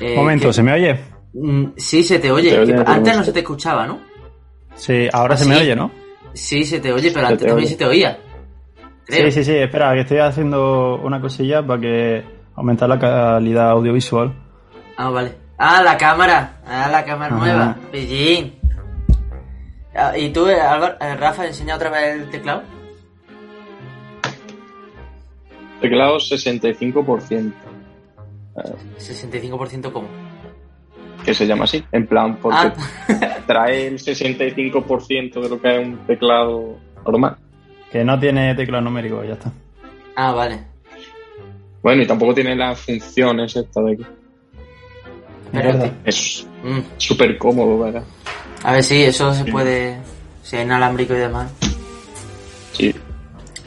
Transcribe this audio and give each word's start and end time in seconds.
Eh, 0.00 0.14
Momento, 0.16 0.48
que- 0.48 0.52
¿se 0.52 0.62
me 0.62 0.72
oye? 0.72 0.98
Mm, 1.34 1.64
Sí, 1.76 2.02
se 2.02 2.18
te 2.18 2.30
oye. 2.30 2.50
Se 2.66 2.74
antes 2.86 3.16
no 3.16 3.24
se 3.24 3.32
te 3.32 3.40
escuchaba, 3.40 3.86
¿no? 3.86 3.98
Sí, 4.74 5.08
ahora 5.12 5.34
¿Ah, 5.34 5.36
se 5.38 5.46
me 5.46 5.56
oye, 5.56 5.74
¿no? 5.76 5.90
Sí, 6.34 6.64
se 6.64 6.80
te 6.80 6.92
oye, 6.92 7.10
pero 7.10 7.26
Se 7.26 7.32
antes 7.32 7.38
te 7.38 7.46
también 7.48 7.66
oye. 7.66 7.72
se 7.72 7.78
te 7.78 7.84
oía. 7.86 8.18
Creo. 9.06 9.26
Sí, 9.26 9.32
sí, 9.32 9.44
sí, 9.44 9.56
espera, 9.56 9.94
que 9.94 10.00
estoy 10.00 10.18
haciendo 10.18 10.96
una 11.02 11.20
cosilla 11.20 11.64
para 11.66 11.80
que 11.80 12.24
aumentar 12.56 12.88
la 12.88 12.98
calidad 12.98 13.70
audiovisual. 13.70 14.34
Ah, 14.96 15.08
vale. 15.10 15.32
Ah, 15.58 15.82
la 15.82 15.96
cámara. 15.96 16.60
Ah, 16.66 16.88
la 16.90 17.04
cámara 17.04 17.34
Ajá. 17.34 17.44
nueva. 17.44 17.76
Pillín. 17.92 18.54
Ah, 19.94 20.16
¿Y 20.18 20.30
tú, 20.30 20.46
eh, 20.48 20.60
Álvaro, 20.60 20.96
eh, 21.00 21.14
Rafa, 21.16 21.46
enseña 21.46 21.76
otra 21.76 21.88
vez 21.90 22.20
el 22.20 22.28
teclado? 22.30 22.62
Teclado 25.80 26.18
65%, 26.18 27.52
65% 28.98 29.92
como. 29.92 30.08
que 31.24 31.34
se 31.34 31.46
llama 31.46 31.64
así. 31.64 31.82
En 31.92 32.06
plan, 32.06 32.36
porque 32.36 32.58
Ah, 32.58 33.38
trae 33.46 33.86
el 33.88 33.98
65% 33.98 35.40
de 35.40 35.48
lo 35.48 35.60
que 35.60 35.80
es 35.80 35.86
un 35.86 35.98
teclado 36.06 36.78
normal. 37.04 37.36
Que 37.90 38.04
no 38.04 38.18
tiene 38.18 38.54
teclado 38.54 38.82
numérico, 38.84 39.22
ya 39.24 39.34
está. 39.34 39.52
ah, 40.16 40.32
vale. 40.32 40.60
Bueno, 41.82 42.02
y 42.02 42.06
tampoco 42.06 42.34
tiene 42.34 42.56
las 42.56 42.80
funciones 42.80 43.54
esta 43.54 43.80
de 43.82 43.92
aquí. 43.92 44.06
Pero 45.52 45.92
Es 46.04 46.44
mm, 46.64 46.80
súper 46.96 47.38
cómodo, 47.38 47.78
¿verdad? 47.78 48.02
A 48.64 48.72
ver, 48.72 48.82
sí, 48.82 49.02
eso 49.04 49.32
se 49.32 49.44
puede... 49.44 49.96
Si 50.42 50.56
es 50.56 50.64
inalámbrico 50.64 51.14
y 51.14 51.18
demás, 51.18 51.52
Sí. 52.72 52.94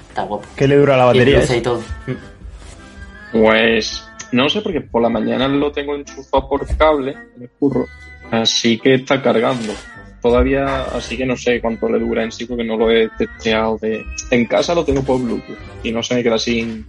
está 0.09 0.23
guapo. 0.23 0.45
¿Qué 0.55 0.67
le 0.67 0.75
dura 0.77 0.97
la 0.97 1.05
batería? 1.05 1.41
y 1.55 1.61
todo. 1.61 1.81
Mm. 2.07 3.39
Pues 3.41 4.08
no 4.31 4.49
sé, 4.49 4.61
porque 4.61 4.81
por 4.81 5.01
la 5.01 5.09
mañana 5.09 5.47
lo 5.47 5.71
tengo 5.71 5.95
enchufado 5.95 6.47
por 6.49 6.65
cable 6.77 7.15
en 7.35 7.43
el 7.43 7.49
curro, 7.59 7.85
así 8.31 8.77
que 8.79 8.95
está 8.95 9.21
cargando. 9.21 9.73
Todavía, 10.21 10.81
así 10.93 11.15
que 11.15 11.25
no 11.25 11.37
sé 11.37 11.61
cuánto 11.61 11.87
le 11.87 11.97
dura 11.99 12.23
en 12.23 12.31
sí, 12.31 12.45
porque 12.45 12.63
no 12.65 12.75
lo 12.75 12.91
he 12.91 13.07
testeado. 13.17 13.77
De... 13.77 14.03
En 14.31 14.45
casa 14.45 14.75
lo 14.75 14.83
tengo 14.83 15.01
por 15.01 15.21
Bluetooth 15.21 15.57
y 15.81 15.91
no 15.93 16.03
se 16.03 16.15
me 16.15 16.23
queda 16.23 16.37
sin 16.37 16.85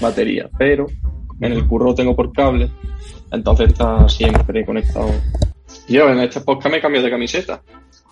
batería, 0.00 0.48
pero 0.56 0.86
en 1.40 1.52
el 1.52 1.66
curro 1.66 1.86
lo 1.86 1.94
tengo 1.94 2.14
por 2.14 2.32
cable, 2.32 2.70
entonces 3.32 3.70
está 3.70 4.08
siempre 4.08 4.64
conectado. 4.64 5.10
Yo 5.88 6.08
en 6.08 6.20
este 6.20 6.40
podcast 6.40 6.72
me 6.72 6.80
cambio 6.80 7.02
de 7.02 7.10
camiseta, 7.10 7.60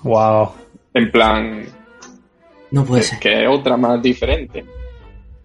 Wow. 0.03 0.51
en 0.95 1.11
plan, 1.13 1.63
No 2.73 2.85
puede 2.85 3.03
ser. 3.03 3.19
que 3.21 3.45
es 3.45 3.49
otra 3.49 3.77
más 3.77 4.03
diferente. 4.03 4.65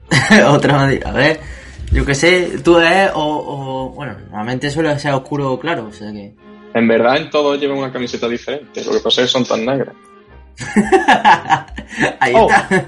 Otra 0.47 0.73
más. 0.73 0.95
A 1.05 1.11
ver, 1.11 1.39
yo 1.91 2.05
qué 2.05 2.15
sé, 2.15 2.59
tú 2.63 2.77
eres 2.77 3.11
o, 3.13 3.19
o- 3.23 3.89
Bueno, 3.89 4.15
normalmente 4.25 4.69
suele 4.69 4.97
ser 4.99 5.13
oscuro 5.13 5.53
o 5.53 5.59
claro, 5.59 5.87
o 5.87 5.93
sea 5.93 6.11
que. 6.11 6.33
En 6.73 6.87
verdad 6.87 7.17
en 7.17 7.29
todos 7.29 7.59
llevan 7.59 7.77
una 7.79 7.91
camiseta 7.91 8.27
diferente, 8.29 8.83
lo 8.85 8.91
que 8.93 8.99
pasa 8.99 9.21
es 9.21 9.27
que 9.27 9.31
son 9.31 9.45
tan 9.45 9.65
negras. 9.65 9.93
Ahí 12.19 12.33
Oh. 12.35 12.49
está. 12.49 12.85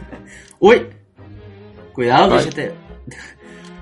Uy, 0.59 0.87
cuidado 1.93 2.29
que 2.29 2.35
Ay. 2.35 2.43
se 2.43 2.51
te. 2.51 2.71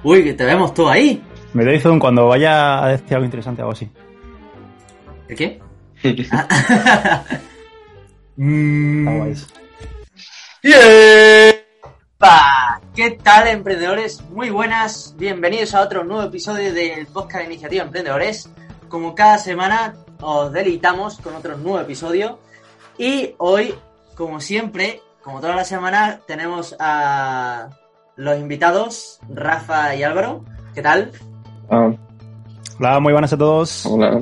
Uy, 0.04 0.24
que 0.24 0.34
te 0.34 0.46
vemos 0.46 0.74
todo 0.74 0.90
ahí. 0.90 1.22
Me 1.54 1.64
doy 1.66 1.80
zoom 1.80 2.00
cuando 2.00 2.28
vaya 2.28 2.84
a 2.84 2.88
decir 2.90 3.14
algo 3.14 3.26
interesante 3.26 3.62
o 3.62 3.66
algo 3.66 3.74
así. 3.74 3.90
¿El 5.28 5.36
qué? 5.36 5.60
Ah. 6.32 7.24
Mm. 8.38 9.34
¡Yepa! 10.64 12.42
¿Qué 12.96 13.12
tal, 13.12 13.48
emprendedores? 13.48 14.22
Muy 14.32 14.50
buenas, 14.50 15.16
bienvenidos 15.18 15.74
a 15.74 15.82
otro 15.82 16.04
nuevo 16.04 16.24
episodio 16.24 16.74
del 16.74 17.08
podcast 17.08 17.40
de 17.40 17.46
Iniciativa 17.46 17.84
Emprendedores. 17.86 18.50
Como 18.90 19.16
cada 19.16 19.38
semana, 19.38 19.96
os 20.20 20.52
deleitamos 20.52 21.18
con 21.20 21.36
otro 21.36 21.58
nuevo 21.58 21.80
episodio. 21.80 22.40
Y 22.98 23.34
hoy, 23.38 23.74
como 24.16 24.42
siempre, 24.42 25.02
como 25.24 25.40
toda 25.40 25.56
la 25.56 25.64
semana, 25.64 26.20
tenemos 26.28 26.76
a 26.80 27.70
los 28.18 28.38
invitados, 28.38 29.20
Rafa 29.34 29.96
y 29.96 30.04
Álvaro. 30.04 30.44
¿Qué 30.76 30.82
tal? 30.82 31.12
Ah, 31.70 31.92
Hola, 32.80 33.00
muy 33.00 33.14
buenas 33.14 33.32
a 33.32 33.38
todos. 33.38 33.86
hola. 33.86 34.22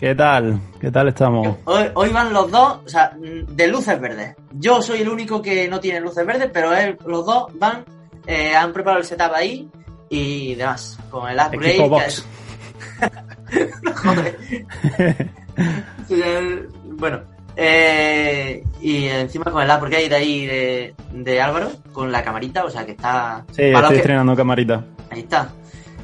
¿Qué 0.00 0.14
tal? 0.14 0.60
¿Qué 0.80 0.90
tal 0.90 1.08
estamos? 1.08 1.56
Hoy, 1.64 1.84
hoy 1.94 2.08
van 2.10 2.32
los 2.32 2.50
dos, 2.50 2.80
o 2.84 2.88
sea, 2.88 3.12
de 3.16 3.66
luces 3.68 3.98
verdes. 4.00 4.34
Yo 4.52 4.82
soy 4.82 5.00
el 5.02 5.08
único 5.08 5.40
que 5.40 5.68
no 5.68 5.78
tiene 5.80 6.00
luces 6.00 6.26
verdes, 6.26 6.50
pero 6.52 6.74
él- 6.74 6.98
los 7.06 7.24
dos 7.24 7.46
van, 7.54 7.84
eh, 8.26 8.54
han 8.54 8.72
preparado 8.72 9.00
el 9.00 9.06
setup 9.06 9.32
ahí 9.34 9.68
y 10.08 10.54
demás. 10.54 10.98
Con 11.10 11.28
el 11.28 11.38
upgrade. 11.38 11.70
Equipo 11.70 11.84
que 11.84 11.88
box. 11.90 12.06
es- 12.06 12.24
Joder. 16.08 16.68
Bueno, 16.84 17.20
eh, 17.56 18.62
y 18.80 19.06
encima 19.06 19.44
con 19.50 19.62
el 19.62 19.70
upgrade 19.70 20.08
de 20.08 20.14
ahí 20.16 20.46
de, 20.46 20.94
de 21.12 21.40
Álvaro, 21.40 21.70
con 21.92 22.10
la 22.12 22.22
camarita, 22.22 22.64
o 22.64 22.70
sea 22.70 22.84
que 22.84 22.92
está. 22.92 23.44
Sí, 23.52 23.62
para 23.72 23.72
los 23.72 23.82
estoy 23.82 23.90
que- 23.94 24.00
estrenando 24.00 24.36
camarita. 24.36 24.84
ahí 25.10 25.20
está. 25.20 25.50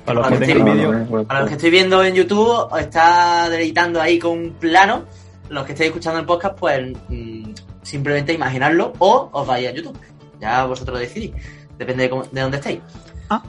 Para 0.05 0.21
los 0.21 0.25
Para 0.29 0.39
que 0.39 0.55
los 0.55 0.57
tengan 0.65 0.77
que- 0.79 0.87
vídeo. 1.07 1.25
Para 1.27 1.41
los 1.41 1.49
que 1.49 1.55
estoy 1.57 1.71
viendo 1.71 2.05
en 2.05 2.15
YouTube, 2.15 2.49
os 2.71 2.81
está 2.81 3.49
deleitando 3.51 4.01
ahí 4.01 4.19
con 4.19 4.33
un 4.33 4.51
plano. 4.53 5.05
Los 5.49 5.65
que 5.65 5.73
estáis 5.73 5.89
escuchando 5.89 6.19
el 6.21 6.27
podcast, 6.27 6.59
pues 6.59 6.93
mm, 7.09 7.53
simplemente 7.83 8.33
imaginarlo 8.33 8.93
o 8.99 9.29
os 9.33 9.47
vais 9.47 9.69
a 9.69 9.73
YouTube. 9.73 9.97
Ya 10.41 10.65
vosotros 10.65 10.99
decidís. 11.01 11.33
Depende 11.79 12.05
de, 12.05 12.11
cómo- 12.11 12.25
de 12.31 12.41
dónde 12.41 12.57
estéis. 12.59 12.81
Ah. 13.29 13.43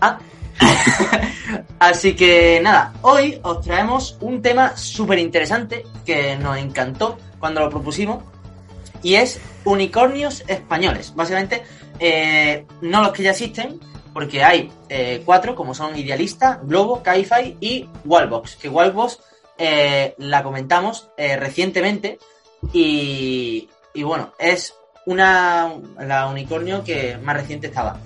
Ah. 0.00 0.18
Así 1.78 2.14
que 2.16 2.60
nada, 2.62 2.94
hoy 3.02 3.38
os 3.42 3.60
traemos 3.60 4.16
un 4.20 4.40
tema 4.42 4.76
súper 4.76 5.18
interesante 5.18 5.84
que 6.04 6.36
nos 6.36 6.56
encantó 6.58 7.18
cuando 7.38 7.60
lo 7.60 7.70
propusimos 7.70 8.22
y 9.02 9.14
es 9.16 9.40
unicornios 9.64 10.42
españoles. 10.48 11.12
Básicamente, 11.14 11.62
eh, 11.98 12.64
no 12.80 13.02
los 13.02 13.12
que 13.12 13.22
ya 13.22 13.30
existen, 13.32 13.78
porque 14.12 14.42
hay 14.42 14.72
eh, 14.88 15.22
cuatro, 15.24 15.54
como 15.54 15.74
son 15.74 15.96
Idealista, 15.96 16.60
Globo, 16.62 17.02
Caify 17.02 17.56
y 17.60 17.86
Wallbox. 18.04 18.56
Que 18.56 18.68
Wallbox 18.70 19.18
eh, 19.58 20.14
la 20.18 20.42
comentamos 20.42 21.10
recientemente 21.16 22.18
y, 22.72 23.68
y 23.94 24.02
bueno, 24.02 24.32
es 24.38 24.74
una 25.06 25.72
la 25.98 26.26
unicornio 26.28 26.84
que 26.84 27.16
más 27.22 27.36
reciente 27.36 27.68
estaba. 27.68 27.96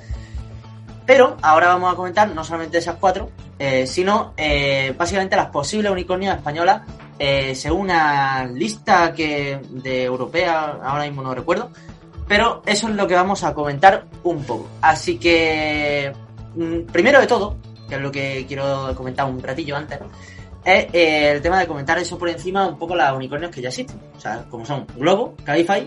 Pero 1.06 1.36
ahora 1.42 1.68
vamos 1.68 1.92
a 1.92 1.96
comentar 1.96 2.32
no 2.32 2.44
solamente 2.44 2.78
esas 2.78 2.96
cuatro, 2.96 3.30
eh, 3.58 3.86
sino 3.86 4.32
eh, 4.36 4.94
básicamente 4.96 5.34
las 5.34 5.48
posibles 5.50 5.90
unicornios 5.90 6.36
españolas 6.36 6.82
eh, 7.18 7.54
según 7.54 7.82
una 7.82 8.46
lista 8.46 9.12
que 9.12 9.60
de 9.68 10.04
europea, 10.04 10.78
ahora 10.82 11.04
mismo 11.04 11.22
no 11.22 11.34
recuerdo, 11.34 11.70
pero 12.26 12.62
eso 12.64 12.88
es 12.88 12.94
lo 12.94 13.06
que 13.06 13.14
vamos 13.14 13.44
a 13.44 13.52
comentar 13.52 14.06
un 14.22 14.42
poco. 14.44 14.68
Así 14.80 15.18
que, 15.18 16.12
mm, 16.54 16.90
primero 16.92 17.20
de 17.20 17.26
todo, 17.26 17.56
que 17.88 17.96
es 17.96 18.00
lo 18.00 18.10
que 18.10 18.46
quiero 18.46 18.94
comentar 18.94 19.26
un 19.26 19.42
ratillo 19.42 19.76
antes, 19.76 19.98
es 20.64 20.86
el 20.92 21.42
tema 21.42 21.58
de 21.60 21.66
comentar 21.66 21.98
eso 21.98 22.18
por 22.18 22.28
encima 22.28 22.66
un 22.66 22.78
poco 22.78 22.94
las 22.94 23.12
unicornios 23.14 23.50
que 23.50 23.60
ya 23.60 23.68
existen. 23.68 24.00
O 24.16 24.20
sea, 24.20 24.44
como 24.48 24.64
son 24.64 24.86
Globo, 24.96 25.34
Cabify, 25.44 25.86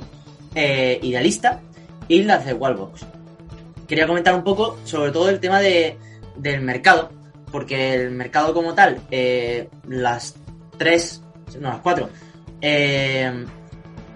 eh, 0.55 0.99
Idealista 1.01 1.61
y 2.07 2.23
las 2.23 2.45
de 2.45 2.53
Wallbox. 2.53 3.05
Quería 3.87 4.07
comentar 4.07 4.33
un 4.35 4.43
poco 4.43 4.77
sobre 4.85 5.11
todo 5.11 5.29
el 5.29 5.39
tema 5.39 5.59
de, 5.59 5.97
del 6.35 6.61
mercado, 6.61 7.11
porque 7.51 7.93
el 7.93 8.11
mercado 8.11 8.53
como 8.53 8.73
tal, 8.73 9.01
eh, 9.11 9.69
las 9.87 10.35
tres, 10.77 11.21
no, 11.59 11.69
las 11.69 11.79
cuatro, 11.81 12.09
eh, 12.61 13.45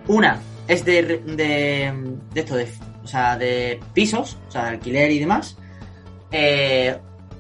una 0.08 0.40
es 0.68 0.84
de, 0.86 1.04
de, 1.04 1.94
de 2.34 2.40
esto, 2.40 2.56
de, 2.56 2.68
o 3.04 3.08
sea, 3.08 3.38
de 3.38 3.80
pisos, 3.94 4.38
o 4.48 4.52
sea, 4.52 4.64
de 4.64 4.70
alquiler 4.70 5.12
y 5.12 5.20
demás. 5.20 5.58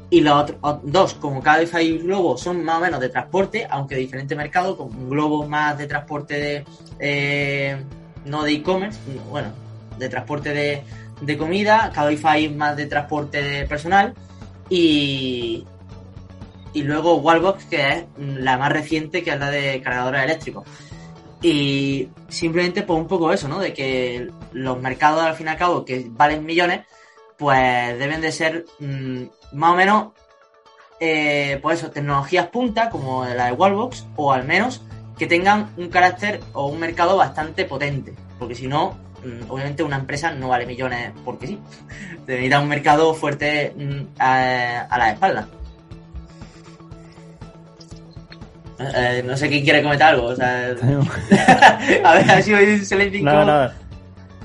Y 0.09 0.25
o- 0.25 0.79
dos, 0.83 1.15
como 1.15 1.41
Cabify 1.41 1.85
y 1.85 1.97
Globo, 1.97 2.37
son 2.37 2.63
más 2.63 2.77
o 2.77 2.81
menos 2.81 3.01
de 3.01 3.09
transporte, 3.09 3.67
aunque 3.69 3.95
de 3.95 4.01
diferente 4.01 4.35
mercado, 4.37 4.77
con 4.77 5.09
Globo 5.09 5.45
más 5.45 5.77
de 5.77 5.85
transporte 5.85 6.63
de, 6.99 7.77
no 8.27 8.43
de 8.43 8.53
e-commerce, 8.53 8.99
bueno, 9.29 9.49
de 9.97 10.09
transporte 10.09 10.53
de, 10.53 10.83
de 11.21 11.37
comida, 11.37 11.91
Cabify 11.93 12.49
más 12.49 12.75
de 12.77 12.85
transporte 12.85 13.41
de 13.41 13.65
personal 13.65 14.13
y, 14.69 15.65
y 16.73 16.83
luego 16.83 17.15
Wallbox, 17.15 17.65
que 17.65 17.91
es 17.91 18.05
la 18.17 18.57
más 18.57 18.71
reciente, 18.71 19.23
que 19.23 19.31
es 19.31 19.39
la 19.39 19.49
de 19.49 19.81
cargadores 19.81 20.23
eléctricos. 20.23 20.67
Y 21.41 22.09
simplemente 22.27 22.83
pues 22.83 22.99
un 22.99 23.07
poco 23.07 23.31
eso, 23.31 23.47
¿no? 23.47 23.59
De 23.59 23.73
que 23.73 24.29
los 24.53 24.79
mercados 24.79 25.21
al 25.21 25.35
fin 25.35 25.47
y 25.47 25.49
al 25.49 25.57
cabo 25.57 25.85
que 25.85 26.05
valen 26.09 26.45
millones, 26.45 26.85
pues 27.37 27.97
deben 27.99 28.21
de 28.21 28.31
ser 28.31 28.65
mm, 28.79 29.23
más 29.53 29.73
o 29.73 29.75
menos, 29.75 30.07
eh, 30.99 31.59
pues 31.61 31.79
eso, 31.79 31.91
tecnologías 31.91 32.47
punta 32.47 32.89
como 32.89 33.25
la 33.25 33.47
de 33.47 33.51
Wallbox, 33.53 34.05
o 34.15 34.33
al 34.33 34.45
menos 34.45 34.81
que 35.17 35.27
tengan 35.27 35.71
un 35.77 35.89
carácter 35.89 36.41
o 36.53 36.67
un 36.67 36.79
mercado 36.79 37.17
bastante 37.17 37.65
potente. 37.65 38.13
Porque 38.39 38.55
si 38.55 38.67
no, 38.67 38.97
mm, 39.23 39.49
obviamente 39.49 39.83
una 39.83 39.97
empresa 39.97 40.31
no 40.31 40.49
vale 40.49 40.65
millones 40.65 41.11
porque 41.25 41.47
sí. 41.47 41.59
Te 42.25 42.33
necesita 42.33 42.59
un 42.59 42.67
mercado 42.67 43.13
fuerte 43.13 43.73
mm, 43.75 44.19
a, 44.19 44.81
a 44.81 44.97
la 44.97 45.11
espalda. 45.11 45.47
Eh, 48.79 49.23
no 49.25 49.35
sé 49.35 49.49
quién 49.49 49.63
quiere 49.63 49.81
comentar 49.81 50.13
algo. 50.13 50.27
O 50.27 50.35
sea, 50.35 50.69
a 52.03 52.13
ver, 52.13 52.31
ha 52.31 52.41
sido 52.41 52.59
silencio 52.85 53.23
Nada, 53.23 53.45
nada. 53.45 53.75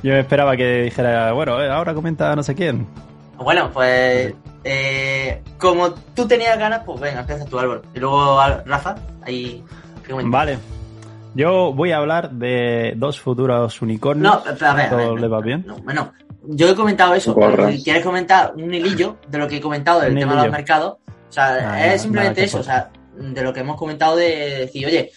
Yo 0.03 0.15
esperaba 0.15 0.57
que 0.57 0.83
dijera, 0.83 1.33
bueno, 1.33 1.63
eh, 1.63 1.71
ahora 1.71 1.95
comenta 1.95 2.35
no 2.35 2.43
sé 2.43 2.55
quién. 2.55 2.87
Bueno, 3.37 3.71
pues 3.73 4.35
eh, 4.65 5.43
como 5.59 5.93
tú 5.93 6.27
tenías 6.27 6.59
ganas, 6.59 6.83
pues 6.85 7.01
venga, 7.01 7.21
empieza 7.21 7.45
tú, 7.45 7.59
Álvaro. 7.59 7.83
Y 7.95 8.01
luego 8.01 8.41
Rafa, 8.67 8.97
ahí. 9.23 9.63
Vale. 10.25 10.59
Yo 11.35 11.73
voy 11.73 11.93
a 11.93 11.97
hablar 11.99 12.31
de 12.31 12.93
dos 12.97 13.19
futuros 13.19 13.81
unicornios. 13.81 14.35
No, 14.35 14.43
pero 14.43 14.67
a 14.67 14.75
ver, 14.75 14.87
a 14.87 14.97
ver, 14.97 15.05
¿Todo 15.07 15.15
no, 15.15 15.17
le 15.17 15.29
va 15.29 15.41
bien? 15.41 15.65
No, 15.67 15.77
bueno, 15.79 16.13
yo 16.43 16.69
he 16.69 16.75
comentado 16.75 17.15
eso. 17.15 17.35
Si 17.71 17.83
quieres 17.83 18.05
comentar 18.05 18.53
un 18.55 18.73
hilillo 18.73 19.17
de 19.29 19.39
lo 19.39 19.49
que 19.49 19.57
he 19.57 19.61
comentado 19.61 20.01
del 20.01 20.13
Un 20.13 20.19
tema 20.19 20.37
de 20.37 20.43
los 20.43 20.53
mercados, 20.53 20.99
o 21.07 21.33
sea, 21.33 21.73
Ah, 21.73 21.95
es 21.95 22.03
simplemente 22.03 22.43
nada, 22.43 22.47
eso, 22.47 22.61
o 22.61 22.63
sea, 22.63 22.91
de 23.17 23.43
lo 23.43 23.53
que 23.53 23.61
hemos 23.61 23.77
comentado 23.77 24.17
de 24.17 24.59
decir, 24.61 24.87
oye, 24.87 25.11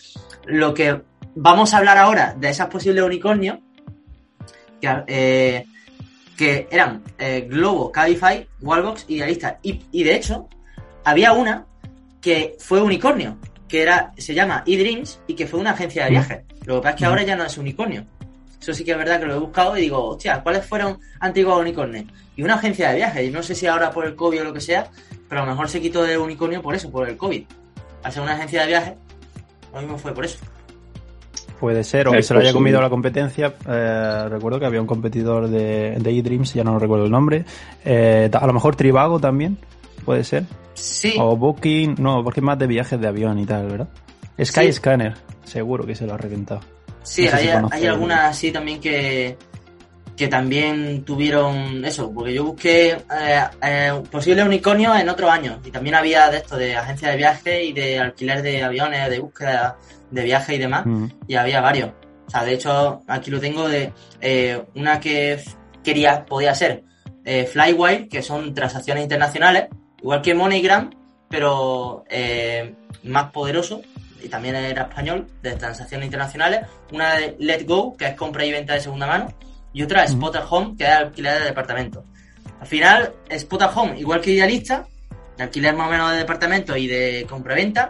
lo 0.45 0.73
que 0.73 1.01
vamos 1.35 1.73
a 1.73 1.77
hablar 1.77 1.97
ahora 1.97 2.33
de 2.37 2.49
esas 2.49 2.67
posibles 2.67 3.03
unicornios, 3.03 3.59
que, 4.79 5.03
eh, 5.07 5.65
que 6.37 6.67
eran 6.71 7.03
eh, 7.17 7.45
Globo, 7.49 7.91
Cabify, 7.91 8.47
Wallbox 8.61 9.05
y 9.09 9.15
Idealista. 9.15 9.59
Y, 9.61 9.81
y 9.91 10.03
de 10.03 10.15
hecho, 10.15 10.47
había 11.03 11.33
una 11.33 11.65
que 12.21 12.55
fue 12.59 12.81
unicornio, 12.81 13.37
que 13.75 13.81
era, 13.81 14.13
se 14.15 14.33
llama 14.33 14.63
eDreams 14.65 15.19
y 15.27 15.33
que 15.33 15.45
fue 15.45 15.59
una 15.59 15.71
agencia 15.71 16.05
de 16.05 16.11
viajes. 16.11 16.43
Lo 16.63 16.75
que 16.75 16.81
pasa 16.81 16.89
es 16.91 16.95
que 16.95 17.05
ahora 17.05 17.23
ya 17.23 17.35
no 17.35 17.43
es 17.43 17.57
unicornio. 17.57 18.05
Eso 18.61 18.73
sí 18.73 18.85
que 18.85 18.91
es 18.91 18.97
verdad 18.97 19.19
que 19.19 19.25
lo 19.25 19.35
he 19.35 19.39
buscado 19.39 19.77
y 19.77 19.81
digo, 19.81 20.11
hostia, 20.11 20.41
¿cuáles 20.41 20.65
fueron 20.65 20.97
antiguos 21.19 21.59
unicornios? 21.59 22.05
Y 22.37 22.43
una 22.43 22.53
agencia 22.53 22.91
de 22.91 22.95
viajes. 22.95 23.27
Y 23.27 23.31
no 23.31 23.43
sé 23.43 23.53
si 23.53 23.67
ahora 23.67 23.91
por 23.91 24.05
el 24.05 24.15
COVID 24.15 24.39
o 24.39 24.43
lo 24.45 24.53
que 24.53 24.61
sea, 24.61 24.87
pero 25.27 25.41
a 25.41 25.43
lo 25.45 25.51
mejor 25.51 25.67
se 25.67 25.81
quitó 25.81 26.03
de 26.03 26.17
unicornio 26.17 26.61
por 26.61 26.73
eso, 26.73 26.89
por 26.89 27.09
el 27.09 27.17
COVID. 27.17 27.43
Al 28.03 28.11
ser 28.13 28.23
una 28.23 28.35
agencia 28.35 28.61
de 28.61 28.67
viajes, 28.67 28.93
lo 29.73 29.81
mismo 29.81 29.97
fue 29.97 30.13
por 30.13 30.23
eso. 30.23 30.37
Puede 31.59 31.83
ser, 31.83 32.07
o 32.07 32.11
que 32.11 32.23
se 32.23 32.33
lo 32.33 32.39
haya 32.39 32.53
comido 32.53 32.81
la 32.81 32.89
competencia. 32.89 33.55
Eh, 33.67 34.29
recuerdo 34.29 34.57
que 34.57 34.67
había 34.67 34.79
un 34.79 34.87
competidor 34.87 35.49
de, 35.49 35.97
de 35.99 36.17
eDreams, 36.17 36.53
ya 36.53 36.63
no 36.63 36.79
recuerdo 36.79 37.05
el 37.05 37.11
nombre. 37.11 37.43
Eh, 37.83 38.29
a 38.31 38.47
lo 38.47 38.53
mejor 38.53 38.77
Trivago 38.77 39.19
también, 39.19 39.57
puede 40.05 40.23
ser. 40.23 40.43
Sí, 40.75 41.15
O 41.19 41.35
Booking, 41.35 41.95
no, 41.99 42.23
porque 42.23 42.39
es 42.39 42.43
más 42.43 42.59
de 42.59 42.67
viajes 42.67 42.99
de 42.99 43.07
avión 43.07 43.39
y 43.39 43.45
tal, 43.45 43.67
¿verdad? 43.67 43.87
Sky 44.43 44.65
Sí. 44.67 44.73
Scanner, 44.73 45.13
seguro 45.43 45.85
que 45.85 45.95
se 45.95 46.05
lo 46.05 46.13
ha 46.13 46.17
reventado. 46.17 46.61
Sí, 47.03 47.25
No 47.25 47.31
sé 47.31 47.35
hay, 47.37 47.43
si 47.47 47.75
hay 47.77 47.85
algunas 47.87 48.19
así 48.25 48.51
también 48.51 48.79
que, 48.81 49.37
que 50.17 50.27
también 50.27 51.03
tuvieron 51.05 51.83
eso, 51.85 52.11
porque 52.13 52.33
yo 52.33 52.43
busqué 52.45 52.91
eh, 52.91 53.43
eh, 53.61 54.01
posibles 54.11 54.45
unicornios 54.45 54.99
en 54.99 55.07
otros 55.09 55.29
años 55.31 55.59
y 55.65 55.71
también 55.71 55.95
había 55.95 56.29
de 56.29 56.37
esto, 56.37 56.57
de 56.57 56.75
agencias 56.75 57.11
de 57.11 57.17
viaje 57.17 57.63
y 57.63 57.73
de 57.73 57.99
alquiler 57.99 58.41
de 58.41 58.63
aviones, 58.63 59.09
de 59.09 59.19
búsqueda 59.19 59.77
de 60.11 60.23
viaje 60.23 60.55
y 60.55 60.57
demás, 60.57 60.85
Mm. 60.85 61.05
y 61.27 61.35
había 61.35 61.61
varios. 61.61 61.91
O 62.27 62.29
sea, 62.29 62.43
de 62.43 62.53
hecho, 62.53 63.01
aquí 63.07 63.29
lo 63.31 63.39
tengo 63.39 63.67
de 63.69 63.93
eh, 64.21 64.61
una 64.75 64.99
que 64.99 65.39
quería, 65.83 66.25
podía 66.25 66.53
ser 66.55 66.83
eh, 67.23 67.45
Flywire, 67.45 68.07
que 68.09 68.21
son 68.21 68.53
transacciones 68.53 69.03
internacionales, 69.03 69.65
igual 70.05 70.21
que 70.21 70.35
MoneyGram, 70.35 70.91
pero 71.27 72.03
eh, 72.07 72.75
más 73.05 73.31
poderoso, 73.31 73.81
y 74.23 74.29
también 74.29 74.53
era 74.55 74.83
español, 74.83 75.25
de 75.41 75.55
transacciones 75.55 76.05
internacionales. 76.05 76.61
Una 76.91 77.15
de 77.15 77.35
Let 77.39 77.65
Go, 77.65 77.97
que 77.97 78.05
es 78.05 78.13
compra 78.13 78.45
y 78.45 78.51
venta 78.51 78.73
de 78.75 78.81
segunda 78.81 79.07
mano, 79.07 79.33
y 79.73 79.81
otra 79.81 80.03
Ujú. 80.03 80.13
Spotter 80.13 80.43
Home, 80.47 80.75
que 80.77 80.83
es 80.83 80.91
alquiler 80.91 81.39
de 81.39 81.45
departamento. 81.45 82.03
Al 82.61 82.67
final, 82.67 83.13
Spotter 83.35 83.69
Home, 83.73 83.99
igual 83.99 84.21
que 84.21 84.29
Idealista, 84.33 84.85
de 85.37 85.43
alquiler 85.43 85.75
más 85.75 85.87
o 85.87 85.91
menos 85.91 86.11
de 86.11 86.17
departamento 86.17 86.77
y 86.77 86.85
de 86.85 87.25
compra-venta, 87.27 87.89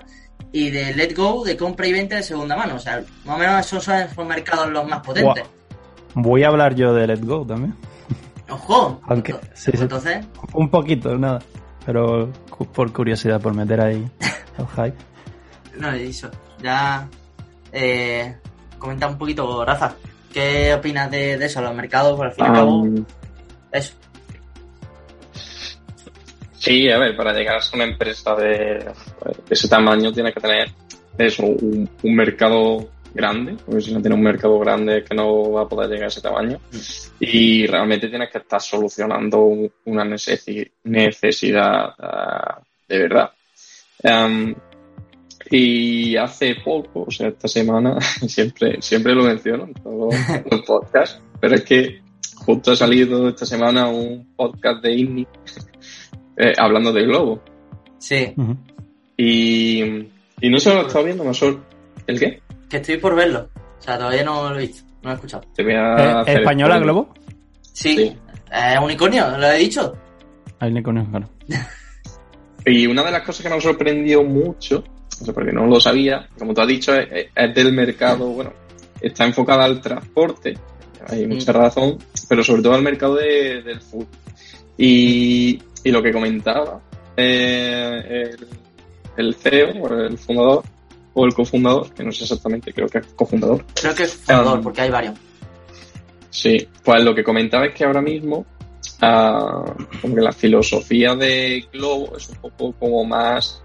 y 0.54 0.70
de 0.70 0.94
Let 0.96 1.14
Go, 1.18 1.44
de 1.44 1.58
compra 1.58 1.86
y 1.86 1.92
venta 1.92 2.16
de 2.16 2.24
segunda 2.24 2.56
mano. 2.56 2.76
O 2.76 2.80
sea, 2.80 3.04
más 3.26 3.36
o 3.36 3.40
menos 3.40 3.66
esos 3.66 3.84
son 3.84 4.00
los 4.16 4.26
mercados 4.26 4.70
los 4.70 4.88
más 4.88 5.02
potentes. 5.02 5.44
Voy 6.14 6.46
a 6.46 6.48
hablar 6.48 6.76
yo 6.76 6.94
de 6.94 7.08
Let 7.08 7.26
Go 7.26 7.46
también. 7.46 7.76
¡Ojo! 8.50 9.02
Aunque- 9.10 9.34
sí, 9.54 9.72
sí. 9.74 9.82
Entonces, 9.82 10.26
Un 10.54 10.70
poquito, 10.70 11.18
nada. 11.18 11.40
Pero 11.86 12.32
por 12.74 12.92
curiosidad, 12.92 13.40
por 13.42 13.54
meter 13.54 13.80
ahí 13.82 14.08
el 14.58 14.68
hype. 14.68 14.98
no, 15.80 15.92
eso. 15.92 16.30
Ya. 16.62 17.08
Eh, 17.72 18.36
comenta 18.80 19.08
un 19.08 19.18
poquito, 19.18 19.64
Rafa. 19.66 19.96
¿Qué 20.34 20.74
opinas 20.74 21.10
de, 21.12 21.38
de 21.38 21.46
eso? 21.46 21.62
Los 21.62 21.76
mercados, 21.76 22.16
por 22.18 22.28
al 22.28 22.34
fin 22.34 22.46
y 22.46 22.48
al 22.48 22.54
cabo, 22.54 22.82
Am, 22.84 23.06
eso. 23.72 23.94
sí, 26.58 26.90
a 26.90 26.98
ver, 26.98 27.16
para 27.16 27.34
llegar 27.34 27.58
a 27.58 27.62
ser 27.62 27.76
una 27.76 27.86
empresa 27.92 28.36
de, 28.36 28.50
de 28.50 28.94
ese 29.50 29.68
tamaño 29.68 30.12
tienes 30.12 30.34
que 30.34 30.42
tener 30.42 30.72
eso, 31.18 31.44
un, 31.44 31.90
un 32.04 32.16
mercado 32.16 32.90
grande, 33.16 33.56
porque 33.66 33.82
si 33.82 33.94
no 33.94 34.02
tienes 34.02 34.18
un 34.18 34.24
mercado 34.24 34.60
grande 34.60 34.98
es 35.00 35.04
que 35.10 35.16
no 35.16 35.52
va 35.52 35.62
a 35.62 35.68
poder 35.70 35.90
llegar 35.90 36.06
a 36.06 36.08
ese 36.10 36.22
tamaño. 36.22 36.60
Y 37.20 37.66
realmente 37.66 38.10
tienes 38.10 38.30
que 38.30 38.40
estar 38.40 38.62
solucionando 38.62 39.42
un- 39.46 39.72
una 39.86 40.04
necesi- 40.04 40.70
necesidad 40.84 41.94
ah, 41.98 42.62
de 42.88 43.00
verdad. 43.00 43.32
Am, 44.04 44.54
y 45.50 46.16
hace 46.18 46.56
poco, 46.64 47.06
o 47.08 47.12
sea, 47.12 47.30
esta 47.30 47.48
semana, 47.48 48.00
siempre, 48.28 48.82
siempre 48.82 49.14
lo 49.16 49.24
menciono 49.24 49.64
en 49.66 49.74
todos 49.76 50.14
los 50.52 50.62
podcasts, 50.64 51.22
pero 51.40 51.56
es 51.56 51.64
que 51.64 52.02
justo 52.46 52.72
ha 52.72 52.76
salido 52.76 53.30
esta 53.30 53.46
semana 53.46 53.88
un 53.88 54.36
podcast 54.36 54.84
de 54.84 54.92
INNI 54.94 55.28
eh, 56.38 56.54
hablando 56.58 56.92
de 56.92 57.04
Globo. 57.06 57.42
Sí. 57.98 58.34
Y, 59.18 59.82
y 60.42 60.50
no 60.50 60.60
se 60.60 60.74
lo 60.74 60.82
he 60.82 60.88
estado 60.88 61.06
viendo, 61.06 61.24
más 61.24 61.38
solo. 61.38 61.64
¿El 62.06 62.20
qué? 62.20 62.42
Que 62.76 62.82
estoy 62.82 62.98
por 62.98 63.16
verlo. 63.16 63.50
O 63.80 63.82
sea, 63.82 63.98
todavía 63.98 64.24
no 64.24 64.50
lo 64.50 64.58
he 64.58 64.62
visto, 64.68 64.84
no 65.02 65.10
lo 65.10 65.12
he 65.12 65.14
escuchado. 65.16 65.44
A 65.58 66.24
Eh, 66.28 66.34
¿Española. 66.34 66.80
Globo? 66.80 67.14
Sí, 67.62 67.96
Sí. 67.98 68.18
es 68.52 68.80
unicornio, 68.82 69.38
lo 69.38 69.48
he 69.52 69.58
dicho. 69.58 69.94
Le 70.62 70.82
conozco, 70.84 71.12
claro. 71.12 71.30
Y 72.68 72.88
una 72.88 73.04
de 73.04 73.12
las 73.12 73.22
cosas 73.22 73.44
que 73.44 73.50
me 73.50 73.56
ha 73.58 73.62
sorprendido 73.62 74.24
mucho, 74.24 74.84
porque 75.36 75.52
no 75.52 75.68
lo 75.68 75.80
sabía, 75.80 76.28
como 76.40 76.52
tú 76.54 76.62
has 76.62 76.68
dicho, 76.68 76.96
es, 76.96 77.28
es 77.36 77.54
del 77.54 77.72
mercado, 77.74 78.26
bueno, 78.30 78.52
está 79.00 79.24
enfocada 79.26 79.66
al 79.66 79.80
transporte, 79.82 80.58
hay 81.08 81.28
mucha 81.28 81.52
razón, 81.52 82.00
pero 82.28 82.44
sobre 82.44 82.64
todo 82.64 82.74
al 82.74 82.82
mercado 82.82 83.16
de- 83.18 83.62
del 83.62 83.80
food. 83.82 84.08
Y, 84.80 85.62
y 85.84 85.92
lo 85.92 86.02
que 86.02 86.12
comentaba 86.12 86.82
eh, 87.16 88.32
el, 88.34 88.48
el 89.16 89.36
CEO, 89.36 90.00
el 90.08 90.18
fundador, 90.18 90.64
o 91.16 91.26
el 91.26 91.34
cofundador, 91.34 91.92
que 91.94 92.04
no 92.04 92.12
sé 92.12 92.24
exactamente, 92.26 92.74
creo 92.74 92.88
que 92.88 93.00
es 93.00 93.08
cofundador, 93.16 93.66
Creo 93.74 93.96
que 93.96 94.04
es 94.04 94.14
fundador, 94.14 94.58
Um, 94.58 94.64
porque 94.64 94.82
hay 94.82 94.90
varios. 94.92 95.16
Sí, 96.30 96.68
pues 96.84 97.04
lo 97.04 97.16
que 97.16 97.24
comentaba 97.24 97.66
es 97.66 97.74
que 97.74 97.86
ahora 97.86 98.02
mismo 98.02 98.46
ah, 99.02 99.64
como 100.02 100.16
que 100.16 100.22
la 100.22 100.34
filosofía 100.34 101.16
de 101.16 101.66
Globo 101.72 102.18
es 102.18 102.30
un 102.30 102.36
poco 102.36 102.74
como 102.74 103.06
más 103.06 103.62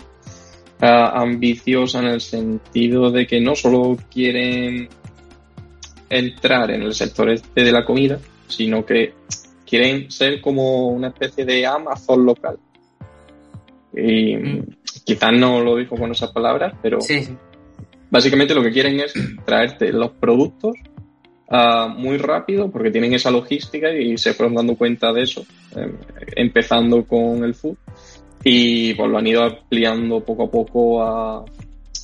ah, 0.81 1.13
ambiciosa 1.17 1.99
en 1.99 2.07
el 2.07 2.21
sentido 2.21 3.11
de 3.11 3.27
que 3.27 3.41
no 3.41 3.57
solo 3.57 3.99
quieren 4.09 4.89
entrar 6.09 6.71
en 6.71 6.83
el 6.83 6.95
sector 6.95 7.31
este 7.31 7.65
de 7.65 7.73
la 7.73 7.85
comida, 7.85 8.21
sino 8.47 8.87
que 8.87 9.13
quieren 9.67 10.09
ser 10.11 10.41
como 10.41 10.87
una 10.89 11.09
especie 11.09 11.45
de 11.45 11.67
Amazon 11.67 12.25
local. 12.25 12.59
Y 13.93 14.37
Mm. 14.37 14.67
Quizás 15.05 15.31
no 15.33 15.61
lo 15.61 15.77
dijo 15.77 15.97
con 15.97 16.11
esas 16.11 16.31
palabras, 16.33 16.75
pero 16.83 17.01
Sí, 17.01 17.23
sí. 17.25 17.37
básicamente 18.11 18.55
lo 18.55 18.63
que 18.63 18.73
quieren 18.73 19.01
es 19.01 19.13
traerte 19.45 19.93
los 19.93 20.11
productos 20.13 20.75
ah, 21.51 21.93
muy 21.97 22.19
rápido 22.19 22.71
porque 22.71 22.91
tienen 22.91 23.15
esa 23.15 23.31
logística 23.31 23.91
y 23.93 24.17
se 24.19 24.35
fueron 24.35 24.55
dando 24.55 24.77
cuenta 24.77 25.13
de 25.13 25.23
eso, 25.23 25.45
eh, 25.77 25.93
empezando 26.37 27.05
con 27.05 27.45
el 27.45 27.55
food 27.55 27.77
y 28.43 28.95
pues 28.95 29.11
lo 29.11 29.19
han 29.19 29.27
ido 29.27 29.43
ampliando 29.43 30.21
poco 30.25 30.45
a 30.45 30.51
poco 30.51 31.03
a, 31.03 31.45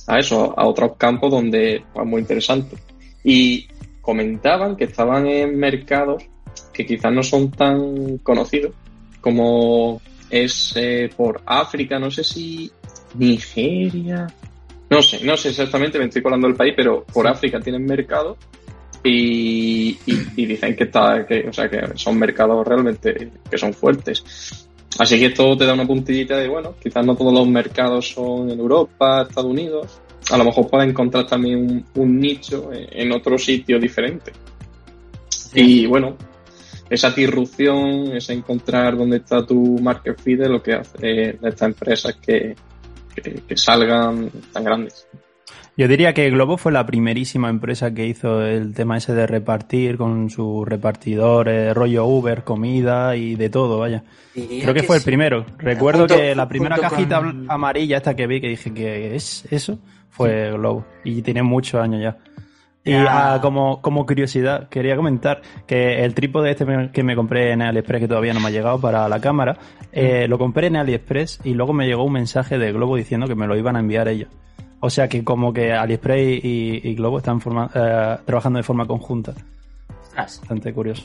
a 0.07 0.19
eso, 0.19 0.53
a 0.57 0.67
otros 0.67 0.91
campos 0.97 1.31
donde 1.31 1.83
pues, 1.93 2.05
muy 2.05 2.21
interesante. 2.21 2.75
Y 3.23 3.67
comentaban 4.01 4.75
que 4.75 4.85
estaban 4.85 5.27
en 5.27 5.57
mercados 5.57 6.23
que 6.71 6.85
quizás 6.85 7.11
no 7.11 7.23
son 7.23 7.51
tan 7.51 8.19
conocidos 8.19 8.73
como 9.19 9.99
es 10.29 10.73
eh, 10.75 11.09
por 11.15 11.41
África, 11.45 11.99
no 11.99 12.11
sé 12.11 12.23
si 12.23 12.71
Nigeria, 13.17 14.27
no 14.89 15.01
sé, 15.01 15.23
no 15.23 15.35
sé 15.37 15.49
exactamente, 15.49 15.99
me 15.99 16.05
estoy 16.05 16.21
colando 16.21 16.47
el 16.47 16.55
país, 16.55 16.73
pero 16.75 17.03
por. 17.03 17.27
África 17.27 17.59
tienen 17.59 17.85
mercados 17.85 18.37
y, 19.03 19.89
y- 20.05 20.27
y 20.35 20.45
dicen 20.45 20.75
que 20.75 20.85
está, 20.85 21.25
que, 21.25 21.47
o 21.49 21.53
sea, 21.53 21.69
que 21.69 21.81
son 21.95 22.17
mercados 22.17 22.65
realmente 22.65 23.31
que 23.49 23.57
son 23.57 23.73
fuertes. 23.73 24.67
Así 24.99 25.19
que 25.19 25.27
esto 25.27 25.55
te 25.57 25.65
da 25.65 25.73
una 25.73 25.85
puntillita 25.85 26.37
de, 26.37 26.47
bueno, 26.47 26.75
quizás 26.81 27.05
no 27.05 27.15
todos 27.15 27.33
los 27.33 27.47
mercados 27.47 28.09
son 28.09 28.49
en 28.49 28.59
Europa, 28.59 29.23
Estados 29.23 29.51
Unidos. 29.51 29.99
A 30.31 30.37
lo 30.37 30.45
mejor 30.45 30.69
puedes 30.69 30.89
encontrar 30.89 31.27
también 31.27 31.57
un, 31.59 31.85
un 31.95 32.19
nicho 32.19 32.71
en, 32.73 33.11
otro 33.11 33.37
sitio 33.37 33.79
diferente. 33.79 34.31
Y 35.53 35.85
bueno, 35.85 36.17
esa 36.89 37.11
disrupción, 37.11 38.15
ese 38.15 38.33
encontrar 38.33 38.97
dónde 38.97 39.17
está 39.17 39.45
tu 39.45 39.77
market 39.79 40.19
feed 40.19 40.41
es 40.41 40.49
lo 40.49 40.61
que 40.63 40.73
hace 40.73 40.97
de 40.99 41.37
estas 41.43 41.61
empresas 41.69 42.15
que, 42.15 42.55
que, 43.21 43.41
que 43.47 43.57
salgan 43.57 44.29
tan 44.53 44.63
grandes. 44.63 45.07
Yo 45.77 45.87
diría 45.87 46.11
que 46.13 46.29
Globo 46.31 46.57
fue 46.57 46.71
la 46.71 46.85
primerísima 46.87 47.49
empresa 47.49 47.93
que 47.93 48.07
hizo 48.07 48.41
el 48.43 48.73
tema 48.73 48.97
ese 48.97 49.13
de 49.13 49.27
repartir 49.27 49.95
con 49.97 50.29
sus 50.31 50.67
repartidores, 50.67 51.73
rollo 51.75 52.05
Uber, 52.07 52.43
comida 52.43 53.15
y 53.15 53.35
de 53.35 53.49
todo, 53.49 53.77
vaya. 53.77 54.03
Diría 54.33 54.63
Creo 54.63 54.73
que 54.73 54.83
fue 54.83 54.97
el 54.97 55.03
primero. 55.03 55.45
Recuerdo 55.59 56.01
Junto- 56.01 56.15
que 56.15 56.33
la 56.35 56.49
primera 56.49 56.77
cajita 56.77 57.19
con- 57.19 57.45
amarilla 57.49 57.97
esta 57.97 58.15
que 58.15 58.25
vi 58.25 58.41
que 58.41 58.47
dije 58.49 58.73
que 58.73 59.15
es 59.15 59.45
eso 59.51 59.77
fue 60.09 60.51
Globo 60.53 60.83
y 61.03 61.21
tiene 61.21 61.43
muchos 61.43 61.79
años 61.79 62.01
ya. 62.01 62.17
Y 62.87 62.93
ah, 62.95 63.39
como, 63.41 63.81
como 63.81 64.05
curiosidad, 64.05 64.69
quería 64.69 64.95
comentar 64.95 65.41
que 65.65 66.03
el 66.05 66.13
trípode 66.13 66.51
este 66.51 66.65
que 66.93 67.03
me 67.03 67.15
compré 67.15 67.51
en 67.51 67.61
AliExpress, 67.61 68.01
que 68.01 68.07
todavía 68.07 68.33
no 68.33 68.39
me 68.39 68.47
ha 68.47 68.51
llegado 68.51 68.79
para 68.79 69.07
la 69.09 69.19
cámara, 69.19 69.57
eh, 69.91 70.25
lo 70.27 70.37
compré 70.37 70.67
en 70.67 70.77
AliExpress 70.77 71.41
y 71.43 71.53
luego 71.53 71.73
me 71.73 71.85
llegó 71.85 72.03
un 72.03 72.13
mensaje 72.13 72.57
de 72.57 72.71
Globo 72.71 72.95
diciendo 72.95 73.27
que 73.27 73.35
me 73.35 73.45
lo 73.47 73.57
iban 73.57 73.75
a 73.75 73.79
enviar 73.79 74.07
ellos. 74.07 74.29
O 74.79 74.89
sea 74.89 75.07
que 75.09 75.23
como 75.23 75.51
que 75.51 75.73
AliExpress 75.73 76.43
y, 76.45 76.81
y 76.83 76.95
Globo 76.95 77.17
están 77.17 77.41
forma- 77.41 77.69
eh, 77.73 78.17
trabajando 78.25 78.57
de 78.57 78.63
forma 78.63 78.85
conjunta. 78.85 79.33
Bastante 80.15 80.73
curioso. 80.73 81.03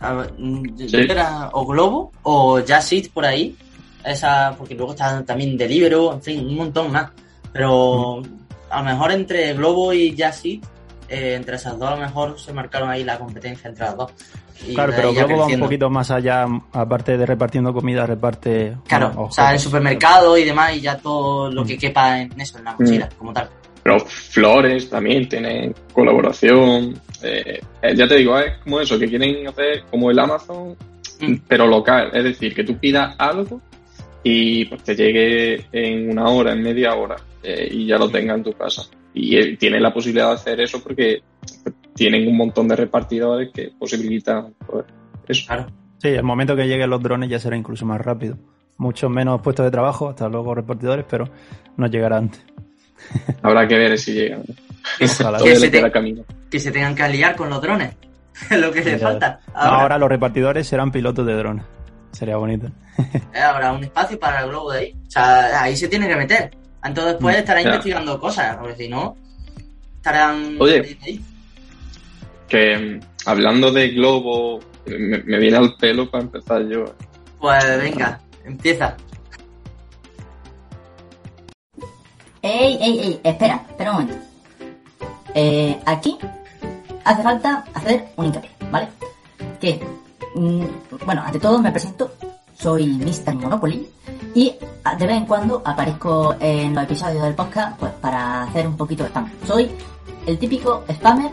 A 0.00 0.12
ver, 0.12 0.32
mm, 0.38 0.76
yo 0.76 0.86
Sí. 0.88 0.92
creo 0.92 1.06
que 1.06 1.12
era 1.12 1.50
o 1.52 1.66
Globo 1.66 2.12
o 2.22 2.60
Just 2.60 2.92
Eat 2.92 3.08
por 3.12 3.24
ahí. 3.24 3.56
Esa, 4.04 4.54
porque 4.56 4.74
luego 4.74 4.92
está 4.92 5.24
también 5.24 5.56
Deliveroo, 5.56 6.12
en 6.12 6.22
fin, 6.22 6.46
un 6.46 6.54
montón 6.56 6.92
más. 6.92 7.10
Pero 7.52 8.22
a 8.70 8.78
lo 8.78 8.84
mejor 8.84 9.10
entre 9.12 9.54
Globo 9.54 9.92
y 9.92 10.10
Just 10.16 10.44
Eat, 10.46 10.60
eh, 11.08 11.34
entre 11.34 11.56
esas 11.56 11.78
dos, 11.78 11.88
a 11.88 11.94
lo 11.96 12.00
mejor 12.00 12.38
se 12.38 12.52
marcaron 12.52 12.88
ahí 12.90 13.04
la 13.04 13.18
competencia 13.18 13.68
entre 13.68 13.84
las 13.84 13.96
dos. 13.96 14.12
Y 14.66 14.74
Claro, 14.74 14.92
pero 14.96 15.12
ya 15.12 15.24
Globo 15.24 15.42
va 15.42 15.46
un 15.46 15.60
poquito 15.60 15.90
más 15.90 16.10
allá, 16.10 16.46
aparte 16.72 17.16
de 17.18 17.26
repartiendo 17.26 17.72
comida, 17.74 18.06
reparte... 18.06 18.74
Claro, 18.88 19.08
bueno, 19.08 19.22
o 19.28 19.30
sea, 19.32 19.44
en 19.44 19.48
objetos. 19.50 19.62
supermercado 19.64 20.38
y 20.38 20.44
demás, 20.44 20.74
y 20.76 20.80
ya 20.80 20.96
todo 20.96 21.50
lo 21.50 21.64
que 21.64 21.76
Mm. 21.76 21.78
quepa 21.78 22.20
en 22.20 22.40
eso, 22.40 22.58
en 22.58 22.64
la 22.64 22.76
mochila, 22.78 23.08
como 23.18 23.32
tal. 23.32 23.48
Pero 23.82 24.00
Flores 24.00 24.88
también 24.90 25.28
tienen 25.28 25.74
colaboración. 25.92 26.98
eh, 27.22 27.60
ya 27.94 28.06
te 28.06 28.16
digo, 28.16 28.38
es 28.38 28.58
como 28.62 28.78
eso, 28.80 28.98
que 28.98 29.08
quieren 29.08 29.46
hacer 29.48 29.84
como 29.90 30.10
el 30.10 30.18
Amazon, 30.18 30.76
Mm. 31.20 31.34
pero 31.48 31.66
local. 31.66 32.10
Es 32.12 32.24
decir, 32.24 32.54
que 32.54 32.62
tú 32.64 32.76
pidas 32.78 33.14
algo 33.18 33.60
y 34.22 34.64
pues 34.66 34.82
te 34.82 34.94
llegue 34.94 35.64
en 35.72 36.10
una 36.10 36.28
hora, 36.28 36.52
en 36.52 36.62
media 36.62 36.94
hora, 36.94 37.16
eh, 37.42 37.68
y 37.70 37.86
ya 37.86 37.96
lo 37.96 38.08
tengas 38.10 38.36
en 38.38 38.44
tu 38.44 38.52
casa. 38.52 38.82
Y 39.18 39.56
tienen 39.56 39.82
la 39.82 39.94
posibilidad 39.94 40.28
de 40.28 40.34
hacer 40.34 40.60
eso 40.60 40.82
porque 40.82 41.22
tienen 41.94 42.28
un 42.28 42.36
montón 42.36 42.68
de 42.68 42.76
repartidores 42.76 43.50
que 43.52 43.70
posibilitan 43.78 44.54
pues, 44.66 44.84
eso. 45.26 45.46
Claro. 45.46 45.66
Sí, 45.98 46.08
el 46.08 46.22
momento 46.22 46.54
que 46.54 46.66
lleguen 46.66 46.90
los 46.90 47.02
drones 47.02 47.30
ya 47.30 47.38
será 47.38 47.56
incluso 47.56 47.86
más 47.86 47.98
rápido. 47.98 48.36
Muchos 48.76 49.10
menos 49.10 49.40
puestos 49.40 49.64
de 49.64 49.70
trabajo, 49.70 50.10
hasta 50.10 50.28
luego 50.28 50.54
repartidores, 50.54 51.06
pero 51.08 51.30
nos 51.78 51.90
llegará 51.90 52.18
antes. 52.18 52.44
Habrá 53.42 53.66
que 53.66 53.76
ver 53.76 53.98
si 53.98 54.12
llegan. 54.12 54.42
Ojalá. 55.02 55.38
Que 55.38 55.56
se 55.56 55.70
te- 55.70 55.90
camino. 55.90 56.22
Que 56.50 56.60
se 56.60 56.70
tengan 56.70 56.94
que 56.94 57.02
aliar 57.02 57.34
con 57.36 57.48
los 57.48 57.60
drones. 57.62 57.94
Es 58.50 58.60
lo 58.60 58.70
que 58.70 58.84
le 58.84 58.92
Ya. 58.92 58.98
falta. 58.98 59.40
Ahora. 59.54 59.80
Ahora, 59.82 59.98
los 59.98 60.10
repartidores 60.10 60.66
serán 60.66 60.92
pilotos 60.92 61.26
de 61.26 61.34
drones. 61.36 61.64
Sería 62.12 62.36
bonito. 62.36 62.68
eh, 63.32 63.38
habrá 63.40 63.72
un 63.72 63.82
espacio 63.82 64.18
para 64.20 64.42
el 64.42 64.50
globo 64.50 64.72
de 64.72 64.78
ahí. 64.78 64.94
O 65.06 65.10
sea, 65.10 65.62
ahí 65.62 65.74
se 65.74 65.88
tiene 65.88 66.06
que 66.06 66.16
meter. 66.16 66.50
Entonces 66.86 67.14
después 67.14 67.36
Mm, 67.36 67.38
estará 67.40 67.62
ya. 67.62 67.68
investigando 67.68 68.20
cosas, 68.20 68.56
porque 68.56 68.76
si 68.76 68.88
no, 68.88 69.16
estarán 69.96 70.56
Oye. 70.60 70.98
ahí. 71.02 71.20
Que 72.48 72.76
mm, 72.76 73.00
hablando 73.28 73.72
de 73.72 73.88
globo, 73.88 74.60
me, 74.86 75.18
me 75.18 75.38
viene 75.38 75.56
al 75.56 75.74
pelo 75.76 76.10
para 76.10 76.24
empezar 76.24 76.66
yo. 76.68 76.84
Pues 77.40 77.64
venga, 77.82 78.20
empieza. 78.44 78.96
Ey, 82.42 82.78
ey, 82.80 82.98
ey, 83.00 83.20
espera, 83.24 83.64
espera 83.68 83.90
un 83.90 83.96
momento. 84.02 84.16
Eh, 85.34 85.76
aquí 85.84 86.16
hace 87.04 87.22
falta 87.22 87.64
hacer 87.74 88.08
un 88.16 88.26
hincapié, 88.26 88.50
¿vale? 88.70 88.88
Que, 89.60 89.80
mm, 90.34 90.64
bueno, 91.04 91.22
ante 91.24 91.40
todo 91.40 91.58
me 91.58 91.72
presento, 91.72 92.12
soy 92.56 92.86
Mr. 92.86 93.34
Monopoly 93.34 93.86
y 94.34 94.54
a- 94.84 94.94
de 94.96 95.06
vez 95.06 95.16
en 95.16 95.26
cuando 95.26 95.62
aparezco 95.64 96.34
en 96.40 96.74
los 96.74 96.84
episodios 96.84 97.22
del 97.22 97.34
podcast 97.34 97.78
pues 97.78 97.92
para 98.00 98.42
hacer 98.44 98.66
un 98.66 98.76
poquito 98.76 99.02
de 99.04 99.10
spam. 99.10 99.30
Soy 99.46 99.70
el 100.26 100.38
típico 100.38 100.84
spammer 100.92 101.30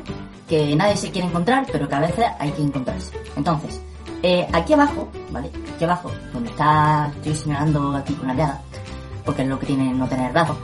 que 0.48 0.76
nadie 0.76 0.96
se 0.98 1.12
quiere 1.12 1.28
encontrar, 1.28 1.66
pero 1.72 1.88
que 1.88 1.96
a 1.96 2.00
veces 2.00 2.26
hay 2.40 2.52
que 2.52 2.62
encontrarse. 2.62 3.12
Entonces, 3.36 3.82
eh, 4.22 4.48
aquí 4.54 4.74
abajo, 4.74 5.08
¿vale? 5.32 5.50
Aquí 5.76 5.84
abajo, 5.86 6.12
donde 6.34 6.50
está, 6.50 7.12
estoy 7.16 7.36
señalando 7.36 7.96
aquí 7.96 8.14
con 8.14 8.28
la 8.28 8.34
llaga, 8.36 8.62
porque 9.26 9.42
es 9.44 9.48
lo 9.48 9.58
que 9.60 9.66
tiene 9.68 9.94
no 9.94 10.08
tener 10.08 10.32
datos. 10.34 10.58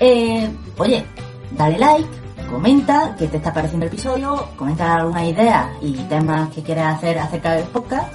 Eh, 0.00 0.50
oye, 0.76 1.04
dale 1.52 1.78
like, 1.78 2.08
comenta 2.50 3.14
qué 3.18 3.28
te 3.28 3.36
está 3.38 3.52
pareciendo 3.52 3.86
el 3.86 3.92
episodio, 3.92 4.48
comenta 4.56 4.96
alguna 4.96 5.24
idea 5.24 5.72
y 5.80 5.92
temas 6.08 6.50
que 6.50 6.62
quieras 6.62 6.96
hacer 6.98 7.18
acerca 7.18 7.52
del 7.52 7.64
podcast. 7.68 8.12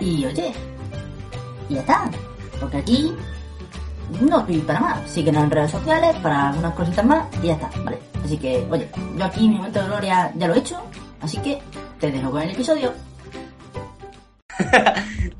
Y 0.00 0.24
oye, 0.26 0.52
y 1.70 1.74
ya 1.74 1.80
está. 1.80 2.10
Porque 2.60 2.78
aquí 2.78 3.12
no 4.20 4.40
estoy 4.40 4.58
para 4.58 4.80
más. 4.80 5.10
Síguenos 5.10 5.44
en 5.44 5.50
redes 5.50 5.70
sociales 5.70 6.16
para 6.16 6.50
algunas 6.50 6.74
cositas 6.74 7.04
más 7.04 7.26
y 7.42 7.46
ya 7.46 7.54
está, 7.54 7.70
¿vale? 7.84 7.98
Así 8.24 8.36
que, 8.36 8.66
oye, 8.70 8.88
yo 9.16 9.24
aquí 9.24 9.48
mi 9.48 9.56
momento 9.56 9.80
de 9.80 9.86
gloria 9.86 10.32
ya 10.36 10.48
lo 10.48 10.54
he 10.54 10.58
hecho, 10.58 10.78
así 11.22 11.38
que 11.38 11.58
te 11.98 12.10
dejo 12.10 12.30
con 12.30 12.42
el 12.42 12.50
episodio. 12.50 12.92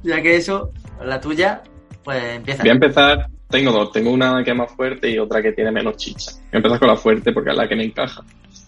Ya 0.03 0.23
que 0.23 0.37
eso, 0.37 0.73
la 1.05 1.21
tuya, 1.21 1.63
pues 2.03 2.37
empieza. 2.37 2.63
Voy 2.63 2.71
a 2.71 2.73
empezar, 2.73 3.27
tengo 3.51 3.71
dos, 3.71 3.93
tengo 3.93 4.11
una 4.11 4.43
que 4.43 4.53
es 4.53 4.57
más 4.57 4.73
fuerte 4.73 5.11
y 5.11 5.19
otra 5.19 5.43
que 5.43 5.53
tiene 5.53 5.71
menos 5.71 5.99
chicha. 5.99 6.33
Voy 6.33 6.55
a 6.55 6.57
empezar 6.57 6.79
con 6.79 6.89
la 6.89 6.97
fuerte 6.97 7.31
porque 7.31 7.51
es 7.51 7.57
la 7.57 7.69
que 7.69 7.77
me 7.77 7.85
encaja. 7.85 8.23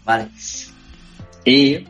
Vale. 0.04 0.28
Y 1.46 1.86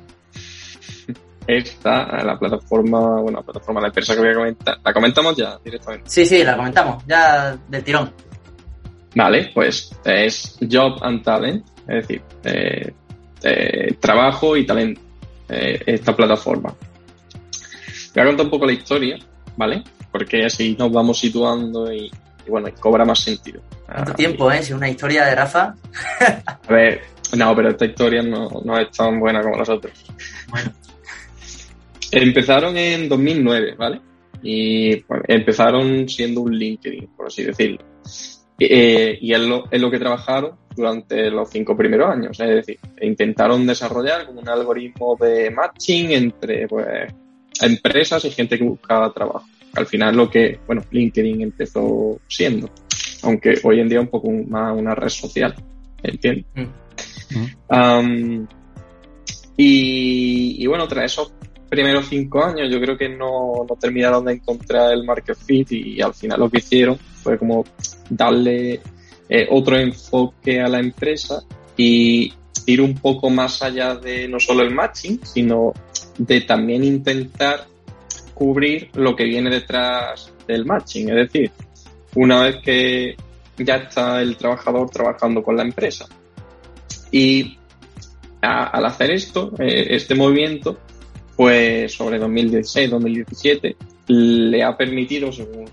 esta, 1.46 2.22
la 2.25 2.38
plataforma, 2.38 3.20
bueno, 3.20 3.38
la 3.38 3.42
plataforma, 3.44 3.80
la 3.80 3.88
empresa 3.88 4.14
que 4.14 4.20
voy 4.20 4.30
a 4.30 4.34
comentar, 4.34 4.78
la 4.84 4.92
comentamos 4.92 5.37
ya 5.37 5.58
directamente. 5.64 6.08
Sí, 6.08 6.25
sí, 6.26 6.44
la 6.44 6.56
comentamos, 6.56 7.04
ya 7.06 7.56
del 7.68 7.84
tirón. 7.84 8.12
Vale, 9.14 9.50
pues 9.54 9.94
es 10.04 10.58
Job 10.70 10.99
and 11.02 11.22
Talent, 11.22 11.66
es 11.87 12.06
decir, 12.08 12.22
eh, 12.44 12.92
eh, 13.42 13.94
trabajo 14.00 14.56
y 14.56 14.64
talento, 14.66 15.00
eh, 15.49 15.82
esta 15.87 16.16
plataforma. 16.16 16.75
Voy 18.14 18.22
a 18.22 18.26
contar 18.26 18.46
un 18.46 18.50
poco 18.50 18.66
la 18.66 18.72
historia, 18.72 19.18
¿vale? 19.56 19.82
Porque 20.11 20.44
así 20.44 20.76
nos 20.78 20.90
vamos 20.92 21.18
situando 21.18 21.92
y, 21.92 22.11
y 22.46 22.50
bueno, 22.50 22.68
y 22.68 22.72
cobra 22.72 23.04
más 23.04 23.20
sentido. 23.20 23.61
¿Cuánto 23.87 24.12
Ah, 24.12 24.14
tiempo, 24.14 24.50
eh? 24.50 24.62
Si 24.62 24.72
una 24.72 24.88
historia 24.88 25.25
de 25.26 25.34
Rafa. 25.34 25.75
A 26.46 26.72
ver, 26.72 27.02
no, 27.37 27.54
pero 27.54 27.70
esta 27.70 27.84
historia 27.84 28.22
no, 28.22 28.49
no 28.64 28.78
es 28.78 28.90
tan 28.90 29.18
buena 29.20 29.42
como 29.42 29.56
las 29.58 29.68
otras. 29.68 30.04
Bueno. 30.49 30.70
Empezaron 32.12 32.76
en 32.76 33.09
2009, 33.09 33.75
¿vale? 33.76 34.00
Y 34.42 34.97
pues, 34.97 35.23
empezaron 35.28 36.09
siendo 36.09 36.42
un 36.42 36.54
LinkedIn, 36.54 37.09
por 37.16 37.26
así 37.28 37.42
decirlo. 37.42 37.78
Eh, 38.59 39.19
y 39.21 39.33
es 39.33 39.40
lo, 39.40 39.64
es 39.71 39.81
lo 39.81 39.90
que 39.90 39.99
trabajaron 39.99 40.52
durante 40.76 41.31
los 41.31 41.49
cinco 41.50 41.76
primeros 41.76 42.11
años. 42.11 42.38
Es 42.38 42.49
decir, 42.49 42.78
intentaron 43.00 43.66
desarrollar 43.66 44.26
como 44.26 44.40
un 44.40 44.49
algoritmo 44.49 45.16
de 45.19 45.50
matching 45.50 46.12
entre 46.12 46.69
pues, 46.69 46.87
empresas 47.61 48.25
y 48.26 48.31
gente 48.31 48.59
que 48.59 48.64
buscaba 48.64 49.12
trabajo. 49.12 49.47
Al 49.75 49.87
final 49.87 50.14
lo 50.14 50.28
que, 50.28 50.61
bueno, 50.66 50.83
LinkedIn 50.90 51.40
empezó 51.40 52.21
siendo. 52.28 52.69
Aunque 53.23 53.54
hoy 53.62 53.81
en 53.81 53.88
día 53.88 54.00
es 54.00 54.04
un 54.04 54.11
poco 54.11 54.31
más 54.31 54.76
una 54.76 54.95
red 54.95 55.09
social. 55.09 55.54
¿Entiendes? 56.02 56.45
Mm. 56.54 57.75
Um, 57.75 58.47
y, 59.57 60.62
y 60.62 60.66
bueno, 60.66 60.87
tras 60.88 61.12
esos 61.12 61.33
primeros 61.73 62.07
cinco 62.07 62.45
años 62.45 62.71
yo 62.71 62.79
creo 62.83 62.99
que 62.99 63.09
no, 63.09 63.64
no 63.67 63.76
terminaron 63.81 64.26
de 64.26 64.35
encontrar 64.35 64.93
el 64.93 65.05
market 65.05 65.38
fit 65.38 65.73
y, 65.73 66.02
al 66.02 66.12
final 66.12 66.41
lo 66.41 66.50
que 66.50 66.59
hicieron 66.59 66.99
fue 66.99 67.38
como 67.38 67.64
darle 68.11 68.83
eh, 69.26 69.49
otro 69.50 69.79
enfoque 69.79 70.61
a 70.61 70.69
la 70.69 70.81
empresa 70.81 71.43
y 71.75 72.31
ir 72.67 72.83
un 72.83 72.93
poco 72.93 73.31
más 73.31 73.62
allá 73.62 73.95
de 73.95 74.29
no 74.29 74.38
solo 74.38 74.62
el 74.62 74.75
matching, 74.75 75.19
sino 75.25 75.73
de 76.19 76.43
también 76.43 76.85
intentar 76.85 77.64
cubrir 78.35 78.91
lo 78.93 79.17
que 79.17 79.25
viene 79.25 79.49
detrás 79.49 80.31
del 80.47 80.67
matching. 80.67 81.09
Es 81.09 81.33
decir, 81.33 81.50
una 82.17 82.43
vez 82.43 82.57
que 82.62 83.17
ya 83.57 83.76
está 83.76 84.21
el 84.21 84.37
trabajador 84.37 84.91
trabajando 84.91 85.43
con 85.43 85.57
la 85.57 85.62
empresa. 85.62 86.07
Y 87.11 87.57
al 88.43 88.85
hacer 88.85 89.11
esto, 89.12 89.52
eh, 89.59 89.87
este 89.91 90.14
movimiento, 90.14 90.79
pues 91.36 91.92
sobre 91.94 92.20
2016-2017, 92.20 93.76
le 94.08 94.62
ha 94.62 94.76
permitido, 94.76 95.32
según 95.32 95.64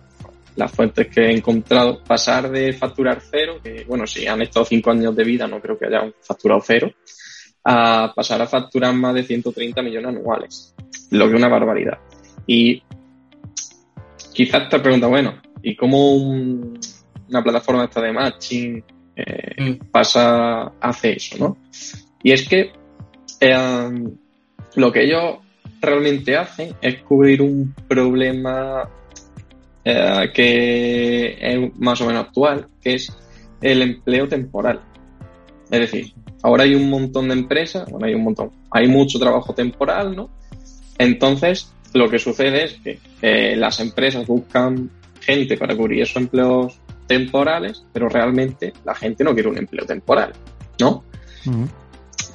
las 0.56 0.72
fuentes 0.72 1.08
que 1.08 1.22
he 1.22 1.32
encontrado, 1.36 2.04
pasar 2.04 2.50
de 2.52 2.74
facturar 2.74 3.22
cero, 3.30 3.60
que 3.64 3.86
bueno, 3.88 4.06
si 4.08 4.28
han 4.28 4.42
estado 4.42 4.66
cinco 4.66 4.92
años 4.92 5.16
de 5.16 5.24
vida, 5.24 5.48
no 5.48 5.62
creo 5.62 5.78
que 5.78 5.86
hayan 5.88 6.14
facturado 6.22 6.62
cero, 6.66 6.92
a 7.64 8.12
pasar 8.16 8.42
a 8.42 8.48
facturar 8.48 8.94
más 8.94 9.14
de 9.16 9.24
130 9.24 9.82
millones 9.82 10.16
anuales, 10.16 10.76
lo 11.12 11.26
que 11.28 11.34
es 11.34 11.40
una 11.40 11.50
barbaridad. 11.50 11.98
Y 12.48 12.82
quizás 14.34 14.70
te 14.70 14.80
pregunta, 14.80 15.08
bueno, 15.08 15.42
¿y 15.62 15.76
cómo 15.76 16.14
un- 16.16 16.80
una 17.30 17.44
plataforma 17.44 17.84
esta 17.86 18.02
de 18.02 18.12
matching 18.12 18.84
eh, 19.16 19.56
Mm. 19.62 19.90
pasa, 19.92 20.72
hace 20.80 21.12
eso, 21.18 21.38
¿no? 21.38 21.58
Y 22.24 22.32
es 22.32 22.48
que 22.48 22.72
eh, 23.42 23.90
lo 24.76 24.92
que 24.92 25.04
ellos 25.04 25.40
realmente 25.82 26.36
hacen 26.36 26.76
es 26.82 27.02
cubrir 27.04 27.42
un 27.42 27.74
problema 27.88 28.90
eh, 29.84 30.30
que 30.34 31.38
es 31.40 31.80
más 31.80 32.02
o 32.02 32.06
menos 32.06 32.26
actual, 32.26 32.68
que 32.82 32.96
es 32.96 33.12
el 33.62 33.82
empleo 33.82 34.28
temporal. 34.28 34.82
Es 35.70 35.80
decir, 35.80 36.14
ahora 36.44 36.64
hay 36.64 36.76
un 36.76 36.90
montón 36.90 37.30
de 37.30 37.36
empresas, 37.36 37.90
bueno, 37.90 38.08
hay 38.08 38.14
un 38.14 38.24
montón, 38.24 38.52
hay 38.72 38.88
mucho 38.88 39.20
trabajo 39.20 39.54
temporal, 39.54 40.16
¿no? 40.16 40.30
Entonces, 40.98 41.74
lo 41.94 42.10
que 42.10 42.20
sucede 42.20 42.66
es 42.66 42.74
que 42.74 43.00
eh, 43.22 43.56
las 43.56 43.80
empresas 43.80 44.28
buscan 44.28 44.90
gente 45.22 45.58
para 45.58 45.76
cubrir 45.76 46.02
esos 46.02 46.18
empleos 46.18 46.80
temporales, 47.08 47.84
pero 47.92 48.10
realmente 48.10 48.74
la 48.86 48.96
gente 48.96 49.24
no 49.24 49.34
quiere 49.34 49.50
un 49.50 49.58
empleo 49.58 49.86
temporal, 49.86 50.34
¿no? 50.80 51.04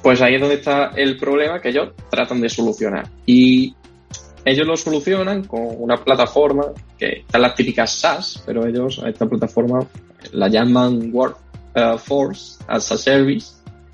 Pues 0.05 0.21
ahí 0.21 0.35
es 0.35 0.39
donde 0.39 0.57
está 0.57 0.91
el 0.95 1.17
problema 1.17 1.59
que 1.59 1.69
ellos 1.69 1.93
tratan 2.11 2.39
de 2.39 2.47
solucionar. 2.47 3.09
Y 3.25 3.73
ellos 4.45 4.67
lo 4.67 4.77
solucionan 4.77 5.45
con 5.45 5.61
una 5.79 5.97
plataforma 5.97 6.65
que 6.95 7.21
están 7.21 7.41
las 7.41 7.55
típicas 7.55 8.01
SaaS, 8.01 8.43
pero 8.45 8.67
ellos 8.67 9.01
a 9.03 9.09
esta 9.09 9.25
plataforma 9.25 9.79
la 10.31 10.47
llaman 10.47 11.09
Workforce 11.11 12.63
as 12.67 12.91
a 12.91 12.97
Service, 12.99 13.53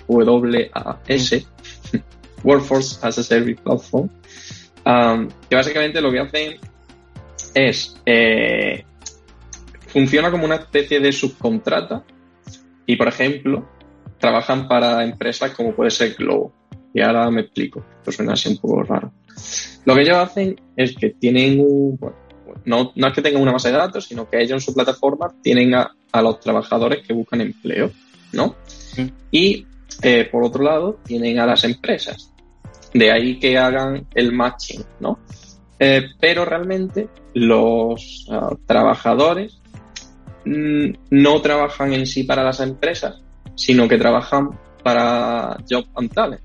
W-A-S, 0.10 1.48
Workforce 2.44 3.00
as 3.02 3.18
a 3.18 3.24
Service 3.24 3.62
Platform, 3.64 4.10
um, 4.86 5.30
que 5.50 5.56
básicamente 5.56 6.02
lo 6.02 6.12
que 6.12 6.20
hacen 6.20 6.60
es 7.54 7.96
eh, 8.06 8.84
funciona 9.88 10.30
como 10.30 10.44
una 10.44 10.56
especie 10.56 11.00
de 11.00 11.14
subcontrata 11.14 12.04
y, 12.86 12.98
por 12.98 13.08
ejemplo, 13.08 13.66
trabajan 14.22 14.68
para 14.68 15.04
empresas 15.04 15.52
como 15.52 15.74
puede 15.74 15.92
ser 15.92 16.14
Globo. 16.14 16.54
Y 16.94 17.02
ahora 17.02 17.30
me 17.30 17.42
explico, 17.42 17.84
esto 17.98 18.12
suena 18.12 18.34
así 18.34 18.50
un 18.50 18.58
poco 18.58 18.84
raro. 18.84 19.12
Lo 19.86 19.96
que 19.96 20.02
ellos 20.02 20.18
hacen 20.18 20.56
es 20.76 20.96
que 20.96 21.10
tienen 21.10 21.60
un, 21.60 21.98
bueno, 21.98 22.16
no, 22.66 22.92
no 22.96 23.08
es 23.08 23.14
que 23.14 23.22
tengan 23.22 23.42
una 23.42 23.54
base 23.54 23.72
de 23.72 23.78
datos, 23.78 24.06
sino 24.06 24.30
que 24.30 24.42
ellos 24.42 24.52
en 24.54 24.62
su 24.62 24.74
plataforma 24.74 25.34
tienen 25.42 25.74
a, 25.74 25.92
a 26.12 26.22
los 26.22 26.40
trabajadores 26.40 27.06
que 27.06 27.14
buscan 27.14 27.42
empleo, 27.42 27.92
¿no? 28.34 28.56
Y 29.32 29.66
eh, 30.02 30.28
por 30.32 30.44
otro 30.44 30.64
lado, 30.64 31.00
tienen 31.04 31.40
a 31.40 31.46
las 31.46 31.64
empresas. 31.64 32.34
De 32.94 33.12
ahí 33.12 33.40
que 33.40 33.58
hagan 33.58 34.08
el 34.14 34.32
matching, 34.34 34.84
¿no? 35.00 35.20
Eh, 35.80 36.10
pero 36.20 36.46
realmente 36.46 37.10
los 37.34 38.28
ah, 38.30 38.56
trabajadores 38.68 39.60
mm, 40.46 40.92
no 41.10 41.42
trabajan 41.42 41.94
en 41.94 42.06
sí 42.06 42.24
para 42.24 42.44
las 42.44 42.60
empresas, 42.60 43.22
sino 43.56 43.88
que 43.88 43.98
trabajan 43.98 44.50
para 44.84 45.58
Job 45.70 45.86
and 45.96 46.14
Talent. 46.14 46.42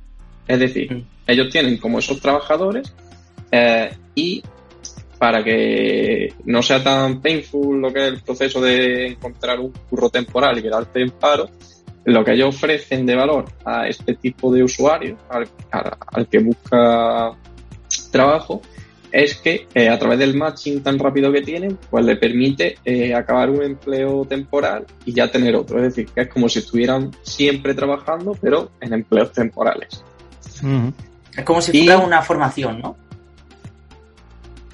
Es 0.47 0.59
decir, 0.61 0.93
Mm. 0.93 1.03
ellos 1.27 1.49
tienen 1.51 1.77
como 1.79 1.99
esos 1.99 2.21
trabajadores 2.21 2.93
eh, 3.51 3.91
y 4.15 4.43
para 5.19 5.43
que 5.43 6.35
no 6.45 6.63
sea 6.63 6.83
tan 6.83 7.21
painful 7.23 7.81
lo 7.81 7.93
que 7.93 8.07
es 8.07 8.13
el 8.13 8.21
proceso 8.23 8.61
de 8.61 9.07
encontrar 9.09 9.59
un 9.61 9.73
curro 9.89 10.11
temporal 10.11 10.59
y 10.59 10.63
quedarte 10.63 11.01
en 11.01 11.11
paro, 11.11 11.49
lo 12.05 12.23
que 12.25 12.33
ellos 12.35 12.55
ofrecen 12.55 13.07
de 13.07 13.17
valor 13.17 13.47
a 13.65 13.89
este 13.89 14.15
tipo 14.15 14.53
de 14.53 14.63
usuario, 14.63 15.17
al, 15.31 15.49
al- 15.73 15.97
al 16.13 16.29
que 16.29 16.39
busca 16.41 17.33
trabajo, 18.13 18.61
es 19.25 19.37
que 19.37 19.67
eh, 19.75 19.89
a 19.89 19.99
través 19.99 20.19
del 20.19 20.37
matching 20.37 20.83
tan 20.83 20.99
rápido 20.99 21.33
que 21.33 21.41
tienen, 21.41 21.79
pues 21.91 22.05
le 22.05 22.17
permite 22.17 22.77
eh, 22.85 23.15
acabar 23.15 23.49
un 23.49 23.63
empleo 23.63 24.27
temporal 24.27 24.85
y 25.07 25.13
ya 25.15 25.31
tener 25.31 25.57
otro. 25.57 25.79
Es 25.79 25.85
decir, 25.95 26.07
que 26.15 26.21
es 26.23 26.29
como 26.29 26.49
si 26.51 26.59
estuvieran 26.59 27.11
siempre 27.23 27.73
trabajando, 27.75 28.37
pero 28.41 28.73
en 28.81 28.93
empleos 28.93 29.33
temporales. 29.33 30.05
Es 31.35 31.45
como 31.45 31.63
si 31.63 31.77
Y- 31.79 31.85
fuera 31.87 31.99
una 31.99 32.21
formación, 32.21 32.81
¿no? 32.81 32.97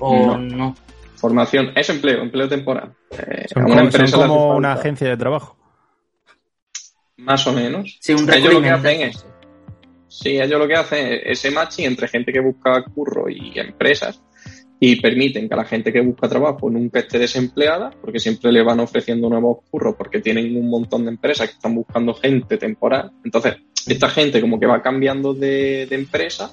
O 0.01 0.27
No. 0.27 0.39
no. 0.39 0.77
Formación 1.17 1.71
es 1.77 1.89
empleo, 1.91 2.23
empleo 2.23 2.49
temporal. 2.49 2.93
Eh, 3.13 3.47
Son 3.55 3.63
como, 3.63 3.75
una 3.75 3.91
son 4.09 4.29
como 4.29 4.67
agencia 4.67 5.09
de 5.09 5.17
trabajo. 5.17 5.57
Más 7.19 7.47
o 7.47 7.53
menos. 7.53 7.97
Sí, 8.01 8.13
un 8.13 8.29
Ellos 8.33 8.55
lo 8.55 8.61
que 8.61 8.71
hacen 8.71 9.03
es, 9.03 9.25
sí, 10.09 10.31
ellos 10.41 10.59
lo 10.59 10.67
que 10.67 10.75
hacen 10.75 11.07
es 11.13 11.21
ese 11.39 11.53
matching 11.53 11.85
entre 11.87 12.09
gente 12.09 12.33
que 12.33 12.41
busca 12.41 12.83
curro 12.93 13.29
y 13.29 13.57
empresas 13.61 14.21
y 14.85 14.97
permiten 14.97 15.49
que 15.49 15.55
la 15.55 15.65
gente 15.65 15.93
que 15.93 16.01
busca 16.01 16.29
trabajo 16.29 16.69
nunca 16.69 16.99
esté 16.99 17.17
desempleada 17.17 17.93
porque 18.01 18.19
siempre 18.19 18.51
le 18.51 18.65
van 18.65 18.81
ofreciendo 18.81 19.29
nuevos 19.29 19.59
curros 19.71 19.95
porque 19.97 20.19
tienen 20.19 20.57
un 20.57 20.69
montón 20.69 21.05
de 21.05 21.13
empresas 21.13 21.49
que 21.49 21.55
están 21.55 21.77
buscando 21.77 22.13
gente 22.15 22.57
temporal. 22.59 23.13
Entonces, 23.25 23.59
esta 23.87 24.09
gente 24.09 24.41
como 24.41 24.59
que 24.59 24.67
va 24.67 24.83
cambiando 24.83 25.35
de, 25.35 25.87
de 25.87 25.95
empresa, 25.95 26.51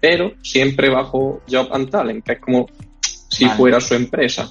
pero 0.00 0.32
siempre 0.42 0.88
bajo 0.88 1.42
Job 1.50 1.68
and 1.70 1.90
Talent, 1.90 2.24
que 2.24 2.32
es 2.32 2.40
como 2.40 2.66
si 3.28 3.44
Vale. 3.44 3.56
fuera 3.58 3.80
su 3.82 3.92
empresa. 3.92 4.50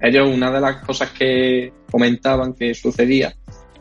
Ellos, 0.00 0.28
una 0.28 0.50
de 0.50 0.60
las 0.60 0.84
cosas 0.84 1.10
que 1.10 1.72
comentaban 1.88 2.54
que 2.54 2.74
sucedía 2.74 3.32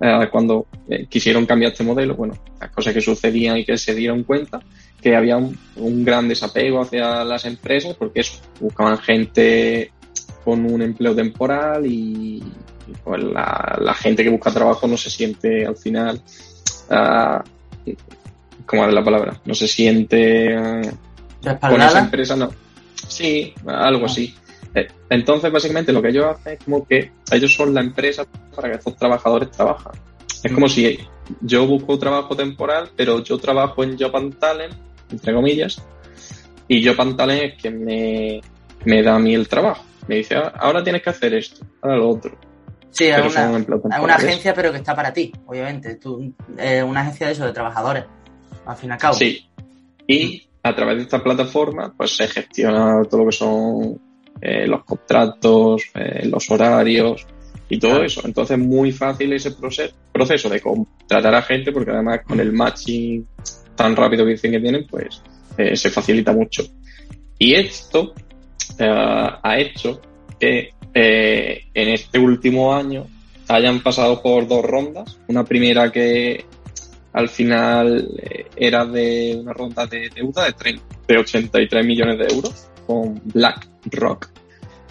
eh, 0.03 0.27
cuando 0.29 0.67
eh, 0.89 1.05
quisieron 1.09 1.45
cambiar 1.45 1.71
este 1.71 1.83
modelo, 1.85 2.15
bueno, 2.15 2.33
las 2.59 2.69
cosas 2.71 2.93
que 2.93 2.99
sucedían 2.99 3.57
y 3.57 3.63
que 3.63 3.77
se 3.77 3.95
dieron 3.95 4.23
cuenta, 4.23 4.59
que 5.01 5.15
había 5.15 5.37
un, 5.37 5.57
un 5.77 6.03
gran 6.03 6.27
desapego 6.27 6.81
hacia 6.81 7.23
las 7.23 7.45
empresas 7.45 7.95
porque 7.95 8.19
eso, 8.19 8.37
buscaban 8.59 8.97
gente 8.97 9.91
con 10.43 10.65
un 10.69 10.81
empleo 10.81 11.15
temporal 11.15 11.85
y, 11.85 12.37
y, 12.37 12.43
pues 13.01 13.23
la, 13.23 13.77
la 13.79 13.93
gente 13.93 14.25
que 14.25 14.29
busca 14.29 14.51
trabajo 14.51 14.87
no 14.87 14.97
se 14.97 15.09
siente 15.09 15.65
al 15.65 15.77
final, 15.77 16.21
ah, 16.89 17.41
¿cómo 18.65 18.85
es 18.85 18.93
la 18.93 19.03
palabra? 19.05 19.39
No 19.45 19.55
se 19.55 19.69
siente 19.69 20.53
ah, 20.53 20.81
con 21.61 21.81
esa 21.81 21.99
empresa 21.99 22.35
no. 22.35 22.49
Sí, 23.07 23.53
algo 23.67 24.03
Ah. 24.03 24.09
así. 24.09 24.35
Eh, 24.75 24.88
Entonces, 25.09 25.51
básicamente, 25.51 25.91
lo 25.93 26.01
que 26.01 26.09
ellos 26.09 26.25
hacen 26.25 26.53
es 26.53 26.63
como 26.63 26.86
que 26.88 27.12
ellos 27.31 27.53
son 27.53 27.73
la 27.73 27.81
empresa 27.81 28.25
para 28.55 28.69
que 28.69 28.77
estos 28.77 28.95
trabajadores 28.95 29.51
trabajan. 29.51 29.93
Es 30.43 30.51
como 30.51 30.67
si 30.67 30.99
yo 31.41 31.65
busco 31.65 31.97
trabajo 31.97 32.36
temporal, 32.36 32.89
pero 32.95 33.23
yo 33.23 33.38
trabajo 33.38 33.83
en 33.83 33.97
Job 33.97 34.15
and 34.17 34.38
Talent, 34.39 34.73
entre 35.09 35.33
comillas, 35.33 35.81
y 36.67 36.86
Job 36.86 36.99
and 36.99 37.15
Talent 37.15 37.43
es 37.43 37.62
quien 37.62 37.83
me, 37.83 38.41
me 38.86 39.01
da 39.01 39.15
a 39.15 39.19
mí 39.19 39.33
el 39.33 39.47
trabajo. 39.47 39.83
Me 40.07 40.15
dice, 40.17 40.36
"Ah, 40.36 40.51
ahora 40.59 40.83
tienes 40.83 41.01
que 41.01 41.09
hacer 41.12 41.33
esto, 41.33 41.65
ahora 41.81 41.97
lo 41.97 42.09
otro. 42.09 42.38
Sí, 42.89 43.05
es 43.05 43.36
una, 43.36 43.49
una 44.01 44.15
agencia, 44.15 44.53
pero 44.53 44.71
que 44.71 44.77
está 44.77 44.95
para 44.95 45.12
ti, 45.12 45.31
obviamente. 45.47 45.95
Tú, 45.95 46.31
eh, 46.57 46.83
una 46.83 47.01
agencia 47.01 47.25
de 47.25 47.33
eso, 47.33 47.45
de 47.45 47.51
trabajadores. 47.51 48.05
Al 48.67 48.75
fin 48.77 48.89
y 48.89 48.93
al 48.93 48.99
cabo. 48.99 49.15
Sí. 49.15 49.49
Y 50.05 50.47
a 50.62 50.75
través 50.75 50.97
de 50.97 51.03
esta 51.03 51.23
plataforma, 51.23 51.91
pues 51.97 52.15
se 52.15 52.27
gestiona 52.27 53.01
todo 53.09 53.21
lo 53.21 53.29
que 53.29 53.36
son 53.36 53.99
eh, 54.41 54.67
los 54.67 54.83
contratos, 54.83 55.83
eh, 55.95 56.27
los 56.27 56.49
horarios 56.51 57.25
y 57.69 57.79
todo 57.79 57.91
Claro. 57.91 58.05
eso. 58.05 58.21
Entonces, 58.25 58.57
muy 58.57 58.91
fácil 58.91 59.31
ese 59.33 59.51
proceso, 59.51 59.95
proceso 60.11 60.49
de 60.49 60.59
contratar 60.59 61.33
a 61.33 61.41
gente, 61.41 61.71
porque 61.71 61.91
además 61.91 62.21
con 62.27 62.39
el 62.39 62.51
matching 62.51 63.25
tan 63.75 63.95
rápido 63.95 64.25
que 64.25 64.31
dicen 64.31 64.51
que 64.51 64.59
tienen, 64.59 64.85
pues 64.87 65.21
eh, 65.57 65.75
se 65.75 65.89
facilita 65.89 66.33
mucho. 66.33 66.63
Y 67.39 67.55
esto 67.55 68.13
ha 68.79 69.57
hecho 69.59 70.01
que 70.39 70.71
en 70.93 71.89
este 71.89 72.17
último 72.17 72.73
año 72.73 73.05
hayan 73.47 73.81
pasado 73.81 74.21
por 74.21 74.47
dos 74.47 74.63
rondas. 74.63 75.19
Una 75.27 75.43
primera 75.43 75.91
que 75.91 76.45
al 77.11 77.29
final 77.29 78.09
era 78.55 78.85
de 78.85 79.37
una 79.39 79.53
ronda 79.53 79.85
de 79.85 80.09
deuda 80.09 80.45
de, 80.45 80.53
30 80.53 80.83
de 81.07 81.17
83 81.17 81.85
millones 81.85 82.17
de 82.17 82.33
euros 82.33 82.67
con 82.87 83.21
BlackRock. 83.85 84.29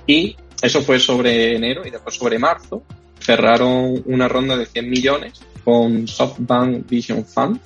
Y 0.06 0.36
eso 0.60 0.82
fue 0.82 0.98
sobre 0.98 1.56
enero 1.56 1.86
y 1.86 1.90
después 1.90 2.14
sobre 2.16 2.38
marzo 2.38 2.82
cerraron 3.20 4.02
una 4.06 4.28
ronda 4.28 4.56
de 4.56 4.66
100 4.66 4.90
millones 4.90 5.40
con 5.64 6.08
SoftBank 6.08 6.88
Vision 6.88 7.24
Fund 7.24 7.60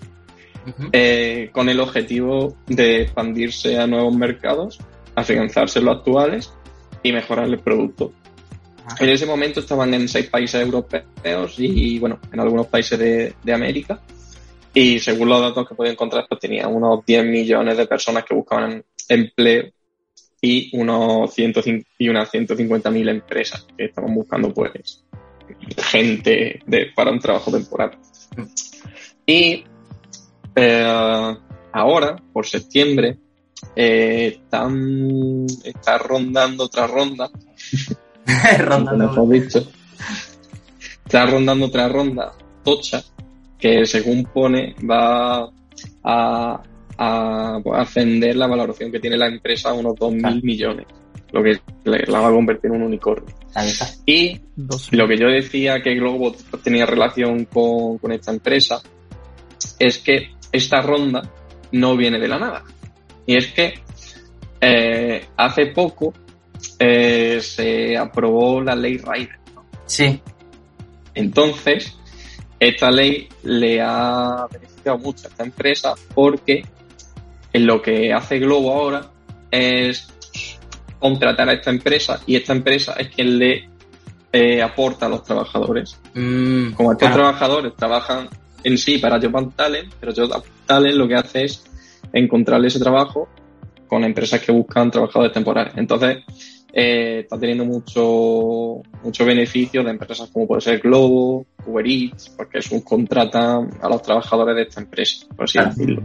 eh, 0.92 1.50
con 1.52 1.68
el 1.68 1.78
objetivo 1.80 2.56
de 2.66 3.02
expandirse 3.02 3.78
a 3.78 3.86
nuevos 3.86 4.14
mercados, 4.14 4.78
afianzarse 5.14 5.78
en 5.78 5.84
los 5.84 5.98
actuales 5.98 6.52
y 7.02 7.12
mejorar 7.12 7.46
el 7.46 7.60
producto. 7.60 8.12
Ah. 8.84 8.96
En 8.98 9.08
ese 9.10 9.26
momento 9.26 9.60
estaban 9.60 9.94
en 9.94 10.08
seis 10.08 10.28
países 10.28 10.60
europeos 10.60 11.54
y, 11.58 11.98
bueno, 11.98 12.18
en 12.32 12.40
algunos 12.40 12.66
países 12.66 12.98
de, 12.98 13.34
de 13.42 13.52
América. 13.52 14.00
Y 14.74 14.98
según 14.98 15.28
los 15.28 15.40
datos 15.40 15.68
que 15.68 15.74
podía 15.74 15.92
encontrar, 15.92 16.26
pues 16.28 16.40
tenía 16.40 16.68
unos 16.68 17.04
10 17.06 17.24
millones 17.26 17.76
de 17.76 17.86
personas 17.86 18.24
que 18.24 18.34
buscaban 18.34 18.84
empleo 19.08 19.70
y 20.46 20.70
unos 20.74 21.34
105 21.34 21.88
y 21.98 22.08
unas 22.08 22.32
150.000 22.32 23.10
empresas 23.10 23.66
que 23.76 23.86
estaban 23.86 24.14
buscando, 24.14 24.54
pues, 24.54 25.04
gente 25.76 26.60
de, 26.64 26.86
para 26.94 27.10
un 27.10 27.18
trabajo 27.18 27.50
temporal. 27.50 27.98
Y 29.26 29.64
eh, 30.54 31.36
ahora, 31.72 32.22
por 32.32 32.46
septiembre, 32.46 33.18
eh, 33.74 34.38
están, 34.40 35.46
está 35.64 35.98
rondando 35.98 36.64
otra 36.64 36.86
ronda 36.86 37.28
Rondando. 38.58 39.08
mejor 39.08 39.28
dicho, 39.28 39.68
está 41.04 41.26
rondando 41.26 41.66
otra 41.66 41.88
ronda 41.88 42.32
tocha 42.62 43.02
que 43.58 43.84
según 43.84 44.24
pone 44.24 44.76
va 44.88 45.50
a, 46.04 46.62
a 46.98 47.58
ascender 47.74 48.36
la 48.36 48.46
valoración 48.46 48.90
que 48.90 49.00
tiene 49.00 49.16
la 49.16 49.26
empresa 49.28 49.70
a 49.70 49.74
unos 49.74 49.94
2.000 49.94 50.20
Claro. 50.20 50.36
millones, 50.42 50.86
lo 51.32 51.42
que 51.42 51.60
la 51.84 52.20
va 52.20 52.28
a 52.28 52.32
convertir 52.32 52.70
en 52.70 52.76
un 52.76 52.82
unicornio. 52.84 53.34
Ahí 53.54 53.68
está. 53.68 53.88
Y 54.06 54.40
Dos. 54.56 54.92
lo 54.92 55.06
que 55.08 55.16
yo 55.18 55.26
decía 55.28 55.80
que 55.82 55.94
Globo 55.94 56.34
tenía 56.62 56.86
relación 56.86 57.44
con, 57.46 57.98
con 57.98 58.12
esta 58.12 58.30
empresa 58.32 58.80
es 59.78 59.98
que 59.98 60.30
esta 60.52 60.80
ronda 60.82 61.22
no 61.72 61.96
viene 61.96 62.18
de 62.18 62.28
la 62.28 62.38
nada. 62.38 62.62
Y 63.26 63.36
es 63.36 63.48
que 63.52 63.74
eh, 64.60 65.26
hace 65.36 65.66
poco 65.66 66.14
eh, 66.78 67.38
se 67.42 67.96
aprobó 67.96 68.60
la 68.62 68.74
ley 68.74 68.98
Rider. 68.98 69.36
Sí, 69.86 70.20
Entonces, 71.14 71.96
esta 72.58 72.90
ley 72.90 73.28
le 73.42 73.80
ha 73.80 74.46
beneficiado 74.50 74.98
mucho 74.98 75.26
a 75.26 75.30
esta 75.30 75.44
empresa 75.44 75.94
porque 76.14 76.64
lo 77.64 77.80
que 77.80 78.12
hace 78.12 78.38
Globo 78.38 78.72
ahora 78.72 79.10
es 79.50 80.08
contratar 80.98 81.48
a 81.48 81.52
esta 81.54 81.70
empresa 81.70 82.20
y 82.26 82.36
esta 82.36 82.52
empresa 82.52 82.94
es 82.98 83.08
quien 83.08 83.38
le 83.38 83.68
eh, 84.32 84.60
aporta 84.62 85.06
a 85.06 85.08
los 85.08 85.22
trabajadores. 85.22 85.98
Mm, 86.14 86.72
Como 86.72 86.92
estos 86.92 87.08
claro. 87.08 87.22
trabajadores 87.22 87.74
trabajan 87.76 88.28
en 88.64 88.76
sí 88.76 88.98
para 88.98 89.20
Job 89.20 89.54
Talent, 89.54 89.92
pero 90.00 90.12
Job 90.14 90.42
Talent 90.66 90.96
lo 90.96 91.06
que 91.06 91.14
hace 91.14 91.44
es 91.44 91.64
encontrarle 92.12 92.68
ese 92.68 92.80
trabajo 92.80 93.28
con 93.86 94.02
empresas 94.04 94.40
que 94.40 94.52
buscan 94.52 94.90
trabajadores 94.90 95.32
temporales. 95.32 95.72
Entonces, 95.76 96.18
eh, 96.72 97.20
está 97.20 97.38
teniendo 97.38 97.64
mucho, 97.64 98.82
mucho 99.02 99.24
beneficio 99.24 99.82
de 99.84 99.90
empresas 99.90 100.28
como 100.30 100.46
puede 100.46 100.60
ser 100.60 100.80
Globo, 100.80 101.46
Uber 101.64 101.86
Eats, 101.86 102.28
porque 102.36 102.60
subcontratan 102.60 103.78
a 103.80 103.88
los 103.88 104.02
trabajadores 104.02 104.56
de 104.56 104.62
esta 104.62 104.80
empresa, 104.80 105.26
por 105.34 105.44
así 105.44 105.52
Claro. 105.58 105.70
decirlo. 105.70 106.02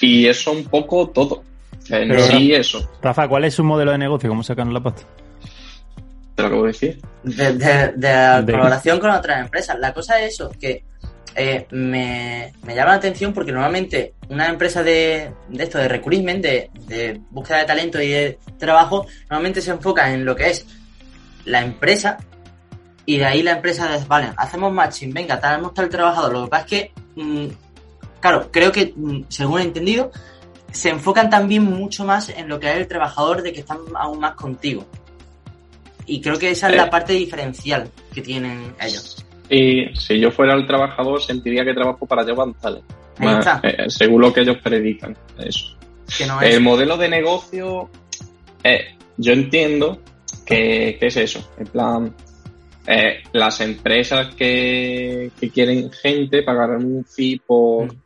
Y 0.00 0.26
eso 0.26 0.52
un 0.52 0.64
poco 0.64 1.08
todo. 1.08 1.42
En 1.88 2.08
Pero- 2.08 2.22
sí, 2.26 2.52
eso, 2.52 2.88
Rafa, 3.02 3.28
¿cuál 3.28 3.44
es 3.44 3.54
su 3.54 3.62
modelo 3.64 3.92
de 3.92 3.98
negocio? 3.98 4.28
¿Cómo 4.28 4.42
sacan 4.42 4.72
la 4.74 4.80
pasta? 4.80 5.02
te 6.34 6.42
lo 6.42 6.48
acabo 6.48 6.62
de 6.64 6.68
decir. 6.72 7.00
de, 7.22 7.52
de- 7.54 7.92
de 7.96 8.08
la 8.12 8.42
De- 8.42 8.52
colaboración 8.52 8.98
con 9.00 9.10
otras 9.10 9.40
empresas. 9.40 9.78
La 9.78 9.94
cosa 9.94 10.20
es 10.20 10.34
eso, 10.34 10.50
que 10.60 10.84
eh, 11.34 11.66
me, 11.70 12.52
me 12.64 12.74
llama 12.74 12.90
la 12.90 12.96
atención 12.96 13.32
porque 13.32 13.52
normalmente 13.52 14.12
una 14.28 14.46
empresa 14.48 14.82
de, 14.82 15.30
de 15.48 15.64
esto, 15.64 15.78
de 15.78 15.88
recruitment, 15.88 16.42
de, 16.42 16.70
de 16.88 17.20
búsqueda 17.30 17.58
de 17.60 17.64
talento 17.64 18.02
y 18.02 18.08
de 18.08 18.38
trabajo, 18.58 19.06
normalmente 19.30 19.62
se 19.62 19.70
enfoca 19.70 20.12
en 20.12 20.26
lo 20.26 20.36
que 20.36 20.50
es 20.50 20.66
la 21.46 21.62
empresa 21.62 22.18
y 23.06 23.16
de 23.16 23.24
ahí 23.24 23.42
la 23.42 23.52
empresa 23.52 23.90
dice, 23.90 24.04
vale, 24.06 24.28
hacemos 24.36 24.70
matching, 24.72 25.14
venga, 25.14 25.40
tenemos 25.40 25.72
tal 25.72 25.88
trabajador. 25.88 26.32
Lo 26.34 26.44
que 26.44 26.50
pasa 26.50 26.64
es 26.64 26.68
que, 26.70 26.92
mm, 27.14 27.46
claro, 28.28 28.48
creo 28.50 28.72
que, 28.72 28.92
mm, 28.96 29.24
según 29.28 29.60
he 29.60 29.64
entendido, 29.64 30.10
se 30.72 30.90
enfocan 30.90 31.30
también 31.30 31.62
mucho 31.64 32.04
más 32.04 32.28
en 32.28 32.48
lo 32.48 32.58
que 32.60 32.70
es 32.70 32.76
el 32.76 32.88
trabajador 32.88 33.42
de 33.42 33.52
que 33.52 33.60
están 33.60 33.78
aún 33.94 34.18
más 34.20 34.34
contigo. 34.34 34.84
Y 36.06 36.20
creo 36.20 36.38
que 36.38 36.50
esa 36.50 36.68
es 36.68 36.74
Eh. 36.74 36.76
la 36.76 36.90
parte 36.90 37.12
diferencial 37.14 37.88
que 38.12 38.20
tienen 38.22 38.74
ellos. 38.80 39.24
Y 39.48 39.86
si 39.94 40.18
yo 40.18 40.30
fuera 40.30 40.54
el 40.54 40.66
trabajador, 40.66 41.22
sentiría 41.22 41.64
que 41.64 41.72
trabajo 41.72 42.04
para 42.06 42.24
Más, 43.18 43.38
está. 43.46 43.60
eh, 43.62 43.84
según 43.88 44.20
lo 44.22 44.32
que 44.32 44.40
ellos 44.40 44.58
predican. 44.62 45.16
Eso. 45.38 45.76
Que 46.18 46.26
no 46.26 46.40
es. 46.42 46.54
El 46.54 46.60
modelo 46.62 46.96
de 46.96 47.08
negocio, 47.08 47.88
eh, 48.62 48.96
yo 49.16 49.32
entiendo 49.32 50.00
que, 50.44 50.96
que 51.00 51.06
es 51.06 51.16
eso. 51.16 51.48
En 51.58 51.66
plan, 51.66 52.14
eh, 52.86 53.22
las 53.32 53.60
empresas 53.60 54.34
que, 54.34 55.30
que 55.40 55.50
quieren 55.50 55.90
gente 55.90 56.42
pagarán 56.42 56.84
un 56.84 57.04
fee 57.04 57.40
por, 57.44 57.86
Mm. 57.86 58.05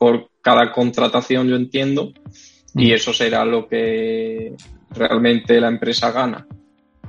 Por 0.00 0.30
cada 0.40 0.72
contratación, 0.72 1.46
yo 1.46 1.56
entiendo, 1.56 2.12
y 2.74 2.88
Mm. 2.90 2.94
eso 2.94 3.12
será 3.12 3.44
lo 3.44 3.68
que 3.68 4.54
realmente 4.92 5.60
la 5.60 5.68
empresa 5.68 6.10
gana. 6.10 6.46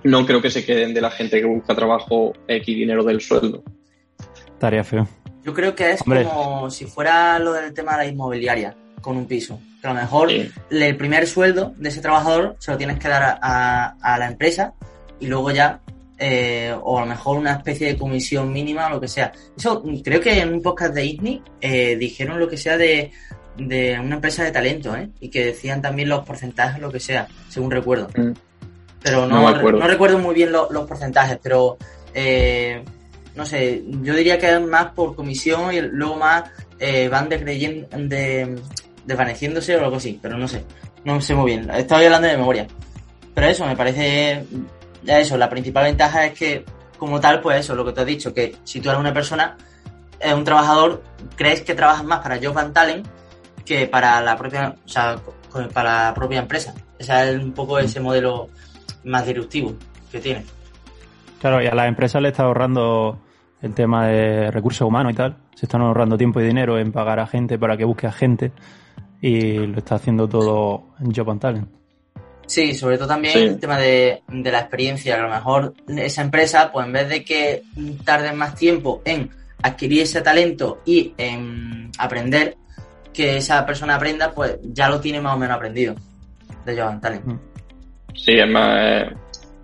No 0.04 0.26
creo 0.26 0.42
que 0.42 0.52
se 0.52 0.66
queden 0.66 0.94
de 0.94 1.00
la 1.00 1.10
gente 1.10 1.40
que 1.40 1.46
busca 1.48 1.74
trabajo 1.74 2.34
X 2.50 2.76
dinero 2.76 3.06
del 3.06 3.22
sueldo. 3.22 3.64
Estaría 4.46 4.84
feo. 4.84 5.08
Yo 5.42 5.54
creo 5.54 5.74
que 5.74 5.92
es 5.92 6.02
Hombre. 6.02 6.26
como 6.26 6.70
si 6.70 6.84
fuera 6.86 7.40
lo 7.40 7.54
del 7.54 7.74
tema 7.74 7.94
de 7.94 7.98
la 8.00 8.12
inmobiliaria 8.12 8.76
con 9.00 9.16
un 9.16 9.26
piso. 9.26 9.58
Que 9.82 9.88
a 9.88 9.94
lo 9.94 10.00
mejor 10.02 10.30
Sí. 10.30 10.50
el 10.70 10.98
primer 10.98 11.26
sueldo 11.28 11.74
de 11.78 11.88
ese 11.88 12.02
trabajador 12.02 12.58
se 12.60 12.72
lo 12.72 12.78
tienes 12.78 13.00
que 13.00 13.08
dar 13.08 13.24
a, 13.24 13.40
a- 13.42 13.96
a 14.02 14.20
la 14.20 14.28
empresa 14.28 14.74
y 15.20 15.28
luego 15.28 15.50
ya, 15.52 15.80
eh, 16.24 16.72
o 16.84 16.98
a 17.00 17.02
lo 17.02 17.08
mejor 17.08 17.38
una 17.40 17.54
especie 17.54 17.88
de 17.88 17.98
comisión 17.98 18.54
mínima 18.54 18.86
o 18.86 18.92
lo 18.92 19.02
que 19.02 19.08
sea. 19.08 19.32
Eso 19.58 19.84
creo 20.04 20.22
que 20.22 20.40
en 20.40 20.54
un 20.54 20.62
podcast 20.62 20.94
de 20.94 21.04
ISNI 21.04 21.42
eh, 21.60 21.96
dijeron 21.98 22.40
lo 22.40 22.48
que 22.48 22.58
sea 22.58 22.78
de, 22.78 23.12
de 23.58 24.00
una 24.00 24.16
empresa 24.16 24.44
de 24.44 24.52
talento, 24.52 24.96
¿eh? 24.96 25.10
Y 25.20 25.30
que 25.30 25.46
decían 25.46 25.82
también 25.82 26.10
los 26.10 26.24
porcentajes, 26.24 26.80
lo 26.80 26.92
que 26.92 27.00
sea, 27.00 27.28
según 27.50 27.72
recuerdo. 27.72 28.08
Mm. 28.16 28.34
Pero 29.02 29.26
No 29.26 29.88
recuerdo 29.88 30.20
muy 30.20 30.36
bien 30.36 30.52
lo- 30.52 30.70
los 30.72 30.86
porcentajes, 30.88 31.40
pero 31.42 31.78
eh, 32.14 32.84
no 33.36 33.46
sé, 33.46 33.82
yo 34.04 34.14
diría 34.14 34.38
que 34.38 34.48
es 34.54 34.62
más 34.62 34.92
por 34.92 35.16
comisión 35.16 35.74
y 35.74 35.82
luego 35.82 36.18
más 36.18 36.44
eh, 36.80 37.08
van 37.10 37.30
decreyen- 37.30 37.88
de, 37.90 38.60
desvaneciéndose 39.06 39.76
o 39.76 39.84
algo 39.86 39.96
así, 39.96 40.20
pero 40.22 40.38
no 40.38 40.48
sé, 40.48 40.64
no 41.04 41.20
sé 41.20 41.34
muy 41.34 41.52
bien, 41.56 41.68
estoy 41.72 42.06
hablando 42.06 42.28
de 42.28 42.38
memoria. 42.38 42.68
Pero 43.34 43.48
eso, 43.48 43.66
me 43.66 43.76
parece, 43.76 44.44
eso, 45.06 45.38
la 45.38 45.50
principal 45.50 45.86
ventaja 45.86 46.26
es 46.26 46.38
que 46.38 46.66
como 46.98 47.20
tal, 47.20 47.42
pues 47.42 47.62
eso, 47.62 47.76
lo 47.76 47.84
que 47.84 47.94
te 47.94 48.02
has 48.02 48.06
dicho, 48.06 48.34
que 48.34 48.56
si 48.64 48.80
tú 48.80 48.90
eres 48.90 49.00
una 49.00 49.14
persona, 49.14 49.58
es 50.20 50.34
un 50.34 50.44
trabajador, 50.44 51.02
crees 51.36 51.62
que 51.62 51.74
trabajas 51.74 52.04
más 52.06 52.20
para 52.20 52.38
Job 52.42 52.58
and 52.60 52.74
Talent 52.74 53.08
que 53.66 53.88
para 53.88 54.22
la 54.22 54.36
propia, 54.38 54.76
o 54.86 54.88
sea, 54.88 55.18
para 55.74 56.08
la 56.08 56.14
propia 56.14 56.40
empresa. 56.40 56.74
Ese 56.98 57.32
es 57.32 57.44
un 57.44 57.54
poco 57.54 57.80
ese 57.80 58.00
modelo 58.00 58.50
más 59.04 59.26
disruptivo 59.26 59.74
que 60.12 60.20
tiene. 60.20 60.46
Claro, 61.40 61.62
y 61.62 61.68
a 61.68 61.74
las 61.74 61.88
empresas 61.88 62.22
le 62.22 62.30
está 62.30 62.44
ahorrando 62.44 63.20
el 63.62 63.74
tema 63.74 64.08
de 64.08 64.52
recursos 64.52 64.88
humanos 64.88 65.14
y 65.14 65.16
tal. 65.16 65.38
Se 65.56 65.66
están 65.66 65.82
ahorrando 65.82 66.18
tiempo 66.18 66.40
y 66.40 66.44
dinero 66.44 66.78
en 66.78 66.92
pagar 66.92 67.20
a 67.20 67.28
gente 67.28 67.58
para 67.58 67.78
que 67.78 67.86
busque 67.86 68.08
a 68.08 68.12
gente 68.12 68.52
y 69.22 69.66
lo 69.68 69.78
está 69.78 69.96
haciendo 69.96 70.28
todo 70.28 70.90
en 71.00 71.14
Job 71.14 71.32
and 71.32 71.42
Talent. 71.42 71.81
Sí, 72.48 72.74
sobre 72.74 72.98
todo 72.98 73.08
también 73.08 73.34
Sí. 73.34 73.40
el 73.44 73.60
tema 73.60 73.78
de, 73.78 74.22
de 74.28 74.52
la 74.52 74.60
experiencia, 74.60 75.16
a 75.16 75.22
lo 75.22 75.30
mejor 75.30 75.74
esa 75.88 76.22
empresa, 76.22 76.70
pues 76.72 76.86
en 76.86 76.94
vez 76.94 77.08
de 77.10 77.24
que 77.24 77.64
tarden 78.04 78.38
más 78.38 78.56
tiempo 78.56 79.02
en 79.06 79.30
adquirir 79.64 80.02
ese 80.02 80.22
talento 80.22 80.82
y 80.86 81.14
en 81.18 81.92
aprender 81.98 82.58
que 83.14 83.38
esa 83.38 83.66
persona 83.66 83.96
aprenda, 83.96 84.32
pues 84.34 84.58
ya 84.64 84.90
lo 84.90 85.00
tiene 85.00 85.22
más 85.22 85.36
o 85.36 85.38
menos 85.38 85.56
aprendido 85.56 85.96
de 86.66 86.76
Joan 86.80 87.00
Talent. 87.00 87.40
Sí, 88.16 88.34
es 88.38 88.50
más, 88.50 88.78
eh, 88.82 89.14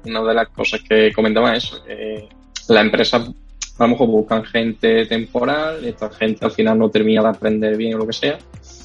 una 0.06 0.22
de 0.24 0.34
las 0.34 0.48
cosas 0.50 0.80
que 0.88 1.12
comentaba 1.14 1.56
eso, 1.56 1.84
que 1.84 2.28
la 2.70 2.82
empresa 2.82 3.18
a 3.18 3.84
lo 3.84 3.88
mejor 3.90 4.08
buscan 4.08 4.44
gente 4.46 5.06
temporal, 5.06 5.80
y 5.84 5.90
esta 5.90 6.10
gente 6.10 6.46
al 6.46 6.52
final 6.52 6.78
no 6.80 6.90
termina 6.90 7.22
de 7.22 7.30
aprender 7.30 7.76
bien 7.78 7.96
o 7.96 8.00
lo 8.00 8.08
que 8.08 8.14
sea, 8.14 8.38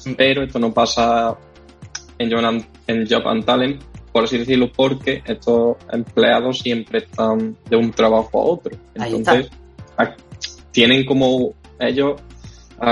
Mm. 0.05 0.13
pero 0.17 0.43
esto 0.43 0.59
no 0.59 0.73
pasa 0.73 1.35
en 2.17 2.31
Job 2.31 2.45
and, 2.45 2.65
en 2.87 3.07
Job 3.09 3.27
and 3.27 3.45
Talent, 3.45 3.81
por 4.11 4.23
así 4.25 4.37
decirlo, 4.37 4.71
porque 4.71 5.21
estos 5.25 5.77
empleados 5.91 6.59
siempre 6.59 6.99
están 6.99 7.55
de 7.69 7.75
un 7.75 7.91
trabajo 7.91 8.39
a 8.41 8.43
otro. 8.45 8.75
Entonces, 8.95 9.49
a- 9.97 10.15
tienen 10.71 11.05
como 11.05 11.53
ellos, 11.79 12.21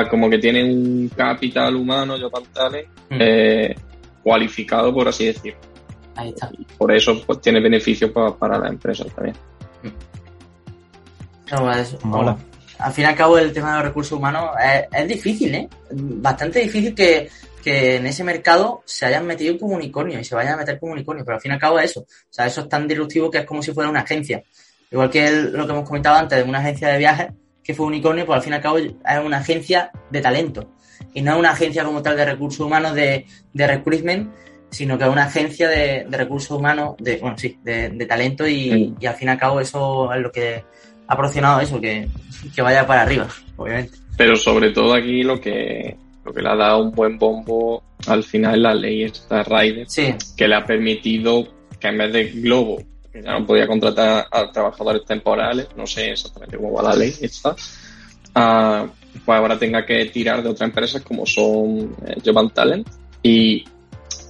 como 0.09 0.29
que 0.29 0.37
tienen 0.37 0.67
un 0.71 1.09
capital 1.15 1.75
humano, 1.75 2.15
Job 2.19 2.35
and 2.37 2.47
Talent, 2.53 2.87
Mm. 3.09 3.17
eh, 3.19 3.75
cualificado, 4.23 4.93
por 4.93 5.07
así 5.07 5.25
decirlo. 5.25 5.59
Ahí 6.15 6.29
está. 6.29 6.49
Y 6.57 6.63
por 6.77 6.91
eso 6.93 7.21
pues 7.25 7.39
tiene 7.41 7.59
beneficios 7.61 8.11
pa- 8.11 8.35
para 8.37 8.57
la 8.59 8.67
empresa 8.69 9.05
también. 9.15 9.35
Es- 11.79 12.03
Mola. 12.05 12.31
vamos, 12.31 12.41
Al 12.79 12.91
fin 12.93 13.03
y 13.03 13.07
al 13.07 13.15
cabo, 13.15 13.37
el 13.37 13.53
tema 13.53 13.71
de 13.71 13.75
los 13.77 13.85
recursos 13.85 14.17
humanos 14.17 14.49
es, 14.63 14.85
es 15.03 15.07
difícil, 15.07 15.53
¿eh? 15.53 15.69
Bastante 15.91 16.59
difícil 16.61 16.95
que, 16.95 17.29
que 17.61 17.95
en 17.97 18.05
ese 18.07 18.23
mercado 18.23 18.81
se 18.85 19.05
hayan 19.05 19.25
metido 19.25 19.57
como 19.57 19.75
unicornio 19.75 20.19
y 20.19 20.23
se 20.23 20.35
vayan 20.35 20.53
a 20.53 20.57
meter 20.57 20.79
como 20.79 20.93
unicornio, 20.93 21.23
pero 21.25 21.35
al 21.35 21.41
fin 21.41 21.51
y 21.51 21.53
al 21.55 21.59
cabo 21.59 21.79
es 21.79 21.91
eso. 21.91 22.01
O 22.01 22.05
sea, 22.29 22.45
eso 22.47 22.61
es 22.61 22.69
tan 22.69 22.87
disruptivo 22.87 23.29
que 23.31 23.39
es 23.39 23.45
como 23.45 23.61
si 23.61 23.71
fuera 23.71 23.89
una 23.89 24.01
agencia. 24.01 24.43
Igual 24.91 25.09
que 25.09 25.27
el- 25.27 25.51
lo 25.53 25.65
que 25.65 25.71
hemos 25.73 25.87
comentado 25.87 26.17
antes 26.17 26.37
de 26.43 26.49
una 26.49 26.59
agencia 26.59 26.89
de 26.89 26.97
viajes 26.97 27.27
que 27.63 27.73
fue 27.73 27.85
unicornio, 27.85 28.25
pues 28.25 28.37
al 28.37 28.43
fin 28.43 28.53
y 28.53 28.55
al 28.55 28.61
cabo 28.61 28.77
es 28.79 28.91
una 29.23 29.37
agencia 29.37 29.91
de 30.09 30.21
talento. 30.21 30.71
Y 31.13 31.21
no 31.21 31.33
es 31.33 31.37
una 31.39 31.51
agencia 31.51 31.83
como 31.83 32.01
tal 32.01 32.17
de 32.17 32.25
recursos 32.25 32.59
humanos 32.65 32.93
de, 32.95 33.25
de 33.53 33.67
recruitment, 33.67 34.31
sino 34.69 34.97
que 34.97 35.03
es 35.03 35.09
una 35.09 35.23
agencia 35.25 35.67
de, 35.67 36.05
de 36.07 36.17
recursos 36.17 36.51
humanos, 36.57 36.95
de, 36.99 37.17
bueno, 37.17 37.37
sí, 37.37 37.57
de, 37.63 37.89
de 37.89 38.05
talento 38.05 38.47
y, 38.47 38.69
Sí. 38.71 38.95
y 38.99 39.05
al 39.05 39.15
fin 39.15 39.27
y 39.27 39.31
al 39.31 39.37
cabo 39.37 39.59
eso 39.59 40.13
es 40.13 40.21
lo 40.21 40.31
que 40.31 40.63
ha 41.07 41.15
proporcionado 41.15 41.59
eso, 41.59 41.79
que, 41.81 42.07
que 42.55 42.61
vaya 42.61 42.87
para 42.87 43.01
arriba, 43.01 43.27
obviamente. 43.57 43.97
Pero 44.17 44.35
sobre 44.35 44.71
todo 44.71 44.93
aquí 44.93 45.23
lo 45.23 45.39
que, 45.41 45.97
lo 46.23 46.33
que 46.33 46.41
le 46.41 46.49
ha 46.49 46.55
dado 46.55 46.83
un 46.83 46.91
buen 46.91 47.17
bombo 47.17 47.83
al 48.07 48.23
final 48.23 48.61
la 48.61 48.73
ley 48.73 49.03
esta 49.03 49.43
Rider, 49.43 49.89
Sí, 49.89 50.13
que 50.35 50.47
le 50.47 50.55
ha 50.55 50.65
permitido 50.65 51.47
que 51.79 51.87
en 51.87 51.97
vez 51.97 52.13
de 52.13 52.23
Globo 52.29 52.83
que 53.11 53.21
ya 53.21 53.37
no 53.37 53.45
podía 53.45 53.67
contratar 53.67 54.27
a 54.31 54.51
trabajadores 54.51 55.03
temporales, 55.05 55.67
no 55.75 55.85
sé 55.85 56.11
exactamente 56.11 56.55
cómo 56.55 56.71
va 56.71 56.83
la 56.83 56.95
ley 56.95 57.13
esta, 57.21 57.55
ah, 58.35 58.87
pues 59.25 59.37
ahora 59.37 59.59
tenga 59.59 59.85
que 59.85 60.05
tirar 60.05 60.41
de 60.41 60.49
otras 60.49 60.69
empresas 60.69 61.01
como 61.01 61.25
son 61.25 61.95
eh, 62.05 62.15
Job 62.23 62.53
Talent 62.53 62.87
y 63.21 63.65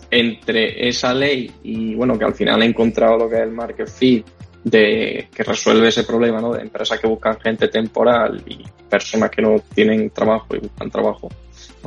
entre 0.09 0.87
esa 0.87 1.13
ley 1.13 1.51
y 1.63 1.95
bueno 1.95 2.17
que 2.17 2.25
al 2.25 2.33
final 2.33 2.61
he 2.61 2.65
encontrado 2.65 3.17
lo 3.17 3.29
que 3.29 3.35
es 3.35 3.43
el 3.43 3.51
market 3.51 3.87
fit 3.87 4.25
de 4.63 5.29
que 5.33 5.43
resuelve 5.43 5.87
ese 5.87 6.03
problema 6.03 6.41
¿no? 6.41 6.53
de 6.53 6.61
empresas 6.61 6.99
que 6.99 7.07
buscan 7.07 7.39
gente 7.39 7.67
temporal 7.67 8.43
y 8.45 8.59
personas 8.89 9.31
que 9.31 9.41
no 9.41 9.59
tienen 9.73 10.09
trabajo 10.09 10.55
y 10.55 10.59
buscan 10.59 10.91
trabajo 10.91 11.29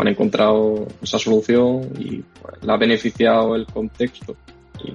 han 0.02 0.08
encontrado 0.08 0.86
esa 1.02 1.18
solución 1.18 1.88
y 1.98 2.22
pues, 2.40 2.62
la 2.62 2.74
ha 2.74 2.76
beneficiado 2.76 3.54
el 3.54 3.66
contexto. 3.66 4.36
Y... 4.82 4.90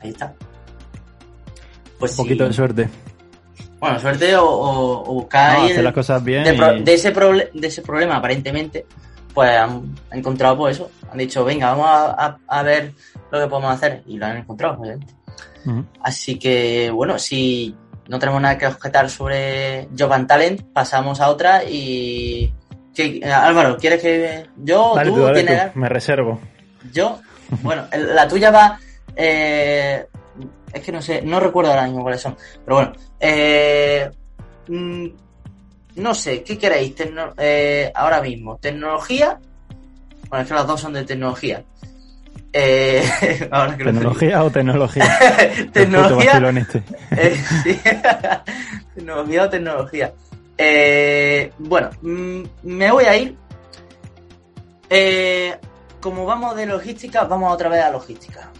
ahí 0.00 0.10
está. 0.10 0.34
Pues 1.98 2.12
un 2.12 2.24
poquito 2.24 2.44
de 2.44 2.52
suerte. 2.52 2.88
Bueno 3.80 3.98
suerte 4.00 4.34
o, 4.36 4.44
o, 4.44 5.14
buscar 5.14 5.60
hacer 5.60 5.84
las 5.84 5.92
cosas 5.92 6.24
bien 6.24 6.42
de, 6.42 6.82
de 6.82 6.94
ese 6.94 7.12
de 7.12 7.66
ese 7.68 7.82
problema 7.82 8.16
aparentemente 8.16 8.86
pues 9.32 9.56
han 9.56 9.94
encontrado 10.10 10.56
pues 10.58 10.76
eso. 10.76 10.90
Han 11.10 11.18
dicho 11.18 11.44
venga 11.44 11.70
vamos 11.74 11.86
a, 11.88 12.38
a, 12.46 12.62
ver 12.62 12.92
lo 13.30 13.40
que 13.40 13.46
podemos 13.46 13.72
hacer. 13.72 14.02
Y 14.06 14.18
lo 14.18 14.26
han 14.26 14.38
encontrado 14.38 14.80
obviamente. 14.80 15.14
Así 16.02 16.38
que, 16.38 16.90
bueno, 16.90 17.18
si 17.18 17.74
no 18.08 18.18
tenemos 18.18 18.40
nada 18.40 18.56
que 18.56 18.66
objetar 18.66 19.10
sobre 19.10 19.88
Job 19.96 20.12
and 20.12 20.26
Talent, 20.26 20.62
pasamos 20.72 21.20
a 21.20 21.28
otra 21.28 21.64
y... 21.64 22.52
Álvaro, 23.24 23.76
¿quieres 23.76 24.02
que 24.02 24.46
yo? 24.56 24.94
tú, 25.04 25.32
tienes... 25.32 25.74
Me 25.76 25.88
reservo. 25.88 26.40
Yo, 26.92 27.20
bueno, 27.62 27.86
la 27.92 28.26
tuya 28.26 28.50
va... 28.50 28.78
Eh, 29.14 30.06
es 30.72 30.82
que 30.82 30.92
no 30.92 31.02
sé, 31.02 31.22
no 31.22 31.40
recuerdo 31.40 31.70
ahora 31.70 31.84
mismo 31.84 32.02
cuáles 32.02 32.20
son, 32.20 32.36
pero 32.64 32.76
bueno. 32.76 32.92
Eh, 33.18 34.10
mm, 34.68 35.06
no 35.96 36.14
sé, 36.14 36.42
¿qué 36.42 36.56
queréis? 36.56 36.94
Eh, 37.38 37.90
ahora 37.94 38.20
mismo, 38.20 38.56
tecnología. 38.58 39.38
Bueno, 40.28 40.42
es 40.42 40.48
que 40.48 40.54
las 40.54 40.66
dos 40.66 40.80
son 40.80 40.92
de 40.92 41.04
tecnología. 41.04 41.64
Eh, 42.52 43.02
¿Tecnología 43.78 44.44
o 44.44 44.50
tecnología? 44.50 45.18
tecnología. 45.72 46.32
Este. 46.50 46.82
Eh, 47.16 47.36
tecnología 48.94 49.42
o 49.44 49.48
tecnología. 49.48 50.12
Eh, 50.58 51.52
bueno, 51.58 51.90
mm, 52.02 52.42
me 52.64 52.90
voy 52.90 53.04
a 53.04 53.16
ir. 53.16 53.36
como 56.00 56.26
vamos 56.26 56.56
de 56.56 56.66
logística, 56.66 57.24
vamos 57.24 57.52
otra 57.52 57.68
vez 57.68 57.82
a 57.82 57.90
logística. 57.90 58.50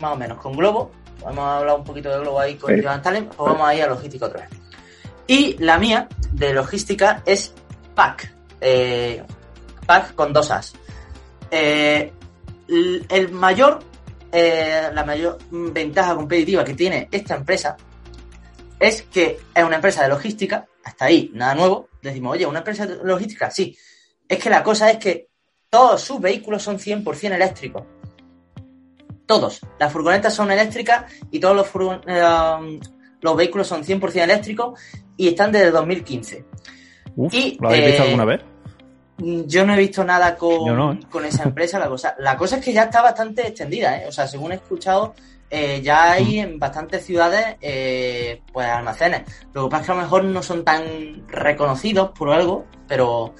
Más 0.00 0.12
o 0.12 0.16
menos, 0.16 0.38
con 0.38 0.52
Globo. 0.52 0.92
Vamos 1.22 1.44
a 1.44 1.58
hablar 1.58 1.76
un 1.76 1.84
poquito 1.84 2.08
de 2.10 2.20
Globo 2.20 2.40
ahí 2.40 2.54
con 2.54 2.74
sí. 2.74 2.82
Talent, 3.02 3.34
pues 3.34 3.50
vamos 3.50 3.68
a 3.68 3.74
ir 3.74 3.82
a 3.82 3.88
logística 3.88 4.26
otra 4.26 4.40
vez. 4.40 4.50
Y 5.26 5.56
la 5.58 5.78
mía 5.78 6.08
de 6.32 6.54
logística 6.54 7.22
es 7.26 7.52
PAC. 7.94 8.32
PAC 9.86 10.14
con 10.14 10.32
dos 10.32 10.50
As. 10.50 10.72
Eh, 11.50 12.12
el 13.08 13.32
mayor, 13.32 13.80
eh, 14.30 14.88
la 14.92 15.04
mayor 15.04 15.38
ventaja 15.50 16.14
competitiva 16.14 16.64
que 16.64 16.74
tiene 16.74 17.08
esta 17.10 17.34
empresa 17.34 17.76
es 18.78 19.02
que 19.02 19.38
es 19.54 19.64
una 19.64 19.76
empresa 19.76 20.04
de 20.04 20.08
logística, 20.08 20.66
hasta 20.84 21.06
ahí, 21.06 21.30
nada 21.34 21.54
nuevo. 21.54 21.88
Decimos, 22.02 22.32
oye, 22.32 22.46
una 22.46 22.58
empresa 22.58 22.86
logística, 23.02 23.50
sí. 23.50 23.76
Es 24.28 24.38
que 24.38 24.50
la 24.50 24.62
cosa 24.62 24.90
es 24.90 24.98
que 24.98 25.28
todos 25.68 26.00
sus 26.00 26.20
vehículos 26.20 26.62
son 26.62 26.78
100% 26.78 27.34
eléctricos. 27.34 27.84
Todos. 29.26 29.60
Las 29.78 29.92
furgonetas 29.92 30.34
son 30.34 30.50
eléctricas 30.50 31.12
y 31.30 31.38
todos 31.38 31.56
los, 31.56 32.02
eh, 32.06 32.80
los 33.20 33.36
vehículos 33.36 33.66
son 33.66 33.84
100% 33.84 34.22
eléctricos 34.22 34.80
y 35.16 35.28
están 35.28 35.52
desde 35.52 35.70
2015. 35.70 36.44
y, 37.30 37.58
¿Lo 37.60 37.68
habéis 37.68 37.86
visto 37.86 38.02
eh, 38.02 38.06
alguna 38.06 38.24
vez? 38.24 38.40
Yo 39.22 39.66
no 39.66 39.74
he 39.74 39.78
visto 39.78 40.02
nada 40.02 40.34
con, 40.34 41.02
con 41.02 41.24
esa 41.26 41.42
empresa. 41.42 41.78
La 41.78 41.88
cosa, 41.88 42.14
la 42.18 42.36
cosa 42.38 42.56
es 42.56 42.64
que 42.64 42.72
ya 42.72 42.84
está 42.84 43.02
bastante 43.02 43.48
extendida, 43.48 43.98
¿eh? 43.98 44.06
O 44.08 44.12
sea, 44.12 44.26
según 44.26 44.52
he 44.52 44.54
escuchado, 44.54 45.14
eh, 45.50 45.82
ya 45.82 46.12
hay 46.12 46.38
en 46.38 46.58
bastantes 46.58 47.04
ciudades 47.04 47.56
eh, 47.60 48.40
pues 48.50 48.66
almacenes. 48.66 49.22
Lo 49.52 49.64
que 49.64 49.70
pasa 49.70 49.80
es 49.80 49.86
que 49.86 49.92
a 49.92 49.94
lo 49.96 50.02
mejor 50.02 50.24
no 50.24 50.42
son 50.42 50.64
tan 50.64 51.28
reconocidos 51.28 52.12
por 52.16 52.30
algo, 52.30 52.64
pero 52.88 53.34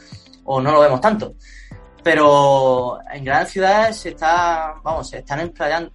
o 0.45 0.61
no 0.61 0.73
lo 0.73 0.81
vemos 0.81 1.01
tanto. 1.01 1.35
Pero 2.03 2.99
en 3.11 3.25
grandes 3.25 3.53
ciudades 3.53 3.97
se 3.97 4.11
está, 4.11 4.75
vamos, 4.83 5.09
se 5.09 5.19
están 5.19 5.41
explayando, 5.41 5.93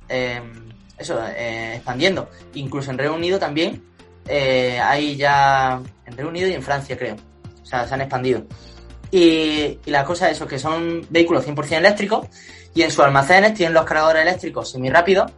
eso, 0.97 1.19
expandiendo. 1.27 2.29
Incluso 2.53 2.91
en 2.91 2.97
Reino 2.97 3.15
Unido 3.15 3.37
también 3.37 3.83
hay 4.27 5.15
ya, 5.15 5.81
en 6.05 6.15
Reino 6.15 6.29
Unido 6.29 6.47
y 6.47 6.53
en 6.53 6.63
Francia 6.63 6.97
creo. 6.97 7.15
O 7.61 7.65
sea, 7.65 7.87
se 7.87 7.93
han 7.93 8.01
expandido. 8.01 8.43
Y, 9.17 9.79
la 9.85 10.03
cosa 10.03 10.29
es 10.29 10.35
eso, 10.35 10.45
que 10.45 10.59
son 10.59 11.07
vehículos 11.09 11.47
100% 11.47 11.77
eléctricos 11.77 12.27
y 12.73 12.81
en 12.81 12.91
sus 12.91 13.05
almacenes 13.05 13.53
tienen 13.53 13.73
los 13.73 13.85
cargadores 13.85 14.23
eléctricos 14.23 14.69
semi-rápidos 14.69 15.31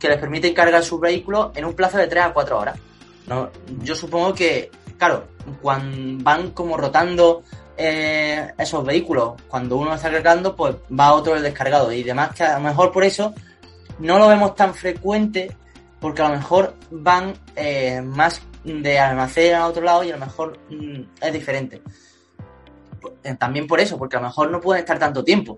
que 0.00 0.08
les 0.08 0.18
permiten 0.18 0.52
cargar 0.52 0.82
sus 0.82 1.00
vehículos 1.00 1.52
en 1.54 1.64
un 1.64 1.74
plazo 1.74 1.98
de 1.98 2.08
3 2.08 2.24
a 2.24 2.32
4 2.32 2.58
horas. 2.58 2.80
¿no? 3.28 3.48
Yo 3.82 3.94
supongo 3.94 4.34
que, 4.34 4.72
claro, 4.98 5.28
cuando 5.62 6.24
van 6.24 6.50
como 6.50 6.76
rotando 6.76 7.44
eh, 7.76 8.52
esos 8.58 8.84
vehículos, 8.84 9.34
cuando 9.46 9.76
uno 9.76 9.94
está 9.94 10.10
cargando, 10.10 10.56
pues 10.56 10.74
va 10.98 11.12
otro 11.12 11.36
el 11.36 11.44
descargado 11.44 11.92
y 11.92 12.02
demás, 12.02 12.34
que 12.34 12.42
a 12.42 12.58
lo 12.58 12.64
mejor 12.64 12.90
por 12.90 13.04
eso 13.04 13.32
no 14.00 14.18
lo 14.18 14.26
vemos 14.26 14.56
tan 14.56 14.74
frecuente, 14.74 15.56
porque 16.00 16.22
a 16.22 16.30
lo 16.30 16.34
mejor 16.34 16.74
van 16.90 17.34
eh, 17.54 18.02
más 18.02 18.42
de 18.64 18.98
almacén 18.98 19.54
a 19.54 19.68
otro 19.68 19.84
lado 19.84 20.02
y 20.02 20.10
a 20.10 20.16
lo 20.16 20.26
mejor 20.26 20.58
mm, 20.68 21.02
es 21.20 21.32
diferente. 21.32 21.80
Eh, 23.24 23.34
también 23.38 23.66
por 23.66 23.80
eso, 23.80 23.98
porque 23.98 24.16
a 24.16 24.20
lo 24.20 24.26
mejor 24.26 24.50
no 24.50 24.60
pueden 24.60 24.80
estar 24.80 24.98
tanto 24.98 25.24
tiempo. 25.24 25.56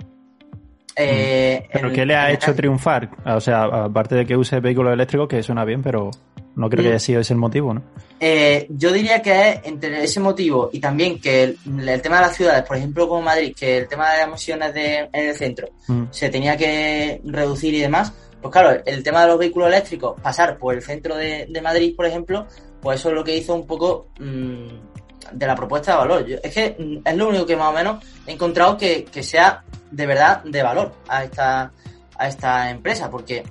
Eh, 0.97 1.69
¿Pero 1.73 1.93
qué 1.93 2.05
le 2.05 2.15
ha 2.15 2.31
hecho 2.31 2.55
triunfar? 2.55 3.09
O 3.25 3.41
sea, 3.41 3.65
aparte 3.65 4.15
de 4.15 4.27
que 4.27 4.37
use 4.37 4.61
vehículos 4.61 4.93
eléctricos, 4.93 5.29
que 5.29 5.43
suena 5.43 5.65
bien, 5.65 5.83
pero 5.83 6.11
no 6.55 6.69
creo 6.69 6.83
que 6.83 6.91
haya 6.91 6.99
sido 6.99 7.21
ese 7.21 7.33
el 7.33 7.39
motivo, 7.39 7.73
¿no? 7.73 7.83
Eh, 8.21 8.67
yo 8.71 8.93
diría 8.93 9.21
que 9.21 9.51
es 9.51 9.61
entre 9.65 10.05
ese 10.05 10.21
motivo 10.21 10.71
y 10.73 10.81
también 10.81 11.19
que 11.21 11.43
el, 11.43 11.57
tema 12.03 12.17
de 12.17 12.23
las 12.23 12.37
ciudades, 12.37 12.63
por 12.65 12.77
ejemplo, 12.77 13.09
como 13.09 13.23
Madrid, 13.23 13.55
que 13.59 13.79
el 13.79 13.89
tema 13.89 14.13
de 14.13 14.19
las 14.19 14.29
emisiones 14.29 14.75
de, 14.75 15.09
en 15.13 15.29
el 15.29 15.35
centro 15.35 15.69
mm. 15.89 16.05
se 16.11 16.29
tenía 16.29 16.57
que 16.57 17.21
reducir 17.25 17.75
y 17.75 17.81
demás, 17.81 18.13
pues 18.41 18.53
claro, 18.53 18.81
el 18.85 19.03
tema 19.03 19.23
de 19.23 19.29
los 19.29 19.39
vehículos 19.39 19.69
eléctricos, 19.69 20.21
pasar 20.21 20.59
por 20.59 20.75
el 20.75 20.83
centro 20.83 21.17
de, 21.17 21.49
Madrid, 21.63 21.95
por 21.97 22.07
ejemplo, 22.07 22.47
pues 22.81 23.01
eso 23.01 23.09
es 23.09 23.15
lo 23.15 23.25
que 23.25 23.37
hizo 23.37 23.55
un 23.55 23.67
poco... 23.67 24.09
Mm, 24.21 24.92
de 25.33 25.47
la 25.47 25.55
propuesta 25.55 25.93
de 25.93 25.99
valor. 25.99 26.27
es 26.43 26.55
que 26.55 26.77
mm, 26.79 27.09
es 27.09 27.17
lo 27.17 27.29
único 27.29 27.47
que 27.47 27.57
más 27.57 27.69
o 27.69 27.73
menos 27.73 28.05
he 28.27 28.33
encontrado 28.33 28.77
que, 28.77 29.07
sea 29.23 29.65
de 29.91 30.07
verdad 30.07 30.43
de 30.45 30.63
valor 30.63 30.95
a 31.09 31.25
esta, 31.25 31.73
a 32.17 32.29
esta 32.29 32.71
empresa, 32.71 33.11
porque 33.11 33.45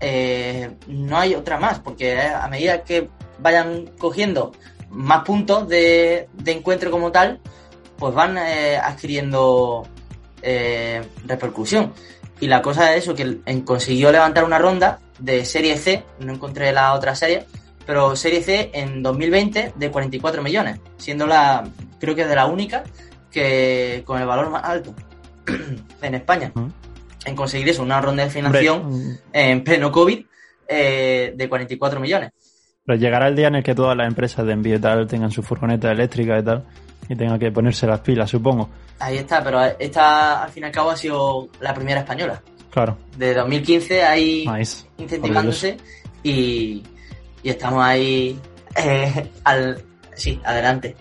eh, 0.00 0.70
no 0.88 1.18
hay 1.18 1.34
otra 1.34 1.58
más, 1.58 1.78
porque 1.80 2.20
a 2.20 2.46
medida 2.48 2.82
que 2.82 3.08
vayan 3.38 3.90
cogiendo 3.98 4.52
más 4.90 5.24
puntos 5.24 5.68
de, 5.68 6.28
encuentro 6.44 6.90
como 6.90 7.12
tal, 7.12 7.40
pues 7.98 8.14
van 8.14 8.36
eh, 8.38 8.76
adquiriendo 8.76 9.86
eh, 10.42 11.02
repercusión. 11.24 11.92
Y 12.40 12.46
la 12.48 12.60
cosa 12.60 12.94
es 12.94 13.04
eso, 13.04 13.14
que 13.14 13.40
consiguió 13.64 14.12
levantar 14.12 14.44
una 14.44 14.58
ronda 14.58 15.00
de 15.18 15.44
serie 15.44 15.78
C, 15.78 16.04
no 16.20 16.34
encontré 16.34 16.72
la 16.72 16.92
otra 16.92 17.14
serie, 17.14 17.46
pero 17.86 18.16
Serie 18.16 18.42
C 18.42 18.70
en 18.74 19.02
2020 19.02 19.74
de 19.76 19.90
44 19.90 20.42
millones, 20.42 20.80
siendo 20.96 21.26
la, 21.26 21.66
creo 22.00 22.14
que 22.14 22.26
de 22.26 22.34
la 22.34 22.46
única 22.46 22.84
que 23.30 24.02
con 24.04 24.20
el 24.20 24.26
valor 24.26 24.50
más 24.50 24.64
alto 24.64 24.94
en 26.02 26.14
España. 26.14 26.52
En 27.24 27.34
conseguir 27.34 27.68
eso, 27.68 27.82
una 27.82 28.00
ronda 28.00 28.24
de 28.24 28.30
financiación 28.30 28.90
mm. 28.90 29.18
en 29.32 29.64
pleno 29.64 29.90
COVID 29.90 30.24
eh, 30.68 31.32
de 31.36 31.48
44 31.48 32.00
millones. 32.00 32.30
Pero 32.84 32.98
llegará 32.98 33.28
el 33.28 33.36
día 33.36 33.48
en 33.48 33.56
el 33.56 33.62
que 33.64 33.74
todas 33.74 33.96
las 33.96 34.06
empresas 34.06 34.46
de 34.46 34.52
envío 34.52 34.76
y 34.76 34.78
tal 34.78 35.06
tengan 35.06 35.30
su 35.30 35.42
furgoneta 35.42 35.90
eléctrica 35.90 36.38
y 36.38 36.42
tal, 36.42 36.64
y 37.08 37.16
tengan 37.16 37.38
que 37.38 37.50
ponerse 37.50 37.86
las 37.86 38.00
pilas, 38.00 38.30
supongo. 38.30 38.70
Ahí 38.98 39.18
está, 39.18 39.42
pero 39.42 39.60
esta 39.78 40.44
al 40.44 40.50
fin 40.50 40.62
y 40.62 40.66
al 40.66 40.72
cabo 40.72 40.90
ha 40.90 40.96
sido 40.96 41.48
la 41.60 41.74
primera 41.74 42.00
española. 42.00 42.40
Claro. 42.70 42.96
De 43.16 43.34
2015 43.34 44.04
ahí 44.04 44.44
incentivándose 44.98 45.76
y, 46.22 46.82
y 47.46 47.50
estamos 47.50 47.80
ahí 47.84 48.36
eh, 48.74 49.30
al, 49.44 49.80
sí, 50.16 50.40
adelante. 50.44 50.96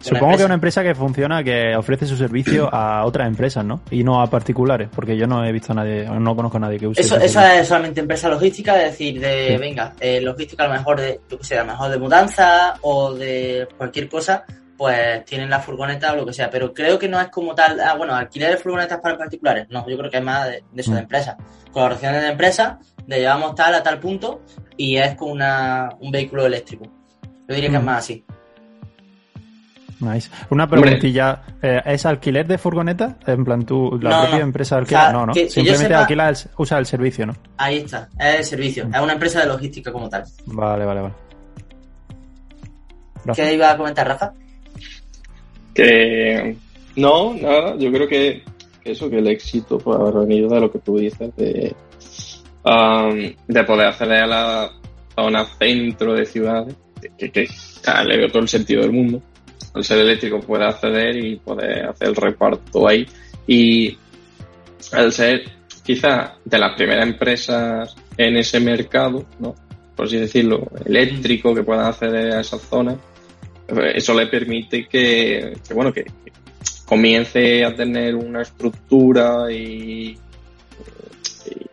Supongo 0.00 0.36
que 0.36 0.42
es 0.42 0.44
una 0.44 0.54
empresa 0.54 0.82
que 0.82 0.94
funciona, 0.94 1.42
que 1.42 1.74
ofrece 1.74 2.04
su 2.04 2.14
servicio 2.14 2.68
a 2.70 3.06
otras 3.06 3.26
empresas, 3.26 3.64
¿no? 3.64 3.80
Y 3.90 4.04
no 4.04 4.20
a 4.20 4.28
particulares, 4.28 4.90
porque 4.94 5.16
yo 5.16 5.26
no 5.26 5.42
he 5.42 5.50
visto 5.50 5.72
a 5.72 5.76
nadie, 5.76 6.04
no 6.04 6.36
conozco 6.36 6.58
a 6.58 6.60
nadie 6.60 6.78
que 6.78 6.88
use. 6.88 7.00
Eso, 7.00 7.16
eso 7.16 7.40
es 7.40 7.66
solamente 7.66 8.00
empresa 8.00 8.28
logística, 8.28 8.76
es 8.82 8.90
decir, 8.90 9.18
de, 9.18 9.56
venga, 9.56 9.94
eh, 9.98 10.20
logística 10.20 10.64
a 10.64 10.66
lo 10.66 10.74
mejor 10.74 11.00
de, 11.00 11.20
yo 11.30 11.38
que 11.38 11.56
a 11.56 11.64
lo 11.64 11.72
mejor 11.72 11.90
de 11.90 11.98
mudanza 11.98 12.74
o 12.82 13.14
de 13.14 13.66
cualquier 13.78 14.10
cosa, 14.10 14.44
pues 14.76 15.24
tienen 15.24 15.48
la 15.48 15.60
furgoneta 15.60 16.12
o 16.12 16.16
lo 16.16 16.26
que 16.26 16.34
sea. 16.34 16.50
Pero 16.50 16.74
creo 16.74 16.98
que 16.98 17.08
no 17.08 17.18
es 17.18 17.28
como 17.28 17.54
tal, 17.54 17.80
ah, 17.80 17.94
bueno, 17.94 18.14
alquiler 18.14 18.50
de 18.50 18.56
furgonetas 18.58 19.00
para 19.00 19.16
particulares. 19.16 19.68
No, 19.70 19.88
yo 19.88 19.96
creo 19.96 20.10
que 20.10 20.18
es 20.18 20.24
más 20.24 20.48
de, 20.48 20.64
eso 20.76 20.90
de 20.90 20.98
mm. 20.98 21.02
empresas. 21.04 21.36
Colaboraciones 21.72 22.20
de 22.20 22.28
empresas 22.28 22.76
de 23.06 23.18
llevamos 23.18 23.54
tal 23.54 23.74
a 23.74 23.82
tal 23.82 23.98
punto 24.00 24.42
y 24.76 24.96
es 24.96 25.14
con 25.16 25.30
una, 25.32 25.90
un 26.00 26.10
vehículo 26.10 26.46
eléctrico. 26.46 26.84
Yo 27.48 27.54
diría 27.54 27.70
que 27.70 27.76
es 27.76 27.82
Mm. 27.82 27.86
más 27.86 27.98
así. 27.98 28.24
Nice. 30.00 30.30
Una 30.50 30.68
preguntilla. 30.68 31.42
eh, 31.62 31.80
¿Es 31.84 32.04
alquiler 32.06 32.44
de 32.48 32.58
furgoneta? 32.58 33.18
En 33.24 33.44
plan, 33.44 33.64
tú, 33.64 34.00
la 34.02 34.10
No, 34.10 34.20
propia 34.22 34.38
no. 34.38 34.44
empresa 34.44 34.74
O 34.74 34.78
alquila. 34.80 35.00
sea, 35.02 35.12
no, 35.12 35.26
no. 35.26 35.32
que- 35.32 35.48
Simplemente 35.48 35.86
sepa- 35.86 36.00
alquila 36.00 36.28
el, 36.28 36.36
usa 36.58 36.78
el 36.78 36.86
servicio, 36.86 37.26
¿no? 37.26 37.34
Ahí 37.56 37.78
está, 37.78 38.08
es 38.18 38.38
el 38.38 38.44
servicio, 38.44 38.88
es 38.92 39.00
una 39.00 39.12
empresa 39.12 39.40
de 39.40 39.46
logística 39.46 39.92
como 39.92 40.08
tal. 40.08 40.24
Vale, 40.46 40.84
vale, 40.84 41.00
vale. 41.02 41.14
Rafa. 43.24 43.34
¿Qué 43.42 43.54
iba 43.54 43.70
a 43.70 43.76
comentar, 43.76 44.08
Rafa? 44.08 44.32
Que 45.74 46.56
no, 46.96 47.34
nada, 47.34 47.76
yo 47.76 47.92
creo 47.92 48.08
que 48.08 48.42
eso, 48.84 49.08
que 49.08 49.18
el 49.18 49.28
éxito 49.28 49.78
puede 49.78 50.00
haber 50.00 50.26
venido 50.26 50.48
de 50.48 50.60
lo 50.60 50.70
que 50.72 50.80
tú 50.80 50.98
dices, 50.98 51.34
de, 51.36 51.74
um, 52.64 53.34
de 53.46 53.64
poder 53.64 53.86
acceder 53.86 54.22
a 54.24 54.26
la 54.26 54.72
zona 55.14 55.44
centro 55.44 56.14
de 56.14 56.26
ciudades, 56.26 56.74
que, 57.18 57.30
que 57.30 57.48
ah, 57.86 58.04
le 58.04 58.16
veo 58.16 58.28
todo 58.28 58.42
el 58.42 58.48
sentido 58.48 58.82
del 58.82 58.92
mundo. 58.92 59.22
Al 59.74 59.84
ser 59.84 59.98
eléctrico 59.98 60.40
puede 60.40 60.64
acceder 60.64 61.16
y 61.16 61.36
poder 61.36 61.86
hacer 61.86 62.08
el 62.08 62.16
reparto 62.16 62.88
ahí. 62.88 63.06
Y 63.46 63.96
al 64.92 65.12
ser 65.12 65.42
quizá 65.82 66.36
de 66.44 66.58
las 66.58 66.74
primeras 66.76 67.06
empresas 67.06 67.94
en 68.16 68.36
ese 68.36 68.60
mercado, 68.60 69.24
¿no? 69.38 69.54
por 69.96 70.06
así 70.06 70.18
decirlo, 70.18 70.68
eléctrico, 70.84 71.54
que 71.54 71.62
puedan 71.62 71.86
acceder 71.86 72.32
a 72.34 72.40
esa 72.40 72.58
zona, 72.58 72.96
eh, 73.68 73.92
eso 73.94 74.14
le 74.14 74.26
permite 74.26 74.86
que, 74.86 75.56
que, 75.66 75.74
bueno, 75.74 75.92
que 75.92 76.04
comience 76.86 77.64
a 77.64 77.74
tener 77.74 78.14
una 78.14 78.42
estructura 78.42 79.50
y, 79.50 80.16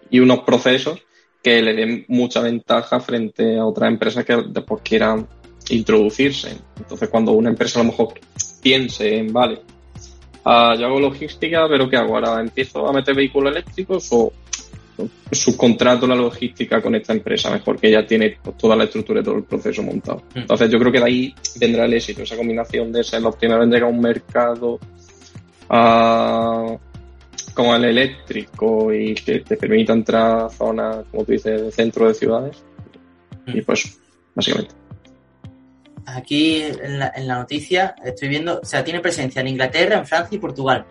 y 0.09 0.19
unos 0.19 0.39
procesos 0.39 0.99
que 1.41 1.61
le 1.61 1.73
den 1.73 2.05
mucha 2.09 2.41
ventaja 2.41 2.99
frente 2.99 3.57
a 3.57 3.65
otras 3.65 3.91
empresas 3.91 4.25
que 4.25 4.35
después 4.49 4.81
quieran 4.83 5.27
introducirse. 5.69 6.57
Entonces, 6.77 7.09
cuando 7.09 7.31
una 7.31 7.49
empresa 7.49 7.79
a 7.79 7.83
lo 7.83 7.91
mejor 7.91 8.13
piense 8.61 9.17
en, 9.17 9.31
vale, 9.31 9.61
ah, 10.45 10.75
yo 10.77 10.87
hago 10.87 10.99
logística, 10.99 11.65
pero 11.69 11.89
¿qué 11.89 11.97
hago? 11.97 12.15
Ahora 12.15 12.41
empiezo 12.41 12.87
a 12.87 12.93
meter 12.93 13.15
vehículos 13.15 13.51
eléctricos 13.51 14.07
o 14.11 14.33
subcontrato 15.31 16.07
la 16.07 16.15
logística 16.15 16.81
con 16.81 16.95
esta 16.95 17.13
empresa, 17.13 17.49
mejor 17.51 17.79
que 17.79 17.91
ya 17.91 18.05
tiene 18.05 18.37
pues, 18.41 18.57
toda 18.57 18.75
la 18.75 18.85
estructura 18.85 19.21
y 19.21 19.23
todo 19.23 19.35
el 19.35 19.43
proceso 19.43 19.83
montado. 19.83 20.23
Mm. 20.35 20.39
Entonces 20.39 20.69
yo 20.69 20.79
creo 20.79 20.91
que 20.91 20.99
de 20.99 21.05
ahí 21.05 21.35
vendrá 21.59 21.85
el 21.85 21.93
éxito, 21.93 22.23
esa 22.23 22.35
combinación 22.35 22.91
de 22.91 23.03
ser 23.03 23.21
los 23.21 23.35
primeros 23.35 23.63
en 23.63 23.71
llegar 23.71 23.89
a 23.89 23.93
un 23.93 24.01
mercado 24.01 24.79
ah, 25.69 26.77
como 27.59 27.75
el 27.75 27.83
eléctrico 27.83 28.93
y 28.93 29.13
que 29.13 29.41
te 29.41 29.57
permita 29.57 29.91
entrar 29.91 30.45
a 30.45 30.49
zonas, 30.49 31.05
como 31.11 31.25
tú 31.25 31.33
dices, 31.33 31.61
de 31.61 31.71
centro 31.73 32.07
de 32.07 32.13
ciudades. 32.13 32.63
Mm. 33.45 33.57
Y 33.57 33.61
pues, 33.63 33.99
básicamente. 34.33 34.73
Aquí 36.05 36.61
en 36.61 36.99
la, 36.99 37.11
en 37.13 37.27
la 37.27 37.35
noticia 37.35 37.95
estoy 38.01 38.29
viendo, 38.29 38.61
o 38.61 38.65
sea, 38.65 38.81
tiene 38.81 39.01
presencia 39.01 39.41
en 39.41 39.49
Inglaterra, 39.49 39.97
en 39.97 40.07
Francia 40.07 40.37
y 40.37 40.39
Portugal. 40.39 40.85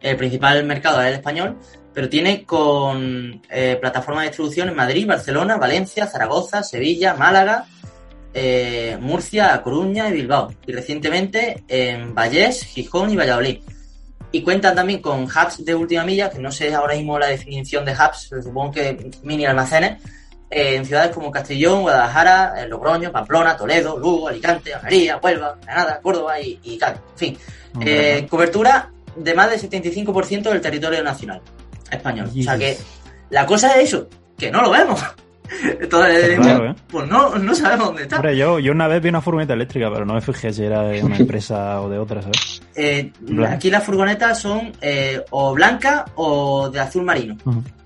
El 0.00 0.16
principal 0.16 0.64
mercado 0.64 1.00
es 1.02 1.06
el 1.06 1.14
español, 1.14 1.56
pero 1.94 2.08
tiene 2.08 2.42
con 2.42 3.40
eh, 3.48 3.78
plataforma 3.80 4.22
de 4.22 4.28
distribución 4.28 4.70
en 4.70 4.74
Madrid, 4.74 5.06
Barcelona, 5.06 5.56
Valencia, 5.56 6.08
Zaragoza, 6.08 6.64
Sevilla, 6.64 7.14
Málaga, 7.14 7.64
eh, 8.34 8.98
Murcia, 9.00 9.62
Coruña 9.62 10.08
y 10.08 10.14
Bilbao. 10.14 10.52
Y 10.66 10.72
recientemente 10.72 11.62
en 11.68 12.12
Vallés, 12.12 12.64
Gijón 12.64 13.12
y 13.12 13.16
Valladolid. 13.16 13.58
Y 14.30 14.42
cuentan 14.42 14.74
también 14.74 15.00
con 15.00 15.24
hubs 15.24 15.64
de 15.64 15.74
última 15.74 16.04
milla, 16.04 16.30
que 16.30 16.38
no 16.38 16.52
sé 16.52 16.74
ahora 16.74 16.94
mismo 16.94 17.18
la 17.18 17.28
definición 17.28 17.84
de 17.84 17.92
hubs, 17.92 18.30
supongo 18.42 18.72
que 18.72 19.10
mini 19.22 19.46
almacenes, 19.46 20.02
eh, 20.50 20.76
en 20.76 20.84
ciudades 20.84 21.14
como 21.14 21.30
Castellón, 21.30 21.82
Guadalajara, 21.82 22.62
eh, 22.62 22.68
Logroño, 22.68 23.12
Pamplona, 23.12 23.56
Toledo, 23.56 23.98
Lugo, 23.98 24.28
Alicante, 24.28 24.74
Almería, 24.74 25.18
Huelva, 25.22 25.58
Granada, 25.62 26.00
Córdoba 26.00 26.40
y, 26.40 26.58
y 26.62 26.78
Cádiz. 26.78 27.00
En 27.12 27.18
fin, 27.18 27.38
eh, 27.80 28.26
cobertura 28.28 28.90
de 29.14 29.34
más 29.34 29.50
del 29.50 29.60
75% 29.60 30.42
del 30.50 30.60
territorio 30.60 31.02
nacional 31.02 31.42
español. 31.90 32.30
O 32.38 32.42
sea 32.42 32.56
que 32.56 32.78
la 33.30 33.46
cosa 33.46 33.78
es 33.78 33.88
eso, 33.88 34.08
que 34.38 34.50
no 34.50 34.62
lo 34.62 34.70
vemos. 34.70 35.00
Entonces, 35.80 36.38
raro, 36.38 36.70
¿eh? 36.70 36.74
pues 36.88 37.08
no, 37.08 37.36
no 37.38 37.54
sabemos 37.54 37.86
dónde 37.88 38.02
está. 38.02 38.16
Hombre, 38.16 38.36
yo, 38.36 38.58
yo 38.58 38.72
una 38.72 38.86
vez 38.88 39.02
vi 39.02 39.08
una 39.08 39.20
furgoneta 39.20 39.54
eléctrica, 39.54 39.90
pero 39.92 40.04
no 40.04 40.14
me 40.14 40.20
fijé 40.20 40.52
si 40.52 40.64
era 40.64 40.82
de 40.82 41.02
una 41.02 41.16
empresa 41.18 41.80
o 41.80 41.88
de 41.88 41.98
otra, 41.98 42.22
¿sabes? 42.22 42.62
Eh, 42.76 43.12
aquí 43.48 43.70
las 43.70 43.84
furgonetas 43.84 44.40
son 44.40 44.72
eh, 44.80 45.22
o 45.30 45.54
blanca 45.54 46.04
o 46.16 46.68
de 46.70 46.80
azul 46.80 47.04
marino. 47.04 47.36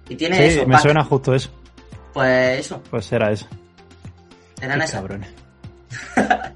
Y 0.08 0.16
tiene 0.16 0.36
Sí, 0.36 0.58
eso. 0.58 0.66
me 0.66 0.72
pack. 0.74 0.82
suena 0.82 1.04
justo 1.04 1.34
eso. 1.34 1.50
Pues 2.12 2.58
eso, 2.60 2.82
Pues 2.90 3.10
era 3.12 3.30
eso. 3.30 3.46
eran 4.60 4.78
Qué 4.78 4.84
esas. 4.84 5.00
cabrones. 5.00 5.28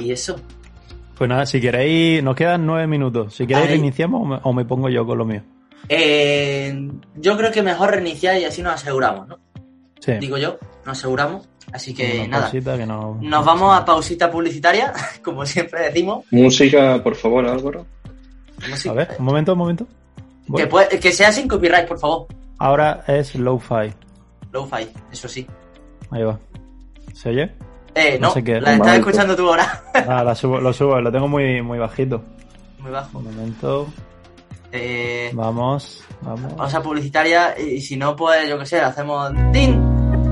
Y 0.00 0.12
eso. 0.12 0.36
Pues 1.16 1.28
nada, 1.28 1.44
si 1.46 1.60
queréis, 1.60 2.22
nos 2.22 2.34
quedan 2.36 2.64
nueve 2.64 2.86
minutos. 2.86 3.34
Si 3.34 3.46
queréis, 3.46 3.66
Ahí. 3.66 3.72
reiniciamos 3.74 4.22
o 4.22 4.24
me, 4.24 4.38
o 4.42 4.52
me 4.52 4.64
pongo 4.64 4.88
yo 4.88 5.04
con 5.06 5.18
lo 5.18 5.24
mío. 5.24 5.42
Eh, 5.92 6.88
yo 7.16 7.36
creo 7.36 7.50
que 7.50 7.62
mejor 7.62 7.90
reiniciar 7.90 8.38
y 8.38 8.44
así 8.44 8.62
nos 8.62 8.74
aseguramos, 8.74 9.26
¿no? 9.26 9.38
Sí. 9.98 10.12
Digo 10.20 10.38
yo, 10.38 10.56
nos 10.86 10.96
aseguramos. 10.96 11.48
Así 11.72 11.92
que 11.92 12.20
Una 12.20 12.28
nada, 12.28 12.42
pausita 12.44 12.78
que 12.78 12.86
no- 12.86 13.18
nos 13.20 13.44
vamos 13.44 13.76
a 13.76 13.84
pausita 13.84 14.30
publicitaria, 14.30 14.92
como 15.24 15.44
siempre 15.44 15.82
decimos. 15.82 16.24
Música, 16.30 17.02
por 17.02 17.16
favor, 17.16 17.44
Álvaro. 17.46 17.86
Si- 18.76 18.88
A 18.88 18.92
ver, 18.92 19.16
un 19.18 19.24
momento, 19.24 19.52
un 19.52 19.58
momento. 19.58 19.86
Que, 20.56 20.66
puede- 20.68 21.00
que 21.00 21.10
sea 21.12 21.32
sin 21.32 21.48
copyright, 21.48 21.88
por 21.88 21.98
favor. 21.98 22.26
Ahora 22.58 23.02
es 23.08 23.34
low-fi. 23.34 23.92
Low-fi, 24.52 24.88
eso 25.12 25.26
sí. 25.28 25.44
Ahí 26.10 26.22
va. 26.22 26.38
¿Se 27.14 27.30
oye? 27.30 27.52
Eh, 27.96 28.16
No 28.20 28.28
no, 28.28 28.34
sé 28.34 28.44
qué. 28.44 28.60
la 28.60 28.74
estás 28.74 28.98
escuchando 28.98 29.34
tú 29.34 29.48
ahora. 29.48 29.82
Ah, 29.94 30.22
la 30.22 30.34
subo, 30.36 30.60
lo 30.60 30.72
subo, 30.72 31.00
lo 31.00 31.10
tengo 31.10 31.26
muy, 31.26 31.60
muy 31.62 31.78
bajito. 31.78 32.22
Muy 32.78 32.90
bajo. 32.92 33.18
Un 33.18 33.24
momento. 33.24 33.86
Eh, 34.72 35.30
Vamos, 35.34 36.02
vamos. 36.22 36.52
pausa 36.54 36.82
publicitaria 36.82 37.58
y 37.58 37.80
si 37.80 37.96
no, 37.96 38.14
pues 38.14 38.48
yo 38.48 38.58
qué 38.58 38.66
sé, 38.66 38.80
hacemos... 38.80 39.32
¡Tin! 39.52 39.80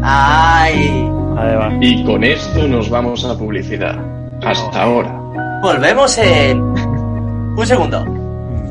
¡Ay! 0.03 1.09
Va. 1.11 1.73
Y 1.81 2.05
con 2.05 2.23
esto 2.25 2.67
nos 2.69 2.89
vamos 2.91 3.25
a 3.25 3.37
publicidad. 3.39 3.97
Hasta 4.45 4.83
ahora. 4.83 5.13
Volvemos 5.63 6.17
en... 6.19 6.61
Un 6.61 7.67
segundo. 7.67 8.05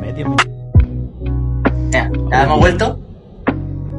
Medio. 0.01 0.35
Ya, 1.91 2.09
ya 2.31 2.43
hemos 2.43 2.59
vuelto. 2.59 2.99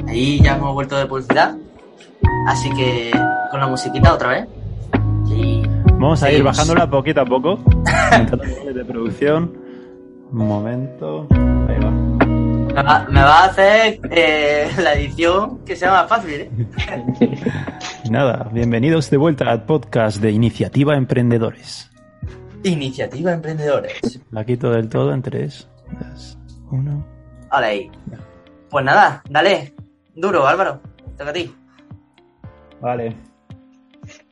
Ahí 0.06 0.40
ya 0.42 0.56
hemos 0.56 0.72
vuelto 0.74 0.96
de 0.96 1.06
publicidad. 1.06 1.54
Así 2.46 2.70
que 2.70 3.10
con 3.50 3.60
la 3.60 3.66
musiquita 3.66 4.14
otra 4.14 4.28
vez. 4.30 4.48
Sí. 5.26 5.62
Vamos 5.94 6.22
a 6.22 6.30
ir 6.32 6.42
bajándola 6.42 6.88
poquito 6.88 7.20
a 7.20 7.26
poco. 7.26 7.58
De 8.74 8.84
producción. 8.84 9.52
Un 10.32 10.46
momento. 10.46 11.26
Me 12.78 12.84
va, 12.84 13.06
me 13.10 13.20
va 13.20 13.40
a 13.40 13.44
hacer 13.46 13.98
eh, 14.10 14.70
la 14.78 14.92
edición 14.94 15.64
que 15.64 15.74
sea 15.74 15.90
más 15.90 16.08
fácil, 16.08 16.30
¿eh? 16.42 16.50
Nada, 18.10 18.48
bienvenidos 18.52 19.10
de 19.10 19.16
vuelta 19.16 19.50
al 19.50 19.64
podcast 19.64 20.18
de 20.18 20.30
Iniciativa 20.30 20.94
Emprendedores. 20.96 21.90
Iniciativa 22.62 23.32
Emprendedores. 23.32 24.20
La 24.30 24.44
quito 24.44 24.70
del 24.70 24.88
todo 24.88 25.12
en 25.12 25.22
3, 25.22 25.68
2, 26.12 26.38
1. 26.70 27.06
Vale, 27.50 27.66
ahí. 27.66 27.90
Pues 28.70 28.84
nada, 28.84 29.22
dale. 29.28 29.74
Duro, 30.14 30.46
Álvaro. 30.46 30.80
Toca 31.16 31.30
a 31.30 31.32
ti. 31.32 31.52
Vale. 32.80 33.16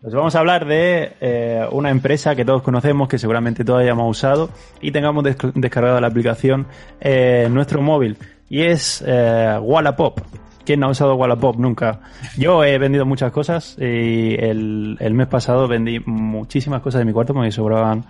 Pues 0.01 0.15
vamos 0.15 0.37
a 0.37 0.39
hablar 0.39 0.67
de 0.67 1.17
eh, 1.21 1.67
una 1.73 1.91
empresa 1.91 2.37
que 2.37 2.45
todos 2.45 2.63
conocemos, 2.63 3.09
que 3.09 3.19
seguramente 3.19 3.65
todos 3.65 3.81
hayamos 3.83 4.09
usado 4.09 4.51
y 4.81 4.93
tengamos 4.93 5.25
desc- 5.25 5.53
descargada 5.55 6.01
la 6.01 6.07
aplicación 6.07 6.67
eh, 7.01 7.43
en 7.47 7.53
nuestro 7.55 7.83
móvil. 7.83 8.17
Y 8.49 8.63
es 8.63 9.03
eh, 9.07 9.59
Wallapop. 9.61 10.21
¿Quién 10.65 10.81
no 10.81 10.87
ha 10.87 10.90
usado 10.90 11.15
Wallapop 11.15 11.57
nunca? 11.57 12.01
Yo 12.37 12.65
he 12.65 12.77
vendido 12.79 13.07
muchas 13.07 13.31
cosas 13.31 13.77
y 13.79 14.35
el, 14.35 14.97
el 14.99 15.15
mes 15.15 15.29
pasado 15.29 15.69
vendí 15.69 16.01
muchísimas 16.05 16.83
cosas 16.83 17.01
de 17.01 17.05
mi 17.05 17.13
cuarto 17.13 17.33
porque 17.33 17.47
me 17.47 17.53
sobraban 17.53 18.05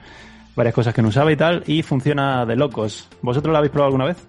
varias 0.55 0.75
cosas 0.75 0.95
que 0.95 1.03
no 1.03 1.09
usaba 1.09 1.31
y 1.31 1.37
tal. 1.37 1.63
Y 1.67 1.83
funciona 1.83 2.47
de 2.47 2.57
locos. 2.57 3.09
¿Vosotros 3.21 3.53
lo 3.53 3.59
habéis 3.59 3.73
probado 3.73 3.89
alguna 3.89 4.07
vez? 4.07 4.27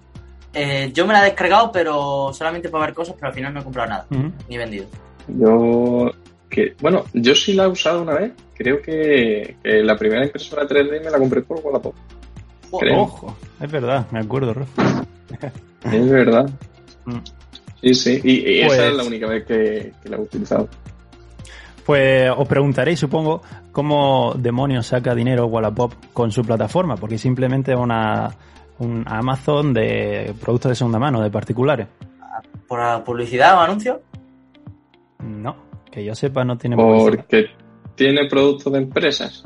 Eh, 0.54 0.92
yo 0.94 1.08
me 1.08 1.14
la 1.14 1.22
he 1.22 1.26
descargado, 1.26 1.72
pero 1.72 2.32
solamente 2.34 2.70
para 2.70 2.88
ver 2.88 2.94
cosas, 2.94 3.16
pero 3.16 3.28
al 3.28 3.34
final 3.34 3.54
no 3.54 3.62
he 3.62 3.64
comprado 3.64 3.90
nada. 3.90 4.08
Ujú. 4.10 4.32
Ni 4.50 4.58
vendido. 4.58 4.88
Yo, 5.28 6.12
que, 6.50 6.76
bueno, 6.82 7.04
yo 7.14 7.34
sí 7.36 7.54
la 7.54 7.64
he 7.64 7.68
usado 7.68 8.02
una 8.02 8.16
vez. 8.16 8.34
Creo 8.56 8.82
que, 8.82 9.56
que 9.64 9.84
la 9.84 9.96
primera 9.96 10.26
impresora 10.26 10.68
3D 10.68 11.04
me 11.04 11.12
la 11.12 11.18
compré 11.20 11.42
por 11.44 11.60
Wallapop. 11.64 11.96
Oh, 12.72 12.80
Creo. 12.80 13.02
Ojo, 13.02 13.38
es 13.62 13.72
verdad, 13.72 14.08
me 14.12 14.20
acuerdo, 14.20 14.54
Rafa. 14.54 15.06
Es 15.92 16.10
verdad. 16.10 16.50
Mm. 17.06 17.18
Sí, 17.82 17.94
sí. 17.94 18.22
Y, 18.24 18.32
y 18.52 18.60
esa 18.60 18.68
Pues- 18.68 18.80
es 18.80 18.94
la 18.96 19.04
única 19.04 19.28
vez 19.28 19.46
que, 19.46 19.94
que 20.02 20.10
la 20.10 20.18
he 20.18 20.22
utilizado. 20.22 20.68
Pues 21.86 22.30
os 22.36 22.48
preguntaréis, 22.48 23.00
supongo, 23.00 23.42
cómo 23.72 24.34
demonios 24.38 24.88
saca 24.88 25.16
dinero 25.16 25.46
Wallapop 25.46 25.94
con 26.12 26.32
su 26.32 26.42
plataforma, 26.44 26.98
porque 26.98 27.18
simplemente 27.18 27.72
es 27.74 27.78
una 27.80 28.30
un 28.80 29.04
Amazon 29.08 29.74
de 29.74 30.36
productos 30.40 30.70
de 30.70 30.76
segunda 30.76 31.00
mano, 31.00 31.22
de 31.22 31.32
particulares. 31.32 31.88
¿Por 32.68 32.80
la 32.80 33.04
publicidad 33.04 33.56
o 33.56 33.62
anuncios? 33.62 33.98
No, 35.20 35.56
que 35.90 36.04
yo 36.04 36.14
sepa 36.14 36.44
no 36.44 36.58
tiene 36.58 36.76
publicidad. 36.76 37.26
Porque 37.26 37.46
tiene 37.96 38.28
productos 38.30 38.74
de 38.74 38.80
empresas. 38.80 39.44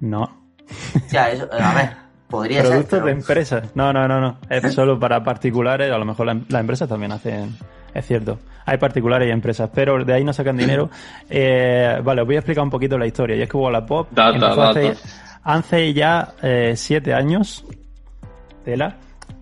No. 0.00 0.22
O 0.24 1.08
sea, 1.08 1.30
eso, 1.30 1.48
a 1.52 1.74
ver, 1.74 1.90
podría 2.28 2.62
ser. 2.62 2.70
Productos 2.70 2.90
pero- 2.98 3.06
de 3.06 3.12
empresas. 3.12 3.70
No, 3.74 3.92
no, 3.92 4.06
no, 4.08 4.20
no. 4.20 4.36
Es 4.48 4.72
solo 4.74 4.98
para 4.98 5.22
particulares. 5.22 5.90
A 5.92 5.98
lo 5.98 6.04
mejor 6.04 6.26
la- 6.26 6.40
las 6.48 6.60
empresas 6.60 6.88
también 6.88 7.12
hacen. 7.12 7.56
Es 7.92 8.06
cierto. 8.06 8.38
Hay 8.66 8.78
particulares 8.78 9.28
y 9.28 9.30
empresas, 9.30 9.70
pero 9.72 10.04
de 10.04 10.12
ahí 10.14 10.24
no 10.24 10.32
sacan 10.32 10.56
dinero. 10.56 10.90
Eh, 11.30 12.00
vale, 12.02 12.20
os 12.22 12.26
voy 12.26 12.36
a 12.36 12.38
explicar 12.40 12.64
un 12.64 12.70
poquito 12.70 12.96
la 12.98 13.06
historia. 13.06 13.36
Y 13.36 13.42
es 13.42 13.48
que 13.48 13.56
Wallapop 13.56 14.08
Data, 14.10 14.34
empezó 14.34 14.56
data. 14.56 14.70
hace, 14.80 14.94
hace 15.42 15.92
ya 15.94 16.32
eh, 16.42 16.72
siete 16.76 17.12
años. 17.14 17.64
Tela. 18.64 18.96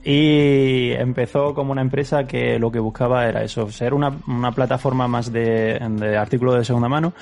Y 0.04 0.90
empezó 0.92 1.54
como 1.54 1.70
una 1.70 1.80
empresa 1.80 2.24
que 2.24 2.58
lo 2.58 2.72
que 2.72 2.80
buscaba 2.80 3.26
era 3.28 3.44
eso, 3.44 3.70
ser 3.70 3.94
una, 3.94 4.12
una 4.26 4.50
plataforma 4.50 5.06
más 5.06 5.32
de, 5.32 5.78
de 5.78 6.16
artículos 6.16 6.56
de 6.56 6.64
segunda 6.64 6.88
mano, 6.88 7.12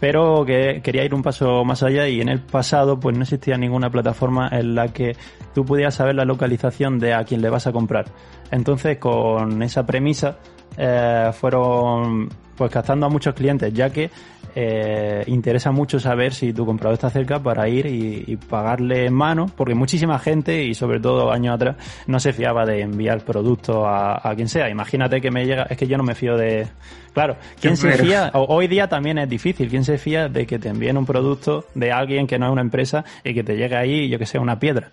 pero 0.00 0.44
que 0.44 0.80
quería 0.82 1.04
ir 1.04 1.14
un 1.14 1.22
paso 1.22 1.64
más 1.64 1.82
allá 1.82 2.08
y 2.08 2.20
en 2.20 2.28
el 2.28 2.40
pasado 2.40 3.00
pues 3.00 3.16
no 3.16 3.22
existía 3.22 3.56
ninguna 3.56 3.90
plataforma 3.90 4.48
en 4.52 4.74
la 4.74 4.88
que 4.88 5.16
tú 5.54 5.64
pudieras 5.64 5.94
saber 5.94 6.14
la 6.14 6.24
localización 6.24 6.98
de 6.98 7.14
a 7.14 7.24
quien 7.24 7.42
le 7.42 7.50
vas 7.50 7.66
a 7.66 7.72
comprar. 7.72 8.06
Entonces 8.50 8.98
con 8.98 9.62
esa 9.62 9.84
premisa 9.84 10.38
eh, 10.76 11.30
fueron 11.32 12.28
pues 12.56 12.70
captando 12.70 13.06
a 13.06 13.08
muchos 13.08 13.34
clientes 13.34 13.72
ya 13.72 13.90
que 13.90 14.10
eh, 14.54 15.24
interesa 15.26 15.70
mucho 15.70 16.00
saber 16.00 16.32
si 16.32 16.52
tu 16.52 16.66
comprador 16.66 16.94
está 16.94 17.10
cerca 17.10 17.42
para 17.42 17.68
ir 17.68 17.86
y, 17.86 18.24
y 18.26 18.36
pagarle 18.36 19.06
en 19.06 19.14
mano 19.14 19.46
porque 19.56 19.74
muchísima 19.74 20.18
gente 20.18 20.64
y 20.64 20.74
sobre 20.74 21.00
todo 21.00 21.30
años 21.32 21.54
atrás 21.54 21.76
no 22.06 22.20
se 22.20 22.32
fiaba 22.32 22.64
de 22.66 22.80
enviar 22.80 23.24
productos 23.24 23.84
a, 23.86 24.28
a 24.28 24.34
quien 24.34 24.48
sea. 24.48 24.68
Imagínate 24.68 25.20
que 25.20 25.30
me 25.30 25.46
llega, 25.46 25.64
es 25.64 25.76
que 25.76 25.86
yo 25.86 25.96
no 25.96 26.04
me 26.04 26.14
fío 26.14 26.36
de... 26.36 26.66
Claro, 27.12 27.36
¿quién 27.60 27.76
se 27.76 27.92
fía? 27.92 28.30
Hoy 28.34 28.68
día 28.68 28.86
también 28.86 29.18
es 29.18 29.28
difícil. 29.28 29.68
¿Quién 29.68 29.84
se 29.84 29.98
fía 29.98 30.28
de 30.28 30.46
que 30.46 30.58
te 30.58 30.68
envíen 30.68 30.96
un 30.96 31.06
producto 31.06 31.64
de 31.74 31.90
alguien 31.90 32.26
que 32.26 32.38
no 32.38 32.46
es 32.46 32.52
una 32.52 32.60
empresa 32.60 33.04
y 33.24 33.34
que 33.34 33.42
te 33.42 33.56
llegue 33.56 33.76
ahí, 33.76 34.08
yo 34.08 34.18
que 34.18 34.26
sé, 34.26 34.38
una 34.38 34.58
piedra? 34.58 34.92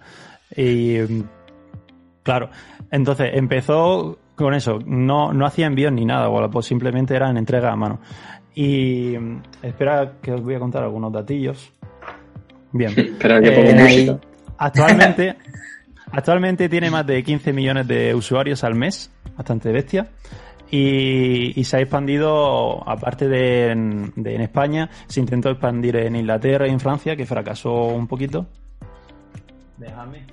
Y 0.56 0.98
claro, 2.24 2.50
entonces 2.90 3.30
empezó 3.34 4.18
con 4.36 4.54
eso. 4.54 4.80
No, 4.86 5.34
no 5.34 5.46
hacía 5.46 5.68
envíos 5.68 5.92
ni 5.92 6.06
nada, 6.06 6.30
Wallapop, 6.30 6.64
simplemente 6.64 7.16
eran 7.16 7.38
entregas 7.38 7.74
a 7.74 7.76
mano. 7.76 8.00
Y 8.56 9.18
mm, 9.18 9.42
espera 9.64 10.14
que 10.22 10.32
os 10.32 10.42
voy 10.42 10.56
a 10.56 10.60
contar 10.60 10.84
algunos 10.84 11.12
datillos. 11.12 11.72
Bien. 12.72 12.92
Espera 12.98 13.42
que 13.42 13.48
Eh, 13.50 13.52
pongo 13.52 13.84
ahí- 13.84 14.06
música. 14.08 14.20
Actualmente, 14.58 15.36
actualmente 16.12 16.70
tiene 16.70 16.90
más 16.90 17.06
de 17.06 17.22
15 17.24 17.52
millones 17.54 17.88
de 17.88 18.16
usuarios 18.16 18.64
al 18.64 18.76
mes, 18.76 19.12
bastante 19.36 19.72
bestia. 19.72 20.08
Y, 20.72 21.58
y 21.60 21.64
se 21.64 21.78
ha 21.78 21.82
expandido, 21.82 22.88
aparte 22.90 23.28
de 23.28 23.72
en, 23.72 24.14
de 24.16 24.36
en 24.36 24.42
España, 24.42 24.90
se 25.08 25.20
intentó 25.20 25.50
expandir 25.52 25.96
en 25.98 26.16
Inglaterra 26.16 26.68
y 26.68 26.72
en 26.72 26.80
Francia, 26.80 27.16
que 27.16 27.26
fracasó 27.26 27.72
un 27.90 28.08
poquito. 28.08 28.48
Déjame. 29.78 30.24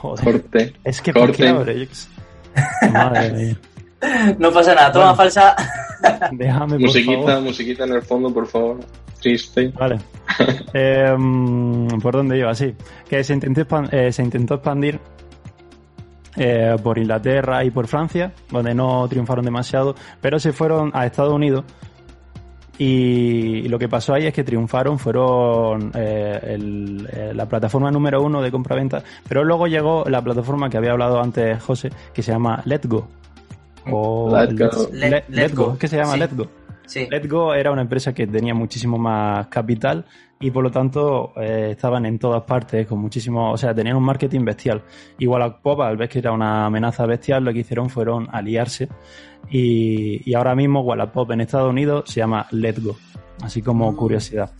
Joder. 0.00 0.24
Corte. 0.24 0.72
Es 0.84 1.00
que 1.00 1.12
¿por 1.12 1.32
qué 1.32 1.52
Corte. 1.52 1.86
Madre 2.92 3.32
mía. 3.32 3.56
No 4.38 4.50
pasa 4.52 4.74
nada, 4.74 4.92
toma 4.92 5.04
Bueno. 5.06 5.16
falsa. 5.16 5.56
Déjame, 6.32 6.72
por 6.72 6.80
Musiquita, 6.80 7.22
favor. 7.26 7.40
musiquita 7.42 7.84
en 7.84 7.92
el 7.94 8.02
fondo, 8.02 8.32
por 8.32 8.46
favor. 8.46 8.80
Triste. 9.20 9.68
Vale. 9.68 9.98
Eh, 10.76 11.14
mm, 11.16 12.00
¿Por 12.00 12.14
dónde 12.14 12.36
iba? 12.38 12.52
Sí. 12.54 12.74
Que 13.08 13.22
se 13.22 13.34
intentó, 13.34 13.64
eh, 13.92 14.10
se 14.10 14.22
intentó 14.22 14.54
expandir 14.54 14.98
eh, 16.36 16.74
por 16.82 16.98
Inglaterra 16.98 17.64
y 17.64 17.70
por 17.70 17.86
Francia, 17.86 18.32
donde 18.50 18.74
no 18.74 19.06
triunfaron 19.08 19.44
demasiado, 19.44 19.94
pero 20.20 20.40
se 20.40 20.52
fueron 20.52 20.90
a 20.94 21.06
Estados 21.06 21.32
Unidos. 21.32 21.64
Y, 22.76 23.68
lo 23.68 23.78
que 23.78 23.88
pasó 23.88 24.14
ahí 24.14 24.26
es 24.26 24.34
que 24.34 24.42
triunfaron, 24.42 24.98
fueron 24.98 25.92
eh, 25.94 26.40
el- 26.42 27.08
eh, 27.12 27.32
la 27.32 27.46
plataforma 27.46 27.92
número 27.92 28.20
uno 28.20 28.42
de 28.42 28.50
compra-venta, 28.50 29.00
pero 29.28 29.44
luego 29.44 29.68
llegó 29.68 30.02
la 30.08 30.20
plataforma 30.22 30.68
que 30.68 30.76
había 30.78 30.90
hablado 30.90 31.20
antes 31.22 31.62
José, 31.62 31.90
que 32.12 32.22
se 32.22 32.32
llama 32.32 32.60
Let's 32.64 32.88
Go. 32.88 33.06
O 33.90 34.30
Let's 34.36 34.54
Go. 34.58 34.88
Let's- 34.92 35.10
Let- 35.10 35.24
Let- 35.28 35.54
Go. 35.54 35.78
Que 35.78 35.88
se 35.88 35.96
llama 35.96 36.12
Sí. 36.14 36.18
Let's 36.20 36.36
Go. 36.36 36.46
Sí. 36.86 37.06
Let's 37.10 37.28
Go 37.28 37.54
era 37.54 37.70
una 37.72 37.82
empresa 37.82 38.12
que 38.12 38.26
tenía 38.26 38.52
muchísimo 38.54 38.98
más 38.98 39.46
capital 39.46 40.04
y 40.40 40.50
por 40.50 40.62
lo 40.62 40.70
tanto 40.70 41.32
eh, 41.36 41.68
estaban 41.70 42.04
en 42.04 42.18
todas 42.18 42.42
partes 42.42 42.86
con 42.86 42.98
muchísimo, 42.98 43.52
o 43.52 43.56
sea, 43.56 43.74
tenían 43.74 43.96
un 43.96 44.02
marketing 44.02 44.44
bestial. 44.44 44.82
Igual 45.18 45.42
a 45.42 45.56
Pop, 45.58 45.80
al 45.80 45.96
ver 45.96 46.08
que 46.10 46.18
era 46.18 46.32
una 46.32 46.66
amenaza 46.66 47.06
bestial, 47.06 47.44
lo 47.44 47.52
que 47.54 47.60
hicieron 47.60 47.88
fueron 47.88 48.28
aliarse 48.30 48.88
y, 49.50 50.28
y 50.30 50.34
ahora 50.34 50.54
mismo 50.54 50.80
Wallapop 50.82 51.30
en 51.32 51.40
Estados 51.42 51.70
Unidos 51.70 52.04
se 52.06 52.20
llama 52.20 52.46
Let's 52.50 52.82
Go, 52.84 52.96
así 53.42 53.62
como 53.62 53.90
Mm. 53.92 53.96
curiosidad. 53.96 54.50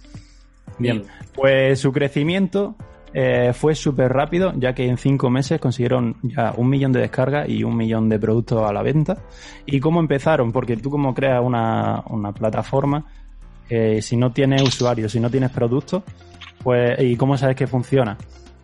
Bien, 0.78 1.02
pues 1.34 1.78
su 1.80 1.92
crecimiento 1.92 2.74
eh, 3.16 3.52
fue 3.54 3.76
súper 3.76 4.12
rápido, 4.12 4.52
ya 4.56 4.74
que 4.74 4.88
en 4.88 4.98
cinco 4.98 5.30
meses 5.30 5.60
consiguieron 5.60 6.16
ya 6.22 6.52
un 6.56 6.68
millón 6.68 6.90
de 6.90 6.98
descargas 6.98 7.48
y 7.48 7.62
un 7.62 7.76
millón 7.76 8.08
de 8.08 8.18
productos 8.18 8.68
a 8.68 8.72
la 8.72 8.82
venta. 8.82 9.18
¿Y 9.66 9.78
cómo 9.78 10.00
empezaron? 10.00 10.50
Porque 10.50 10.76
tú 10.76 10.90
como 10.90 11.14
creas 11.14 11.40
una, 11.40 12.02
una 12.10 12.32
plataforma, 12.32 13.06
eh, 13.70 14.02
si 14.02 14.16
no 14.16 14.32
tienes 14.32 14.62
usuarios, 14.62 15.12
si 15.12 15.20
no 15.20 15.30
tienes 15.30 15.50
productos, 15.50 16.02
pues 16.64 17.00
¿y 17.00 17.14
cómo 17.16 17.38
sabes 17.38 17.54
que 17.54 17.68
funciona? 17.68 18.18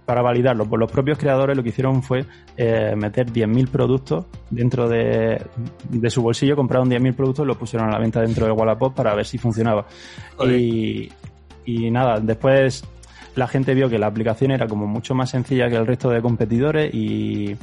Para 0.05 0.21
validarlo, 0.21 0.65
pues 0.65 0.81
los 0.81 0.91
propios 0.91 1.17
creadores 1.17 1.57
lo 1.57 1.63
que 1.63 1.69
hicieron 1.69 2.03
fue 2.03 2.25
eh, 2.57 2.95
meter 2.97 3.31
10.000 3.31 3.69
productos 3.69 4.27
dentro 4.51 4.89
de, 4.89 5.41
de 5.89 6.11
su 6.11 6.23
bolsillo, 6.23 6.57
compraron 6.57 6.91
10.000 6.91 7.15
productos 7.15 7.45
y 7.45 7.47
los 7.47 7.57
pusieron 7.57 7.89
a 7.89 7.93
la 7.93 8.01
venta 8.01 8.21
dentro 8.21 8.47
de 8.47 8.51
Wallapop 8.51 8.97
para 8.97 9.15
ver 9.15 9.27
si 9.27 9.39
funcionaba. 9.39 9.87
Y, 10.45 11.09
y 11.65 11.89
nada, 11.93 12.19
después 12.19 12.83
la 13.37 13.47
gente 13.47 13.75
vio 13.75 13.89
que 13.89 13.99
la 13.99 14.07
aplicación 14.07 14.51
era 14.51 14.67
como 14.67 14.87
mucho 14.87 15.15
más 15.15 15.31
sencilla 15.31 15.69
que 15.69 15.77
el 15.77 15.87
resto 15.87 16.11
de 16.11 16.21
competidores 16.21 16.93
y, 16.95 17.57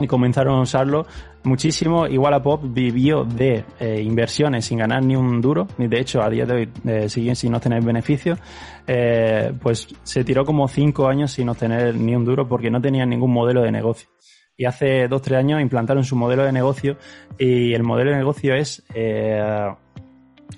y 0.00 0.06
comenzaron 0.06 0.58
a 0.58 0.62
usarlo 0.62 1.06
muchísimo. 1.44 2.06
Igual 2.06 2.34
a 2.34 2.42
Pop 2.42 2.62
vivió 2.64 3.24
de 3.24 3.64
eh, 3.80 4.00
inversiones 4.02 4.64
sin 4.64 4.78
ganar 4.78 5.02
ni 5.04 5.16
un 5.16 5.40
duro, 5.40 5.66
ni 5.78 5.88
de 5.88 6.00
hecho 6.00 6.22
a 6.22 6.30
día 6.30 6.46
de 6.46 6.54
hoy 6.54 6.68
eh, 6.86 7.08
siguen 7.08 7.36
sin 7.36 7.54
obtener 7.54 7.82
beneficios. 7.82 8.38
Eh, 8.86 9.52
pues 9.60 9.88
se 10.02 10.24
tiró 10.24 10.44
como 10.44 10.68
cinco 10.68 11.08
años 11.08 11.32
sin 11.32 11.48
obtener 11.48 11.94
ni 11.94 12.14
un 12.14 12.24
duro 12.24 12.48
porque 12.48 12.70
no 12.70 12.80
tenían 12.80 13.10
ningún 13.10 13.32
modelo 13.32 13.62
de 13.62 13.72
negocio. 13.72 14.08
Y 14.56 14.64
hace 14.64 15.06
dos, 15.06 15.22
tres 15.22 15.38
años 15.38 15.60
implantaron 15.60 16.02
su 16.02 16.16
modelo 16.16 16.44
de 16.44 16.50
negocio 16.50 16.96
y 17.38 17.74
el 17.74 17.84
modelo 17.84 18.10
de 18.10 18.16
negocio 18.16 18.54
es 18.56 18.82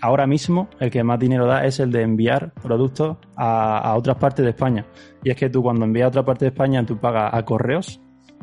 ahora 0.01 0.27
mismo 0.27 0.69
el 0.79 0.91
que 0.91 1.03
más 1.05 1.19
dinero 1.19 1.47
da 1.47 1.65
es 1.65 1.81
el 1.81 1.93
de 1.93 2.03
enviar 2.03 2.53
productos 2.63 3.17
a, 3.37 3.79
a 3.79 3.97
otras 3.97 4.17
partes 4.17 4.45
de 4.45 4.51
España. 4.51 4.87
Y 5.23 5.31
es 5.31 5.37
que 5.37 5.51
tú 5.51 5.63
cuando 5.63 5.85
envías 5.85 6.07
a 6.07 6.09
otra 6.09 6.25
parte 6.25 6.45
de 6.45 6.51
España 6.51 6.85
tú 6.85 6.99
pagas 6.99 7.33
a 7.33 7.45
correos 7.45 8.01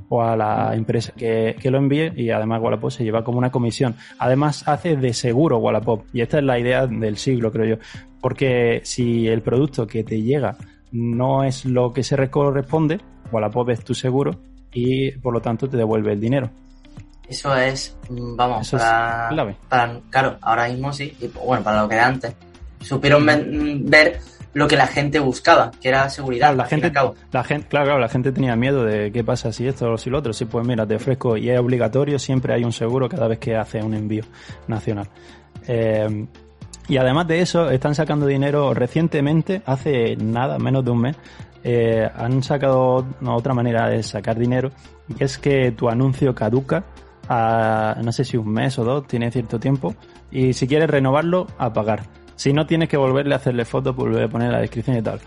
o 0.10 0.22
a 0.22 0.36
la 0.36 0.74
empresa 0.76 1.14
que, 1.16 1.56
que 1.60 1.72
lo 1.72 1.78
envíe 1.78 2.14
y 2.16 2.30
además 2.30 2.62
Wallapop 2.62 2.92
se 2.92 3.04
lleva 3.04 3.24
como 3.24 3.38
una 3.38 3.52
comisión. 3.52 3.96
Además 4.20 4.68
hace 4.68 4.96
de 4.96 5.14
seguro 5.14 5.58
Wallapop 5.58 6.06
y 6.14 6.22
esta 6.22 6.38
es 6.38 6.44
la 6.44 6.60
idea 6.60 6.88
del 6.88 7.18
siglo 7.18 7.52
creo 7.52 7.78
yo. 7.78 7.84
Porque 8.22 8.82
si 8.84 9.28
el 9.28 9.42
producto 9.42 9.86
que 9.88 10.04
te 10.04 10.22
llega 10.22 10.58
no 10.92 11.44
es 11.44 11.66
lo 11.66 11.92
que 11.94 12.04
se 12.04 12.30
corresponde, 12.30 13.00
Wallapop 13.32 13.70
es 13.70 13.84
tu 13.84 13.94
seguro 13.94 14.32
y 14.72 15.12
por 15.12 15.34
lo 15.34 15.42
tanto 15.42 15.68
te 15.68 15.78
devuelve 15.78 16.14
el 16.14 16.20
dinero. 16.20 16.50
Eso 17.30 17.56
es, 17.56 17.96
mm, 18.10 18.36
vamos, 18.36 18.68
Eso 18.68 18.78
es 18.78 18.84
para, 18.84 19.28
clave. 19.30 19.56
para- 19.70 20.00
Claro, 20.10 20.38
ahora 20.42 20.68
mismo 20.70 20.94
sí. 20.94 21.16
Y, 21.20 21.28
bueno, 21.28 21.64
para 21.64 21.82
lo 21.82 21.90
que 21.90 21.96
era 21.96 22.08
antes. 22.08 22.34
Supieron 22.82 23.26
ven- 23.26 23.86
ver 23.90 24.20
lo 24.54 24.68
que 24.68 24.76
la 24.78 24.88
gente 24.88 25.20
buscaba, 25.20 25.72
que 25.82 25.90
era 25.90 26.10
seguridad. 26.10 26.48
Claro, 26.48 26.58
la 26.58 26.66
gente, 26.66 26.92
cabo. 26.92 27.16
la 27.32 27.44
gente, 27.44 27.68
claro, 27.68 27.86
claro, 27.86 28.00
la 28.00 28.08
gente 28.10 28.32
tenía 28.32 28.56
miedo 28.56 28.84
de 28.84 29.12
qué 29.12 29.24
pasa 29.24 29.52
si 29.52 29.68
esto 29.68 29.92
o 29.92 29.98
si 29.98 30.10
lo 30.10 30.18
otro. 30.20 30.32
Sí, 30.34 30.46
pues 30.46 30.66
mira, 30.66 30.86
te 30.88 30.96
ofrezco 30.96 31.38
y 31.38 31.50
es 31.50 31.60
obligatorio, 31.60 32.18
siempre 32.18 32.54
hay 32.54 32.64
un 32.64 32.72
seguro 32.72 33.08
cada 33.10 33.28
vez 33.28 33.40
que 33.40 33.56
hace 33.56 33.84
un 33.84 33.94
envío 33.94 34.24
nacional. 34.68 35.08
Eh, 35.68 36.26
y 36.88 36.98
además 36.98 37.28
de 37.28 37.42
eso, 37.42 37.70
están 37.70 37.94
sacando 37.94 38.26
dinero 38.26 38.74
recientemente, 38.74 39.62
hace 39.66 40.16
nada, 40.16 40.58
menos 40.58 40.86
de 40.86 40.92
un 40.92 41.02
mes, 41.02 41.18
eh, 41.64 42.10
han 42.16 42.42
sacado 42.44 43.06
una 43.20 43.36
otra 43.36 43.54
manera 43.54 43.90
de 43.90 44.02
sacar 44.02 44.38
dinero, 44.38 44.72
y 45.10 45.22
es 45.24 45.38
que 45.38 45.72
tu 45.72 45.90
anuncio 45.90 46.34
caduca 46.34 46.84
a, 47.30 47.98
no 48.04 48.12
sé 48.12 48.24
si 48.24 48.38
un 48.38 48.52
mes 48.52 48.78
o 48.80 48.84
dos, 48.84 49.08
tiene 49.08 49.32
cierto 49.32 49.60
tiempo, 49.60 49.96
y 50.32 50.54
si 50.54 50.68
quieres 50.68 50.90
renovarlo, 50.90 51.48
a 51.58 51.74
pagar. 51.74 52.04
Si 52.36 52.54
no, 52.54 52.66
tienes 52.68 52.88
que 52.88 52.98
volverle 52.98 53.34
a 53.34 53.38
hacerle 53.38 53.66
fotos, 53.66 53.96
volver 53.96 54.24
a 54.24 54.28
poner 54.28 54.52
la 54.52 54.60
descripción 54.60 54.98
y 54.98 55.02
tal. 55.02 55.20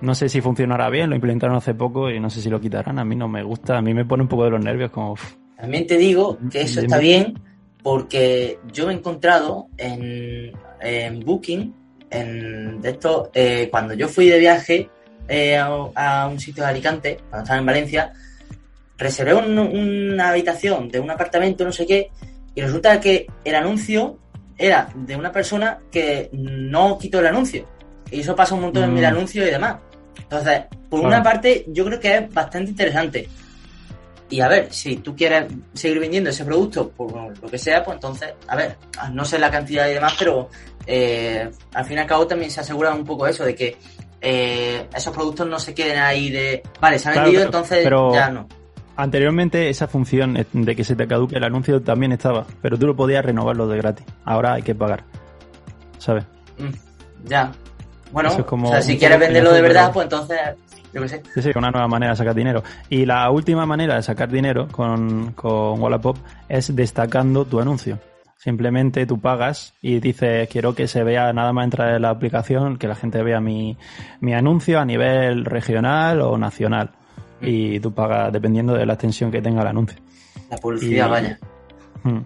No 0.00 0.14
sé 0.14 0.28
si 0.28 0.40
funcionará 0.40 0.88
bien, 0.90 1.10
lo 1.10 1.16
implementaron 1.16 1.56
hace 1.56 1.74
poco 1.74 2.10
y 2.10 2.20
no 2.20 2.30
sé 2.30 2.40
si 2.40 2.50
lo 2.50 2.60
quitarán. 2.60 2.98
A 2.98 3.04
mí 3.04 3.16
no 3.16 3.28
me 3.28 3.42
gusta, 3.42 3.78
a 3.78 3.82
mí 3.82 3.94
me 3.94 4.04
pone 4.04 4.22
un 4.22 4.28
poco 4.28 4.44
de 4.44 4.50
los 4.50 4.64
nervios 4.64 4.90
como... 4.90 5.16
También 5.56 5.86
te 5.86 5.96
digo 5.96 6.38
que 6.50 6.62
eso 6.62 6.80
está 6.80 6.98
bien 6.98 7.38
porque 7.82 8.58
yo 8.72 8.86
me 8.86 8.92
he 8.92 8.96
encontrado 8.96 9.68
en, 9.76 10.52
en 10.80 11.20
Booking, 11.20 11.74
en 12.10 12.80
de 12.80 12.90
esto, 12.90 13.30
eh, 13.32 13.68
cuando 13.70 13.94
yo 13.94 14.08
fui 14.08 14.28
de 14.28 14.38
viaje 14.38 14.90
eh, 15.28 15.56
a, 15.56 15.66
a 15.94 16.28
un 16.28 16.38
sitio 16.38 16.64
de 16.64 16.70
Alicante, 16.70 17.18
cuando 17.30 17.44
estaba 17.44 17.60
en 17.60 17.66
Valencia, 17.66 18.12
reservé 18.98 19.34
un- 19.34 19.58
una 19.58 20.30
habitación 20.30 20.88
de 20.88 21.00
un 21.00 21.10
apartamento, 21.10 21.64
no 21.64 21.72
sé 21.72 21.86
qué, 21.86 22.10
y 22.54 22.60
resulta 22.62 22.98
que 23.00 23.26
el 23.44 23.54
anuncio 23.54 24.18
era 24.58 24.88
de 24.94 25.16
una 25.16 25.30
persona 25.32 25.78
que 25.90 26.30
no 26.32 26.98
quitó 26.98 27.20
el 27.20 27.26
anuncio. 27.26 27.66
Y 28.10 28.20
eso 28.20 28.34
pasa 28.34 28.54
un 28.54 28.62
montón 28.62 28.84
en 28.84 28.94
Mm. 28.94 28.98
el 28.98 29.04
anuncio 29.04 29.46
y 29.46 29.50
demás. 29.50 29.76
Entonces, 30.18 30.62
por 30.88 31.00
una 31.00 31.22
parte, 31.22 31.64
yo 31.68 31.84
creo 31.84 32.00
que 32.00 32.16
es 32.16 32.32
bastante 32.32 32.70
interesante. 32.70 33.28
Y 34.28 34.40
a 34.40 34.48
ver, 34.48 34.72
si 34.72 34.96
tú 34.96 35.14
quieres 35.14 35.44
seguir 35.74 36.00
vendiendo 36.00 36.30
ese 36.30 36.44
producto 36.44 36.88
por 36.88 37.12
lo 37.40 37.48
que 37.48 37.58
sea, 37.58 37.84
pues 37.84 37.96
entonces, 37.96 38.32
a 38.48 38.56
ver, 38.56 38.76
no 39.12 39.24
sé 39.24 39.38
la 39.38 39.50
cantidad 39.50 39.88
y 39.88 39.94
demás, 39.94 40.14
pero 40.18 40.48
eh, 40.86 41.48
al 41.74 41.84
fin 41.84 41.96
y 41.96 42.00
al 42.00 42.06
cabo 42.06 42.26
también 42.26 42.50
se 42.50 42.60
asegura 42.60 42.92
un 42.94 43.04
poco 43.04 43.26
eso, 43.26 43.44
de 43.44 43.54
que 43.54 43.76
eh, 44.20 44.86
esos 44.96 45.14
productos 45.14 45.46
no 45.46 45.58
se 45.58 45.74
queden 45.74 45.98
ahí 45.98 46.30
de, 46.30 46.62
vale, 46.80 46.98
se 46.98 47.08
han 47.08 47.14
Claro, 47.14 47.26
vendido, 47.26 47.42
pero- 47.46 47.58
entonces 47.58 47.84
pero- 47.84 48.14
ya 48.14 48.30
no. 48.30 48.48
Anteriormente 48.96 49.68
esa 49.68 49.86
función 49.86 50.38
de 50.52 50.76
que 50.76 50.82
se 50.82 50.96
te 50.96 51.06
caduque 51.06 51.36
el 51.36 51.44
anuncio 51.44 51.82
también 51.82 52.12
estaba, 52.12 52.46
pero 52.62 52.78
tú 52.78 52.86
lo 52.86 52.96
podías 52.96 53.24
renovarlo 53.24 53.68
de 53.68 53.76
gratis. 53.76 54.06
Ahora 54.24 54.54
hay 54.54 54.62
que 54.62 54.74
pagar. 54.74 55.04
¿Sabes? 55.98 56.24
Mm, 56.58 57.28
ya. 57.28 57.52
Bueno, 58.10 58.30
Eso 58.30 58.40
es 58.40 58.46
como 58.46 58.68
o 58.68 58.70
sea, 58.70 58.80
si 58.80 58.96
quieres 58.98 59.18
venderlo 59.18 59.52
de 59.52 59.60
verdad, 59.60 59.92
pues 59.92 60.04
entonces, 60.04 60.38
yo 60.94 61.02
qué 61.02 61.08
sé. 61.08 61.22
Sí, 61.34 61.42
sí, 61.42 61.50
una 61.54 61.70
nueva 61.70 61.88
manera 61.88 62.12
de 62.12 62.16
sacar 62.16 62.34
dinero. 62.34 62.62
Y 62.88 63.04
la 63.04 63.30
última 63.30 63.66
manera 63.66 63.96
de 63.96 64.02
sacar 64.02 64.30
dinero 64.30 64.68
con, 64.68 65.32
con 65.32 65.80
Wallapop 65.80 66.16
es 66.48 66.74
destacando 66.74 67.44
tu 67.44 67.60
anuncio. 67.60 67.98
Simplemente 68.38 69.06
tú 69.06 69.20
pagas 69.20 69.74
y 69.82 69.98
dices, 69.98 70.48
quiero 70.48 70.74
que 70.74 70.86
se 70.86 71.02
vea 71.02 71.32
nada 71.32 71.52
más 71.52 71.64
entrar 71.64 71.94
en 71.94 72.02
la 72.02 72.10
aplicación, 72.10 72.78
que 72.78 72.86
la 72.86 72.94
gente 72.94 73.22
vea 73.22 73.40
mi, 73.40 73.76
mi 74.20 74.34
anuncio 74.34 74.78
a 74.78 74.84
nivel 74.84 75.44
regional 75.44 76.20
o 76.20 76.38
nacional. 76.38 76.92
Y 77.48 77.78
tú 77.80 77.92
pagas 77.94 78.32
dependiendo 78.32 78.74
de 78.74 78.84
la 78.84 78.94
extensión 78.94 79.30
que 79.30 79.40
tenga 79.40 79.62
el 79.62 79.68
anuncio. 79.68 79.98
La 80.50 80.56
publicidad, 80.58 81.06
Y- 81.06 81.10
vaya. 81.10 81.38
Mm. 82.02 82.18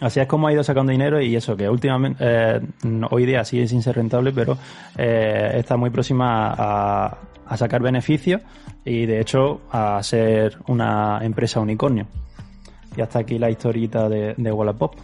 Así 0.00 0.18
es 0.20 0.26
como 0.26 0.48
ha 0.48 0.52
ido 0.52 0.64
sacando 0.64 0.90
dinero 0.90 1.20
y 1.20 1.36
eso, 1.36 1.56
que 1.56 1.68
últimamente, 1.68 2.18
eh, 2.20 2.60
no- 2.84 3.08
hoy 3.10 3.24
día 3.26 3.44
sigue 3.44 3.68
sin 3.68 3.82
ser 3.82 3.96
rentable, 3.96 4.32
pero 4.32 4.56
eh, 4.98 5.52
está 5.54 5.76
muy 5.76 5.90
próxima 5.90 6.52
a, 6.56 7.18
a 7.46 7.56
sacar 7.56 7.82
beneficios 7.82 8.40
y 8.84 9.06
de 9.06 9.20
hecho 9.20 9.60
a 9.70 10.02
ser 10.02 10.58
una 10.66 11.20
empresa 11.22 11.60
unicornio. 11.60 12.06
Y 12.96 13.00
hasta 13.00 13.20
aquí 13.20 13.38
la 13.38 13.48
historieta 13.50 14.08
de, 14.08 14.34
de 14.36 14.52
Wallapop. 14.52 14.94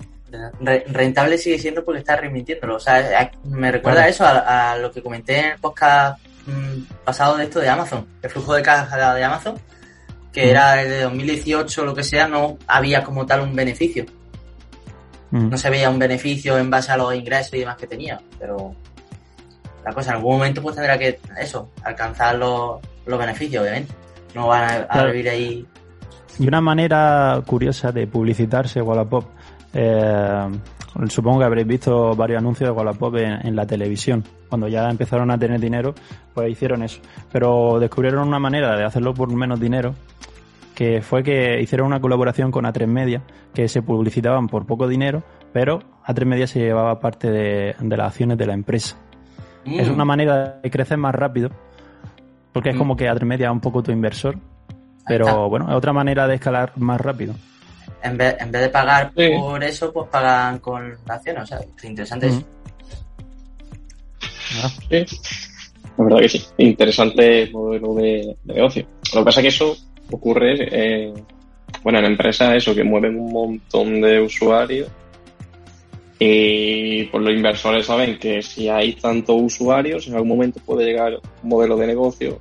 Re- 0.61 0.85
rentable 0.89 1.39
sigue 1.39 1.59
siendo 1.59 1.85
porque 1.85 2.01
está 2.01 2.17
remitiéndolo. 2.17 2.77
O 2.77 2.81
sea, 2.81 2.97
a- 3.21 3.31
me 3.49 3.71
recuerda 3.73 4.01
Claro. 4.01 4.11
eso 4.11 4.25
a, 4.27 4.73
a 4.73 4.77
lo 4.79 4.91
que 4.91 5.01
comenté 5.03 5.39
en 5.41 5.45
el 5.53 5.59
podcast 5.59 6.21
pasado 7.05 7.37
de 7.37 7.45
esto 7.45 7.61
de 7.61 7.69
Amazon, 7.69 8.07
el 8.23 8.31
flujo 8.31 8.55
de 8.55 8.63
caja 8.63 9.15
de 9.15 9.25
Amazon, 9.25 9.55
que 10.33 10.51
era 10.51 10.75
de 10.75 11.03
2018 11.03 11.83
o 11.83 11.85
lo 11.85 11.95
que 11.95 12.05
sea, 12.05 12.29
no 12.29 12.59
había 12.67 13.03
como 13.03 13.27
tal 13.27 13.41
un 13.41 13.55
beneficio. 13.55 14.05
Mm. 15.31 15.51
No 15.51 15.59
se 15.59 15.71
veía 15.71 15.91
un 15.91 15.99
beneficio 15.99 16.59
en 16.59 16.71
base 16.71 16.93
a 16.93 16.97
los 16.97 17.15
ingresos 17.15 17.55
y 17.55 17.61
demás 17.61 17.77
que 17.77 17.87
tenía, 17.87 18.21
pero 18.39 18.75
la 19.85 19.93
cosa 19.93 20.11
en 20.11 20.17
algún 20.17 20.37
momento 20.37 20.63
pues 20.63 20.77
tendrá 20.77 20.99
que, 20.99 21.19
eso, 21.41 21.71
alcanzar 21.83 22.37
los, 22.37 22.81
los 23.07 23.19
beneficios, 23.19 23.63
obviamente. 23.63 23.93
No 24.35 24.49
van 24.49 24.87
a, 24.89 25.05
vivir 25.05 25.29
ahí. 25.31 25.67
Y 26.39 26.47
una 26.47 26.61
manera 26.61 27.43
curiosa 27.47 27.91
de 27.91 28.07
publicitarse 28.07 28.83
Wallapop, 28.83 29.25
eh, 29.73 30.49
supongo 31.09 31.39
que 31.39 31.45
habréis 31.45 31.67
visto 31.67 32.15
varios 32.17 32.39
anuncios 32.39 32.69
de 32.69 32.73
Wallapop 32.77 33.17
en, 33.17 33.47
en 33.47 33.55
la 33.57 33.67
televisión. 33.67 34.25
Cuando 34.49 34.67
ya 34.69 34.89
empezaron 34.91 35.31
a 35.31 35.39
tener 35.39 35.61
dinero, 35.61 35.95
pues 36.35 36.51
hicieron 36.51 36.83
eso. 36.83 37.01
Pero 37.33 37.79
descubrieron 37.79 38.27
una 38.27 38.39
manera 38.39 38.77
de 38.77 38.85
hacerlo 38.85 39.15
por 39.15 39.33
menos 39.33 39.61
dinero, 39.61 39.95
que 40.75 41.01
fue 41.03 41.23
que 41.23 41.61
hicieron 41.61 41.87
una 41.87 42.01
colaboración 42.01 42.51
con 42.51 42.65
A3 42.65 42.87
Media, 42.87 43.23
que 43.55 43.69
se 43.69 43.83
publicitaban 43.83 44.47
por 44.49 44.67
poco 44.67 44.87
dinero, 44.89 45.23
pero 45.53 45.81
A3 46.07 46.25
Media 46.25 46.47
se 46.47 46.61
llevaba 46.61 47.01
parte 47.01 47.31
de, 47.31 47.75
de 47.79 47.97
las 47.97 48.09
acciones 48.09 48.39
de 48.39 48.47
la 48.47 48.55
empresa. 48.55 48.97
Mm, 49.65 49.81
Es 49.81 49.89
una 49.89 50.05
manera 50.05 50.61
de 50.63 50.71
crecer 50.71 50.99
más 50.99 51.15
rápido, 51.15 51.51
porque 52.53 52.71
es 52.71 52.75
Mm. 52.77 52.79
como 52.79 52.97
que 52.97 53.09
A3 53.11 53.25
Media 53.25 53.47
es 53.49 53.53
un 53.53 53.61
poco 53.61 53.83
tu 53.83 53.91
inversor, 53.93 54.39
pero 55.07 55.49
bueno, 55.49 55.69
es 55.69 55.75
otra 55.75 55.93
manera 55.93 56.27
de 56.29 56.35
escalar 56.37 56.73
más 56.77 57.01
rápido. 57.01 57.35
En, 58.03 58.17
vez, 58.17 58.37
en 58.41 58.51
vez 58.53 58.63
de 58.63 58.69
pagar 58.69 59.13
Sí. 59.17 59.29
por 59.39 59.63
eso, 59.65 59.93
pues 59.93 60.09
pagan 60.11 60.59
con 60.59 60.97
acciones. 61.09 61.43
O 61.43 61.47
sea, 61.47 61.59
es 61.77 61.85
interesante 61.85 62.29
eso. 62.29 62.43
Sí, 64.89 65.05
la 65.97 66.05
verdad 66.05 66.21
que 66.21 66.29
sí. 66.29 66.45
Interesante 66.59 67.51
modelo 67.53 67.95
de, 67.95 68.37
de 68.45 68.55
negocio. 68.55 68.87
Lo 69.15 69.21
que 69.21 69.25
pasa 69.25 69.41
es 69.41 69.45
que 69.45 69.49
eso 69.49 69.77
ocurre, 70.11 70.55
eh, 70.71 71.13
bueno, 71.83 71.99
en 71.99 72.07
empresas 72.07 72.55
eso, 72.55 72.75
que 72.75 72.85
mueven 72.85 73.19
un 73.19 73.33
montón 73.33 74.01
de 74.01 74.21
usuarios 74.21 74.89
y 76.19 77.05
pues 77.05 77.23
los 77.23 77.33
inversores 77.33 77.87
saben 77.87 78.19
que 78.19 78.43
si 78.43 78.69
hay 78.69 78.95
tantos 78.95 79.37
usuarios, 79.41 80.09
en 80.09 80.15
algún 80.15 80.31
momento 80.31 80.61
puede 80.65 80.85
llegar 80.85 81.15
un 81.43 81.49
modelo 81.49 81.77
de 81.77 81.87
negocio 81.87 82.41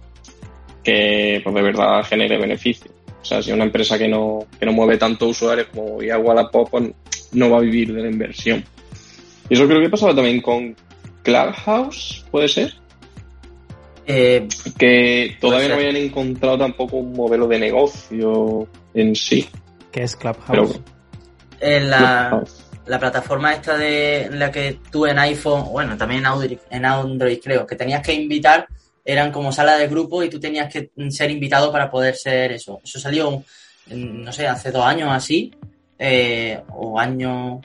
que 0.83 1.41
pues 1.43 1.53
de 1.53 1.61
verdad 1.61 2.03
genere 2.03 2.37
beneficio. 2.37 2.89
O 3.27 3.29
sea, 3.29 3.41
si 3.41 3.51
una 3.51 3.65
empresa 3.65 3.97
que 3.97 4.07
no, 4.07 4.47
que 4.57 4.65
no 4.65 4.71
mueve 4.71 4.97
tantos 4.97 5.31
usuarios 5.31 5.67
como 5.75 6.01
ya 6.01 6.17
Wallapop, 6.17 6.69
pues, 6.69 6.91
no 7.33 7.49
va 7.49 7.57
a 7.57 7.59
vivir 7.59 7.93
de 7.93 8.01
la 8.01 8.09
inversión. 8.09 8.63
Y 9.49 9.53
eso 9.53 9.67
creo 9.67 9.81
que 9.81 9.89
pasaba 9.89 10.15
también 10.15 10.41
con 10.41 10.73
Clubhouse, 11.23 12.23
¿puede 12.31 12.47
ser? 12.47 12.73
Eh, 14.05 14.47
que 14.79 15.35
todavía 15.41 15.67
no 15.67 15.75
habían 15.75 15.97
encontrado 15.97 16.57
tampoco 16.57 16.95
un 16.95 17.11
modelo 17.11 17.49
de 17.49 17.59
negocio 17.59 18.65
en 18.93 19.13
sí. 19.13 19.45
que 19.91 20.03
es 20.03 20.15
Clubhouse. 20.15 20.45
Pero 20.47 20.69
en 21.59 21.89
la, 21.89 22.29
Clubhouse. 22.29 22.65
la 22.85 22.97
plataforma 22.97 23.53
esta 23.55 23.77
de 23.77 24.21
en 24.27 24.39
la 24.39 24.49
que 24.53 24.79
tú 24.89 25.05
en 25.05 25.19
iPhone, 25.19 25.65
bueno, 25.69 25.97
también 25.97 26.21
en 26.21 26.27
Android, 26.27 26.59
en 26.69 26.85
Android 26.85 27.39
creo, 27.43 27.67
que 27.67 27.75
tenías 27.75 28.01
que 28.01 28.13
invitar, 28.13 28.69
eran 29.07 29.31
como 29.31 29.53
sala 29.53 29.77
de 29.77 29.87
grupo 29.87 30.21
y 30.21 30.29
tú 30.29 30.37
tenías 30.37 30.71
que 30.71 30.91
ser 31.09 31.31
invitado 31.31 31.71
para 31.71 31.89
poder 31.89 32.13
ser 32.15 32.51
eso. 32.51 32.81
Eso 32.83 32.99
salió, 32.99 33.41
no 33.89 34.31
sé, 34.33 34.45
hace 34.45 34.69
dos 34.69 34.85
años 34.85 35.09
así, 35.13 35.49
eh, 35.97 36.61
o 36.73 36.99
año, 36.99 37.61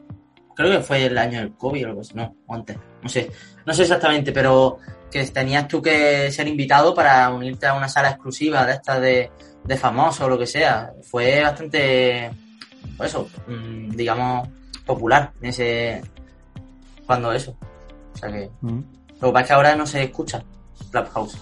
creo 0.55 0.71
que 0.71 0.85
fue 0.85 1.07
el 1.07 1.19
año 1.19 1.41
del 1.41 1.55
COVID 1.57 1.85
o 1.85 1.89
algo 1.89 2.01
así, 2.03 2.15
no, 2.15 2.37
o 2.47 2.55
antes, 2.55 2.77
no 3.03 3.09
sé, 3.09 3.29
no 3.67 3.75
sé 3.75 3.83
exactamente, 3.83 4.31
pero 4.31 4.79
que 5.11 5.25
tenías 5.27 5.67
tú 5.67 5.83
que 5.83 6.31
ser 6.31 6.47
invitado 6.47 6.95
para 6.95 7.29
unirte 7.31 7.67
a 7.67 7.75
una 7.75 7.89
sala 7.89 8.11
exclusiva 8.11 8.65
de 8.65 8.75
estas 8.75 9.01
de, 9.01 9.31
de 9.65 9.77
famosos 9.77 10.21
o 10.21 10.29
lo 10.29 10.39
que 10.39 10.47
sea. 10.47 10.93
Fue 11.03 11.43
bastante, 11.43 12.31
pues 12.97 13.11
eso, 13.11 13.29
mm, 13.49 13.91
digamos, 13.97 14.49
popular 14.87 15.33
en 15.43 15.49
ese, 15.49 16.03
cuando 17.05 17.33
eso. 17.33 17.57
O 18.15 18.17
sea 18.17 18.31
que, 18.31 18.49
Mm. 18.61 18.81
lo 19.21 19.29
que 19.29 19.33
pasa 19.33 19.41
es 19.41 19.47
que 19.49 19.53
ahora 19.55 19.75
no 19.75 19.87
se 19.87 20.05
escucha 20.05 20.45
Clubhouse. 20.93 21.37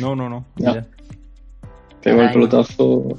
No, 0.00 0.16
no, 0.16 0.28
no. 0.28 0.44
Ya. 0.56 0.74
Ya. 0.74 0.86
Pegó 2.02 2.22
el 2.22 2.32
pelotazo. 2.32 3.18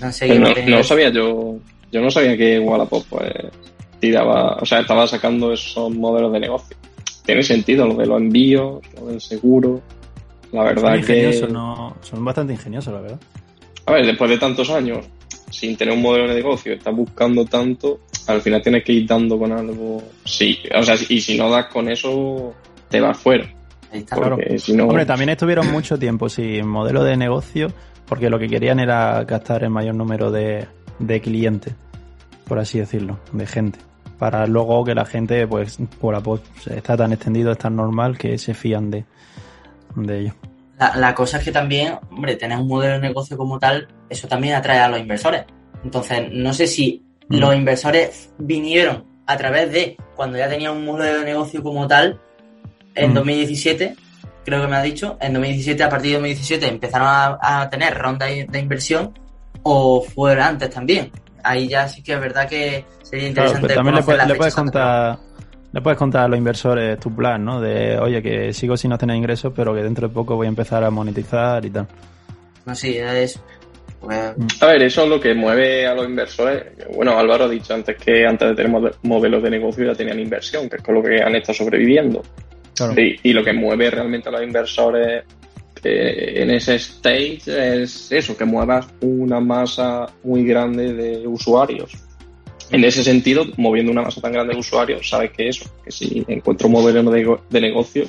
No 0.00 0.12
sé 0.12 0.38
no, 0.38 0.48
no 0.48 0.78
es. 0.78 0.86
sabía 0.86 1.10
yo. 1.10 1.56
Yo 1.90 2.00
no 2.00 2.10
sabía 2.10 2.36
que 2.36 2.58
Wallapop 2.58 3.04
pues, 3.10 3.32
tiraba, 4.00 4.56
o 4.56 4.64
sea, 4.64 4.80
estaba 4.80 5.06
sacando 5.06 5.52
esos 5.52 5.94
modelos 5.94 6.32
de 6.32 6.40
negocio. 6.40 6.76
Tiene 7.24 7.42
sentido 7.42 7.86
lo 7.86 7.94
de 7.94 8.06
los 8.06 8.20
envíos, 8.20 8.80
lo 8.98 9.06
del 9.06 9.20
seguro. 9.20 9.80
La 10.52 10.64
Son 10.64 10.74
verdad 10.74 11.04
que. 11.06 11.46
no, 11.50 11.96
son 12.00 12.24
bastante 12.24 12.54
ingeniosos, 12.54 12.92
la 12.92 13.00
verdad. 13.00 13.20
A 13.86 13.92
ver, 13.92 14.06
después 14.06 14.30
de 14.30 14.38
tantos 14.38 14.70
años, 14.70 15.06
sin 15.50 15.76
tener 15.76 15.94
un 15.94 16.02
modelo 16.02 16.28
de 16.28 16.34
negocio, 16.34 16.72
estás 16.72 16.94
buscando 16.94 17.44
tanto, 17.44 18.00
al 18.26 18.40
final 18.40 18.62
tienes 18.62 18.84
que 18.84 18.92
ir 18.92 19.06
dando 19.06 19.38
con 19.38 19.52
algo. 19.52 20.02
Sí, 20.24 20.58
o 20.74 20.82
sea, 20.82 20.96
y 21.08 21.20
si 21.20 21.36
no 21.38 21.50
das 21.50 21.66
con 21.66 21.88
eso, 21.90 22.54
te 22.88 23.00
vas 23.00 23.16
fuera. 23.18 23.48
Ahí 23.92 24.00
está. 24.00 24.16
Claro. 24.16 24.36
Porque 24.36 24.58
si 24.58 24.74
no. 24.74 24.84
Hombre, 24.84 25.06
también 25.06 25.30
estuvieron 25.30 25.70
mucho 25.70 25.98
tiempo 25.98 26.28
sin 26.28 26.66
modelo 26.66 27.04
de 27.04 27.16
negocio 27.16 27.68
porque 28.06 28.28
lo 28.30 28.38
que 28.38 28.48
querían 28.48 28.80
era 28.80 29.24
captar 29.26 29.62
el 29.64 29.70
mayor 29.70 29.94
número 29.94 30.30
de, 30.30 30.66
de 30.98 31.20
clientes, 31.20 31.74
por 32.46 32.58
así 32.58 32.78
decirlo, 32.78 33.18
de 33.32 33.46
gente. 33.46 33.78
Para 34.18 34.46
luego 34.46 34.84
que 34.84 34.94
la 34.94 35.04
gente, 35.04 35.46
pues, 35.46 35.78
por 36.00 36.14
la 36.14 36.20
post 36.20 36.44
está 36.68 36.96
tan 36.96 37.12
extendido, 37.12 37.52
es 37.52 37.58
tan 37.58 37.74
normal 37.76 38.18
que 38.18 38.38
se 38.38 38.54
fían 38.54 38.90
de, 38.90 39.04
de 39.96 40.20
ello. 40.20 40.34
La, 40.78 40.96
la 40.96 41.14
cosa 41.14 41.38
es 41.38 41.44
que 41.44 41.52
también, 41.52 41.94
hombre, 42.10 42.36
tener 42.36 42.58
un 42.58 42.68
modelo 42.68 42.94
de 42.94 43.00
negocio 43.00 43.36
como 43.36 43.58
tal, 43.58 43.88
eso 44.08 44.28
también 44.28 44.54
atrae 44.54 44.78
a 44.78 44.88
los 44.88 45.00
inversores. 45.00 45.44
Entonces, 45.84 46.28
no 46.32 46.52
sé 46.52 46.66
si 46.66 47.02
Mm. 47.28 47.36
los 47.38 47.54
inversores 47.54 48.30
vinieron 48.38 49.04
a 49.26 49.36
través 49.36 49.72
de 49.72 49.96
cuando 50.16 50.36
ya 50.38 50.48
tenía 50.48 50.70
un 50.70 50.84
modelo 50.84 51.20
de 51.20 51.24
negocio 51.24 51.62
como 51.62 51.86
tal 51.86 52.20
en 52.94 53.10
Mm. 53.10 53.14
2017, 53.14 53.94
creo 54.44 54.60
que 54.62 54.66
me 54.68 54.76
ha 54.76 54.82
dicho, 54.82 55.16
en 55.20 55.32
2017, 55.34 55.82
a 55.82 55.88
partir 55.88 56.08
de 56.10 56.14
2017 56.18 56.66
empezaron 56.68 57.08
a, 57.08 57.38
a 57.62 57.70
tener 57.70 57.96
rondas 57.96 58.28
de 58.48 58.58
inversión 58.58 59.12
o 59.62 60.02
fuera 60.02 60.48
antes 60.48 60.70
también. 60.70 61.10
Ahí 61.44 61.68
ya 61.68 61.88
sí 61.88 62.02
que 62.02 62.12
es 62.14 62.20
verdad 62.20 62.48
que 62.48 62.84
sería 63.02 63.32
Claro, 63.32 63.48
interesante 63.50 63.60
pero 63.68 63.74
también 63.74 63.94
le, 63.96 64.26
le 64.26 64.34
puedes 64.34 64.54
contar 64.54 65.18
le 65.72 65.80
puedes 65.80 65.98
contar 65.98 66.24
a 66.24 66.28
los 66.28 66.36
inversores 66.36 67.00
tu 67.00 67.14
plan, 67.14 67.42
¿no? 67.44 67.58
De, 67.60 67.98
oye, 67.98 68.20
que 68.22 68.52
sigo 68.52 68.76
sin 68.76 68.90
no 68.90 68.98
tener 68.98 69.16
ingresos, 69.16 69.52
pero 69.56 69.74
que 69.74 69.82
dentro 69.82 70.06
de 70.06 70.12
poco 70.12 70.36
voy 70.36 70.46
a 70.46 70.48
empezar 70.50 70.84
a 70.84 70.90
monetizar 70.90 71.64
y 71.64 71.70
tal. 71.70 71.86
No, 72.66 72.74
sí, 72.74 72.98
es 72.98 73.40
Porque- 73.98 74.34
A 74.60 74.66
ver, 74.66 74.82
eso 74.82 75.04
es 75.04 75.08
lo 75.08 75.18
que 75.20 75.32
mueve 75.34 75.86
a 75.86 75.94
los 75.94 76.06
inversores. 76.06 76.64
Bueno, 76.94 77.16
Álvaro 77.18 77.44
ha 77.44 77.48
dicho 77.48 77.72
antes 77.72 77.96
que 77.96 78.26
antes 78.26 78.48
de 78.50 78.54
tener 78.54 78.70
mode- 78.70 78.94
modelos 79.02 79.42
de 79.42 79.48
negocio 79.50 79.86
ya 79.86 79.94
tenían 79.94 80.18
inversión, 80.20 80.68
que 80.68 80.76
es 80.76 80.82
con 80.82 80.94
lo 80.96 81.02
que 81.02 81.22
han 81.22 81.34
estado 81.36 81.54
sobreviviendo. 81.54 82.20
Claro. 82.74 83.00
Y, 83.00 83.20
y 83.22 83.32
lo 83.32 83.44
que 83.44 83.52
mueve 83.52 83.90
realmente 83.90 84.28
a 84.28 84.32
los 84.32 84.42
inversores 84.42 85.24
eh, 85.84 86.42
en 86.42 86.50
ese 86.50 86.76
stage 86.76 87.82
es 87.82 88.12
eso, 88.12 88.36
que 88.36 88.44
muevas 88.44 88.86
una 89.00 89.40
masa 89.40 90.06
muy 90.22 90.44
grande 90.44 90.94
de 90.94 91.26
usuarios. 91.26 91.92
En 92.70 92.84
ese 92.84 93.02
sentido, 93.02 93.44
moviendo 93.56 93.90
una 93.90 94.02
masa 94.02 94.20
tan 94.20 94.32
grande 94.32 94.54
de 94.54 94.60
usuarios, 94.60 95.08
sabes 95.08 95.32
que 95.32 95.48
eso, 95.48 95.68
que 95.84 95.90
si 95.90 96.24
encuentro 96.28 96.68
un 96.68 96.74
modelo 96.74 97.02
de, 97.10 97.38
de 97.50 97.60
negocio, 97.60 98.06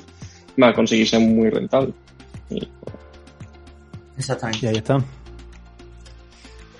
va 0.61 0.69
a 0.69 0.73
conseguir 0.73 1.09
ser 1.09 1.19
muy 1.19 1.49
rentable. 1.49 1.93
Y, 2.49 2.67
Exactamente. 4.17 4.65
Y 4.65 4.69
ahí 4.69 4.77
está. 4.77 5.03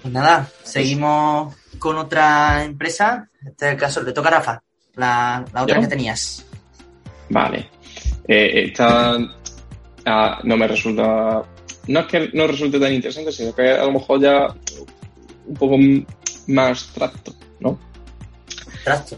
Pues 0.02 0.14
nada, 0.14 0.48
seguimos 0.64 1.56
con 1.80 1.98
otra 1.98 2.64
empresa. 2.64 3.30
Este 3.44 3.66
es 3.66 3.72
el 3.74 3.80
caso, 3.80 4.04
le 4.04 4.12
toca 4.14 4.30
a 4.30 4.32
Rafa, 4.34 4.64
la, 4.96 5.44
la 5.52 5.64
otra 5.64 5.78
¿Yo? 5.78 5.82
que 5.82 5.88
tenías. 5.88 6.46
Vale. 7.30 7.73
Eh, 8.28 8.66
esta 8.68 9.18
ah, 10.06 10.40
no 10.44 10.58
me 10.58 10.68
resulta. 10.68 11.44
No 11.88 12.00
es 12.00 12.06
que 12.08 12.30
no 12.34 12.48
resulte 12.48 12.80
tan 12.80 12.94
interesante, 12.94 13.32
sino 13.32 13.54
que 13.54 13.70
a 13.72 13.84
lo 13.86 13.92
mejor 13.92 14.22
ya 14.22 14.48
un 15.46 15.56
poco 15.56 15.78
más 16.48 16.70
abstracto, 16.70 17.34
¿no? 17.60 17.80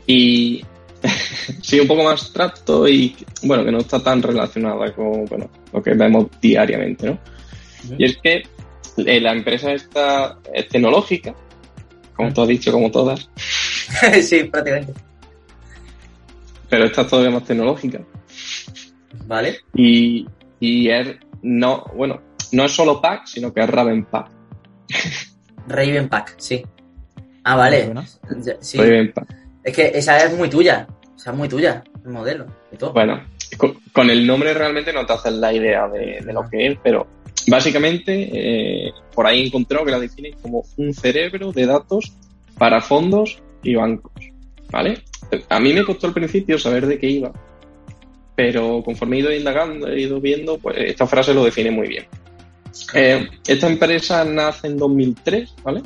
Y. 0.08 0.64
sí, 1.62 1.80
un 1.80 1.88
poco 1.88 2.04
más 2.04 2.14
abstracto 2.14 2.88
y, 2.88 3.16
bueno, 3.44 3.64
que 3.64 3.72
no 3.72 3.78
está 3.80 4.02
tan 4.02 4.24
relacionada 4.24 4.92
con 4.94 5.26
bueno, 5.26 5.50
lo 5.72 5.84
que 5.84 5.94
vemos 5.94 6.28
diariamente, 6.42 7.08
¿no? 7.08 7.20
Y 7.98 8.06
es 8.06 8.18
que 8.18 8.44
eh, 8.98 9.22
la 9.22 9.34
empresa 9.34 9.72
esta 9.72 10.40
es 10.52 10.68
tecnológica, 10.68 11.36
como 12.16 12.34
tú 12.34 12.42
has 12.42 12.48
dicho, 12.48 12.72
como 12.72 12.90
todas, 12.90 13.30
sí, 14.24 14.46
prácticamente. 14.46 14.94
pero 16.70 16.86
esta 16.86 17.02
es 17.02 17.08
todavía 17.08 17.32
más 17.32 17.46
tecnológica. 17.46 18.02
Vale. 19.26 19.58
Y, 19.74 20.28
y 20.60 20.90
es 20.90 21.16
no, 21.42 21.86
bueno, 21.96 22.22
no 22.52 22.66
es 22.66 22.72
solo 22.72 23.02
Pack, 23.02 23.28
sino 23.28 23.54
que 23.54 23.62
es 23.62 23.70
Raven 23.70 24.06
Pack. 24.06 24.30
Raven 25.68 26.10
Pack, 26.10 26.36
sí. 26.38 26.64
Ah, 27.44 27.56
vale. 27.56 27.94
Sí. 28.60 28.78
Raven 28.78 29.14
Pack. 29.14 29.36
Es 29.64 29.76
que 29.76 29.92
esa 29.94 30.18
es 30.18 30.38
muy 30.38 30.50
tuya. 30.50 30.88
Esa 31.16 31.32
es 31.32 31.38
muy 31.38 31.48
tuya, 31.48 31.84
el 32.04 32.12
modelo 32.12 32.46
y 32.72 32.78
todo. 32.78 32.94
Bueno, 32.94 33.20
con, 33.58 33.80
con 33.92 34.10
el 34.10 34.28
nombre 34.28 34.54
realmente 34.54 34.94
no 34.94 35.06
te 35.06 35.14
haces 35.14 35.34
la 35.34 35.54
idea 35.54 35.88
de, 35.88 36.22
de 36.24 36.34
lo 36.34 36.48
que 36.50 36.68
es, 36.68 36.78
pero 36.84 37.08
básicamente 37.48 38.30
eh, 38.32 38.92
por 39.14 39.26
ahí 39.26 39.42
he 39.42 39.48
encontrado 39.48 39.86
que 39.86 39.92
la 39.92 40.00
definen 40.00 40.34
como 40.42 40.64
un 40.78 40.94
cerebro 40.94 41.52
de 41.52 41.66
datos 41.66 42.14
para 42.58 42.82
fondos 42.82 43.42
y 43.64 43.76
bancos. 43.76 44.14
¿Vale? 44.72 45.04
A 45.50 45.60
mí 45.60 45.74
me 45.74 45.84
costó 45.84 46.08
al 46.08 46.14
principio 46.14 46.60
saber 46.60 46.86
de 46.86 47.00
qué 47.00 47.08
iba, 47.08 47.32
pero 48.36 48.82
conforme 48.84 49.18
he 49.18 49.20
ido 49.22 49.34
indagando, 49.34 49.88
he 49.88 50.02
ido 50.02 50.20
viendo, 50.20 50.58
pues 50.58 50.78
esta 50.78 51.08
frase 51.08 51.34
lo 51.34 51.46
define 51.46 51.72
muy 51.72 51.88
bien. 51.88 52.06
Eh, 52.94 53.28
esta 53.48 53.68
empresa 53.68 54.24
nace 54.26 54.68
en 54.68 54.78
2003, 54.78 55.56
¿vale? 55.64 55.82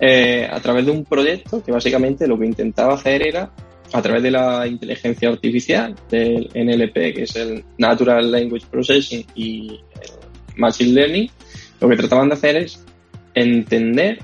Eh, 0.00 0.48
a 0.50 0.60
través 0.60 0.86
de 0.86 0.92
un 0.92 1.04
proyecto 1.04 1.62
que 1.62 1.70
básicamente 1.70 2.26
lo 2.26 2.38
que 2.38 2.46
intentaba 2.46 2.94
hacer 2.94 3.26
era, 3.26 3.50
a 3.92 4.02
través 4.02 4.22
de 4.22 4.30
la 4.30 4.66
inteligencia 4.66 5.28
artificial, 5.28 5.94
del 6.10 6.48
NLP, 6.54 7.14
que 7.14 7.22
es 7.22 7.36
el 7.36 7.64
Natural 7.78 8.30
Language 8.30 8.66
Processing 8.70 9.24
y 9.34 9.80
el 10.00 10.56
Machine 10.56 10.92
Learning, 10.92 11.30
lo 11.80 11.88
que 11.88 11.96
trataban 11.96 12.28
de 12.28 12.34
hacer 12.34 12.56
es 12.56 12.82
entender, 13.34 14.18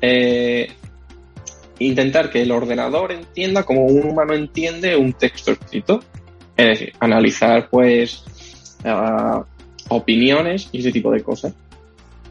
eh, 0.00 0.68
intentar 1.78 2.30
que 2.30 2.42
el 2.42 2.50
ordenador 2.50 3.12
entienda 3.12 3.62
como 3.62 3.84
un 3.84 4.08
humano 4.08 4.34
entiende 4.34 4.96
un 4.96 5.12
texto 5.12 5.52
escrito. 5.52 6.00
Es 6.58 6.66
decir, 6.66 6.92
analizar 6.98 7.70
pues 7.70 8.24
ah, 8.84 9.44
opiniones 9.88 10.68
y 10.72 10.80
ese 10.80 10.92
tipo 10.92 11.10
de 11.10 11.22
cosas. 11.22 11.54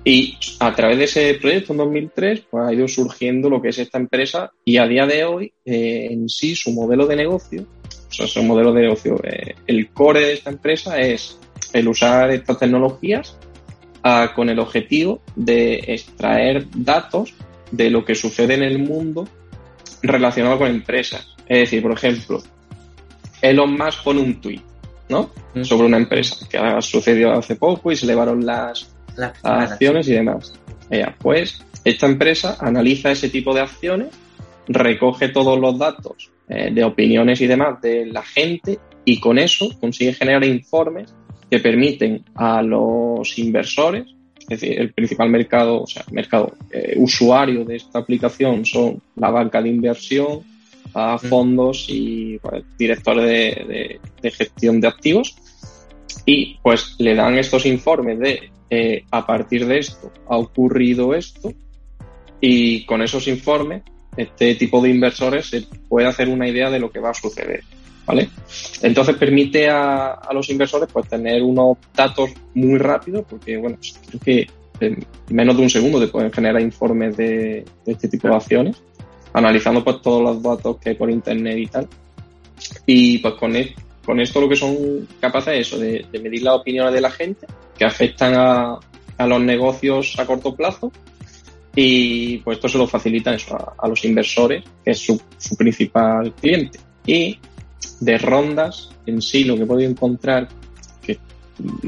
Y 0.04 0.38
a 0.60 0.76
través 0.76 0.98
de 0.98 1.04
ese 1.06 1.34
proyecto 1.36 1.74
en 1.74 1.78
2003 1.78 2.44
pues, 2.50 2.66
ha 2.66 2.74
ido 2.74 2.88
surgiendo 2.88 3.50
lo 3.50 3.62
que 3.62 3.70
es 3.70 3.80
esta 3.80 3.98
empresa 3.98 4.52
y 4.64 4.78
a 4.78 4.88
día 4.88 5.06
de 5.06 5.24
hoy 5.24 5.54
eh, 5.66 6.08
en 6.12 6.30
sí 6.30 6.56
su 6.56 6.72
modelo 6.72 7.08
de 7.08 7.16
negocio, 7.16 7.66
o 8.10 8.14
sea, 8.14 8.28
su 8.28 8.44
modelo 8.44 8.74
de 8.74 8.82
negocio, 8.84 9.20
eh, 9.24 9.56
el 9.66 9.90
core 9.90 10.22
de 10.22 10.34
esta 10.34 10.50
empresa 10.50 11.00
es 11.00 11.38
el 11.74 11.88
usar 11.88 12.30
estas 12.32 12.60
tecnologías 12.60 13.38
ah, 14.04 14.34
con 14.36 14.50
el 14.50 14.60
objetivo 14.60 15.22
de 15.36 15.76
extraer 15.88 16.68
datos 16.76 17.34
de 17.72 17.90
lo 17.90 18.06
que 18.06 18.16
sucede 18.16 18.54
en 18.56 18.64
el 18.64 18.80
mundo 18.80 19.28
relacionado 20.02 20.58
con 20.58 20.68
empresas. 20.68 21.36
Es 21.48 21.60
decir, 21.60 21.82
por 21.82 21.92
ejemplo, 21.92 22.42
Elon 23.42 23.78
Musk 23.78 24.04
pone 24.04 24.22
un 24.22 24.42
tweet, 24.42 24.62
¿no? 25.10 25.30
Sobre 25.64 25.88
una 25.88 25.98
empresa 25.98 26.48
que 26.50 26.58
ha 26.58 26.82
sucedido 26.82 27.32
hace 27.34 27.56
poco 27.56 27.92
y 27.92 27.96
se 27.96 28.06
elevaron 28.06 28.46
las 28.46 28.94
Las 29.18 29.34
acciones 29.44 30.08
y 30.08 30.14
demás. 30.14 30.54
Ella, 30.90 31.16
pues 31.20 31.64
esta 31.84 32.06
empresa 32.06 32.58
analiza 32.60 33.12
ese 33.12 33.30
tipo 33.30 33.54
de 33.54 33.62
acciones, 33.62 34.10
recoge 34.68 35.30
todos 35.30 35.60
los 35.60 35.78
datos 35.78 36.30
eh, 36.50 36.72
de 36.72 36.84
opiniones 36.84 37.42
y 37.42 37.48
demás 37.48 37.82
de 37.82 38.06
la 38.06 38.22
gente 38.22 38.80
y 39.06 39.20
con 39.20 39.38
eso 39.38 39.70
consigue 39.80 40.14
generar 40.14 40.44
informes 40.44 41.14
que 41.50 41.60
permiten 41.60 42.24
a 42.36 42.62
los 42.62 43.38
inversores, 43.40 44.06
es 44.40 44.48
decir, 44.48 44.80
el 44.80 44.94
principal 44.94 45.30
mercado, 45.30 45.84
o 45.84 45.88
sea, 45.88 46.04
mercado 46.12 46.54
eh, 46.72 46.94
usuario 46.98 47.66
de 47.66 47.78
esta 47.78 48.00
aplicación 48.00 48.66
son 48.66 49.02
la 49.16 49.30
banca 49.30 49.62
de 49.62 49.70
inversión, 49.70 50.42
a 50.94 51.18
fondos 51.18 51.86
y 51.90 52.38
pues, 52.40 52.64
directores 52.78 53.24
de, 53.26 53.66
de- 53.68 54.00
de 54.22 54.32
gestión 54.32 54.80
de 54.82 54.88
activos. 54.88 55.36
Y 56.26 56.58
pues 56.62 56.96
le 57.00 57.16
dan 57.16 57.38
estos 57.38 57.66
informes 57.66 58.20
de 58.20 58.50
eh, 58.70 59.04
a 59.12 59.26
partir 59.26 59.66
de 59.66 59.80
esto 59.80 60.12
ha 60.28 60.38
ocurrido 60.38 61.14
esto 61.16 61.54
y 62.42 62.86
con 62.86 63.02
esos 63.02 63.28
informes 63.30 63.84
este 64.18 64.56
tipo 64.56 64.82
de 64.82 64.90
inversores 64.90 65.46
se 65.48 65.62
puede 65.88 66.08
hacer 66.08 66.28
una 66.28 66.48
idea 66.50 66.70
de 66.70 66.80
lo 66.80 66.92
que 66.92 67.00
va 67.00 67.12
a 67.12 67.14
suceder, 67.14 67.64
¿vale? 68.06 68.30
Entonces 68.82 69.16
permite 69.16 69.70
a, 69.70 70.08
a 70.14 70.34
los 70.34 70.50
inversores 70.50 70.90
pues 70.92 71.08
tener 71.08 71.42
unos 71.44 71.78
datos 71.96 72.32
muy 72.56 72.78
rápidos 72.78 73.26
porque, 73.30 73.56
bueno, 73.58 73.78
creo 74.10 74.20
que 74.20 74.48
en 74.80 75.06
menos 75.30 75.56
de 75.56 75.64
un 75.64 75.70
segundo 75.70 76.00
te 76.00 76.08
pueden 76.08 76.32
generar 76.32 76.62
informes 76.62 77.16
de, 77.16 77.64
de 77.86 77.92
este 77.92 78.08
tipo 78.10 78.28
de 78.28 78.36
acciones 78.36 78.82
analizando 79.38 79.84
pues 79.84 80.02
todos 80.02 80.24
los 80.24 80.42
datos 80.42 80.78
que 80.78 80.90
hay 80.90 80.96
por 80.96 81.12
internet 81.12 81.58
y 81.58 81.68
tal. 81.68 81.88
Y 82.86 83.18
pues 83.20 83.36
con, 83.36 83.56
e- 83.56 83.76
con 84.04 84.20
esto 84.20 84.42
lo 84.42 84.50
que 84.50 84.56
son 84.56 85.08
capaces 85.20 85.54
es 85.54 85.68
eso, 85.68 85.78
de, 85.78 86.06
de 86.12 86.20
medir 86.20 86.42
las 86.42 86.56
opiniones 86.56 86.94
de 86.94 87.02
la 87.02 87.12
gente 87.12 87.46
que 87.78 87.86
afectan 87.86 88.34
a, 88.36 88.80
a 89.18 89.28
los 89.28 89.42
negocios 89.42 90.18
a 90.18 90.26
corto 90.26 90.56
plazo. 90.56 90.92
Y 91.76 92.40
pues 92.40 92.58
esto 92.58 92.68
se 92.68 92.80
lo 92.80 92.88
facilita 92.88 93.36
eso, 93.36 93.56
a, 93.56 93.76
a 93.78 93.88
los 93.88 94.04
inversores, 94.04 94.64
que 94.84 94.92
es 94.92 94.98
su, 95.00 95.22
su 95.38 95.56
principal 95.56 96.34
cliente. 96.34 96.80
Y 97.06 97.40
de 98.00 98.18
rondas 98.18 98.90
en 99.06 99.22
sí 99.22 99.44
lo 99.44 99.56
que 99.56 99.64
he 99.64 99.68
podido 99.68 99.92
encontrar, 99.92 100.48
que 101.02 101.20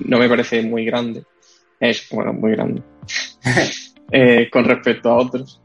no 0.05 0.19
me 0.19 0.29
parece 0.29 0.61
muy 0.61 0.85
grande, 0.85 1.23
es, 1.79 2.07
bueno, 2.11 2.31
muy 2.33 2.51
grande, 2.51 2.83
eh, 4.11 4.47
con 4.51 4.65
respecto 4.65 5.09
a 5.09 5.17
otros, 5.17 5.59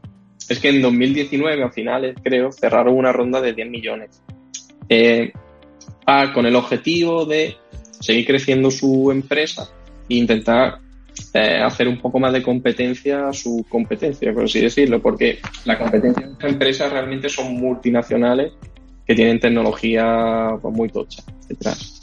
es 0.47 0.59
que 0.59 0.69
en 0.69 0.81
2019, 0.81 1.63
a 1.63 1.69
finales 1.69 2.15
creo, 2.23 2.51
cerraron 2.51 2.95
una 2.95 3.11
ronda 3.11 3.41
de 3.41 3.53
10 3.53 3.69
millones. 3.69 4.21
Eh, 4.89 5.31
ah, 6.05 6.31
con 6.33 6.45
el 6.45 6.55
objetivo 6.55 7.25
de 7.25 7.55
seguir 7.99 8.25
creciendo 8.25 8.69
su 8.69 9.11
empresa 9.11 9.69
e 10.07 10.15
intentar 10.15 10.79
eh, 11.33 11.59
hacer 11.61 11.87
un 11.87 11.99
poco 11.99 12.19
más 12.19 12.33
de 12.33 12.43
competencia 12.43 13.29
a 13.29 13.33
su 13.33 13.65
competencia, 13.69 14.33
por 14.33 14.43
así 14.43 14.61
decirlo, 14.61 15.01
porque 15.01 15.39
la 15.65 15.77
competencia 15.77 16.25
de 16.25 16.33
esta 16.33 16.47
empresa 16.47 16.89
realmente 16.89 17.29
son 17.29 17.55
multinacionales 17.55 18.53
que 19.05 19.15
tienen 19.15 19.39
tecnología 19.39 20.57
pues, 20.61 20.73
muy 20.73 20.89
tocha 20.89 21.23
detrás. 21.47 21.93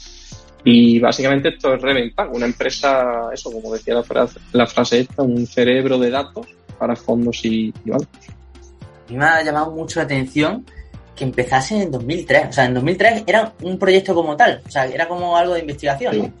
Y 0.65 0.99
básicamente 0.99 1.49
esto 1.49 1.73
es 1.73 1.81
Revenpack, 1.81 2.33
una 2.33 2.45
empresa, 2.45 3.29
eso, 3.33 3.51
como 3.51 3.73
decía 3.73 3.95
la 3.95 4.03
frase, 4.03 4.39
la 4.53 4.65
frase 4.65 5.01
esta, 5.01 5.21
un 5.21 5.45
cerebro 5.45 5.99
de 5.99 6.09
datos 6.09 6.47
para 6.83 6.97
fondos 6.97 7.45
y, 7.45 7.73
y 7.85 7.89
bancos. 7.89 8.07
A 9.07 9.11
mí 9.11 9.17
me 9.17 9.23
ha 9.25 9.41
llamado 9.41 9.71
mucho 9.71 10.01
la 10.01 10.03
atención 10.03 10.65
que 11.15 11.23
empezase 11.23 11.81
en 11.81 11.91
2003. 11.91 12.47
O 12.49 12.51
sea, 12.51 12.65
en 12.65 12.73
2003 12.73 13.23
era 13.25 13.53
un 13.61 13.79
proyecto 13.79 14.13
como 14.13 14.35
tal. 14.35 14.61
O 14.67 14.69
sea, 14.69 14.85
era 14.85 15.07
como 15.07 15.37
algo 15.37 15.53
de 15.53 15.61
investigación, 15.61 16.13
Sí. 16.13 16.21
¿no? 16.23 16.33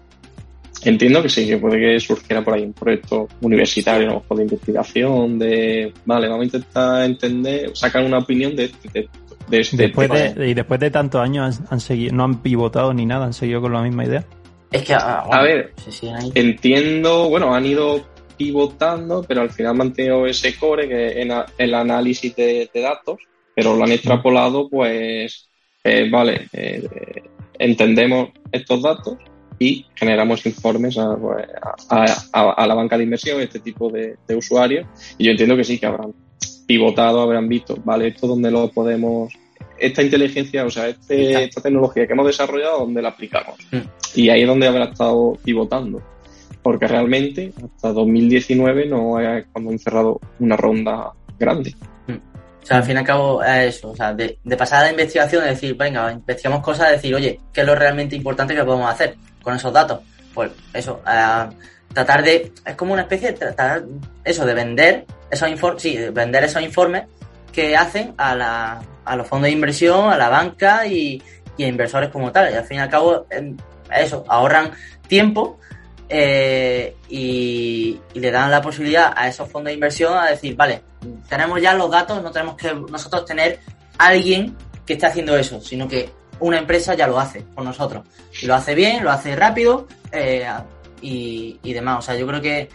Entiendo 0.83 1.21
que 1.21 1.29
sí, 1.29 1.47
que 1.47 1.57
puede 1.57 1.79
que 1.79 1.97
surgiera 2.01 2.43
por 2.43 2.55
ahí 2.55 2.63
un 2.63 2.73
proyecto 2.73 3.29
universitario, 3.39 4.09
a 4.09 4.13
lo 4.15 4.19
mejor 4.19 4.37
de 4.37 4.43
investigación, 4.43 5.39
de, 5.39 5.93
vale, 6.03 6.27
vamos 6.27 6.41
a 6.41 6.45
intentar 6.45 7.05
entender, 7.05 7.71
sacar 7.73 8.03
una 8.03 8.17
opinión 8.17 8.53
de, 8.53 8.69
de, 8.91 9.07
de 9.47 9.59
este 9.61 9.77
Después 9.77 10.09
tema. 10.11 10.33
de, 10.33 10.49
y 10.49 10.53
después 10.53 10.81
de 10.81 10.91
tantos 10.91 11.21
años 11.21 11.57
han, 11.61 11.67
han 11.69 11.79
seguido, 11.79 12.13
no 12.13 12.25
han 12.25 12.41
pivotado 12.41 12.93
ni 12.93 13.05
nada, 13.05 13.23
han 13.25 13.31
seguido 13.33 13.61
con 13.61 13.71
la 13.71 13.81
misma 13.81 14.03
idea. 14.03 14.25
Es 14.73 14.81
que, 14.81 14.93
ah, 14.93 15.23
A 15.31 15.41
ver, 15.43 15.71
sí, 15.85 15.91
sí, 15.91 16.09
ahí. 16.09 16.31
Entiendo, 16.35 17.29
bueno, 17.29 17.53
han 17.55 17.65
ido 17.65 18.01
pivotando, 18.37 19.23
pero 19.27 19.41
al 19.41 19.51
final 19.51 19.71
han 19.71 19.77
mantenido 19.77 20.25
ese 20.25 20.55
core 20.55 20.87
que 20.87 21.21
es 21.21 21.27
el 21.57 21.73
análisis 21.73 22.35
de, 22.35 22.69
datos, 22.73 23.17
pero 23.55 23.75
lo 23.75 23.83
han 23.83 23.91
extrapolado, 23.91 24.69
pues, 24.69 25.49
eh, 25.83 26.09
vale, 26.09 26.47
eh, 26.53 26.87
entendemos 27.59 28.29
estos 28.51 28.81
datos 28.81 29.17
y 29.59 29.85
generamos 29.95 30.45
informes 30.45 30.95
pues, 31.21 31.47
a, 31.89 32.67
la 32.67 32.75
banca 32.75 32.97
de 32.97 33.03
inversión, 33.03 33.41
este 33.41 33.59
tipo 33.59 33.89
de, 33.89 34.17
usuarios. 34.35 34.87
Y 35.17 35.25
yo 35.25 35.31
entiendo 35.31 35.55
que 35.55 35.63
sí, 35.63 35.79
que 35.79 35.85
habrán 35.85 36.13
pivotado, 36.67 37.21
habrán 37.21 37.47
visto, 37.47 37.77
vale, 37.83 38.07
esto 38.07 38.27
donde 38.27 38.51
lo 38.51 38.69
podemos, 38.69 39.33
esta 39.77 40.01
inteligencia, 40.01 40.65
o 40.65 40.69
sea, 40.69 40.87
este, 40.87 41.43
esta 41.43 41.61
tecnología 41.61 42.07
que 42.07 42.13
hemos 42.13 42.27
desarrollado, 42.27 42.79
¿dónde 42.79 43.01
la 43.01 43.09
aplicamos? 43.09 43.57
Mm. 43.71 43.77
Y 44.15 44.29
ahí 44.29 44.41
es 44.41 44.47
donde 44.47 44.67
habrá 44.67 44.85
estado 44.85 45.37
pivotando. 45.43 46.01
Porque 46.63 46.87
realmente 46.87 47.53
hasta 47.63 47.91
2019 47.91 48.87
no 48.87 49.19
es 49.19 49.45
cuando 49.51 49.71
han 49.71 49.79
cerrado 49.79 50.19
una 50.39 50.55
ronda 50.57 51.11
grande. 51.37 51.75
Mm. 52.07 52.13
O 52.13 52.65
sea, 52.65 52.77
al 52.77 52.83
fin 52.83 52.95
y 52.95 52.99
al 52.99 53.05
cabo 53.05 53.43
es 53.43 53.75
eso, 53.75 53.91
o 53.91 53.95
sea, 53.95 54.13
de, 54.13 54.39
pasar 54.57 54.79
a 54.79 54.83
la 54.85 54.91
investigación, 54.91 55.43
de 55.43 55.49
decir, 55.49 55.75
venga, 55.75 56.11
investigamos 56.11 56.63
cosas, 56.63 56.87
de 56.87 56.93
decir, 56.93 57.13
oye, 57.13 57.39
¿qué 57.51 57.61
es 57.61 57.67
lo 57.67 57.75
realmente 57.75 58.15
importante 58.15 58.55
que 58.55 58.63
podemos 58.63 58.89
hacer? 58.89 59.17
con 59.43 59.55
esos 59.55 59.71
datos. 59.71 59.99
Pues 60.33 60.51
eso, 60.73 61.01
tratar 61.93 62.23
de, 62.23 62.51
es 62.65 62.75
como 62.75 62.93
una 62.93 63.03
especie 63.03 63.33
de 63.33 63.37
tratar, 63.37 63.83
eso, 64.23 64.45
de 64.45 64.53
vender 64.55 65.05
esos 65.29 65.47
informes, 65.49 65.83
sí, 65.83 65.97
vender 66.11 66.43
esos 66.45 66.63
informes 66.63 67.03
que 67.51 67.75
hacen 67.75 68.15
a, 68.17 68.33
la, 68.33 68.81
a 69.05 69.15
los 69.15 69.27
fondos 69.27 69.45
de 69.45 69.51
inversión, 69.51 70.11
a 70.11 70.17
la 70.17 70.29
banca 70.29 70.87
y, 70.87 71.21
y 71.55 71.63
a 71.63 71.67
inversores 71.67 72.09
como 72.09 72.31
tal. 72.31 72.51
Y 72.51 72.55
al 72.55 72.63
fin 72.63 72.77
y 72.77 72.79
al 72.79 72.89
cabo, 72.89 73.27
eso, 73.95 74.23
ahorran 74.27 74.71
tiempo 75.07 75.59
eh, 76.15 76.95
y, 77.09 77.99
le 78.13 78.29
dan 78.29 78.51
la 78.51 78.61
posibilidad 78.61 79.11
a 79.15 79.27
esos 79.27 79.49
fondos 79.49 79.69
de 79.69 79.73
inversión 79.73 80.15
a 80.15 80.27
decir, 80.27 80.55
vale, 80.55 80.83
tenemos 81.27 81.59
ya 81.59 81.73
los 81.73 81.89
datos, 81.89 82.21
no 82.21 82.29
tenemos 82.29 82.55
que 82.55 82.71
nosotros 82.71 83.25
tener 83.25 83.59
alguien 83.97 84.55
que 84.85 84.93
esté 84.93 85.07
haciendo 85.07 85.35
eso, 85.35 85.59
sino 85.59 85.87
que 85.87 86.11
una 86.39 86.59
empresa 86.59 86.93
ya 86.93 87.07
lo 87.07 87.19
hace 87.19 87.41
por 87.41 87.63
nosotros. 87.63 88.05
Y 88.39 88.45
lo 88.45 88.53
hace 88.53 88.75
bien, 88.75 89.03
lo 89.03 89.09
hace 89.09 89.35
rápido 89.35 89.87
eh, 90.11 90.45
y, 91.01 91.73
demás. 91.73 91.97
O 91.97 92.01
sea, 92.03 92.15
yo 92.15 92.27
creo 92.27 92.41
que, 92.41 92.69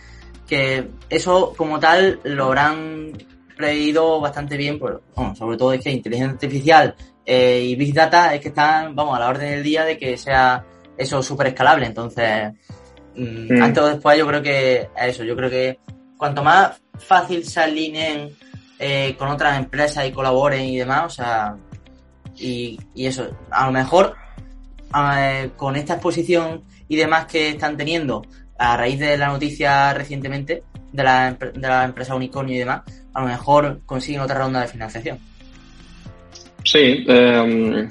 que 0.49 0.89
eso 1.09 1.55
como 1.57 1.78
tal 1.78 2.18
lo 2.24 2.47
habrán 2.47 3.12
previsto 3.57 4.20
bastante 4.20 4.57
bien, 4.57 4.80
pues, 4.80 4.97
sobre 5.39 5.57
todo 5.57 5.72
es 5.72 5.80
que 5.80 5.91
inteligencia 5.93 6.32
artificial 6.32 6.97
eh, 7.24 7.61
y 7.62 7.76
Big 7.76 7.95
Data 7.95 8.34
es 8.34 8.41
que 8.41 8.49
están, 8.49 8.97
vamos, 8.97 9.16
a 9.16 9.20
la 9.20 9.28
orden 9.28 9.51
del 9.51 9.62
día 9.62 9.84
de 9.84 9.97
que 9.97 10.16
sea 10.16 10.64
eso 10.97 11.22
súper 11.22 11.49
escalable. 11.49 11.86
Entonces, 11.86 12.53
mm, 13.19 13.53
mm. 13.59 13.62
antes 13.62 13.83
o 13.83 13.87
después 13.87 14.19
yo 14.19 14.27
creo 14.27 14.43
que 14.43 14.89
eso, 15.01 15.25
yo 15.25 15.37
creo 15.37 15.51
que 15.51 15.79
cuanto 16.16 16.43
más 16.43 16.81
fácil 16.99 17.45
se 17.45 17.61
alineen 17.61 18.31
eh, 18.79 19.14
con 19.19 19.29
otras 19.29 19.59
empresas 19.59 20.07
y 20.07 20.12
colaboren 20.12 20.64
y 20.64 20.79
demás, 20.79 21.05
o 21.07 21.11
sea, 21.11 21.57
y, 22.37 22.79
eso, 22.95 23.29
a 23.51 23.66
lo 23.66 23.73
mejor 23.73 24.14
eh, 25.16 25.51
con 25.57 25.77
esta 25.77 25.95
exposición 25.95 26.62
y 26.89 26.97
demás 26.97 27.27
que 27.27 27.51
están 27.51 27.77
teniendo 27.77 28.25
a 28.59 28.77
raíz 28.77 28.99
de 28.99 29.16
la 29.16 29.29
noticia 29.29 29.93
recientemente 29.95 30.62
de 30.93 31.03
la, 31.03 31.33
de 31.33 31.69
la 31.69 31.85
empresa 31.85 32.14
Unicornio 32.14 32.55
y 32.55 32.59
demás, 32.59 32.83
a 33.14 33.21
lo 33.21 33.27
mejor 33.27 33.81
consiguen 33.85 34.21
otra 34.21 34.39
ronda 34.39 34.61
de 34.61 34.69
financiación. 34.69 35.19
Sí, 36.64 37.05
eh, 37.09 37.89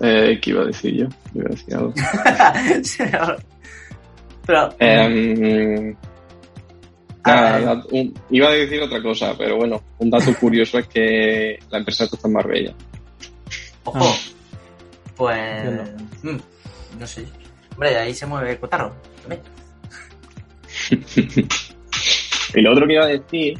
eh, 0.00 0.38
¿qué 0.40 0.50
iba 0.50 0.62
a 0.62 0.66
decir 0.66 0.94
yo? 0.94 1.06
Iba 1.34 1.46
a 1.46 1.50
decir 1.50 1.74
algo. 1.74 1.94
pero, 4.46 4.74
em, 4.78 5.94
nada, 7.24 7.82
iba 8.30 8.48
a 8.48 8.52
decir 8.52 8.80
otra 8.80 9.02
cosa, 9.02 9.34
pero 9.36 9.56
bueno, 9.56 9.82
un 9.98 10.08
dato 10.08 10.32
curioso 10.38 10.78
es 10.78 10.86
que 10.86 11.58
la 11.70 11.78
empresa 11.78 12.04
está 12.04 12.16
en 12.24 12.32
Marbella. 12.32 12.74
Ojo. 13.84 13.98
Ah. 14.04 14.16
Pues. 15.16 15.90
Mm, 16.22 16.36
no 17.00 17.06
sé. 17.06 17.26
Hombre, 17.72 17.96
ahí 17.98 18.14
se 18.14 18.26
mueve 18.26 18.52
el 18.52 18.58
cotarro. 18.58 18.94
y 22.54 22.60
lo 22.60 22.72
otro 22.72 22.86
que 22.86 22.92
iba 22.92 23.04
a 23.04 23.08
decir. 23.08 23.58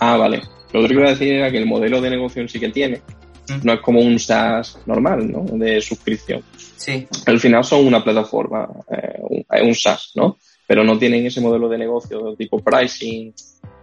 Ah, 0.00 0.16
vale. 0.16 0.42
Lo 0.72 0.80
otro 0.80 0.88
que 0.88 0.94
iba 0.94 1.08
a 1.08 1.12
decir 1.12 1.32
era 1.32 1.50
que 1.50 1.58
el 1.58 1.66
modelo 1.66 2.00
de 2.00 2.10
negocio 2.10 2.46
sí 2.48 2.60
que 2.60 2.68
tiene. 2.68 3.00
Mm. 3.48 3.60
No 3.62 3.72
es 3.72 3.80
como 3.80 4.00
un 4.00 4.18
SaaS 4.18 4.78
normal, 4.86 5.30
¿no? 5.30 5.44
De 5.44 5.80
suscripción. 5.80 6.42
Sí. 6.76 7.06
Al 7.26 7.40
final 7.40 7.64
son 7.64 7.86
una 7.86 8.02
plataforma, 8.02 8.68
eh, 8.90 9.18
un, 9.20 9.68
un 9.68 9.74
SaaS, 9.74 10.12
¿no? 10.14 10.38
Pero 10.66 10.84
no 10.84 10.98
tienen 10.98 11.26
ese 11.26 11.40
modelo 11.40 11.68
de 11.68 11.78
negocio 11.78 12.34
tipo 12.36 12.58
pricing. 12.58 13.32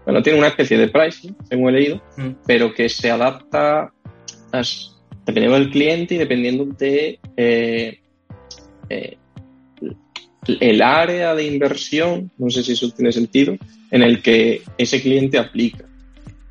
Bueno, 0.05 0.21
tiene 0.21 0.39
una 0.39 0.47
especie 0.47 0.77
de 0.77 0.87
pricing, 0.87 1.35
según 1.47 1.69
he 1.69 1.79
leído, 1.79 2.01
mm. 2.17 2.29
pero 2.45 2.73
que 2.73 2.89
se 2.89 3.11
adapta 3.11 3.93
a, 4.51 4.61
dependiendo 5.25 5.59
del 5.59 5.69
cliente 5.69 6.15
y 6.15 6.17
dependiendo 6.17 6.65
de 6.65 7.19
eh, 7.37 7.99
eh, 8.89 9.17
el 10.59 10.81
área 10.81 11.35
de 11.35 11.45
inversión, 11.45 12.31
no 12.37 12.49
sé 12.49 12.63
si 12.63 12.73
eso 12.73 12.89
tiene 12.91 13.11
sentido, 13.11 13.55
en 13.91 14.01
el 14.01 14.21
que 14.21 14.63
ese 14.77 15.01
cliente 15.01 15.37
aplica. 15.37 15.85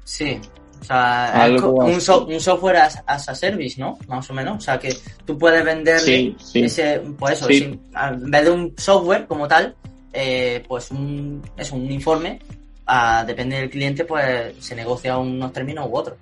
Sí, 0.04 0.38
o 0.80 0.84
sea, 0.84 1.48
un, 1.86 2.00
software 2.40 2.76
as, 2.76 3.02
a 3.06 3.34
service, 3.34 3.80
¿no? 3.80 3.98
Más 4.08 4.28
o 4.30 4.34
menos. 4.34 4.58
O 4.58 4.60
sea, 4.60 4.78
que 4.78 4.94
tú 5.24 5.38
puedes 5.38 5.64
venderle 5.64 6.34
ese, 6.54 7.00
pues 7.18 7.40
eso, 7.40 7.48
en 7.50 8.30
vez 8.30 8.44
de 8.44 8.50
un 8.50 8.74
software 8.76 9.26
como 9.26 9.46
tal, 9.46 9.74
eh, 10.12 10.62
pues 10.66 10.90
un, 10.90 11.42
es 11.56 11.70
un 11.70 11.90
informe, 11.90 12.38
a, 12.86 13.24
depende 13.24 13.56
del 13.56 13.70
cliente, 13.70 14.04
pues 14.04 14.54
se 14.58 14.74
negocia 14.74 15.18
unos 15.18 15.52
términos 15.52 15.86
u 15.88 15.96
otros. 15.96 16.16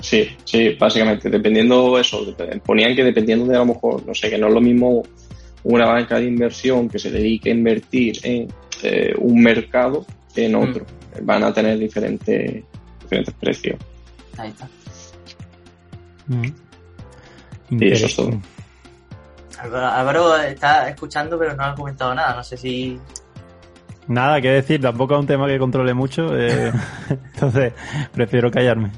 Sí, 0.00 0.28
sí, 0.44 0.70
básicamente, 0.70 1.30
dependiendo 1.30 1.96
eso, 1.98 2.34
ponían 2.66 2.96
que 2.96 3.04
dependiendo 3.04 3.46
de 3.46 3.54
a 3.54 3.60
lo 3.60 3.66
mejor, 3.66 4.04
no 4.04 4.14
sé, 4.14 4.28
que 4.28 4.38
no 4.38 4.48
es 4.48 4.54
lo 4.54 4.60
mismo 4.60 5.02
una 5.64 5.86
banca 5.86 6.18
de 6.18 6.26
inversión 6.26 6.88
que 6.88 6.98
se 6.98 7.10
dedique 7.10 7.50
a 7.50 7.54
invertir 7.54 8.18
en 8.24 8.48
eh, 8.82 9.14
un 9.16 9.40
mercado 9.40 10.04
que 10.34 10.46
en 10.46 10.52
mm. 10.52 10.62
otro. 10.62 10.86
Van 11.22 11.44
a 11.44 11.52
tener 11.52 11.78
diferentes, 11.78 12.64
diferentes 13.12 13.34
precios. 13.34 13.78
Ahí 14.38 14.48
está. 14.48 14.68
Mm. 16.26 16.46
Y 17.70 17.92
eso 17.92 18.06
es 18.06 18.16
todo. 18.16 18.30
Álvaro 19.62 20.36
está 20.38 20.88
escuchando, 20.88 21.38
pero 21.38 21.54
no 21.54 21.64
ha 21.64 21.74
comentado 21.74 22.14
nada. 22.14 22.36
No 22.36 22.44
sé 22.44 22.56
si. 22.56 22.98
Nada 24.08 24.40
que 24.40 24.50
decir, 24.50 24.80
tampoco 24.80 25.14
es 25.14 25.20
un 25.20 25.26
tema 25.26 25.46
que 25.46 25.58
controle 25.58 25.94
mucho, 25.94 26.36
eh, 26.36 26.72
entonces 27.08 27.72
prefiero 28.12 28.50
callarme. 28.50 28.90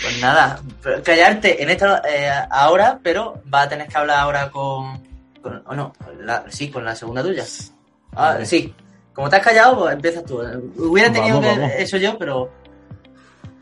Pues 0.00 0.18
nada, 0.20 0.60
callarte 1.04 1.62
en 1.62 1.68
esta 1.68 2.02
eh, 2.08 2.30
ahora, 2.50 2.98
pero 3.02 3.42
va 3.52 3.62
a 3.62 3.68
tener 3.68 3.86
que 3.86 3.98
hablar 3.98 4.20
ahora 4.20 4.50
con, 4.50 4.98
o 5.66 5.74
no, 5.74 5.92
sí, 6.48 6.70
con 6.70 6.84
la 6.84 6.96
segunda 6.96 7.22
tuya. 7.22 7.44
Ah, 8.16 8.38
sí. 8.44 8.74
Como 9.12 9.28
te 9.28 9.36
has 9.36 9.42
callado, 9.42 9.78
pues 9.78 9.94
empiezas 9.94 10.24
tú. 10.24 10.40
Hubiera 10.76 11.12
tenido 11.12 11.40
que 11.40 11.82
eso 11.82 11.98
yo, 11.98 12.16
pero 12.16 12.50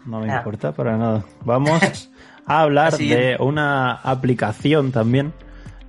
no 0.06 0.20
me 0.20 0.34
importa 0.34 0.72
para 0.72 0.96
nada. 0.96 1.24
Vamos 1.44 2.10
a 2.46 2.62
hablar 2.62 2.96
de 2.96 3.36
una 3.38 3.92
aplicación 3.92 4.92
también 4.92 5.32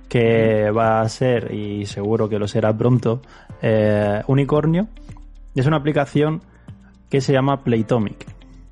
que 0.08 0.70
va 0.70 1.00
a 1.00 1.08
ser, 1.08 1.54
y 1.54 1.86
seguro 1.86 2.28
que 2.28 2.38
lo 2.38 2.46
será 2.46 2.76
pronto, 2.76 3.22
eh, 3.62 4.22
Unicornio. 4.26 4.88
Es 5.54 5.66
una 5.66 5.78
aplicación 5.78 6.42
que 7.08 7.20
se 7.20 7.32
llama 7.32 7.64
Playtomic. 7.64 8.26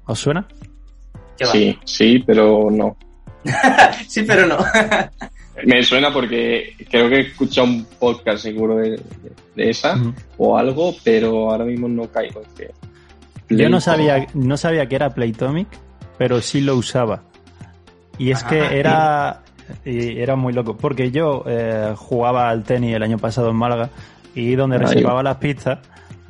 ¿Os 0.04 0.18
suena? 0.18 0.46
Sí, 1.36 1.78
sí, 1.84 2.22
pero 2.26 2.68
no. 2.70 2.96
sí, 4.06 4.22
pero 4.22 4.46
no. 4.46 4.58
Me 5.64 5.82
suena 5.82 6.12
porque 6.12 6.74
creo 6.90 7.08
que 7.08 7.16
he 7.16 7.20
escuchado 7.20 7.66
un 7.66 7.84
podcast 7.98 8.42
seguro 8.42 8.76
de, 8.76 9.00
esa 9.56 9.98
o 10.38 10.56
algo, 10.56 10.94
pero 11.04 11.50
ahora 11.50 11.64
mismo 11.64 11.88
no 11.88 12.06
caigo. 12.06 12.42
Yo 13.50 13.68
no 13.68 13.80
sabía, 13.80 14.26
no 14.34 14.56
sabía 14.56 14.86
que 14.86 14.96
era 14.96 15.10
Playtomic, 15.10 15.68
pero 16.16 16.40
sí 16.40 16.60
lo 16.60 16.76
usaba. 16.76 17.22
Y 18.16 18.30
es 18.30 18.44
que 18.44 18.78
era, 18.78 19.42
era 19.84 20.36
muy 20.36 20.52
loco, 20.52 20.76
porque 20.76 21.10
yo 21.10 21.44
eh, 21.46 21.94
jugaba 21.96 22.48
al 22.50 22.62
tenis 22.64 22.94
el 22.94 23.02
año 23.02 23.18
pasado 23.18 23.50
en 23.50 23.56
Málaga 23.56 23.90
y 24.34 24.54
donde 24.54 24.78
reservaba 24.78 25.22
las 25.22 25.36
pistas 25.38 25.78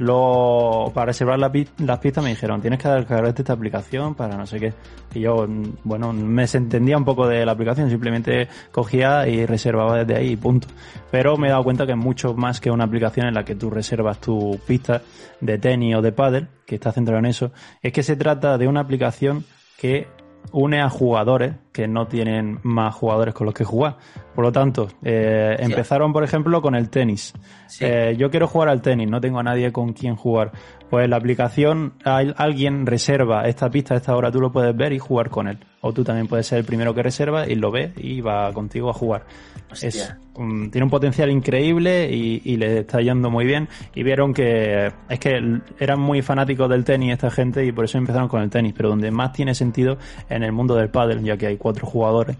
Luego, 0.00 0.90
para 0.94 1.06
reservar 1.06 1.38
las 1.38 1.98
pistas 1.98 2.24
me 2.24 2.30
dijeron, 2.30 2.62
tienes 2.62 2.78
que 2.78 2.88
descargarte 2.88 3.42
esta 3.42 3.52
aplicación 3.52 4.14
para 4.14 4.34
no 4.34 4.46
sé 4.46 4.58
qué. 4.58 4.72
Y 5.12 5.20
yo, 5.20 5.46
bueno, 5.84 6.14
me 6.14 6.46
entendía 6.50 6.96
un 6.96 7.04
poco 7.04 7.28
de 7.28 7.44
la 7.44 7.52
aplicación, 7.52 7.90
simplemente 7.90 8.48
cogía 8.72 9.28
y 9.28 9.44
reservaba 9.44 9.98
desde 9.98 10.16
ahí 10.16 10.30
y 10.30 10.36
punto. 10.36 10.68
Pero 11.10 11.36
me 11.36 11.48
he 11.48 11.50
dado 11.50 11.64
cuenta 11.64 11.84
que 11.84 11.92
es 11.92 11.98
mucho 11.98 12.32
más 12.32 12.62
que 12.62 12.70
una 12.70 12.84
aplicación 12.84 13.26
en 13.26 13.34
la 13.34 13.44
que 13.44 13.54
tú 13.56 13.68
reservas 13.68 14.18
tu 14.22 14.58
pista 14.66 15.02
de 15.42 15.58
tenis 15.58 15.94
o 15.96 16.00
de 16.00 16.12
pádel, 16.12 16.48
que 16.64 16.76
está 16.76 16.92
centrado 16.92 17.18
en 17.18 17.26
eso. 17.26 17.52
Es 17.82 17.92
que 17.92 18.02
se 18.02 18.16
trata 18.16 18.56
de 18.56 18.68
una 18.68 18.80
aplicación 18.80 19.44
que 19.76 20.08
une 20.50 20.80
a 20.80 20.88
jugadores 20.88 21.56
que 21.72 21.86
no 21.86 22.06
tienen 22.06 22.58
más 22.62 22.94
jugadores 22.94 23.34
con 23.34 23.46
los 23.46 23.54
que 23.54 23.64
jugar. 23.64 23.96
Por 24.34 24.44
lo 24.44 24.52
tanto, 24.52 24.88
eh, 25.02 25.56
empezaron, 25.58 26.12
por 26.12 26.24
ejemplo, 26.24 26.62
con 26.62 26.74
el 26.74 26.88
tenis. 26.88 27.32
Sí. 27.66 27.84
Eh, 27.84 28.16
yo 28.16 28.30
quiero 28.30 28.46
jugar 28.46 28.68
al 28.68 28.82
tenis, 28.82 29.08
no 29.08 29.20
tengo 29.20 29.38
a 29.38 29.42
nadie 29.42 29.70
con 29.72 29.92
quien 29.92 30.16
jugar. 30.16 30.52
Pues 30.88 31.08
la 31.08 31.16
aplicación, 31.16 31.94
alguien 32.04 32.84
reserva 32.84 33.46
esta 33.46 33.70
pista 33.70 33.94
a 33.94 33.98
esta 33.98 34.16
hora, 34.16 34.32
tú 34.32 34.40
lo 34.40 34.50
puedes 34.50 34.76
ver 34.76 34.92
y 34.92 34.98
jugar 34.98 35.30
con 35.30 35.46
él. 35.46 35.58
O 35.82 35.92
tú 35.92 36.02
también 36.02 36.26
puedes 36.26 36.48
ser 36.48 36.58
el 36.58 36.64
primero 36.64 36.92
que 36.94 37.02
reserva 37.02 37.46
y 37.46 37.54
lo 37.54 37.70
ves 37.70 37.92
y 37.96 38.20
va 38.20 38.52
contigo 38.52 38.90
a 38.90 38.92
jugar. 38.92 39.24
Hostia. 39.70 39.88
Es, 39.88 40.14
um, 40.34 40.68
tiene 40.68 40.84
un 40.84 40.90
potencial 40.90 41.30
increíble 41.30 42.10
y, 42.10 42.42
y 42.44 42.56
le 42.56 42.80
está 42.80 43.00
yendo 43.00 43.30
muy 43.30 43.44
bien. 43.44 43.68
Y 43.94 44.02
vieron 44.02 44.34
que 44.34 44.90
es 45.08 45.20
que 45.20 45.60
eran 45.78 46.00
muy 46.00 46.22
fanáticos 46.22 46.68
del 46.68 46.84
tenis 46.84 47.12
esta 47.12 47.30
gente 47.30 47.64
y 47.64 47.70
por 47.70 47.84
eso 47.84 47.96
empezaron 47.96 48.28
con 48.28 48.42
el 48.42 48.50
tenis. 48.50 48.74
Pero 48.76 48.88
donde 48.88 49.12
más 49.12 49.32
tiene 49.32 49.54
sentido 49.54 49.96
en 50.28 50.42
el 50.42 50.50
mundo 50.50 50.74
del 50.74 50.90
pádel, 50.90 51.22
ya 51.22 51.36
que 51.36 51.46
hay 51.46 51.56
cuatro 51.60 51.86
jugadores. 51.86 52.36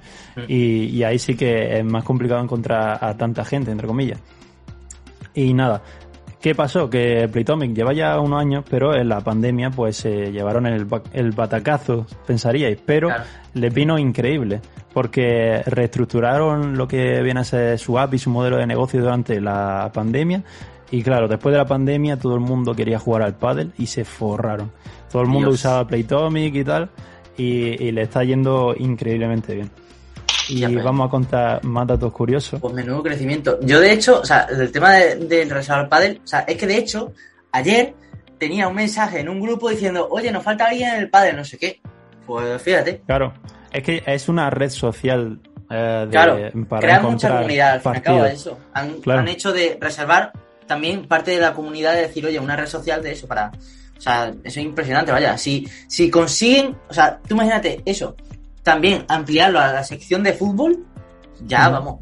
Y, 0.49 0.87
y 0.87 1.05
ahí 1.05 1.19
sí 1.21 1.37
que 1.37 1.79
es 1.79 1.85
más 1.85 2.03
complicado 2.03 2.43
encontrar 2.43 2.99
a 3.05 3.17
tanta 3.17 3.45
gente, 3.45 3.71
entre 3.71 3.87
comillas. 3.87 4.19
Y 5.35 5.55
nada, 5.55 5.83
¿qué 6.41 6.55
pasó? 6.55 6.91
Que 6.91 7.29
Playtomic 7.31 7.73
lleva 7.73 7.93
ya 7.93 8.19
unos 8.19 8.41
años, 8.41 8.65
pero 8.69 8.95
en 8.97 9.09
la 9.09 9.21
pandemia 9.21 9.71
pues 9.71 9.97
se 9.99 10.33
llevaron 10.33 10.67
el, 10.67 10.87
el 11.13 11.31
batacazo, 11.33 12.07
pensaríais, 12.27 12.79
pero 12.85 13.09
Claro. 13.09 13.25
le 13.55 13.71
vino 13.71 13.99
increíble, 13.99 14.61
porque 14.93 15.63
reestructuraron 15.67 16.77
lo 16.77 16.89
que 16.89 17.23
viene 17.23 17.41
a 17.41 17.45
ser 17.45 17.79
su 17.79 17.99
app 17.99 18.15
y 18.15 18.19
su 18.19 18.31
modelo 18.31 18.57
de 18.57 18.67
negocio 18.67 19.01
durante 19.01 19.41
la 19.41 19.91
pandemia. 19.95 20.43
Y 20.93 21.05
claro, 21.05 21.29
después 21.29 21.53
de 21.53 21.59
la 21.59 21.67
pandemia 21.67 22.17
todo 22.19 22.35
el 22.35 22.41
mundo 22.41 22.75
quería 22.75 22.99
jugar 22.99 23.23
al 23.23 23.37
pádel 23.37 23.73
y 23.79 23.87
se 23.87 24.05
forraron. 24.05 24.73
Todo 25.13 25.23
el 25.23 25.29
mundo 25.29 25.51
Dios. 25.51 25.61
usaba 25.61 25.87
Playtomic 25.87 26.55
y 26.57 26.65
tal, 26.65 26.91
y, 27.41 27.83
y 27.89 27.93
le 27.93 28.03
está 28.03 28.23
yendo 28.25 28.75
increíblemente 28.79 29.55
bien. 29.55 29.71
Y 30.49 30.65
pero- 30.67 30.83
vamos 30.85 31.07
a 31.07 31.11
contar 31.11 31.65
más 31.65 31.87
datos 31.87 32.13
curiosos. 32.13 32.61
Pues 32.61 32.75
menudo 32.75 33.03
crecimiento. 33.03 33.59
Yo, 33.63 33.81
de 33.81 33.93
hecho, 33.93 34.21
o 34.21 34.25
sea, 34.25 34.47
el 34.51 34.71
tema 34.73 34.95
de- 34.95 35.15
del 35.17 35.49
reservar 35.51 35.89
pádel, 35.89 36.21
o 36.23 36.27
sea, 36.27 36.41
es 36.41 36.57
que 36.57 36.67
de 36.67 36.77
hecho, 36.77 37.13
ayer 37.53 37.95
tenía 38.39 38.67
un 38.69 38.75
mensaje 38.75 39.21
en 39.21 39.29
un 39.29 39.41
grupo 39.41 39.69
diciendo, 39.71 40.09
oye, 40.11 40.33
nos 40.33 40.43
falta 40.43 40.67
alguien 40.67 40.95
en 40.95 41.01
el 41.03 41.11
pádel, 41.11 41.37
no 41.37 41.45
sé 41.45 41.57
qué. 41.59 41.81
Pues 42.27 42.61
fíjate, 42.63 43.03
Claro, 43.07 43.33
es 43.73 43.83
que 43.83 44.03
es 44.07 44.29
una 44.29 44.51
red 44.51 44.71
social 44.71 45.39
eh, 45.71 46.03
de, 46.07 46.11
claro, 46.11 46.37
para 46.69 46.81
crean 46.83 47.03
mucha 47.05 47.29
comunidad 47.37 47.73
al 47.75 47.81
fin 47.81 47.93
y 47.93 47.97
al 47.97 48.03
cabo 48.03 48.25
eso. 48.25 48.59
Han, 48.75 48.95
Claro. 49.01 49.21
han 49.21 49.29
hecho 49.29 49.53
de 49.53 49.79
reservar 49.81 50.33
también 50.67 51.07
parte 51.07 51.31
de 51.33 51.39
la 51.41 51.53
comunidad 51.53 51.95
de 51.95 52.03
decir, 52.03 52.25
oye, 52.27 52.39
una 52.41 52.57
red 52.57 52.67
social 52.67 53.03
de 53.03 53.13
eso 53.13 53.27
para. 53.29 53.53
O 54.01 54.03
sea, 54.03 54.29
eso 54.29 54.61
es 54.61 54.65
impresionante, 54.65 55.13
vaya. 55.13 55.37
Si, 55.37 55.69
si 55.87 56.09
consiguen, 56.11 56.75
o 56.89 56.95
sea, 56.95 57.19
tú 57.29 57.35
imagínate 57.35 57.83
eso, 57.85 58.17
también 58.63 59.05
ampliarlo 59.09 59.61
a 59.61 59.71
la 59.75 59.85
sección 59.85 60.23
de 60.23 60.33
fútbol, 60.33 60.87
ya 61.45 61.69
vamos. 61.69 61.99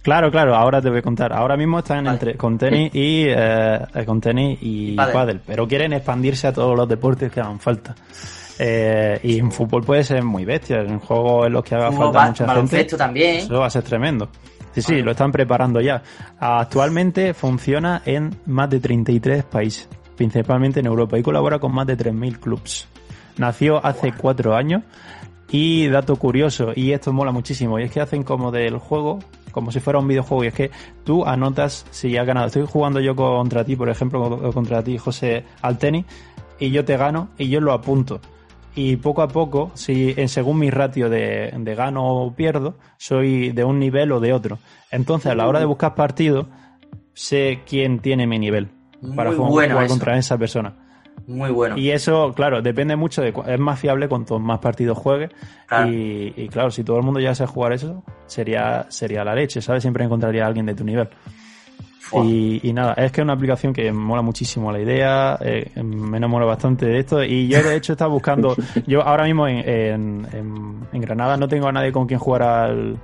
Claro, 0.00 0.30
claro, 0.30 0.54
ahora 0.54 0.80
te 0.80 0.88
voy 0.90 1.00
a 1.00 1.02
contar. 1.02 1.32
Ahora 1.32 1.56
mismo 1.56 1.80
están 1.80 2.04
Vale. 2.04 2.10
entre 2.10 2.34
con 2.36 2.56
tenis 2.56 2.94
y 2.94 3.24
eh, 3.26 3.80
con 4.06 4.20
tenis 4.20 4.58
y, 4.62 4.92
Y 4.92 4.94
pádel. 4.94 5.12
pádel, 5.12 5.40
pero 5.44 5.66
quieren 5.66 5.92
expandirse 5.92 6.46
a 6.46 6.52
todos 6.52 6.76
los 6.76 6.88
deportes 6.88 7.32
que 7.32 7.40
hagan 7.40 7.58
falta. 7.58 7.96
Eh, 8.60 9.18
y 9.24 9.40
en 9.40 9.50
fútbol 9.50 9.82
puede 9.84 10.04
ser 10.04 10.22
muy 10.22 10.44
bestia, 10.44 10.82
en 10.82 11.00
juegos 11.00 11.48
en 11.48 11.52
los 11.52 11.64
que 11.64 11.74
haga 11.74 11.90
Fútbol, 11.90 12.12
falta 12.14 12.44
mucha 12.44 12.54
gente. 12.54 12.96
también. 12.96 13.36
Eso 13.38 13.58
va 13.58 13.66
a 13.66 13.70
ser 13.70 13.82
tremendo. 13.82 14.28
Sí, 14.72 14.82
sí, 14.82 14.92
Vale. 14.92 15.02
lo 15.04 15.10
están 15.10 15.32
preparando 15.32 15.80
ya. 15.80 16.00
Actualmente 16.38 17.34
funciona 17.34 18.02
en 18.04 18.30
más 18.46 18.70
de 18.70 18.80
33 18.80 19.44
países, 19.44 19.88
principalmente 20.18 20.80
en 20.80 20.86
Europa, 20.86 21.16
y 21.16 21.22
colabora 21.22 21.60
con 21.60 21.72
más 21.72 21.86
de 21.86 21.96
3.000 21.96 22.40
clubs. 22.40 22.88
Nació 23.38 23.84
hace 23.86 24.12
cuatro 24.12 24.54
años 24.56 24.82
y 25.50 25.86
dato 25.86 26.16
curioso, 26.16 26.72
y 26.74 26.92
esto 26.92 27.12
mola 27.12 27.30
muchísimo, 27.32 27.78
y 27.78 27.84
es 27.84 27.92
que 27.92 28.00
hacen 28.00 28.24
como 28.24 28.50
del 28.50 28.76
juego, 28.78 29.20
como 29.52 29.70
si 29.70 29.80
fuera 29.80 30.00
un 30.00 30.08
videojuego, 30.08 30.44
y 30.44 30.48
es 30.48 30.54
que 30.54 30.70
tú 31.04 31.24
anotas 31.24 31.86
si 31.90 32.16
has 32.18 32.26
ganado. 32.26 32.48
Estoy 32.48 32.66
jugando 32.66 33.00
yo 33.00 33.14
contra 33.16 33.64
ti, 33.64 33.76
por 33.76 33.88
ejemplo, 33.88 34.52
contra 34.52 34.82
ti, 34.82 34.98
José, 34.98 35.44
al 35.62 35.78
tenis, 35.78 36.04
y 36.58 36.70
yo 36.70 36.84
te 36.84 36.96
gano 36.96 37.28
y 37.38 37.48
yo 37.48 37.60
lo 37.60 37.72
apunto. 37.72 38.20
Y 38.74 38.96
poco 38.96 39.22
a 39.22 39.28
poco, 39.28 39.70
si 39.74 40.14
en 40.16 40.28
según 40.28 40.58
mi 40.58 40.70
ratio 40.70 41.08
de, 41.08 41.52
de 41.56 41.74
gano 41.74 42.06
o 42.06 42.34
pierdo, 42.34 42.76
soy 42.96 43.52
de 43.52 43.64
un 43.64 43.78
nivel 43.78 44.12
o 44.12 44.20
de 44.20 44.32
otro. 44.32 44.58
Entonces, 44.90 45.32
a 45.32 45.34
la 45.34 45.46
hora 45.46 45.60
de 45.60 45.64
buscar 45.64 45.94
partidos, 45.94 46.46
sé 47.14 47.60
quién 47.66 48.00
tiene 48.00 48.26
mi 48.26 48.38
nivel 48.38 48.77
para 49.16 49.30
Muy 49.30 49.36
jugar, 49.38 49.50
bueno 49.52 49.74
jugar 49.74 49.88
contra 49.88 50.16
esa 50.18 50.36
persona. 50.38 50.74
Muy 51.26 51.50
bueno. 51.50 51.76
Y 51.76 51.90
eso, 51.90 52.32
claro, 52.34 52.62
depende 52.62 52.96
mucho 52.96 53.20
de... 53.20 53.34
Es 53.46 53.60
más 53.60 53.78
fiable 53.78 54.08
cuanto 54.08 54.38
más 54.38 54.60
partidos 54.60 54.96
juegues. 54.96 55.30
Claro. 55.66 55.88
Y, 55.90 56.32
y 56.36 56.48
claro, 56.48 56.70
si 56.70 56.84
todo 56.84 56.96
el 56.96 57.02
mundo 57.02 57.20
ya 57.20 57.34
sabe 57.34 57.48
jugar 57.50 57.72
eso, 57.74 58.02
sería, 58.26 58.86
sería 58.88 59.24
la 59.24 59.34
leche, 59.34 59.60
¿sabes? 59.60 59.82
Siempre 59.82 60.04
encontraría 60.04 60.44
a 60.44 60.46
alguien 60.46 60.64
de 60.66 60.74
tu 60.74 60.84
nivel. 60.84 61.08
Y, 62.24 62.60
y 62.66 62.72
nada, 62.72 62.94
es 62.94 63.12
que 63.12 63.20
es 63.20 63.24
una 63.24 63.34
aplicación 63.34 63.74
que 63.74 63.92
mola 63.92 64.22
muchísimo 64.22 64.72
la 64.72 64.80
idea, 64.80 65.38
eh, 65.42 65.70
me 65.82 66.16
enamoro 66.16 66.46
bastante 66.46 66.86
de 66.86 67.00
esto 67.00 67.22
y 67.22 67.48
yo 67.48 67.62
de 67.62 67.76
hecho 67.76 67.92
estaba 67.92 68.10
buscando, 68.10 68.56
yo 68.86 69.02
ahora 69.02 69.24
mismo 69.24 69.46
en, 69.46 69.58
en, 69.68 70.26
en- 70.32 70.86
en 70.90 71.00
Granada 71.02 71.36
no 71.36 71.46
tengo 71.48 71.68
a 71.68 71.72
nadie 71.72 71.92
con 71.92 72.06
quien 72.06 72.18
jugar 72.18 72.42
al, 72.44 72.96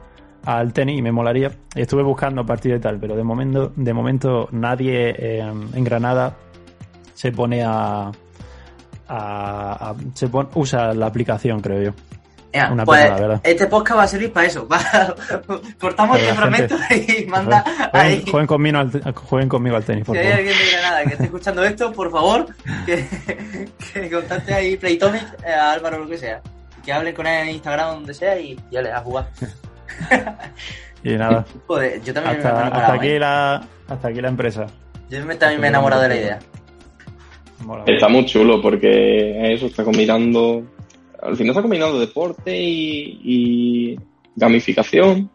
al 0.45 0.73
tenis 0.73 0.99
y 0.99 1.03
me 1.03 1.11
molaría, 1.13 1.51
estuve 1.75 2.03
buscando 2.03 2.45
partidos 2.45 2.79
y 2.79 2.83
tal, 2.83 2.99
pero 2.99 3.17
de 3.17 3.25
momento, 3.25 3.73
de 3.77 3.93
momento 3.95 4.49
nadie 4.53 5.39
en, 5.41 5.69
en 5.75 5.85
Granada 5.85 6.35
se 7.15 7.33
pone 7.33 7.63
a, 7.65 8.11
a- 9.09 9.91
a- 9.91 9.95
se 10.15 10.29
usa 10.55 10.93
la 10.95 11.07
aplicación 11.07 11.61
creo 11.61 11.83
yo. 11.83 11.91
Una 12.71 12.85
pues 12.85 13.03
pena, 13.03 13.15
la 13.17 13.21
verdad. 13.21 13.41
este 13.43 13.67
podcast 13.67 13.99
va 13.99 14.03
a 14.05 14.07
servir 14.07 14.33
para 14.33 14.47
eso. 14.47 14.69
Va- 14.73 14.79
cortamos 15.81 16.23
la 16.23 16.35
fragmento 16.35 16.77
y 16.89 17.25
manda 17.29 17.65
ahí. 17.93 18.23
Jueguen, 18.31 18.31
jueguen 18.31 18.47
conmigo 18.47 18.79
al, 18.79 19.15
jueguen 19.15 19.49
conmigo 19.49 19.77
al 19.77 19.85
tenis, 19.85 20.05
por 20.05 20.15
Si 20.17 20.23
hay 20.23 20.33
alguien 20.33 20.57
de 20.57 20.71
Granada 20.71 21.03
que 21.05 21.13
esté 21.15 21.25
escuchando 21.25 21.65
esto, 21.65 21.93
por 21.93 22.13
favor, 22.13 22.47
que, 22.87 23.05
que 23.93 24.09
contacte 24.11 24.55
ahí 24.55 24.77
Playtomic 24.77 25.25
eh, 25.45 25.53
a 25.53 25.73
Álvaro 25.73 25.99
lo 25.99 26.09
que 26.09 26.17
sea. 26.17 26.41
Que 26.85 26.93
hable 26.93 27.13
con 27.13 27.27
él 27.27 27.49
en 27.49 27.55
Instagram 27.57 27.95
donde 27.95 28.15
sea 28.15 28.39
y 28.39 28.57
ya 28.71 28.83
le 28.83 28.93
a 28.93 29.01
jugar. 29.01 29.27
Y 31.05 31.11
nada, 31.17 31.45
Joder, 31.67 32.03
yo 32.03 32.15
también 32.15 32.39
me 32.39 32.43
he 32.43 32.47
hasta, 32.47 32.61
enamorado. 32.63 32.83
hasta 32.83 32.93
aquí 32.95 33.19
la, 33.19 33.69
hasta 33.89 34.09
aquí 34.09 34.21
la 34.23 34.29
empresa. 34.29 34.67
Yo 35.11 35.25
me- 35.27 35.35
también 35.37 35.61
me 35.61 35.67
he 35.67 35.71
enamorado 35.71 36.01
de 36.03 36.09
la 36.09 36.17
idea. 36.17 36.39
Mola. 37.61 37.85
Está 37.87 38.09
muy 38.09 38.25
chulo 38.25 38.63
porque 38.63 39.53
eso 39.53 39.67
está 39.67 39.85
combinando. 39.85 40.65
Al 41.23 41.37
final 41.37 41.51
está 41.51 41.61
combinando 41.63 41.99
deporte 42.01 42.57
y, 42.59 43.21
y 43.23 44.01
gamificación. 44.35 45.31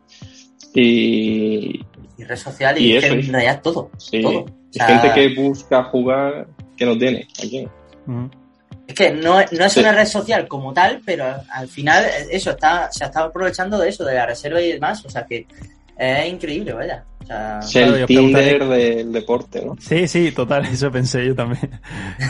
Y, 0.73 1.85
Y 2.17 2.23
red 2.23 2.35
social 2.35 2.77
y, 2.79 2.95
eso, 2.97 3.13
en 3.13 3.31
realidad 3.31 3.61
todo. 3.61 3.91
sí, 3.97 4.21
todo. 4.21 4.39
O 4.41 4.47
sea, 4.71 4.85
gente 4.87 5.11
que 5.13 5.39
busca 5.41 5.83
jugar 5.85 6.47
que 6.77 6.85
no 6.85 6.97
tiene. 6.97 7.27
Aquí. 7.43 7.67
Es 8.89 8.95
que 8.95 9.11
no, 9.11 9.35
no 9.51 9.65
es 9.65 9.73
Sí. 9.73 9.81
una 9.81 9.91
red 9.91 10.05
social 10.05 10.47
como 10.47 10.73
tal, 10.73 10.99
pero 11.05 11.23
al 11.51 11.67
final 11.67 12.03
eso 12.31 12.49
está, 12.49 12.91
se 12.91 13.05
está 13.05 13.25
aprovechando 13.25 13.77
de 13.77 13.89
eso, 13.89 14.03
de 14.03 14.15
la 14.15 14.25
reserva 14.25 14.59
y 14.59 14.71
demás. 14.73 15.05
O 15.05 15.09
sea 15.11 15.25
que 15.27 15.45
es 15.95 16.27
increíble, 16.27 16.73
vaya. 16.73 17.03
O 17.21 17.25
sea, 17.27 17.59
Es 17.61 17.71
Claro, 17.71 17.95
el 17.97 18.05
Tinder 18.07 18.65
del 18.65 19.11
deporte, 19.11 19.63
¿no? 19.63 19.75
Sí, 19.79 20.07
sí, 20.07 20.31
total, 20.31 20.65
eso 20.73 20.91
pensé 20.91 21.23
yo 21.27 21.35
también. 21.35 21.69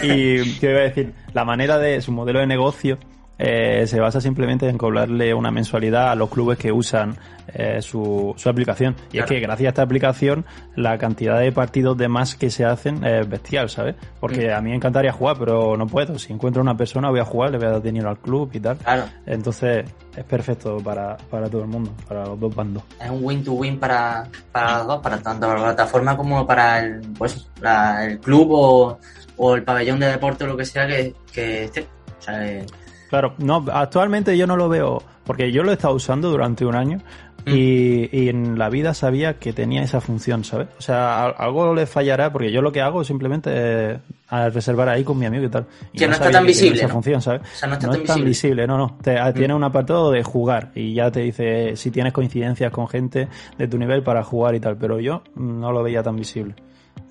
Y 0.04 0.56
qué 0.60 0.72
iba 0.72 0.80
a 0.80 0.84
decir, 0.84 1.14
la 1.34 1.46
manera 1.46 1.78
de 1.78 2.02
su 2.02 2.12
modelo 2.12 2.40
de 2.40 2.48
negocio 2.48 3.00
eh, 3.40 3.88
se 3.88 4.00
basa 4.00 4.20
simplemente 4.22 4.68
en 4.68 4.78
cobrarle 4.78 5.34
una 5.34 5.50
mensualidad 5.50 6.12
a 6.12 6.16
los 6.16 6.30
clubes 6.30 6.58
que 6.58 6.72
usan 6.72 7.16
eh, 7.54 7.82
su, 7.82 8.34
su 8.38 8.48
aplicación. 8.50 8.96
Y 9.08 9.14
Claro. 9.14 9.26
es 9.26 9.30
que 9.32 9.40
gracias 9.40 9.66
a 9.66 9.70
esta 9.70 9.82
aplicación 9.82 10.46
la 10.76 10.98
cantidad 11.00 11.40
de 11.40 11.52
partidos 11.52 11.98
de 11.98 12.08
más 12.08 12.36
que 12.36 12.50
se 12.52 12.64
hacen 12.66 13.04
es 13.04 13.28
bestial, 13.28 13.70
¿sabes? 13.70 13.96
Porque 14.20 14.50
Mm. 14.50 14.54
a 14.54 14.62
mí 14.62 14.70
me 14.72 14.76
encantaría 14.76 15.12
jugar, 15.12 15.38
pero 15.40 15.76
no 15.78 15.88
puedo. 15.88 16.20
Si 16.20 16.32
encuentro 16.32 16.62
una 16.62 16.76
persona 16.78 17.10
voy 17.10 17.22
a 17.22 17.26
jugar, 17.26 17.50
le 17.52 17.58
voy 17.58 17.68
a 17.68 17.72
dar 17.72 17.82
dinero 17.82 18.10
al 18.10 18.20
club 18.20 18.50
y 18.54 18.60
tal. 18.60 18.78
claro, 18.78 19.04
Entonces 19.26 19.86
es 20.16 20.24
perfecto 20.26 20.78
para, 20.84 21.16
para 21.30 21.50
todo 21.50 21.62
el 21.62 21.68
mundo, 21.70 21.92
para 22.08 22.26
los 22.26 22.40
dos 22.40 22.54
bandos. 22.54 22.84
es 23.02 23.10
un 23.10 23.24
win-to-win 23.24 23.80
para, 23.80 24.28
para 24.52 24.80
los 24.80 24.88
dos, 24.88 25.02
para 25.02 25.18
tanto 25.20 25.48
la 25.48 25.56
plataforma 25.64 26.16
como 26.18 26.46
para 26.46 26.80
el, 26.80 27.02
pues, 27.18 27.48
la- 27.62 28.06
el 28.06 28.20
club 28.20 28.48
o, 28.52 29.00
o 29.38 29.56
el 29.56 29.64
pabellón 29.64 30.00
de 30.00 30.08
deporte 30.08 30.44
o 30.44 30.48
lo 30.48 30.58
que 30.58 30.66
sea 30.66 30.86
que, 30.86 31.16
que 31.34 31.64
esté. 31.64 31.88
O 32.20 32.22
sea, 32.22 32.46
eh, 32.46 32.66
Claro, 33.10 33.34
no, 33.40 33.66
actualmente 33.72 34.38
yo 34.38 34.46
no 34.48 34.56
lo 34.56 34.70
veo, 34.70 35.02
porque 35.26 35.52
yo 35.52 35.64
lo 35.64 35.72
he 35.72 35.74
estado 35.74 35.96
usando 35.96 36.30
durante 36.30 36.66
un 36.66 36.76
año 36.76 37.00
y, 37.46 38.10
y 38.16 38.30
en 38.30 38.60
la 38.60 38.70
vida 38.70 38.94
sabía 38.94 39.40
que 39.40 39.54
tenía 39.54 39.82
esa 39.82 40.00
función, 40.02 40.44
¿sabes? 40.44 40.68
O 40.78 40.82
sea, 40.82 41.26
algo 41.30 41.74
le 41.74 41.88
fallará, 41.88 42.32
porque 42.32 42.52
yo 42.52 42.62
lo 42.62 42.72
que 42.72 42.82
hago 42.82 43.04
simplemente 43.04 43.94
es 43.94 44.00
a 44.28 44.50
reservar 44.50 44.90
ahí 44.90 45.04
con 45.04 45.18
mi 45.18 45.26
amigo 45.26 45.46
y 45.46 45.50
tal. 45.50 45.66
Y 45.92 45.98
Que 45.98 46.08
no 46.08 46.14
está 46.14 46.30
tan 46.30 46.46
visible, 46.46 46.78
Esa 46.78 46.88
¿no? 46.88 46.94
función, 46.94 47.22
¿sabes? 47.22 47.42
O 47.42 47.56
sea, 47.56 47.68
no 47.68 47.74
está 47.76 47.88
no 47.88 47.94
tan 47.94 48.02
es 48.02 48.08
tan 48.08 48.16
visible. 48.24 48.30
visible, 48.30 48.68
no, 48.68 48.78
no. 48.78 48.98
Te, 49.02 49.18
ah, 49.18 49.34
Tiene 49.34 49.56
un 49.56 49.64
apartado 49.64 50.12
de 50.12 50.22
jugar 50.22 50.72
y 50.76 50.94
ya 50.94 51.10
te 51.10 51.22
dice 51.22 51.76
si 51.76 51.90
tienes 51.90 52.14
coincidencias 52.14 52.72
con 52.72 52.88
gente 52.88 53.28
de 53.58 53.68
tu 53.68 53.80
nivel 53.80 54.04
para 54.04 54.24
jugar 54.24 54.54
y 54.54 54.60
tal, 54.60 54.78
pero 54.78 55.00
yo 55.00 55.24
no 55.36 55.72
lo 55.72 55.82
veía 55.82 56.04
tan 56.04 56.16
visible. 56.18 56.54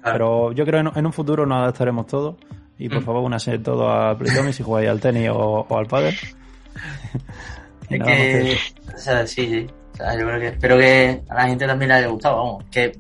Claro. 0.02 0.12
Pero 0.12 0.52
yo 0.52 0.64
creo 0.64 0.84
que 0.84 0.90
en, 0.90 0.98
en 0.98 1.06
un 1.06 1.12
futuro 1.12 1.44
nos 1.46 1.58
adaptaremos 1.58 2.06
todos. 2.06 2.36
Y 2.78 2.88
por 2.88 3.00
Mm. 3.00 3.04
favor, 3.04 3.22
únase 3.24 3.58
todo 3.58 3.90
a 3.90 4.16
Playtomic 4.16 4.52
si 4.52 4.62
jugáis 4.62 4.88
al 4.88 5.00
tenis 5.00 5.30
o, 5.30 5.66
o 5.68 5.78
al 5.78 5.86
pádel. 5.86 6.14
Es 7.90 8.02
que, 8.02 8.52
eso. 8.52 8.74
o 8.94 8.98
sea, 8.98 9.26
sí, 9.26 9.46
sí. 9.46 9.66
O 9.94 9.96
sea, 9.96 10.12
yo 10.18 10.26
creo 10.26 10.38
que, 10.38 10.46
espero 10.48 10.76
que 10.76 11.22
a 11.28 11.34
la 11.34 11.48
gente 11.48 11.66
también 11.66 11.88
le 11.88 11.94
haya 11.94 12.06
gustado, 12.08 12.36
vamos, 12.36 12.64
que 12.70 12.84
es 12.84 12.98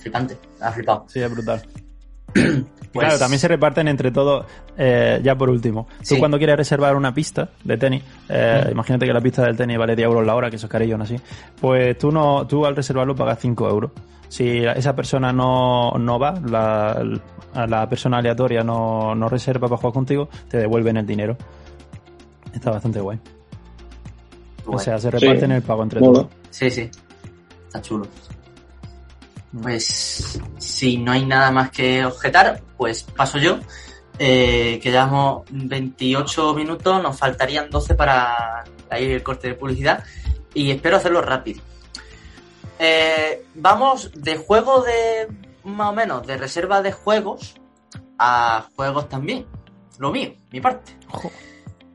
flipante, 0.00 0.36
ha 0.60 0.70
flipado. 0.70 1.04
Sí, 1.08 1.20
es 1.20 1.30
brutal. 1.30 1.62
Pues- 2.90 3.04
Claro, 3.04 3.18
también 3.18 3.38
se 3.38 3.48
reparten 3.48 3.86
entre 3.86 4.10
todos, 4.10 4.46
eh, 4.78 5.20
ya 5.22 5.34
por 5.36 5.50
último. 5.50 5.86
Tú 5.98 6.04
Sí. 6.14 6.18
cuando 6.18 6.38
quieres 6.38 6.56
reservar 6.56 6.96
una 6.96 7.12
pista 7.12 7.50
de 7.62 7.76
tenis, 7.76 8.02
eh, 8.30 8.62
Mm. 8.66 8.70
imagínate 8.70 9.04
que 9.06 9.12
la 9.12 9.20
pista 9.20 9.42
del 9.42 9.56
tenis 9.58 9.76
vale 9.76 9.94
10 9.94 10.06
euros 10.06 10.24
la 10.26 10.34
hora, 10.34 10.48
que 10.48 10.56
eso 10.56 10.66
es 10.66 10.72
carillo, 10.72 10.96
¿no? 10.96 11.04
Así. 11.04 11.16
Pues 11.60 11.98
tú, 11.98 12.10
no, 12.10 12.46
tú 12.46 12.64
al 12.64 12.74
reservarlo 12.74 13.14
pagas 13.14 13.38
5 13.40 13.68
euros. 13.68 13.90
Si 14.28 14.64
esa 14.64 14.94
persona 14.94 15.32
no, 15.32 15.92
no 15.98 16.18
va, 16.18 16.32
la, 16.44 17.02
la 17.66 17.88
persona 17.88 18.18
aleatoria 18.18 18.62
no, 18.62 19.14
no 19.14 19.28
reserva 19.28 19.68
para 19.68 19.78
jugar 19.78 19.94
contigo, 19.94 20.28
te 20.48 20.58
devuelven 20.58 20.96
el 20.98 21.06
dinero. 21.06 21.36
Está 22.52 22.70
bastante 22.70 23.00
guay. 23.00 23.18
O 24.66 24.78
sea, 24.78 24.98
se 24.98 25.10
Sí. 25.10 25.18
reparten 25.18 25.52
el 25.52 25.62
pago 25.62 25.82
entre 25.82 26.00
Mola. 26.00 26.20
todos. 26.20 26.32
Sí, 26.50 26.70
sí. 26.70 26.90
Está 27.66 27.80
chulo. 27.80 28.06
Pues 29.62 30.38
si 30.58 30.98
no 30.98 31.12
hay 31.12 31.24
nada 31.24 31.50
más 31.50 31.70
que 31.70 32.04
objetar, 32.04 32.60
pues 32.76 33.02
paso 33.04 33.38
yo. 33.38 33.58
Eh, 34.18 34.80
que 34.82 34.90
llevamos 34.90 35.44
28 35.50 36.52
minutos, 36.54 37.00
nos 37.02 37.16
faltarían 37.16 37.70
12 37.70 37.94
para 37.94 38.64
ahí 38.90 39.04
el 39.12 39.22
corte 39.22 39.48
de 39.48 39.54
publicidad 39.54 40.02
y 40.54 40.70
espero 40.72 40.96
hacerlo 40.96 41.22
rápido. 41.22 41.62
Eh, 42.78 43.44
vamos 43.54 44.10
de 44.14 44.36
juego 44.36 44.82
de 44.82 45.28
más 45.64 45.90
o 45.90 45.92
menos 45.92 46.26
de 46.26 46.36
reserva 46.36 46.80
de 46.82 46.92
juegos 46.92 47.54
a 48.18 48.68
juegos 48.76 49.08
también. 49.08 49.46
Lo 49.98 50.10
mío, 50.12 50.32
mi 50.52 50.60
parte. 50.60 50.92
Ojo. 51.10 51.30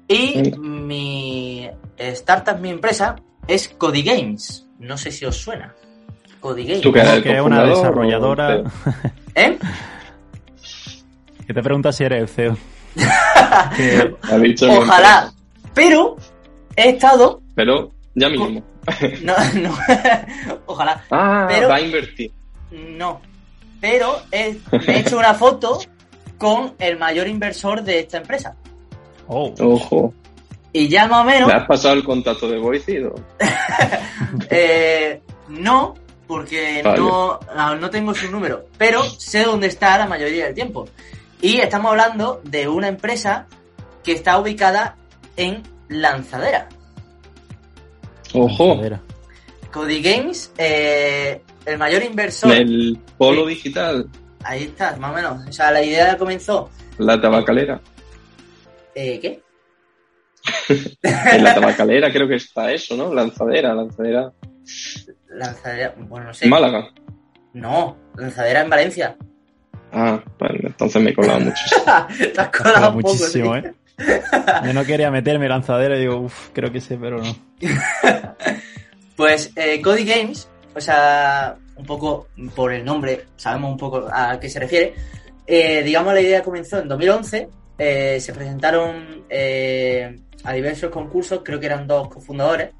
Y 0.07 0.51
mi 0.59 1.69
startup, 1.97 2.59
mi 2.59 2.69
empresa, 2.69 3.15
es 3.47 3.69
Cody 3.69 4.03
Games. 4.03 4.67
No 4.79 4.97
sé 4.97 5.11
si 5.11 5.25
os 5.25 5.37
suena. 5.37 5.73
Cody 6.41 6.65
Games. 6.65 6.81
¿Tú 6.81 6.91
qué 6.91 6.99
eres 6.99 7.13
el 7.13 7.23
que 7.23 7.35
es 7.37 7.41
una 7.41 7.63
desarrolladora 7.63 8.57
o 8.57 8.63
¿Eh? 9.35 9.57
que 11.47 11.53
te 11.53 11.61
pregunta 11.63 11.91
si 11.91 12.03
eres 12.03 12.21
el 12.21 12.27
CEO. 12.29 12.57
Que- 13.75 14.15
Ha 14.23 14.37
dicho 14.37 14.67
mi 14.67 14.75
Ojalá. 14.75 15.31
Pero 15.73 16.17
he 16.75 16.89
estado. 16.89 17.41
Pero 17.55 17.91
ya 18.15 18.29
mismo. 18.29 18.61
No, 19.21 19.33
no. 19.55 19.77
Ojalá. 20.65 21.03
Ah, 21.11 21.45
Pero- 21.49 21.69
va 21.69 21.75
a 21.75 21.81
invertir. 21.81 22.31
No. 22.71 23.21
Pero 23.79 24.21
he, 24.31 24.57
me 24.71 24.93
he 24.95 24.99
hecho 24.99 25.17
una 25.17 25.33
foto 25.33 25.79
con 26.37 26.73
el 26.79 26.97
mayor 26.97 27.27
inversor 27.27 27.83
de 27.83 27.99
esta 27.99 28.17
empresa. 28.17 28.55
Oh, 29.27 29.53
Ojo. 29.59 30.13
Y 30.71 30.87
ya 30.87 31.07
más 31.07 31.21
o 31.21 31.23
menos. 31.25 31.47
¿Le 31.49 31.55
has 31.55 31.67
pasado 31.67 31.93
el 31.95 32.03
contacto 32.03 32.47
de 32.49 32.57
Voicido? 32.57 33.13
Eh, 34.49 35.21
no, 35.49 35.93
porque 36.27 36.81
Vale. 36.83 36.97
no, 36.99 37.39
no 37.79 37.89
tengo 37.89 38.13
su 38.15 38.31
número, 38.31 38.65
pero 38.77 39.03
sé 39.03 39.43
dónde 39.43 39.67
está 39.67 39.97
la 39.97 40.07
mayoría 40.07 40.45
del 40.45 40.55
tiempo. 40.55 40.87
Y 41.41 41.59
estamos 41.59 41.91
hablando 41.91 42.41
de 42.43 42.67
una 42.67 42.87
empresa 42.87 43.45
que 44.03 44.13
está 44.13 44.39
ubicada 44.39 44.95
en 45.37 45.61
Lanzadera. 45.89 46.69
Ojo. 48.33 48.81
Cody 49.71 50.01
Games, 50.01 50.51
eh, 50.57 51.41
el 51.65 51.77
mayor 51.77 52.03
inversor. 52.03 52.51
El 52.51 52.99
polo 53.17 53.45
digital. 53.45 54.07
Ahí 54.43 54.63
está, 54.63 54.95
más 54.97 55.11
o 55.11 55.15
menos. 55.15 55.47
O 55.47 55.51
sea, 55.51 55.71
la 55.71 55.83
idea 55.83 56.17
comenzó. 56.17 56.69
La 56.97 57.19
tabacalera. 57.19 57.81
Eh, 58.93 59.19
¿Qué? 59.19 59.41
En 61.01 61.43
la 61.43 61.55
tabacalera 61.55 62.11
creo 62.11 62.27
que 62.27 62.35
está 62.35 62.71
eso, 62.71 62.95
¿no? 62.95 63.13
Lanzadera, 63.13 63.73
lanzadera. 63.73 64.31
Lanzadera. 65.29 65.95
Bueno, 65.97 66.27
no 66.27 66.33
sé. 66.33 66.47
Málaga. 66.47 66.89
No, 67.53 67.97
Lanzadera 68.15 68.61
en 68.61 68.69
Valencia. 68.69 69.17
Ah, 69.91 70.21
bueno, 70.39 70.59
entonces 70.63 71.01
me 71.01 71.11
he 71.11 71.13
colado 71.13 71.39
mucho. 71.39 71.63
Te 72.17 72.41
has 72.41 72.49
colado 72.49 72.95
un 72.95 73.01
poco, 73.01 73.13
muchísimo, 73.13 73.53
sí. 73.55 73.61
¿eh? 73.67 73.73
Yo 73.97 74.73
no 74.73 74.83
quería 74.85 75.11
meterme 75.11 75.47
lanzadera 75.47 75.97
y 75.97 76.01
digo, 76.01 76.17
uff, 76.17 76.49
creo 76.53 76.71
que 76.71 76.81
sé, 76.81 76.97
pero 76.97 77.19
no. 77.21 77.35
Pues 79.15 79.51
eh, 79.55 79.79
Cody 79.79 80.05
Games, 80.05 80.49
o 80.75 80.81
sea, 80.81 81.55
un 81.75 81.85
poco 81.85 82.29
por 82.55 82.73
el 82.73 82.83
nombre, 82.83 83.25
sabemos 83.35 83.71
un 83.71 83.77
poco 83.77 84.07
a 84.11 84.39
qué 84.39 84.49
se 84.49 84.59
refiere. 84.59 84.95
Eh, 85.45 85.83
digamos, 85.83 86.13
la 86.13 86.21
idea 86.21 86.41
comenzó 86.41 86.79
en 86.79 86.87
2011. 86.87 87.49
eh, 87.77 88.19
se 88.19 88.33
presentaron 88.33 89.25
eh, 89.29 90.19
a 90.43 90.53
diversos 90.53 90.89
concursos, 90.89 91.41
creo 91.43 91.59
que 91.59 91.67
eran 91.67 91.85
dos 91.87 92.07
cofundadores, 92.09 92.71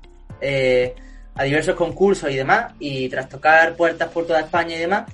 a 1.36 1.44
diversos 1.44 1.76
concursos 1.76 2.32
y 2.32 2.36
demás. 2.36 2.74
Y 2.80 3.10
tras 3.10 3.30
tocar 3.30 3.76
puertas 3.76 4.10
por 4.10 4.26
toda 4.26 4.40
España 4.40 4.76
y 4.76 4.80
demás, 4.80 5.06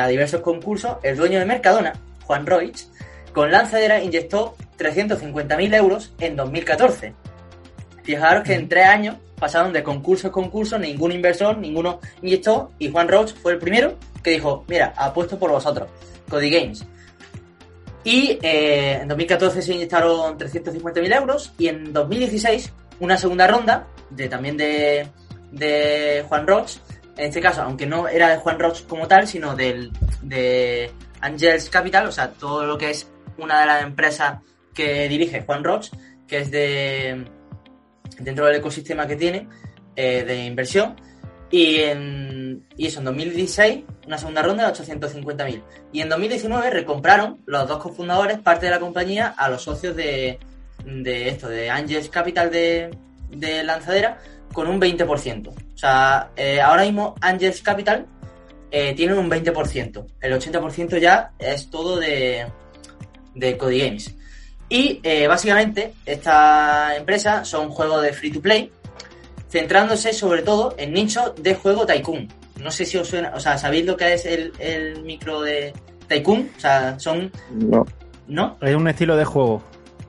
a 0.00 0.06
diversos 0.06 0.40
concursos, 0.40 0.98
el 1.02 1.16
dueño 1.16 1.40
de 1.40 1.46
Mercadona, 1.46 1.92
Juan 2.24 2.46
Roig, 2.46 2.74
con 3.34 3.50
lanzadera 3.50 4.02
inyectó 4.02 4.56
350.000 4.78 5.74
euros 5.74 6.12
en 6.20 6.36
2014. 6.36 7.12
Fijaros 8.04 8.44
que 8.44 8.54
en 8.54 8.68
tres 8.68 8.86
años 8.86 9.16
pasaron 9.38 9.72
de 9.72 9.82
concurso 9.82 10.28
a 10.28 10.32
concurso, 10.32 10.78
ningún 10.78 11.12
inversor, 11.12 11.58
ninguno 11.58 12.00
inyectó, 12.22 12.70
y 12.78 12.90
Juan 12.90 13.08
Roach 13.08 13.34
fue 13.34 13.52
el 13.52 13.58
primero 13.58 13.96
que 14.22 14.30
dijo, 14.30 14.64
mira, 14.68 14.94
apuesto 14.96 15.38
por 15.38 15.50
vosotros, 15.50 15.88
Cody 16.30 16.50
Games. 16.50 16.86
Y 18.04 18.38
eh, 18.42 19.00
en 19.02 19.08
2014 19.08 19.62
se 19.62 19.74
inyectaron 19.74 20.38
350.000 20.38 21.16
euros, 21.16 21.52
y 21.58 21.68
en 21.68 21.92
2016 21.92 22.72
una 23.00 23.18
segunda 23.18 23.46
ronda, 23.46 23.86
de 24.10 24.28
también 24.28 24.56
de, 24.56 25.08
de 25.50 26.24
Juan 26.28 26.46
Roach, 26.46 26.76
en 27.16 27.26
este 27.26 27.40
caso, 27.40 27.62
aunque 27.62 27.86
no 27.86 28.06
era 28.06 28.30
de 28.30 28.36
Juan 28.36 28.58
Roach 28.58 28.84
como 28.86 29.08
tal, 29.08 29.26
sino 29.26 29.56
del, 29.56 29.90
de 30.22 30.90
Angels 31.20 31.70
Capital, 31.70 32.06
o 32.06 32.12
sea, 32.12 32.30
todo 32.30 32.66
lo 32.66 32.76
que 32.76 32.90
es 32.90 33.06
una 33.38 33.60
de 33.60 33.66
las 33.66 33.82
empresas 33.82 34.40
que 34.72 35.08
dirige 35.08 35.42
Juan 35.42 35.64
Roach, 35.64 35.90
que 36.26 36.38
es 36.38 36.50
de 36.50 37.24
dentro 38.18 38.46
del 38.46 38.56
ecosistema 38.56 39.06
que 39.06 39.16
tiene 39.16 39.48
eh, 39.96 40.24
de 40.24 40.44
inversión. 40.44 40.96
Y, 41.50 41.76
en, 41.76 42.66
y 42.76 42.86
eso, 42.86 42.98
en 42.98 43.04
2016, 43.04 43.84
una 44.06 44.18
segunda 44.18 44.42
ronda 44.42 44.70
de 44.70 44.72
850.000. 44.72 45.62
Y 45.92 46.00
en 46.00 46.08
2019 46.08 46.70
recompraron 46.70 47.42
los 47.46 47.68
dos 47.68 47.78
cofundadores 47.78 48.38
parte 48.40 48.66
de 48.66 48.72
la 48.72 48.80
compañía 48.80 49.28
a 49.28 49.48
los 49.48 49.62
socios 49.62 49.94
de, 49.94 50.40
de 50.84 51.28
esto, 51.28 51.48
de 51.48 51.70
Angels 51.70 52.08
Capital 52.08 52.50
de, 52.50 52.90
de 53.30 53.62
Lanzadera, 53.62 54.18
con 54.52 54.66
un 54.66 54.80
20%. 54.80 55.48
O 55.48 55.78
sea, 55.78 56.30
eh, 56.36 56.60
ahora 56.60 56.82
mismo 56.82 57.14
Angels 57.20 57.62
Capital 57.62 58.06
eh, 58.70 58.94
tienen 58.94 59.18
un 59.18 59.30
20%. 59.30 60.06
El 60.20 60.32
80% 60.32 60.98
ya 60.98 61.32
es 61.38 61.70
todo 61.70 61.98
de, 61.98 62.46
de 63.34 63.56
Cody 63.56 63.80
Games. 63.80 64.14
Y 64.68 65.00
eh, 65.02 65.26
básicamente 65.26 65.94
esta 66.06 66.96
empresa 66.96 67.44
son 67.44 67.68
juegos 67.70 68.02
de 68.02 68.12
free 68.12 68.32
to 68.32 68.40
play, 68.40 68.70
centrándose 69.48 70.12
sobre 70.12 70.42
todo 70.42 70.74
en 70.78 70.92
nichos 70.92 71.32
de 71.40 71.54
juego 71.54 71.86
Tycoon. 71.86 72.28
No 72.60 72.70
sé 72.70 72.86
si 72.86 72.96
os 72.96 73.08
suena, 73.08 73.32
o 73.34 73.40
sea, 73.40 73.58
¿sabéis 73.58 73.84
lo 73.84 73.96
que 73.96 74.14
es 74.14 74.24
el, 74.26 74.52
el 74.58 75.02
micro 75.02 75.42
de 75.42 75.72
Tycoon? 76.08 76.50
O 76.56 76.60
sea, 76.60 76.98
son, 76.98 77.30
No. 77.50 77.86
¿no? 78.26 78.56
Es 78.60 78.74
un 78.74 78.88
estilo 78.88 79.16
de 79.16 79.24
juego. 79.24 79.62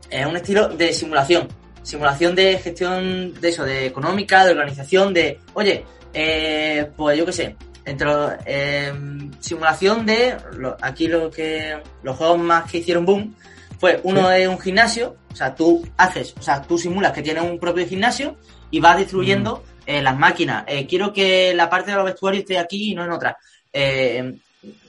Es 0.10 0.26
un 0.26 0.36
estilo 0.36 0.70
de 0.70 0.94
simulación. 0.94 1.48
Simulación 1.84 2.34
de 2.36 2.58
gestión 2.58 3.34
de 3.40 3.50
eso, 3.50 3.64
de 3.64 3.86
económica, 3.86 4.46
de 4.46 4.52
organización, 4.52 5.14
de, 5.14 5.40
oye, 5.54 5.84
eh, 6.14 6.90
pues 6.96 7.18
yo 7.18 7.26
qué 7.26 7.32
sé, 7.34 7.56
entre 7.86 8.10
eh, 8.46 8.94
simulación 9.40 10.06
de, 10.06 10.36
lo- 10.58 10.76
aquí 10.82 11.08
lo 11.08 11.30
que, 11.30 11.78
los 12.04 12.16
juegos 12.18 12.40
más 12.40 12.70
que 12.72 12.80
hicieron 12.80 13.06
boom, 13.06 13.36
fue 13.80 14.00
uno 14.04 14.28
de 14.30 14.48
un 14.48 14.60
gimnasio, 14.60 15.16
o 15.32 15.36
sea, 15.36 15.54
tú 15.54 15.86
haces, 15.98 16.34
o 16.40 16.42
sea, 16.42 16.62
tú 16.62 16.78
simulas 16.78 17.12
que 17.12 17.22
tienes 17.22 17.44
un 17.44 17.60
propio 17.60 17.86
gimnasio 17.86 18.38
y 18.72 18.80
vas 18.80 18.98
distribuyendo 18.98 19.64
eh, 19.86 20.02
las 20.02 20.18
máquinas. 20.18 20.64
Eh, 20.68 20.88
quiero 20.88 21.12
que 21.14 21.54
la 21.54 21.70
parte 21.70 21.92
de 21.92 21.98
los 21.98 22.06
vestuarios 22.06 22.42
esté 22.44 22.58
aquí 22.58 22.92
y 22.92 22.96
no 22.96 23.04
en 23.06 23.12
otra. 23.12 23.38
Eh, 23.72 24.36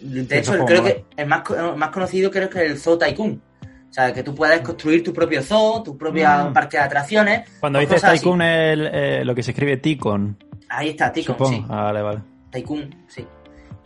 de 0.01 0.39
hecho, 0.39 0.65
creo 0.65 0.83
que 0.83 1.05
el 1.17 1.27
más, 1.27 1.43
el 1.51 1.77
más 1.77 1.91
conocido 1.91 2.31
creo 2.31 2.49
que 2.49 2.65
es 2.65 2.71
el 2.71 2.79
Zoo 2.79 2.97
Tycoon. 2.97 3.43
O 3.91 3.93
sea, 3.93 4.13
que 4.13 4.23
tú 4.23 4.35
puedes 4.35 4.61
construir 4.61 5.03
tu 5.03 5.13
propio 5.13 5.43
zoo, 5.43 5.83
tu 5.83 5.97
propia 5.99 6.45
Mm. 6.45 6.53
parque 6.53 6.77
de 6.77 6.83
atracciones. 6.85 7.49
Cuando 7.61 7.79
dices. 7.79 8.01
Tycoon 8.03 8.41
es 8.43 8.73
el, 8.73 8.91
eh, 8.93 9.25
lo 9.25 9.35
que 9.35 9.43
se 9.43 9.51
escribe 9.51 9.77
Ticon, 9.79 10.37
Ahí 10.69 10.91
está, 10.91 11.13
supongo. 11.15 11.51
sí. 11.51 11.65
Ah, 11.69 11.83
vale, 11.83 12.03
vale. 12.03 12.19
Tycoon, 12.51 12.95
sí. 13.09 13.27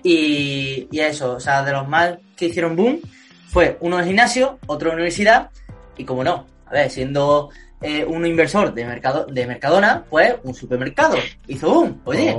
Y, 0.02 0.88
y 0.90 1.00
eso, 1.00 1.34
o 1.34 1.40
sea, 1.40 1.62
de 1.62 1.72
los 1.72 1.86
más 1.88 2.18
que 2.36 2.46
hicieron 2.46 2.76
boom, 2.76 3.00
fue 3.48 3.76
uno 3.80 3.98
de 3.98 4.04
gimnasio, 4.04 4.58
otro 4.66 4.90
de 4.90 4.94
universidad, 4.94 5.50
y 5.96 6.04
como 6.04 6.24
no, 6.24 6.46
a 6.66 6.72
ver, 6.72 6.90
siendo 6.90 7.50
eh, 7.82 8.04
un 8.04 8.24
inversor 8.26 8.72
de, 8.72 8.84
mercado, 8.84 9.26
de 9.26 9.46
Mercadona, 9.46 10.04
pues 10.08 10.34
un 10.44 10.54
supermercado. 10.54 11.16
Hizo 11.46 11.70
boom, 11.70 12.00
oye, 12.04 12.36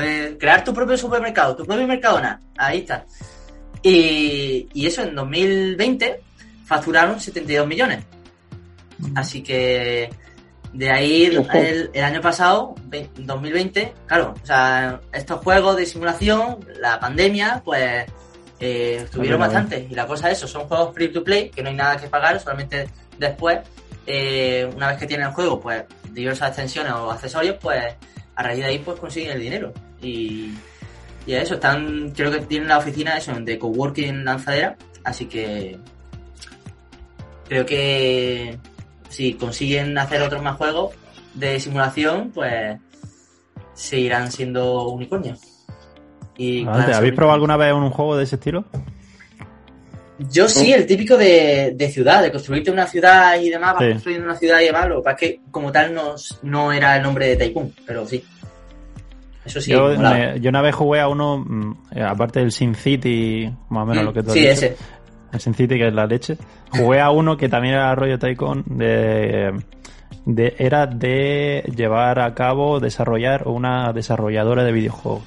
eh, 0.00 0.36
crear 0.38 0.64
tu 0.64 0.72
propio 0.72 0.96
supermercado, 0.96 1.56
tu 1.56 1.64
propio 1.64 1.86
Mercadona, 1.86 2.40
ahí 2.56 2.78
está. 2.78 3.04
Y, 3.82 4.68
y 4.72 4.86
eso 4.86 5.02
en 5.02 5.14
2020 5.14 6.20
facturaron 6.64 7.18
72 7.18 7.66
millones. 7.66 8.04
Así 9.14 9.42
que 9.42 10.10
De 10.72 10.90
ahí 10.90 11.24
el, 11.24 11.90
el 11.92 12.04
año 12.04 12.20
pasado, 12.20 12.74
ve- 12.84 13.10
2020, 13.16 13.92
claro, 14.06 14.34
o 14.40 14.46
sea, 14.46 15.00
estos 15.12 15.40
juegos 15.40 15.76
de 15.76 15.84
simulación, 15.84 16.58
la 16.80 17.00
pandemia, 17.00 17.60
pues 17.64 18.04
eh, 18.60 19.00
estuvieron 19.02 19.38
Claro, 19.38 19.52
bastante. 19.52 19.88
Y 19.90 19.94
la 19.94 20.06
cosa 20.06 20.30
es 20.30 20.38
eso, 20.38 20.46
son 20.46 20.68
juegos 20.68 20.94
free 20.94 21.08
to 21.08 21.24
play, 21.24 21.50
que 21.50 21.62
no 21.62 21.70
hay 21.70 21.74
nada 21.74 21.96
que 21.96 22.06
pagar, 22.06 22.38
solamente 22.38 22.88
después, 23.18 23.58
eh, 24.06 24.70
una 24.76 24.88
vez 24.90 24.98
que 24.98 25.06
tienen 25.06 25.26
el 25.26 25.32
juego, 25.32 25.60
pues 25.60 25.82
diversas 26.12 26.48
extensiones 26.50 26.92
o 26.92 27.10
accesorios, 27.10 27.56
pues 27.60 27.82
a 28.36 28.42
raíz 28.42 28.60
de 28.60 28.66
ahí 28.66 28.78
pues 28.78 28.98
consiguen 29.00 29.32
el 29.32 29.40
dinero. 29.40 29.72
Y, 30.00 30.54
y 31.26 31.32
eso, 31.34 31.54
están, 31.54 32.12
creo 32.12 32.30
que 32.30 32.40
tienen 32.40 32.68
la 32.68 32.78
oficina 32.78 33.16
eso, 33.16 33.32
de 33.32 33.58
coworking 33.58 34.24
lanzadera, 34.24 34.76
así 35.04 35.26
que 35.26 35.78
creo 37.48 37.66
que 37.66 38.56
si 39.10 39.34
consiguen 39.34 39.98
hacer 39.98 40.22
otros 40.22 40.42
más 40.42 40.56
juegos 40.56 40.94
de 41.34 41.60
simulación, 41.60 42.30
pues 42.34 42.78
seguirán 43.74 44.32
siendo 44.32 44.88
unicornios. 44.88 45.38
Y 46.38 46.60
Adelante, 46.60 46.84
claro, 46.84 46.96
¿Habéis 46.98 47.14
probado 47.14 47.34
alguna 47.34 47.56
vez 47.58 47.72
un 47.74 47.90
juego 47.90 48.16
de 48.16 48.24
ese 48.24 48.36
estilo? 48.36 48.64
Yo 50.30 50.48
sí, 50.48 50.72
el 50.72 50.86
típico 50.86 51.16
de, 51.16 51.72
de 51.74 51.88
ciudad, 51.90 52.22
de 52.22 52.30
construirte 52.30 52.70
una 52.70 52.86
ciudad 52.86 53.40
y 53.40 53.48
demás, 53.48 53.74
vas 53.74 53.84
Sí. 53.84 53.90
construyendo 53.92 54.26
una 54.26 54.36
ciudad 54.36 54.60
y 54.60 54.64
demás, 54.66 54.88
lo 54.88 54.96
que 54.96 55.02
pasa 55.02 55.16
es 55.16 55.20
que 55.32 55.40
como 55.50 55.72
tal 55.72 55.94
no, 55.94 56.14
no 56.42 56.72
era 56.72 56.96
el 56.96 57.02
nombre 57.02 57.26
de 57.28 57.36
Tycoon, 57.36 57.72
pero 57.86 58.06
sí. 58.06 58.22
Eso 59.46 59.60
sí, 59.62 59.70
yo, 59.70 59.88
me- 59.98 60.38
yo 60.40 60.50
una 60.50 60.60
vez 60.60 60.74
jugué 60.74 61.00
a 61.00 61.08
uno, 61.08 61.38
mm, 61.38 61.76
aparte 62.06 62.40
del 62.40 62.52
Sin 62.52 62.74
City, 62.74 63.50
más 63.70 63.84
o 63.84 63.86
menos 63.86 64.02
Mm, 64.02 64.06
lo 64.06 64.12
que 64.12 64.22
tú 64.22 64.28
has 64.28 64.34
Sí, 64.34 64.40
dicho, 64.40 64.52
ese. 64.52 64.76
el 65.32 65.40
Sin 65.40 65.54
City 65.54 65.76
que 65.78 65.88
es 65.88 65.94
la 65.94 66.06
leche, 66.06 66.36
jugué 66.70 67.00
a 67.00 67.10
uno 67.10 67.36
que 67.36 67.48
también 67.48 67.74
era 67.74 67.94
rollo 67.94 68.18
Tycoon, 68.18 68.64
de, 68.66 69.52
de- 70.26 70.54
era 70.58 70.86
de 70.86 71.70
llevar 71.74 72.18
a 72.20 72.34
cabo, 72.34 72.80
desarrollar 72.80 73.46
una 73.48 73.92
desarrolladora 73.92 74.64
de 74.64 74.72
videojuegos. 74.72 75.22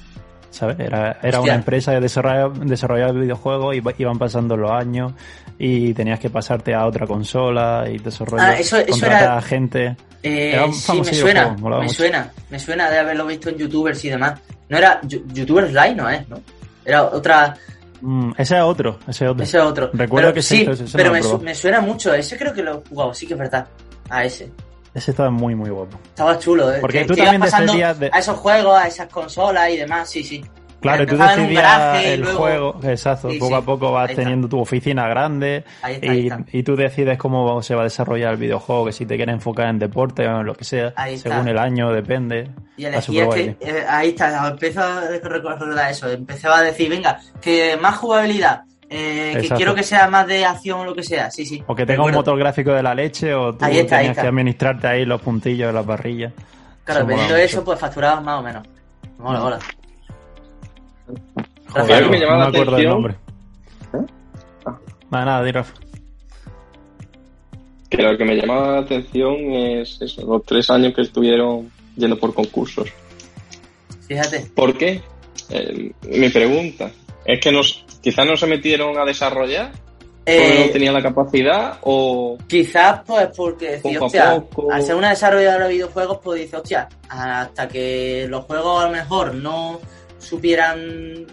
¿Sabes? 0.50 0.78
Era, 0.78 1.18
era 1.20 1.40
una 1.40 1.54
empresa 1.56 1.90
de 1.90 2.00
desarrollo, 2.00 2.50
desarrollar 2.50 3.12
videojuegos 3.12 3.74
y 3.74 3.78
iba- 3.78 3.92
iban 3.98 4.18
pasando 4.20 4.56
los 4.56 4.70
años 4.70 5.12
y 5.58 5.92
tenías 5.94 6.20
que 6.20 6.30
pasarte 6.30 6.72
a 6.74 6.86
otra 6.86 7.08
consola 7.08 7.86
y 7.90 7.98
desarrollar, 7.98 8.50
Ah, 8.50 8.58
eso- 8.60 8.78
eso 8.78 9.04
era- 9.04 9.36
a 9.36 9.42
gente. 9.42 9.96
Eh, 10.22 10.52
Era 10.52 10.66
un 10.66 10.72
sí, 10.72 11.00
me 11.00 11.12
suena, 11.12 11.56
me 11.60 11.68
mucho. 11.82 11.88
suena, 11.94 12.30
me 12.50 12.58
suena 12.60 12.88
de 12.88 12.98
haberlo 12.98 13.26
visto 13.26 13.48
en 13.50 13.56
youtubers 13.58 14.04
y 14.04 14.10
demás. 14.10 14.40
No 14.68 14.78
era 14.78 15.00
youtubers 15.02 15.72
live, 15.72 15.96
no 15.96 16.08
es, 16.08 16.26
¿no? 16.28 16.38
Era 16.84 17.02
otra, 17.02 17.56
Mm, 18.06 18.32
ese 18.36 18.56
es 18.56 18.62
otro, 18.62 18.98
ese 19.08 19.24
es 19.24 19.30
otro. 19.30 19.42
ese 19.44 19.58
otro. 19.60 19.90
Recuerdo 19.94 20.28
Pero 20.28 20.34
que 20.34 20.42
sí, 20.42 20.62
ese, 20.68 20.84
ese 20.84 20.96
pero 20.98 21.10
me, 21.10 21.22
su- 21.22 21.38
me 21.38 21.54
suena 21.54 21.80
mucho, 21.80 22.12
ese 22.12 22.36
creo 22.36 22.52
que 22.52 22.62
lo 22.62 22.78
he 22.84 22.88
jugado, 22.88 23.14
sí 23.14 23.26
que 23.26 23.32
es 23.32 23.38
verdad. 23.38 23.66
A 24.10 24.24
ese. 24.24 24.50
Ese 24.92 25.10
estaba 25.12 25.30
muy, 25.30 25.54
muy 25.54 25.70
guapo. 25.70 25.98
Estaba 26.04 26.38
chulo, 26.38 26.70
¿eh? 26.72 26.78
Porque 26.80 27.00
Que- 27.00 27.04
tú 27.06 27.14
que 27.14 27.22
también 27.22 27.40
pasando 27.40 27.72
de- 27.72 28.10
a 28.12 28.18
esos 28.18 28.36
juegos, 28.36 28.78
a 28.78 28.86
esas 28.86 29.08
consolas 29.08 29.70
y 29.70 29.78
demás, 29.78 30.08
sí, 30.10 30.22
sí. 30.22 30.44
Claro, 30.84 31.06
tú 31.06 31.14
en 31.14 31.20
un 31.20 31.26
decidías 31.28 32.02
y 32.04 32.06
el 32.06 32.20
luego- 32.20 32.38
juego, 32.38 32.80
exacto, 32.84 33.30
Sí, 33.30 33.38
poco 33.38 33.48
sí, 33.48 33.54
a 33.54 33.60
poco 33.62 33.92
vas 33.92 34.14
teniendo 34.14 34.48
tu 34.48 34.60
oficina 34.60 35.08
grande 35.08 35.64
está, 35.88 36.14
y, 36.14 36.30
y 36.52 36.62
tú 36.62 36.76
decides 36.76 37.16
cómo 37.18 37.62
se 37.62 37.74
va 37.74 37.80
a 37.80 37.84
desarrollar 37.84 38.32
el 38.32 38.36
videojuego, 38.38 38.84
que 38.86 38.92
si 38.92 39.06
te 39.06 39.16
quieres 39.16 39.32
enfocar 39.34 39.68
en 39.68 39.78
deporte 39.78 40.26
o 40.28 40.40
en 40.40 40.46
lo 40.46 40.54
que 40.54 40.64
sea, 40.64 40.92
según 41.16 41.48
el 41.48 41.58
año, 41.58 41.90
depende. 41.90 42.50
Y 42.76 42.84
superguay. 43.00 43.54
que, 43.54 43.70
eh, 43.70 43.84
ahí 43.88 44.08
está, 44.10 44.48
empezó 44.48 44.82
a 44.82 45.00
recordar 45.22 45.90
eso, 45.90 46.10
empezaba 46.10 46.58
a 46.58 46.62
decir, 46.62 46.90
venga, 46.90 47.18
que 47.40 47.76
más 47.80 47.96
jugabilidad, 47.96 48.62
eh, 48.90 49.38
que 49.40 49.48
quiero 49.48 49.74
que 49.74 49.82
sea 49.82 50.08
más 50.08 50.26
de 50.26 50.44
acción 50.44 50.80
o 50.80 50.84
lo 50.84 50.94
que 50.94 51.02
sea, 51.02 51.30
sí, 51.30 51.46
sí. 51.46 51.62
O 51.66 51.74
que 51.74 51.86
tenga 51.86 52.04
un 52.04 52.12
motor 52.12 52.38
gráfico 52.38 52.72
de 52.72 52.82
la 52.82 52.94
leche 52.94 53.34
o 53.34 53.54
tú 53.54 53.64
está, 53.64 53.66
ahí 53.66 53.86
tenías 53.86 54.18
que 54.18 54.26
administrarte 54.26 54.86
ahí 54.86 55.04
los 55.04 55.20
puntillos 55.20 55.68
de 55.68 55.72
las 55.72 55.86
barrillas. 55.86 56.32
Claro, 56.84 57.06
mucho. 57.06 57.34
eso, 57.36 57.64
pues 57.64 57.80
facturabas 57.80 58.22
más 58.22 58.40
o 58.40 58.42
menos. 58.42 58.66
Mola, 59.18 59.40
mola. 59.40 59.58
Joder, 61.68 62.04
que 62.04 62.10
me 62.10 62.18
llama 62.20 62.32
no 62.32 62.38
la 62.38 62.50
me 62.50 62.58
acuerdo 62.58 62.76
del. 62.76 63.16
Ah. 64.64 64.78
Nada, 65.10 65.24
nada, 65.24 65.44
di, 65.44 65.52
Rafa. 65.52 65.72
Que 67.90 68.02
lo 68.02 68.16
que 68.16 68.24
me 68.24 68.34
llama 68.36 68.72
la 68.72 68.78
atención 68.80 69.34
es 69.52 70.00
eso, 70.00 70.26
los 70.26 70.42
tres 70.44 70.68
años 70.70 70.94
que 70.94 71.02
estuvieron 71.02 71.70
yendo 71.96 72.18
por 72.18 72.34
concursos. 72.34 72.88
Fíjate. 74.08 74.50
¿Por 74.54 74.76
qué? 74.76 75.00
Eh, 75.50 75.92
mi 76.08 76.28
pregunta. 76.30 76.90
¿Es 77.24 77.40
que 77.40 77.52
nos, 77.52 77.84
quizás 78.02 78.26
no 78.26 78.36
se 78.36 78.46
metieron 78.46 78.98
a 78.98 79.04
desarrollar? 79.04 79.70
¿Porque 80.24 80.62
Eh, 80.62 80.64
no 80.66 80.72
tenían 80.72 80.94
la 80.94 81.02
capacidad? 81.02 81.78
¿O 81.82 82.36
Quizás, 82.48 83.02
pues, 83.06 83.28
porque 83.36 83.72
decía, 83.72 83.92
Poco 84.00 84.04
a 84.04 84.06
hostia, 84.06 84.40
poco. 84.50 84.72
al 84.72 84.82
ser 84.82 84.94
una 84.96 85.10
desarrolladora 85.10 85.66
de 85.68 85.74
videojuegos, 85.74 86.18
pues 86.22 86.40
dice, 86.40 86.56
hostia, 86.56 86.88
hasta 87.08 87.68
que 87.68 88.26
los 88.28 88.44
juegos 88.46 88.82
a 88.82 88.86
lo 88.86 88.92
mejor 88.92 89.34
no 89.34 89.80
supieran, 90.24 91.26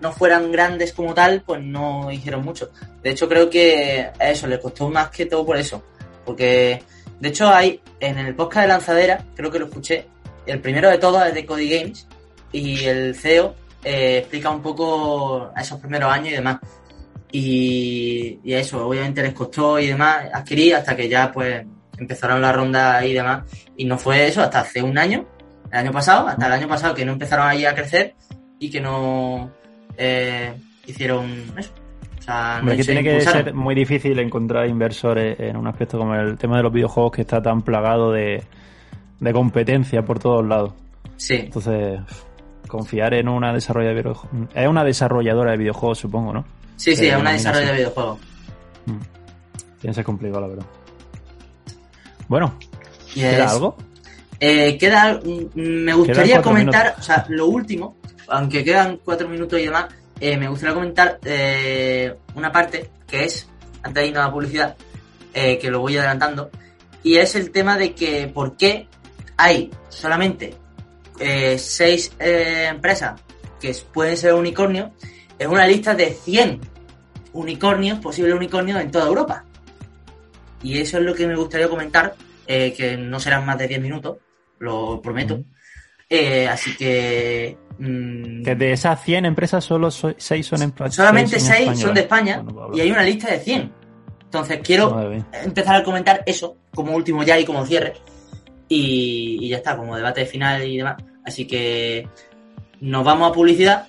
no 0.00 0.12
fueran 0.12 0.50
grandes 0.50 0.92
como 0.92 1.14
tal, 1.14 1.42
pues 1.46 1.62
no 1.62 2.10
hicieron 2.10 2.44
mucho. 2.44 2.70
De 3.02 3.10
hecho, 3.10 3.28
creo 3.28 3.48
que 3.48 4.10
eso 4.18 4.46
les 4.46 4.58
costó 4.58 4.88
más 4.88 5.10
que 5.10 5.26
todo 5.26 5.44
por 5.46 5.56
eso. 5.56 5.82
Porque, 6.24 6.82
de 7.20 7.28
hecho, 7.28 7.48
hay 7.48 7.80
en 8.00 8.18
el 8.18 8.34
podcast 8.34 8.62
de 8.62 8.68
Lanzadera, 8.68 9.24
creo 9.34 9.50
que 9.50 9.58
lo 9.58 9.66
escuché, 9.66 10.06
el 10.46 10.60
primero 10.60 10.90
de 10.90 10.98
todos 10.98 11.26
es 11.26 11.34
de 11.34 11.46
Cody 11.46 11.68
Games, 11.68 12.06
y 12.52 12.84
el 12.84 13.14
CEO 13.14 13.54
eh, 13.84 14.18
explica 14.18 14.50
un 14.50 14.62
poco 14.62 15.52
esos 15.56 15.80
primeros 15.80 16.12
años 16.12 16.28
y 16.28 16.36
demás. 16.36 16.58
Y, 17.32 18.38
y 18.44 18.52
eso, 18.52 18.86
obviamente 18.86 19.22
les 19.22 19.32
costó 19.32 19.78
y 19.78 19.86
demás 19.86 20.26
adquirir 20.32 20.74
hasta 20.74 20.94
que 20.94 21.08
ya 21.08 21.32
pues 21.32 21.64
empezaron 21.98 22.42
la 22.42 22.52
ronda 22.52 23.04
y 23.04 23.14
demás. 23.14 23.44
Y 23.76 23.84
no 23.84 23.98
fue 23.98 24.26
eso 24.26 24.42
hasta 24.42 24.60
hace 24.60 24.82
un 24.82 24.98
año, 24.98 25.26
el 25.72 25.78
año 25.78 25.92
pasado, 25.92 26.28
hasta 26.28 26.46
el 26.46 26.52
año 26.52 26.68
pasado 26.68 26.94
que 26.94 27.04
no 27.04 27.12
empezaron 27.12 27.48
ahí 27.48 27.64
a 27.64 27.74
crecer 27.74 28.14
y 28.58 28.70
que 28.70 28.80
no 28.80 29.50
eh, 29.96 30.54
hicieron 30.86 31.54
eso. 31.56 31.72
O 32.18 32.22
sea, 32.22 32.60
no 32.62 32.76
que 32.76 32.84
tiene 32.84 33.02
que 33.02 33.20
ser 33.22 33.52
muy 33.52 33.74
difícil 33.74 34.18
encontrar 34.18 34.68
inversores 34.68 35.40
en 35.40 35.56
un 35.56 35.66
aspecto 35.66 35.98
como 35.98 36.14
el 36.14 36.38
tema 36.38 36.58
de 36.58 36.62
los 36.62 36.72
videojuegos 36.72 37.12
que 37.12 37.22
está 37.22 37.42
tan 37.42 37.62
plagado 37.62 38.12
de, 38.12 38.44
de 39.18 39.32
competencia 39.32 40.04
por 40.04 40.18
todos 40.18 40.46
lados. 40.46 40.74
Sí, 41.16 41.34
Entonces, 41.34 42.00
confiar 42.68 43.14
en 43.14 43.28
una 43.28 43.52
desarrolladora 43.52 43.96
de 43.96 44.02
videojuegos. 44.02 44.48
Es 44.54 44.68
una 44.68 44.84
desarrolladora 44.84 45.50
de 45.52 45.56
videojuegos, 45.56 45.98
supongo, 45.98 46.32
¿no? 46.32 46.44
sí, 46.76 46.94
sí, 46.94 47.06
es 47.06 47.16
una 47.16 47.32
desarrollo 47.32 47.66
de 47.66 47.72
videojuegos. 47.72 48.18
Tiene 48.84 49.00
que 49.82 49.94
ser 49.94 50.04
complicado, 50.04 50.42
la 50.42 50.46
verdad. 50.48 50.66
Bueno, 52.28 52.54
¿queda 53.14 53.50
algo? 53.50 53.76
Eh, 54.44 54.76
queda, 54.76 55.20
mm, 55.22 55.50
me 55.54 55.94
gustaría 55.94 56.42
comentar, 56.42 56.86
minutos. 56.86 57.00
o 57.00 57.02
sea, 57.04 57.24
lo 57.28 57.46
último, 57.46 57.96
aunque 58.26 58.64
quedan 58.64 58.96
cuatro 59.04 59.28
minutos 59.28 59.60
y 59.60 59.66
demás, 59.66 59.86
eh, 60.18 60.36
me 60.36 60.48
gustaría 60.48 60.74
comentar 60.74 61.20
eh, 61.24 62.12
una 62.34 62.50
parte 62.50 62.90
que 63.06 63.22
es, 63.22 63.48
antes 63.84 64.02
de 64.02 64.08
irnos 64.08 64.24
a 64.24 64.26
la 64.26 64.32
publicidad, 64.32 64.76
que 65.32 65.70
lo 65.70 65.78
voy 65.78 65.96
adelantando, 65.96 66.50
y 67.04 67.18
es 67.18 67.36
el 67.36 67.52
tema 67.52 67.78
de 67.78 67.94
que 67.94 68.26
por 68.34 68.56
qué 68.56 68.88
hay 69.36 69.70
solamente 69.88 70.54
seis 71.56 72.10
empresas 72.18 73.20
que 73.60 73.72
pueden 73.92 74.16
ser 74.16 74.34
unicornios 74.34 74.90
en 75.38 75.50
una 75.50 75.68
lista 75.68 75.94
de 75.94 76.10
100 76.12 76.60
unicornios, 77.32 78.00
posibles 78.00 78.34
unicornios 78.34 78.80
en 78.80 78.90
toda 78.90 79.06
Europa. 79.06 79.44
Y 80.64 80.80
eso 80.80 80.98
es 80.98 81.04
lo 81.04 81.14
que 81.14 81.28
me 81.28 81.36
gustaría 81.36 81.68
comentar, 81.68 82.16
que 82.44 82.96
no 82.98 83.20
serán 83.20 83.46
más 83.46 83.56
de 83.56 83.68
10 83.68 83.80
minutos, 83.80 84.16
lo 84.62 85.00
prometo. 85.02 85.40
Eh, 86.08 86.46
así 86.48 86.76
que... 86.76 87.56
mm, 87.78 88.42
Que 88.42 88.54
de 88.54 88.72
esas 88.72 89.02
100 89.02 89.24
empresas, 89.26 89.64
solo 89.64 89.90
6 89.90 90.46
son 90.46 90.62
en 90.62 90.72
solamente 90.90 91.40
seis 91.40 91.44
6 91.44 91.58
españolas. 91.60 91.80
son 91.80 91.94
de 91.94 92.00
España 92.00 92.40
Bueno, 92.42 92.66
pues, 92.68 92.78
y 92.78 92.80
hay 92.82 92.90
una 92.90 93.02
lista 93.02 93.30
de 93.30 93.40
100. 93.40 93.72
Entonces 94.24 94.60
quiero 94.62 95.12
empezar 95.44 95.76
a 95.76 95.82
comentar 95.82 96.22
eso 96.26 96.56
como 96.74 96.94
último 96.94 97.22
ya 97.22 97.38
y 97.38 97.44
como 97.44 97.64
cierre. 97.66 97.94
Y, 98.68 99.38
y 99.42 99.48
ya 99.48 99.58
está, 99.58 99.76
como 99.76 99.96
debate 99.96 100.24
final 100.24 100.66
y 100.66 100.78
demás. 100.78 100.96
Así 101.24 101.46
que 101.46 102.08
nos 102.80 103.04
vamos 103.04 103.30
a 103.30 103.34
publicidad. 103.34 103.86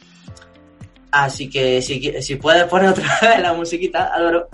Así 1.12 1.50
que 1.50 1.82
si, 1.82 2.22
si 2.22 2.36
puedes 2.38 2.64
poner 2.66 2.90
otra 2.90 3.06
vez 3.22 3.40
la 3.40 3.54
musiquita, 3.54 4.06
Álvaro. 4.14 4.48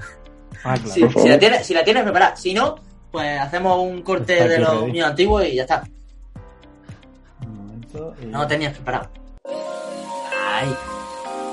Ah, 0.64 0.76
claro. 0.76 0.90
Si, 0.90 1.20
si 1.22 1.30
la 1.30 1.40
tienes, 1.40 1.66
si 1.66 1.74
la 1.74 1.84
tienes 1.84 2.04
preparada. 2.04 2.36
Si 2.36 2.54
no, 2.54 2.76
pues 3.12 3.40
hacemos 3.40 3.80
un 3.80 4.02
corte 4.02 4.48
de 4.48 4.60
los 4.60 4.88
míos 4.88 5.08
antiguos 5.10 5.46
y 5.48 5.56
ya 5.56 5.62
está. 5.64 5.84
Y- 8.22 8.26
No 8.26 8.40
lo 8.40 8.48
tenías 8.48 8.74
preparado. 8.74 9.10
Ay. 10.54 10.76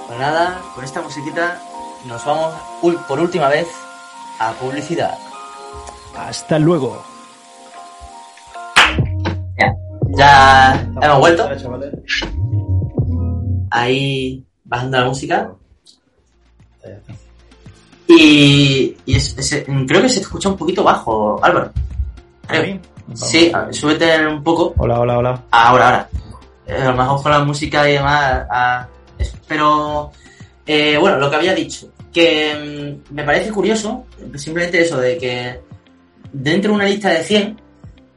Pues 0.07 0.19
nada, 0.19 0.61
con 0.75 0.85
esta 0.85 1.03
musiquita 1.03 1.61
nos 2.07 2.25
vamos 2.25 2.55
por 3.09 3.21
última 3.21 3.49
vez 3.49 3.67
a 4.39 4.53
publicidad. 4.53 5.17
Hasta 6.17 6.59
luego. 6.59 7.03
Ya 10.17 10.87
hemos 11.03 11.19
vuelto. 11.19 11.49
Ahí 13.71 14.45
bajando 14.65 14.99
la 15.01 15.05
música. 15.07 15.51
Y, 18.09 18.97
y 19.05 19.17
es- 19.17 19.37
es- 19.37 19.65
creo 19.87 20.01
que 20.03 20.09
se 20.09 20.21
escucha 20.21 20.49
un 20.49 20.57
poquito 20.57 20.85
bajo, 20.85 21.39
Álvaro. 21.43 21.73
Creo. 22.47 22.79
Sí, 23.15 23.53
súbete 23.73 24.27
un 24.27 24.43
poco. 24.43 24.75
Hola, 24.79 25.01
hola, 25.01 25.19
hola. 25.19 25.43
Ahora, 25.51 25.85
ahora. 25.87 26.09
Eh, 26.67 26.75
a 26.83 26.91
lo 26.91 26.97
mejor 26.97 27.23
con 27.23 27.33
la 27.33 27.45
música 27.45 27.89
y 27.89 27.93
demás. 27.95 28.47
a- 28.51 28.89
eso. 29.19 29.37
Pero, 29.49 30.13
eh, 30.67 30.97
bueno, 30.99 31.17
lo 31.19 31.31
que 31.31 31.37
había 31.37 31.55
dicho. 31.55 31.93
Que 32.13 33.01
mm, 33.11 33.15
me 33.15 33.25
parece 33.25 33.51
curioso, 33.51 34.07
simplemente 34.37 34.83
eso, 34.83 34.99
de 34.99 35.17
que 35.19 35.61
dentro 36.33 36.71
de 36.71 36.77
una 36.77 36.85
lista 36.87 37.11
de 37.11 37.23
100, 37.23 37.57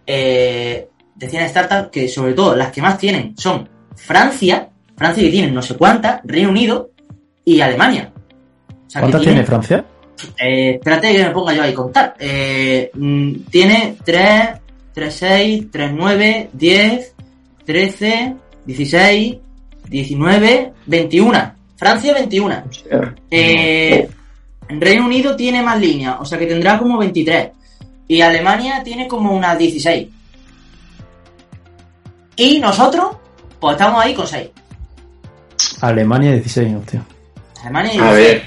eh, 0.07 0.87
de 1.15 1.29
100 1.29 1.49
startups, 1.49 1.89
que 1.89 2.07
sobre 2.07 2.33
todo 2.33 2.55
las 2.55 2.71
que 2.71 2.81
más 2.81 2.97
tienen 2.97 3.35
son 3.37 3.67
Francia, 3.95 4.69
Francia 4.97 5.23
que 5.23 5.29
tienen 5.29 5.53
no 5.53 5.61
sé 5.61 5.75
cuántas, 5.75 6.21
Reino 6.23 6.49
Unido 6.49 6.91
y 7.45 7.61
Alemania. 7.61 8.11
O 8.87 8.89
sea, 8.89 9.01
¿Cuántas 9.01 9.21
tiene 9.21 9.43
Francia? 9.43 9.85
eh, 10.41 10.71
espérate 10.75 11.13
que 11.13 11.23
me 11.25 11.31
ponga 11.31 11.53
yo 11.53 11.63
ahí 11.63 11.71
a 11.71 11.75
contar. 11.75 12.15
Eh, 12.19 12.89
mm, 12.93 13.33
tiene 13.51 13.97
3, 14.03 14.49
3, 14.93 15.13
6, 15.13 15.65
3, 15.71 15.91
9, 15.93 16.49
10, 16.53 17.15
13, 17.73 18.33
16, 18.65 19.37
19, 19.89 20.73
21. 20.87 21.53
Francia 21.77 22.13
21. 22.15 22.63
O 22.67 22.73
sea, 22.73 23.13
Eh, 23.29 24.09
Reino 24.69 25.05
Unido 25.05 25.35
tiene 25.35 25.61
más 25.61 25.79
líneas, 25.79 26.15
o 26.19 26.25
sea 26.25 26.39
que 26.39 26.47
tendrá 26.47 26.79
como 26.79 26.97
23. 26.97 27.49
Y 28.07 28.21
Alemania 28.21 28.81
tiene 28.83 29.07
como 29.07 29.33
unas 29.33 29.55
16. 29.59 30.07
Y 32.37 32.59
nosotros, 32.59 33.17
pues 33.59 33.73
estamos 33.73 34.03
ahí 34.03 34.15
con 34.15 34.25
6. 34.25 34.49
Alemania 35.81 36.31
16, 36.31 36.75
hostia. 36.75 37.03
Alemania 37.61 37.91
A 38.09 38.15
16. 38.15 38.17
ver. 38.17 38.41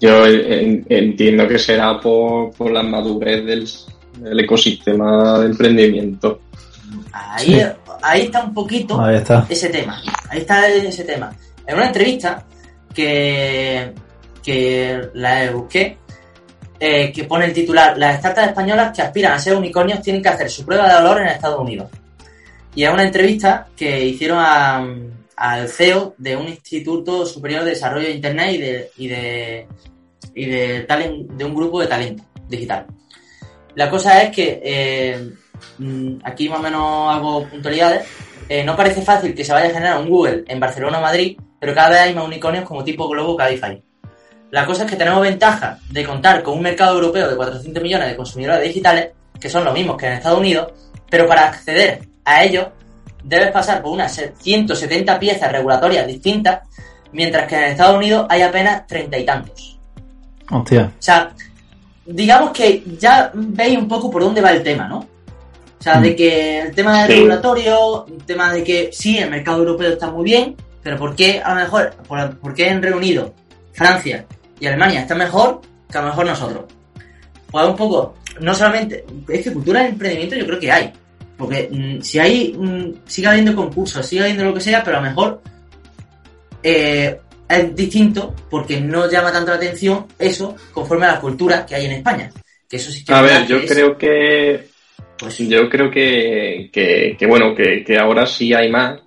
Yo 0.00 0.26
en- 0.26 0.84
entiendo 0.88 1.46
que 1.46 1.60
será 1.60 2.00
por, 2.00 2.50
por 2.54 2.72
la 2.72 2.82
madurez 2.82 3.44
del, 3.46 3.68
del 4.18 4.40
ecosistema 4.40 5.38
de 5.38 5.46
emprendimiento. 5.46 6.40
Ahí, 7.12 7.46
Sí. 7.46 7.62
ahí 8.02 8.22
está 8.22 8.44
un 8.44 8.54
poquito. 8.54 9.00
Ahí 9.00 9.16
está. 9.16 9.46
ese 9.48 9.68
tema. 9.68 10.00
Ahí 10.28 10.38
está 10.40 10.68
ese 10.68 11.04
tema. 11.04 11.34
En 11.66 11.76
una 11.76 11.86
entrevista 11.86 12.44
que, 12.94 13.92
que 14.42 15.08
la 15.14 15.50
busqué, 15.52 15.98
eh, 16.78 17.12
que 17.12 17.24
pone 17.24 17.44
el 17.46 17.52
titular, 17.52 17.96
las 17.98 18.18
startups 18.18 18.48
españolas 18.48 18.94
que 18.96 19.02
aspiran 19.02 19.32
a 19.32 19.38
ser 19.38 19.54
unicornios 19.54 20.00
tienen 20.02 20.22
que 20.22 20.28
hacer 20.28 20.50
su 20.50 20.64
prueba 20.64 20.88
de 20.88 20.94
valor 20.94 21.20
en 21.20 21.28
Estados 21.28 21.60
Unidos. 21.60 21.90
Y 22.74 22.84
es 22.84 22.90
una 22.92 23.02
entrevista 23.04 23.66
que 23.76 24.04
hicieron 24.06 24.38
a- 24.40 24.86
al 25.36 25.68
CEO 25.68 26.14
de 26.18 26.36
un 26.36 26.48
Instituto 26.48 27.24
Superior 27.26 27.64
de 27.64 27.70
Desarrollo 27.70 28.06
de 28.06 28.12
Internet 28.14 28.54
y 28.54 28.58
de, 28.58 28.90
y 28.98 29.08
de, 29.08 29.66
y 30.34 30.46
de, 30.46 30.86
talent- 30.86 31.26
de 31.28 31.44
un 31.44 31.54
grupo 31.54 31.80
de 31.80 31.86
talento 31.86 32.24
digital. 32.48 32.86
La 33.74 33.88
cosa 33.90 34.22
es 34.22 34.34
que 34.34 34.60
eh, 34.62 35.30
aquí 36.24 36.48
más 36.48 36.60
o 36.60 36.62
menos 36.62 37.14
hago 37.14 37.46
puntualidades. 37.46 38.06
Eh, 38.48 38.64
no 38.64 38.76
parece 38.76 39.02
fácil 39.02 39.34
que 39.34 39.44
se 39.44 39.52
vaya 39.52 39.68
a 39.68 39.72
generar 39.72 39.98
un 39.98 40.08
Google 40.08 40.44
en 40.48 40.58
Barcelona 40.58 40.98
o 40.98 41.02
Madrid, 41.02 41.38
pero 41.58 41.74
cada 41.74 41.90
vez 41.90 42.00
hay 42.00 42.14
más 42.14 42.24
unicornios 42.24 42.64
como 42.64 42.82
tipo 42.82 43.08
Globo 43.08 43.36
Cabify. 43.36 43.82
La 44.50 44.66
cosa 44.66 44.84
es 44.84 44.90
que 44.90 44.96
tenemos 44.96 45.22
ventaja 45.22 45.78
de 45.90 46.04
contar 46.04 46.42
con 46.42 46.54
un 46.54 46.62
mercado 46.62 46.94
europeo 46.96 47.28
de 47.28 47.36
400 47.36 47.82
millones 47.82 48.08
de 48.08 48.16
consumidores 48.16 48.64
digitales, 48.64 49.10
que 49.38 49.48
son 49.48 49.64
los 49.64 49.72
mismos 49.72 49.96
que 49.96 50.06
en 50.06 50.14
Estados 50.14 50.40
Unidos, 50.40 50.72
pero 51.08 51.28
para 51.28 51.46
acceder 51.46 52.02
a 52.24 52.42
ellos 52.42 52.66
debes 53.22 53.52
pasar 53.52 53.82
por 53.82 53.92
unas 53.92 54.20
170 54.40 55.18
piezas 55.20 55.52
regulatorias 55.52 56.06
distintas, 56.06 56.60
mientras 57.12 57.46
que 57.46 57.56
en 57.56 57.64
Estados 57.64 57.96
Unidos 57.96 58.26
hay 58.28 58.42
apenas 58.42 58.86
treinta 58.86 59.18
y 59.18 59.24
tantos. 59.24 59.78
Hostia. 60.50 60.92
O 60.98 61.02
sea, 61.02 61.32
digamos 62.06 62.50
que 62.50 62.82
ya 62.98 63.30
veis 63.34 63.78
un 63.78 63.86
poco 63.86 64.10
por 64.10 64.22
dónde 64.22 64.40
va 64.40 64.50
el 64.50 64.62
tema, 64.62 64.88
¿no? 64.88 65.06
O 65.80 65.82
sea, 65.82 65.96
Mm. 65.98 66.02
de 66.02 66.16
que 66.16 66.60
el 66.60 66.74
tema 66.74 66.98
del 67.02 67.06
Sí. 67.10 67.12
regulatorio, 67.14 68.06
el 68.06 68.24
tema 68.24 68.52
de 68.52 68.62
que 68.62 68.90
sí, 68.92 69.16
el 69.18 69.30
mercado 69.30 69.58
europeo 69.60 69.88
está 69.92 70.10
muy 70.10 70.24
bien, 70.24 70.54
pero 70.82 70.98
¿por 70.98 71.16
qué 71.16 71.40
a 71.42 71.54
lo 71.54 71.60
mejor, 71.60 71.94
por, 72.06 72.38
por 72.38 72.54
qué 72.54 72.68
en 72.68 72.82
Reino 72.82 72.98
Unido, 72.98 73.34
Francia 73.72 74.26
y 74.60 74.66
Alemania 74.66 75.00
está 75.00 75.14
mejor 75.14 75.62
que 75.90 75.96
a 75.98 76.02
lo 76.02 76.08
mejor 76.08 76.26
nosotros? 76.26 76.64
Pues 77.50 77.66
un 77.66 77.76
poco, 77.76 78.14
no 78.40 78.54
solamente, 78.54 79.04
es 79.28 79.42
que 79.42 79.52
cultura 79.52 79.80
del 79.80 79.92
emprendimiento 79.92 80.36
yo 80.36 80.46
creo 80.46 80.60
que 80.60 80.70
hay. 80.70 80.92
Porque 81.38 81.68
mm, 81.72 82.02
si 82.02 82.18
hay, 82.18 82.54
mm, 82.56 83.00
sigue 83.06 83.28
habiendo 83.28 83.56
concursos, 83.56 84.04
sigue 84.06 84.20
habiendo 84.22 84.44
lo 84.44 84.52
que 84.54 84.60
sea, 84.60 84.84
pero 84.84 84.98
a 84.98 85.00
lo 85.00 85.08
mejor 85.08 85.40
eh, 86.62 87.18
es 87.48 87.74
distinto 87.74 88.34
porque 88.50 88.80
no 88.80 89.10
llama 89.10 89.32
tanto 89.32 89.50
la 89.50 89.56
atención 89.56 90.06
eso 90.18 90.54
conforme 90.72 91.06
a 91.06 91.12
la 91.12 91.20
cultura 91.20 91.64
que 91.66 91.74
hay 91.74 91.86
en 91.86 91.92
España. 91.92 92.30
Que 92.68 92.76
eso 92.76 92.90
sí 92.92 93.02
que 93.04 93.12
A 93.12 93.22
ver, 93.22 93.46
yo 93.46 93.56
es, 93.56 93.70
creo 93.70 93.96
que 93.98 94.68
pues, 95.20 95.38
yo 95.38 95.68
creo 95.68 95.90
que, 95.90 96.70
que, 96.72 97.14
que, 97.18 97.26
bueno, 97.26 97.54
que, 97.54 97.84
que 97.84 97.98
ahora 97.98 98.24
sí 98.26 98.54
hay 98.54 98.70
más 98.70 98.98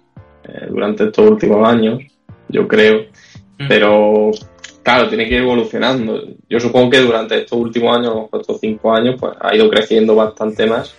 eh, 0.48 0.68
durante 0.70 1.06
estos 1.06 1.30
últimos 1.30 1.68
años, 1.68 2.00
yo 2.48 2.68
creo, 2.68 3.08
pero 3.68 4.30
claro, 4.84 5.08
tiene 5.08 5.28
que 5.28 5.36
ir 5.36 5.42
evolucionando. 5.42 6.22
Yo 6.48 6.60
supongo 6.60 6.92
que 6.92 7.00
durante 7.00 7.40
estos 7.40 7.58
últimos 7.58 7.98
años, 7.98 8.28
estos 8.32 8.60
cinco 8.60 8.94
años, 8.94 9.16
pues 9.20 9.34
ha 9.40 9.56
ido 9.56 9.70
creciendo 9.70 10.16
bastante 10.16 10.68
más. 10.68 10.94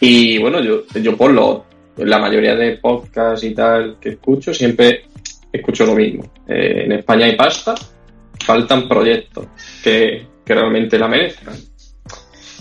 Y 0.00 0.38
bueno, 0.38 0.60
yo, 0.60 0.82
yo 1.00 1.16
por 1.16 1.30
lo, 1.32 1.64
la 1.98 2.18
mayoría 2.18 2.54
de 2.56 2.78
podcasts 2.78 3.44
y 3.44 3.54
tal 3.54 3.98
que 4.00 4.10
escucho, 4.10 4.52
siempre 4.52 5.04
escucho 5.52 5.86
lo 5.86 5.94
mismo. 5.94 6.24
Eh, 6.48 6.84
en 6.86 6.92
España 6.92 7.26
hay 7.26 7.36
pasta, 7.36 7.74
faltan 8.44 8.88
proyectos 8.88 9.46
que, 9.82 10.26
que 10.44 10.54
realmente 10.54 10.98
la 10.98 11.08
merezcan. 11.08 11.54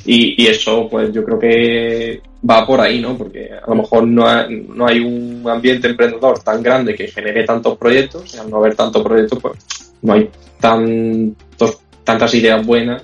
Y, 0.06 0.42
y 0.44 0.48
eso, 0.48 0.88
pues 0.90 1.12
yo 1.12 1.24
creo 1.24 1.40
que 1.40 2.22
va 2.48 2.66
por 2.66 2.80
ahí, 2.80 3.02
¿no? 3.02 3.18
Porque 3.18 3.50
a 3.52 3.68
lo 3.68 3.76
mejor 3.76 4.06
no 4.08 4.28
hay, 4.28 4.66
no 4.68 4.88
hay 4.88 5.00
un 5.00 5.44
ambiente 5.50 5.88
emprendedor 5.88 6.40
tan 6.40 6.62
grande 6.62 6.94
que 6.94 7.08
genere 7.08 7.44
tantos 7.44 7.78
proyectos, 7.78 8.34
y 8.36 8.38
al 8.38 8.50
no 8.50 8.58
haber 8.58 8.76
tantos 8.76 9.02
proyectos, 9.04 9.40
pues 9.42 9.58
no 10.04 10.14
hay 10.14 10.30
tantos, 10.60 11.80
tantas 12.04 12.34
ideas 12.36 12.64
buenas 12.66 13.04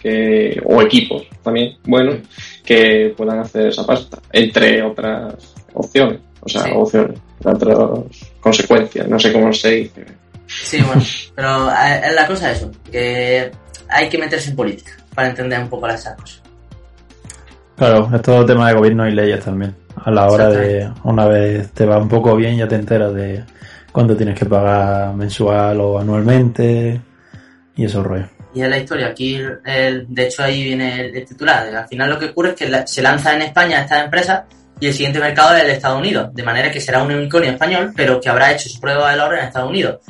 que, 0.00 0.60
o 0.64 0.82
equipos 0.82 1.22
también 1.42 1.76
buenos 1.84 2.16
que 2.64 3.14
puedan 3.16 3.38
hacer 3.38 3.68
esa 3.68 3.86
pasta, 3.86 4.18
entre 4.32 4.82
otras 4.82 5.34
opciones, 5.72 6.20
o 6.40 6.48
sea, 6.48 6.64
Sí. 6.64 6.70
opciones, 6.74 7.18
otras 7.44 7.78
consecuencias, 8.40 9.08
no 9.08 9.18
sé 9.18 9.32
cómo 9.32 9.52
se 9.52 9.70
dice. 9.70 10.04
Sí, 10.46 10.82
bueno, 10.82 11.02
pero 11.34 11.70
eh, 11.70 12.02
es 12.04 12.14
la 12.14 12.26
cosa 12.26 12.52
eso, 12.52 12.70
que 12.90 13.50
hay 13.88 14.08
que 14.08 14.18
meterse 14.18 14.50
en 14.50 14.56
política 14.56 14.92
para 15.14 15.28
entender 15.28 15.60
un 15.60 15.68
poco 15.68 15.86
las 15.86 16.04
cosas. 16.04 16.41
Claro, 17.76 18.10
es 18.14 18.22
todo 18.22 18.44
tema 18.46 18.68
de 18.68 18.74
gobierno 18.74 19.08
y 19.08 19.12
leyes 19.12 19.44
también. 19.44 19.74
A 20.04 20.10
la 20.10 20.26
hora 20.26 20.48
de, 20.48 20.90
una 21.04 21.26
vez 21.26 21.70
te 21.72 21.84
va 21.86 21.98
un 21.98 22.08
poco 22.08 22.36
bien, 22.36 22.56
ya 22.56 22.68
te 22.68 22.76
enteras 22.76 23.12
de 23.14 23.44
cuánto 23.90 24.16
tienes 24.16 24.38
que 24.38 24.46
pagar 24.46 25.14
mensual 25.14 25.80
o 25.80 25.98
anualmente 25.98 27.00
y 27.76 27.84
esos 27.84 28.04
rollos. 28.04 28.28
Y 28.54 28.60
es 28.62 28.68
la 28.68 28.78
historia. 28.78 29.06
Aquí, 29.08 29.38
el- 29.64 30.06
de 30.08 30.26
hecho, 30.26 30.42
ahí 30.42 30.62
viene 30.64 31.00
el, 31.00 31.16
el 31.16 31.24
titular. 31.24 31.66
Al 31.74 31.88
final 31.88 32.10
lo 32.10 32.18
que 32.18 32.26
ocurre 32.26 32.50
es 32.50 32.54
que 32.56 32.68
la- 32.68 32.86
se 32.86 33.02
lanza 33.02 33.34
en 33.34 33.42
España 33.42 33.80
esta 33.80 34.04
empresa 34.04 34.44
y 34.78 34.86
el 34.86 34.92
siguiente 34.92 35.20
mercado 35.20 35.54
es 35.56 35.62
el 35.62 35.68
de 35.68 35.72
Estados 35.74 35.98
Unidos. 35.98 36.34
De 36.34 36.42
manera 36.42 36.70
que 36.70 36.80
será 36.80 37.02
un 37.02 37.12
unicornio 37.12 37.50
español, 37.50 37.92
pero 37.96 38.20
que 38.20 38.28
habrá 38.28 38.52
hecho 38.52 38.68
su 38.68 38.78
prueba 38.80 39.10
de 39.10 39.16
valor 39.18 39.38
en 39.38 39.44
Estados 39.46 39.70
Unidos. 39.70 40.00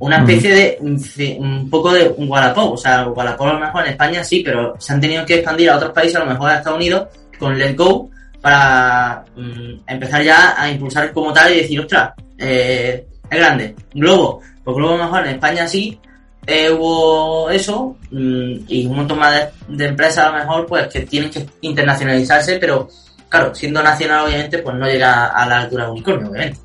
Una 0.00 0.18
especie 0.18 0.54
de, 0.54 1.36
un 1.38 1.68
poco 1.68 1.92
de 1.92 2.08
un 2.16 2.28
Wallapop. 2.28 2.74
O 2.74 2.76
sea, 2.76 3.08
Wallapop 3.08 3.46
a 3.46 3.52
lo 3.54 3.60
mejor 3.60 3.84
en 3.84 3.90
España 3.92 4.24
sí, 4.24 4.42
pero 4.44 4.74
se 4.78 4.92
han 4.92 5.00
tenido 5.00 5.24
que 5.26 5.36
expandir 5.36 5.70
a 5.70 5.76
otros 5.76 5.92
países, 5.92 6.16
a 6.16 6.20
lo 6.20 6.26
mejor 6.26 6.50
a 6.50 6.58
Estados 6.58 6.78
Unidos, 6.78 7.08
con 7.38 7.58
Let's 7.58 7.76
Go, 7.76 8.10
para 8.40 9.24
mm, 9.36 9.80
empezar 9.86 10.22
ya 10.22 10.60
a 10.60 10.70
impulsar 10.70 11.12
como 11.12 11.32
tal 11.32 11.52
y 11.52 11.58
decir, 11.58 11.80
ostras, 11.80 12.12
eh, 12.38 13.06
es 13.30 13.38
grande. 13.38 13.74
Globo, 13.94 14.40
pues 14.64 14.76
Globo 14.76 14.94
a 14.94 14.98
lo 14.98 15.04
mejor 15.04 15.26
en 15.26 15.34
España 15.34 15.66
sí, 15.66 15.98
eh, 16.46 16.70
hubo 16.70 17.50
eso 17.50 17.96
mm, 18.10 18.54
y 18.68 18.86
un 18.86 18.96
montón 18.96 19.18
más 19.18 19.34
de, 19.34 19.76
de 19.76 19.86
empresas 19.86 20.26
a 20.26 20.30
lo 20.30 20.38
mejor 20.38 20.66
pues 20.66 20.86
que 20.88 21.00
tienen 21.00 21.30
que 21.30 21.44
internacionalizarse, 21.60 22.58
pero 22.58 22.88
claro, 23.28 23.54
siendo 23.54 23.82
nacional 23.82 24.26
obviamente 24.26 24.58
pues 24.58 24.74
no 24.76 24.86
llega 24.86 25.26
a 25.26 25.46
la 25.46 25.60
altura 25.60 25.84
de 25.84 25.90
unicornio, 25.90 26.30
obviamente. 26.30 26.60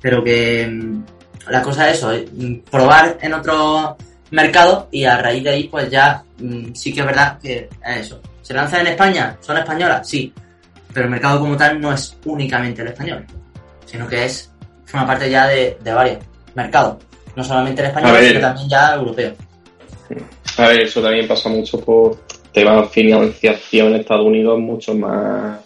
Pero 0.00 0.22
que 0.22 0.66
mm, 0.70 1.02
la 1.50 1.62
cosa 1.62 1.90
es 1.90 1.98
eso, 1.98 2.12
eh, 2.12 2.62
probar 2.70 3.18
en 3.20 3.34
otros 3.34 3.94
mercados 4.30 4.84
y 4.90 5.04
a 5.04 5.18
raíz 5.18 5.42
de 5.42 5.50
ahí 5.50 5.64
pues 5.64 5.90
ya 5.90 6.22
mm, 6.38 6.74
sí 6.74 6.92
que 6.92 7.00
es 7.00 7.06
verdad 7.06 7.38
que 7.38 7.68
es 7.86 7.96
eso. 8.00 8.20
¿Se 8.42 8.54
lanza 8.54 8.80
en 8.80 8.88
España? 8.88 9.36
¿Son 9.40 9.56
españolas? 9.56 10.08
Sí. 10.08 10.32
Pero 10.92 11.04
el 11.04 11.10
mercado 11.10 11.40
como 11.40 11.56
tal 11.56 11.80
no 11.80 11.92
es 11.92 12.16
únicamente 12.24 12.82
el 12.82 12.88
español, 12.88 13.24
sino 13.84 14.08
que 14.08 14.24
es 14.24 14.50
forma 14.86 15.06
parte 15.06 15.30
ya 15.30 15.46
de, 15.46 15.76
de 15.82 15.92
varios 15.92 16.18
mercados. 16.54 16.96
No 17.36 17.44
solamente 17.44 17.82
el 17.82 17.88
español, 17.88 18.16
sino 18.22 18.40
también 18.40 18.68
ya 18.68 18.94
europeo. 18.94 19.34
A 20.56 20.68
ver, 20.68 20.80
eso 20.80 21.02
también 21.02 21.28
pasa 21.28 21.48
mucho 21.48 21.78
por 21.80 22.18
tema 22.52 22.80
de 22.80 22.88
financiación 22.88 23.88
en 23.88 24.00
Estados 24.00 24.26
Unidos, 24.26 24.58
mucho 24.58 24.94
más. 24.94 25.60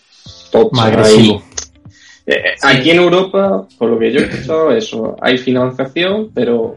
Más 0.73 0.87
agresivo. 0.87 1.37
Ahí. 1.37 1.72
Eh, 2.27 2.43
Aquí 2.63 2.91
en 2.91 2.99
Europa, 2.99 3.67
por 3.79 3.91
lo 3.91 3.99
que 3.99 4.13
yo 4.13 4.21
he 4.21 4.25
escuchado, 4.25 4.71
eso, 4.77 5.17
hay 5.21 5.39
financiación, 5.39 6.31
pero 6.35 6.77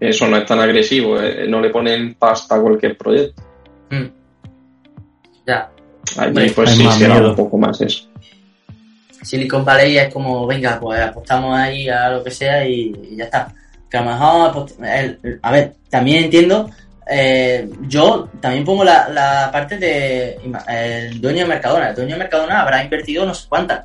eso 0.00 0.26
no 0.28 0.36
es 0.36 0.46
tan 0.46 0.60
agresivo, 0.60 1.20
eh, 1.20 1.46
no 1.48 1.60
le 1.60 1.70
ponen 1.70 2.14
pasta 2.14 2.56
a 2.56 2.60
cualquier 2.60 2.96
proyecto. 2.96 3.42
Mm. 3.90 4.06
Ya. 5.46 5.70
allí 6.18 6.50
pues 6.50 6.70
hay 6.70 6.76
sí 6.76 6.86
será 6.98 7.14
miedo. 7.16 7.30
un 7.30 7.36
poco 7.36 7.58
más 7.58 7.80
eso. 7.80 8.08
Silicon 9.22 9.64
Valley 9.64 9.98
es 9.98 10.12
como, 10.12 10.46
venga, 10.46 10.78
pues 10.80 11.00
apostamos 11.00 11.56
ahí 11.56 11.88
a 11.88 12.10
lo 12.10 12.24
que 12.24 12.30
sea 12.30 12.66
y, 12.66 12.92
y 13.10 13.16
ya 13.16 13.24
está. 13.24 13.52
Que 13.88 13.96
a 13.98 14.02
lo 14.02 14.10
mejor, 14.10 14.66
el- 14.84 15.18
el- 15.22 15.38
a 15.42 15.52
ver, 15.52 15.74
también 15.90 16.24
entiendo, 16.24 16.68
eh, 17.08 17.68
yo 17.82 18.28
también 18.40 18.64
pongo 18.64 18.82
la, 18.82 19.08
la 19.10 19.50
parte 19.52 19.78
de 19.78 20.38
el 20.68 21.20
dueño 21.20 21.40
de 21.40 21.46
Mercadona. 21.46 21.90
El 21.90 21.94
dueño 21.96 22.12
de 22.14 22.18
Mercadona 22.18 22.62
habrá 22.62 22.82
invertido 22.82 23.24
no 23.26 23.34
sé 23.34 23.46
cuántas. 23.48 23.84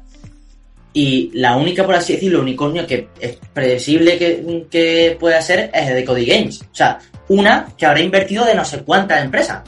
Y 0.93 1.29
la 1.33 1.55
única, 1.57 1.85
por 1.85 1.95
así 1.95 2.13
decirlo, 2.13 2.41
unicornio 2.41 2.87
que 2.87 3.09
es 3.19 3.37
previsible 3.53 4.17
que, 4.17 4.65
que 4.69 5.15
pueda 5.19 5.41
ser 5.41 5.69
es 5.73 5.89
el 5.89 5.95
de 5.95 6.05
Cody 6.05 6.25
Games. 6.25 6.61
O 6.61 6.75
sea, 6.75 6.97
una 7.29 7.67
que 7.77 7.85
habrá 7.85 8.01
invertido 8.01 8.45
de 8.45 8.55
no 8.55 8.65
sé 8.65 8.79
cuántas 8.79 9.23
empresas. 9.23 9.61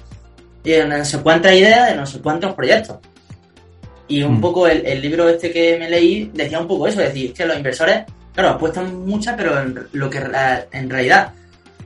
Y 0.63 0.71
de 0.71 0.85
no 0.85 1.05
sé 1.05 1.19
cuántas 1.19 1.53
ideas, 1.53 1.89
de 1.89 1.95
no 1.95 2.05
sé 2.05 2.19
cuántos 2.19 2.53
proyectos. 2.53 2.97
Y 4.07 4.23
un 4.23 4.37
Mm. 4.37 4.41
poco 4.41 4.67
el, 4.67 4.85
el 4.85 5.01
libro 5.01 5.29
este 5.29 5.51
que 5.51 5.77
me 5.77 5.89
leí 5.89 6.31
decía 6.33 6.59
un 6.59 6.67
poco 6.67 6.87
eso, 6.87 6.99
es 7.01 7.13
decir, 7.13 7.31
que 7.31 7.45
los 7.45 7.55
inversores, 7.57 8.05
claro, 8.33 8.49
apuestan 8.49 9.05
muchas, 9.05 9.35
pero 9.37 9.61
en, 9.61 9.87
lo 9.91 10.09
que 10.09 10.19
en 10.71 10.89
realidad 10.89 11.33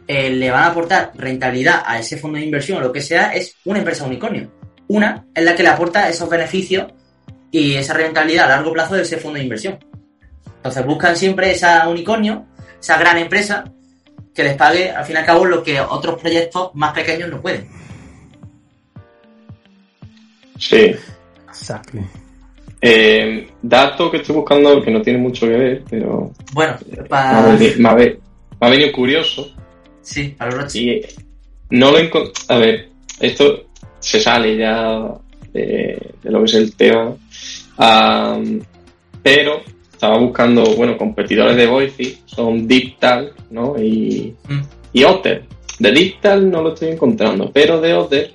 eh, 0.08 0.30
le 0.30 0.52
van 0.52 0.64
a 0.64 0.68
aportar 0.68 1.12
rentabilidad 1.16 1.84
a 1.86 2.00
ese 2.00 2.18
fondo 2.18 2.38
de 2.38 2.46
inversión 2.46 2.78
o 2.78 2.82
lo 2.82 2.94
que 2.94 3.02
sea 3.02 3.34
es 3.34 3.56
una 3.66 3.80
empresa 3.80 4.06
unicornio. 4.06 4.50
Una 4.88 5.26
es 5.36 5.44
la 5.44 5.56
que 5.56 5.64
le 5.64 5.70
aporta 5.70 6.10
esos 6.10 6.30
beneficios 6.30 6.86
y 7.54 7.76
esa 7.76 7.94
rentabilidad 7.94 8.46
a 8.52 8.56
largo 8.58 8.74
plazo 8.74 8.96
de 8.96 9.04
ese 9.04 9.18
fondo 9.18 9.38
de 9.38 9.44
inversión. 9.44 9.78
Entonces 10.58 10.86
buscan 10.86 11.16
siempre 11.16 11.52
esa 11.52 11.88
unicornio, 11.88 12.46
esa 12.82 12.98
gran 12.98 13.18
empresa 13.20 13.64
que 14.34 14.44
les 14.44 14.56
pague 14.58 14.90
al 14.92 15.06
fin 15.06 15.16
y 15.16 15.20
al 15.20 15.26
cabo 15.26 15.46
lo 15.46 15.62
que 15.64 15.80
otros 15.80 16.20
proyectos 16.20 16.72
más 16.74 16.94
pequeños 16.94 17.30
no 17.30 17.40
pueden. 17.40 17.68
Sí. 20.58 20.96
Exacto. 21.48 22.00
Eh, 22.82 23.48
dato 23.62 24.10
que 24.12 24.18
estoy 24.18 24.36
buscando 24.36 24.82
que 24.82 24.92
no 24.92 25.02
tiene 25.02 25.20
mucho 25.20 25.46
que 25.48 25.54
ver, 25.54 25.84
pero 25.90 26.32
Bueno, 26.54 26.76
me 26.92 27.00
ha, 27.00 27.04
para... 27.06 27.42
venido, 27.56 27.74
me 27.78 27.90
ha 27.90 27.94
ve- 27.94 28.20
me 28.60 28.68
ha 28.68 28.70
venido 28.70 28.92
curioso 28.92 29.54
Sí, 30.02 30.36
para 30.38 30.52
los 30.56 30.76
y 30.76 31.02
no 31.70 31.92
lo 31.92 32.00
encontré. 32.00 32.32
A 32.50 32.58
ver, 32.58 32.90
esto 33.22 33.66
se 34.00 34.20
sale 34.20 34.58
ya 34.58 35.00
de, 35.54 36.12
de 36.22 36.32
lo 36.32 36.40
que 36.40 36.46
es 36.46 36.54
el 36.56 36.76
tema, 36.76 37.16
Pero 37.78 39.62
estaba 39.92 40.18
buscando, 40.20 40.64
bueno, 40.76 40.98
competidores 40.98 41.56
de 41.56 41.66
Voice 41.68 42.18
son 42.26 42.68
Diptal, 42.68 43.32
¿no? 43.52 43.76
Y, 43.82 44.36
Mm. 44.50 44.62
y 44.94 45.04
Otter. 45.04 45.46
De 45.80 45.92
Diptal 45.92 46.50
no 46.52 46.62
lo 46.62 46.74
estoy 46.74 46.90
encontrando, 46.90 47.50
pero 47.52 47.80
de 47.82 47.94
Otter 47.94 48.34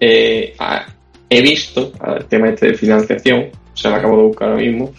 eh, 0.00 0.54
ah, 0.58 0.84
he 1.28 1.40
visto, 1.42 1.92
el 2.16 2.24
tema 2.26 2.48
este 2.48 2.68
de 2.68 2.74
financiación, 2.74 3.50
se 3.74 3.88
lo 3.88 3.94
acabo 3.96 4.16
de 4.16 4.22
buscar 4.24 4.48
ahora 4.50 4.62
mismo, 4.62 4.92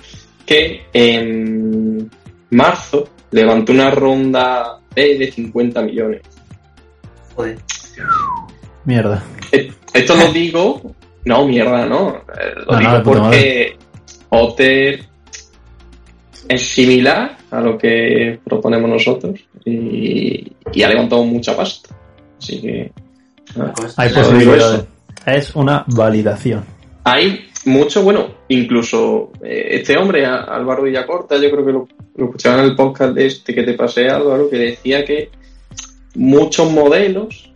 que 0.46 0.84
en 0.94 2.10
marzo 2.52 3.10
levantó 3.32 3.72
una 3.74 3.90
ronda 3.92 4.80
B 4.96 5.18
de 5.18 5.32
50 5.32 5.82
millones. 5.82 6.22
Joder. 7.36 7.58
Mierda. 8.86 9.24
Eh, 9.52 9.72
Esto 9.94 10.16
lo 10.16 10.32
digo, 10.32 10.82
no, 11.26 11.46
mierda, 11.48 11.86
no. 11.86 12.24
Lo 12.68 12.74
No, 12.74 12.80
no, 12.80 12.80
digo 12.80 13.04
porque 13.04 13.78
Otter 14.30 15.06
es 16.48 16.62
similar 16.62 17.38
a 17.52 17.62
lo 17.62 17.78
que 17.78 18.40
proponemos 18.44 18.90
nosotros 18.90 19.40
y, 19.66 20.52
y 20.74 20.84
ha 20.84 20.90
levantado 20.90 21.24
mucha 21.24 21.56
pasta. 21.56 21.96
Así 22.38 22.62
que. 22.62 22.92
Pues, 23.54 23.98
Hay 23.98 24.10
posibilidades. 24.10 24.86
Es 25.26 25.56
una 25.56 25.86
validación. 25.88 26.66
hay 27.06 27.46
mucho, 27.66 28.04
bueno, 28.04 28.28
incluso 28.50 29.32
eh, 29.42 29.68
este 29.72 29.98
hombre, 29.98 30.26
Álvaro 30.26 30.84
Villacorta, 30.84 31.38
yo 31.38 31.50
creo 31.50 31.66
que 31.66 31.72
lo, 31.72 31.88
lo 32.16 32.26
escuchaba 32.26 32.60
en 32.60 32.66
el 32.66 32.76
podcast 32.76 33.14
de 33.14 33.28
este 33.28 33.56
que 33.56 33.64
te 33.64 33.74
pasé, 33.74 34.10
Álvaro, 34.10 34.50
que 34.50 34.58
decía 34.58 35.06
que 35.06 35.30
muchos 36.16 36.72
modelos 36.72 37.53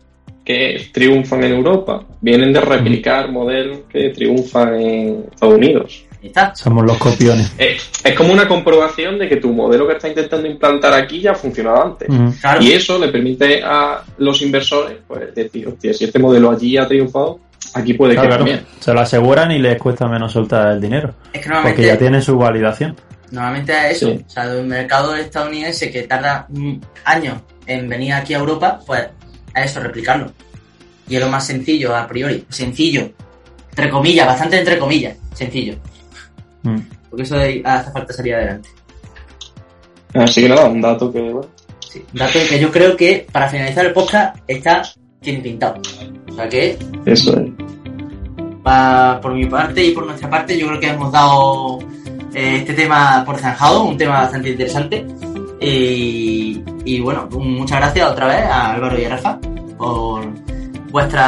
que 0.47 0.87
triunfan 0.93 1.43
en 1.43 1.51
Europa 1.55 2.05
vienen 2.21 2.53
de 2.53 2.61
replicar 2.61 3.29
modelos 3.29 3.79
que 3.91 4.11
triunfan 4.11 4.79
en 4.79 5.25
Estados 5.29 5.55
Unidos. 5.55 6.05
está. 6.23 6.55
Somos 6.55 6.85
los 6.85 6.97
copiones. 6.97 7.51
Es, 7.57 7.89
es 8.01 8.13
como 8.15 8.31
una 8.31 8.47
comprobación 8.47 9.19
de 9.19 9.27
que 9.27 9.35
tu 9.37 9.51
modelo 9.51 9.85
que 9.85 9.95
estás 9.95 10.09
intentando 10.11 10.47
implantar 10.47 10.93
aquí 10.93 11.19
ya 11.19 11.31
ha 11.31 11.35
funcionado 11.35 11.83
antes. 11.83 12.07
Claro. 12.39 12.61
Y 12.63 12.71
eso 12.71 12.97
le 12.97 13.09
permite 13.09 13.61
a 13.61 14.01
los 14.19 14.41
inversores 14.41 14.99
pues, 15.05 15.35
decir, 15.35 15.67
hostia, 15.67 15.93
si 15.93 16.05
este 16.05 16.17
modelo 16.17 16.49
allí 16.49 16.77
ha 16.77 16.87
triunfado, 16.87 17.41
aquí 17.73 17.93
puede 17.95 18.13
Claro, 18.13 18.29
que 18.29 18.35
claro. 18.35 18.45
también. 18.45 18.65
Se 18.79 18.93
lo 18.93 19.01
aseguran 19.01 19.51
y 19.51 19.59
les 19.59 19.77
cuesta 19.77 20.07
menos 20.07 20.31
soltar 20.31 20.71
el 20.71 20.79
dinero. 20.79 21.13
Es 21.33 21.41
que 21.45 21.49
Porque 21.61 21.85
ya 21.85 21.97
tienen 21.97 22.21
su 22.21 22.37
validación. 22.37 22.95
normalmente 23.31 23.73
es 23.91 23.97
eso. 23.97 24.11
Sí. 24.11 24.23
O 24.25 24.29
sea, 24.29 24.47
de 24.47 24.61
un 24.61 24.69
mercado 24.69 25.13
estadounidense 25.13 25.91
que 25.91 26.03
tarda 26.03 26.47
años 27.03 27.35
en 27.65 27.89
venir 27.89 28.13
aquí 28.13 28.33
a 28.33 28.37
Europa, 28.37 28.79
pues 28.87 29.07
es 29.63 29.71
eso, 29.71 29.79
replicarlo. 29.81 30.31
Y 31.07 31.15
es 31.15 31.21
lo 31.21 31.29
más 31.29 31.45
sencillo 31.45 31.95
a 31.95 32.07
priori. 32.07 32.45
Sencillo. 32.49 33.09
Entre 33.69 33.89
comillas, 33.89 34.27
bastante 34.27 34.57
entre 34.59 34.77
comillas. 34.77 35.15
Sencillo. 35.33 35.75
Mm. 36.63 36.79
Porque 37.09 37.23
eso 37.23 37.37
de- 37.37 37.61
hace 37.63 37.91
falta 37.91 38.11
salir 38.13 38.35
adelante. 38.35 38.69
Así 40.13 40.41
que 40.41 40.49
nada, 40.49 40.65
un 40.69 40.81
dato 40.81 41.11
que, 41.11 41.19
bueno, 41.21 41.47
Sí. 41.91 42.03
Dato 42.11 42.37
que 42.49 42.59
yo 42.59 42.69
creo 42.69 42.97
que 42.97 43.25
para 43.31 43.47
finalizar 43.47 43.85
el 43.85 43.93
podcast 43.93 44.37
está 44.45 44.81
bien 45.21 45.41
pintado. 45.41 45.81
O 46.29 46.33
sea 46.35 46.49
que 46.49 46.77
eso 47.05 47.39
es. 47.39 47.49
Pa- 48.61 49.19
por 49.21 49.33
mi 49.33 49.45
parte 49.45 49.85
y 49.85 49.91
por 49.91 50.05
nuestra 50.05 50.29
parte, 50.29 50.57
yo 50.57 50.67
creo 50.67 50.79
que 50.81 50.89
hemos 50.89 51.11
dado 51.13 51.79
eh, 52.33 52.57
este 52.57 52.73
tema 52.73 53.23
por 53.25 53.37
zanjado, 53.37 53.85
un 53.85 53.97
tema 53.97 54.19
bastante 54.23 54.49
interesante. 54.49 55.05
Y, 55.59 56.61
y 56.85 56.99
bueno, 56.99 57.27
muchas 57.31 57.79
gracias 57.79 58.11
otra 58.11 58.27
vez 58.27 58.45
a 58.45 58.73
Álvaro 58.73 58.99
y 58.99 59.05
a 59.05 59.09
Rafa 59.09 59.39
por 59.77 60.25
vuestros 60.91 61.25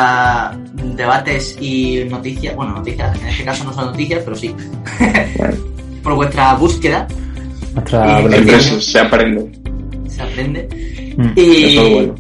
debates 0.95 1.57
y 1.59 2.03
noticias. 2.09 2.55
Bueno, 2.55 2.73
noticias, 2.73 3.19
en 3.21 3.27
este 3.27 3.43
caso 3.43 3.63
no 3.63 3.73
son 3.73 3.85
noticias, 3.87 4.21
pero 4.23 4.35
sí. 4.35 4.55
por 6.03 6.15
vuestra 6.15 6.53
búsqueda, 6.55 7.07
Nuestra 7.73 8.21
Y- 8.21 8.81
se, 8.81 8.99
aprende. 8.99 9.51
se 10.07 10.21
aprende. 10.21 11.13
Mm. 11.17 11.31
Y, 11.35 11.77
bueno. 11.93 12.15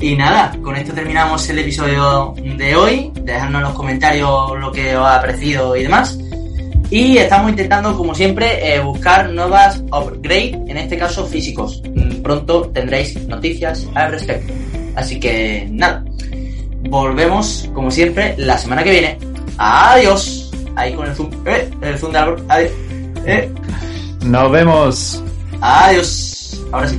y 0.00 0.14
nada, 0.16 0.56
con 0.62 0.76
esto 0.76 0.92
terminamos 0.94 1.48
el 1.50 1.58
episodio 1.58 2.34
de 2.56 2.76
hoy. 2.76 3.10
Dejadnos 3.22 3.60
en 3.60 3.64
los 3.68 3.74
comentarios 3.74 4.58
lo 4.60 4.70
que 4.72 4.96
os 4.96 5.06
ha 5.06 5.20
parecido 5.20 5.76
y 5.76 5.82
demás. 5.82 6.18
Y 6.90 7.18
estamos 7.18 7.50
intentando, 7.50 7.96
como 7.96 8.14
siempre, 8.14 8.74
eh, 8.74 8.80
buscar 8.80 9.28
nuevas 9.30 9.78
upgrades, 9.92 10.54
en 10.54 10.76
este 10.78 10.96
caso 10.96 11.26
físicos. 11.26 11.82
Mm, 11.94 12.22
Pronto 12.22 12.70
tendréis 12.72 13.26
noticias 13.26 13.86
al 13.94 14.12
respecto. 14.12 14.52
Así 14.96 15.20
que 15.20 15.68
nada, 15.70 16.02
volvemos, 16.88 17.68
como 17.74 17.90
siempre, 17.90 18.34
la 18.38 18.56
semana 18.56 18.82
que 18.82 18.90
viene. 18.90 19.18
Adiós. 19.58 20.50
Ahí 20.76 20.94
con 20.94 21.06
el 21.06 21.14
zoom. 21.14 21.30
Eh, 21.44 21.68
el 21.82 21.98
zoom 21.98 22.12
de 22.12 22.18
Álvaro. 22.18 22.44
Adiós. 22.48 22.70
Eh, 23.26 23.50
Nos 24.24 24.50
vemos. 24.50 25.22
adiós. 25.60 26.60
Ahora 26.72 26.88
sí. 26.88 26.98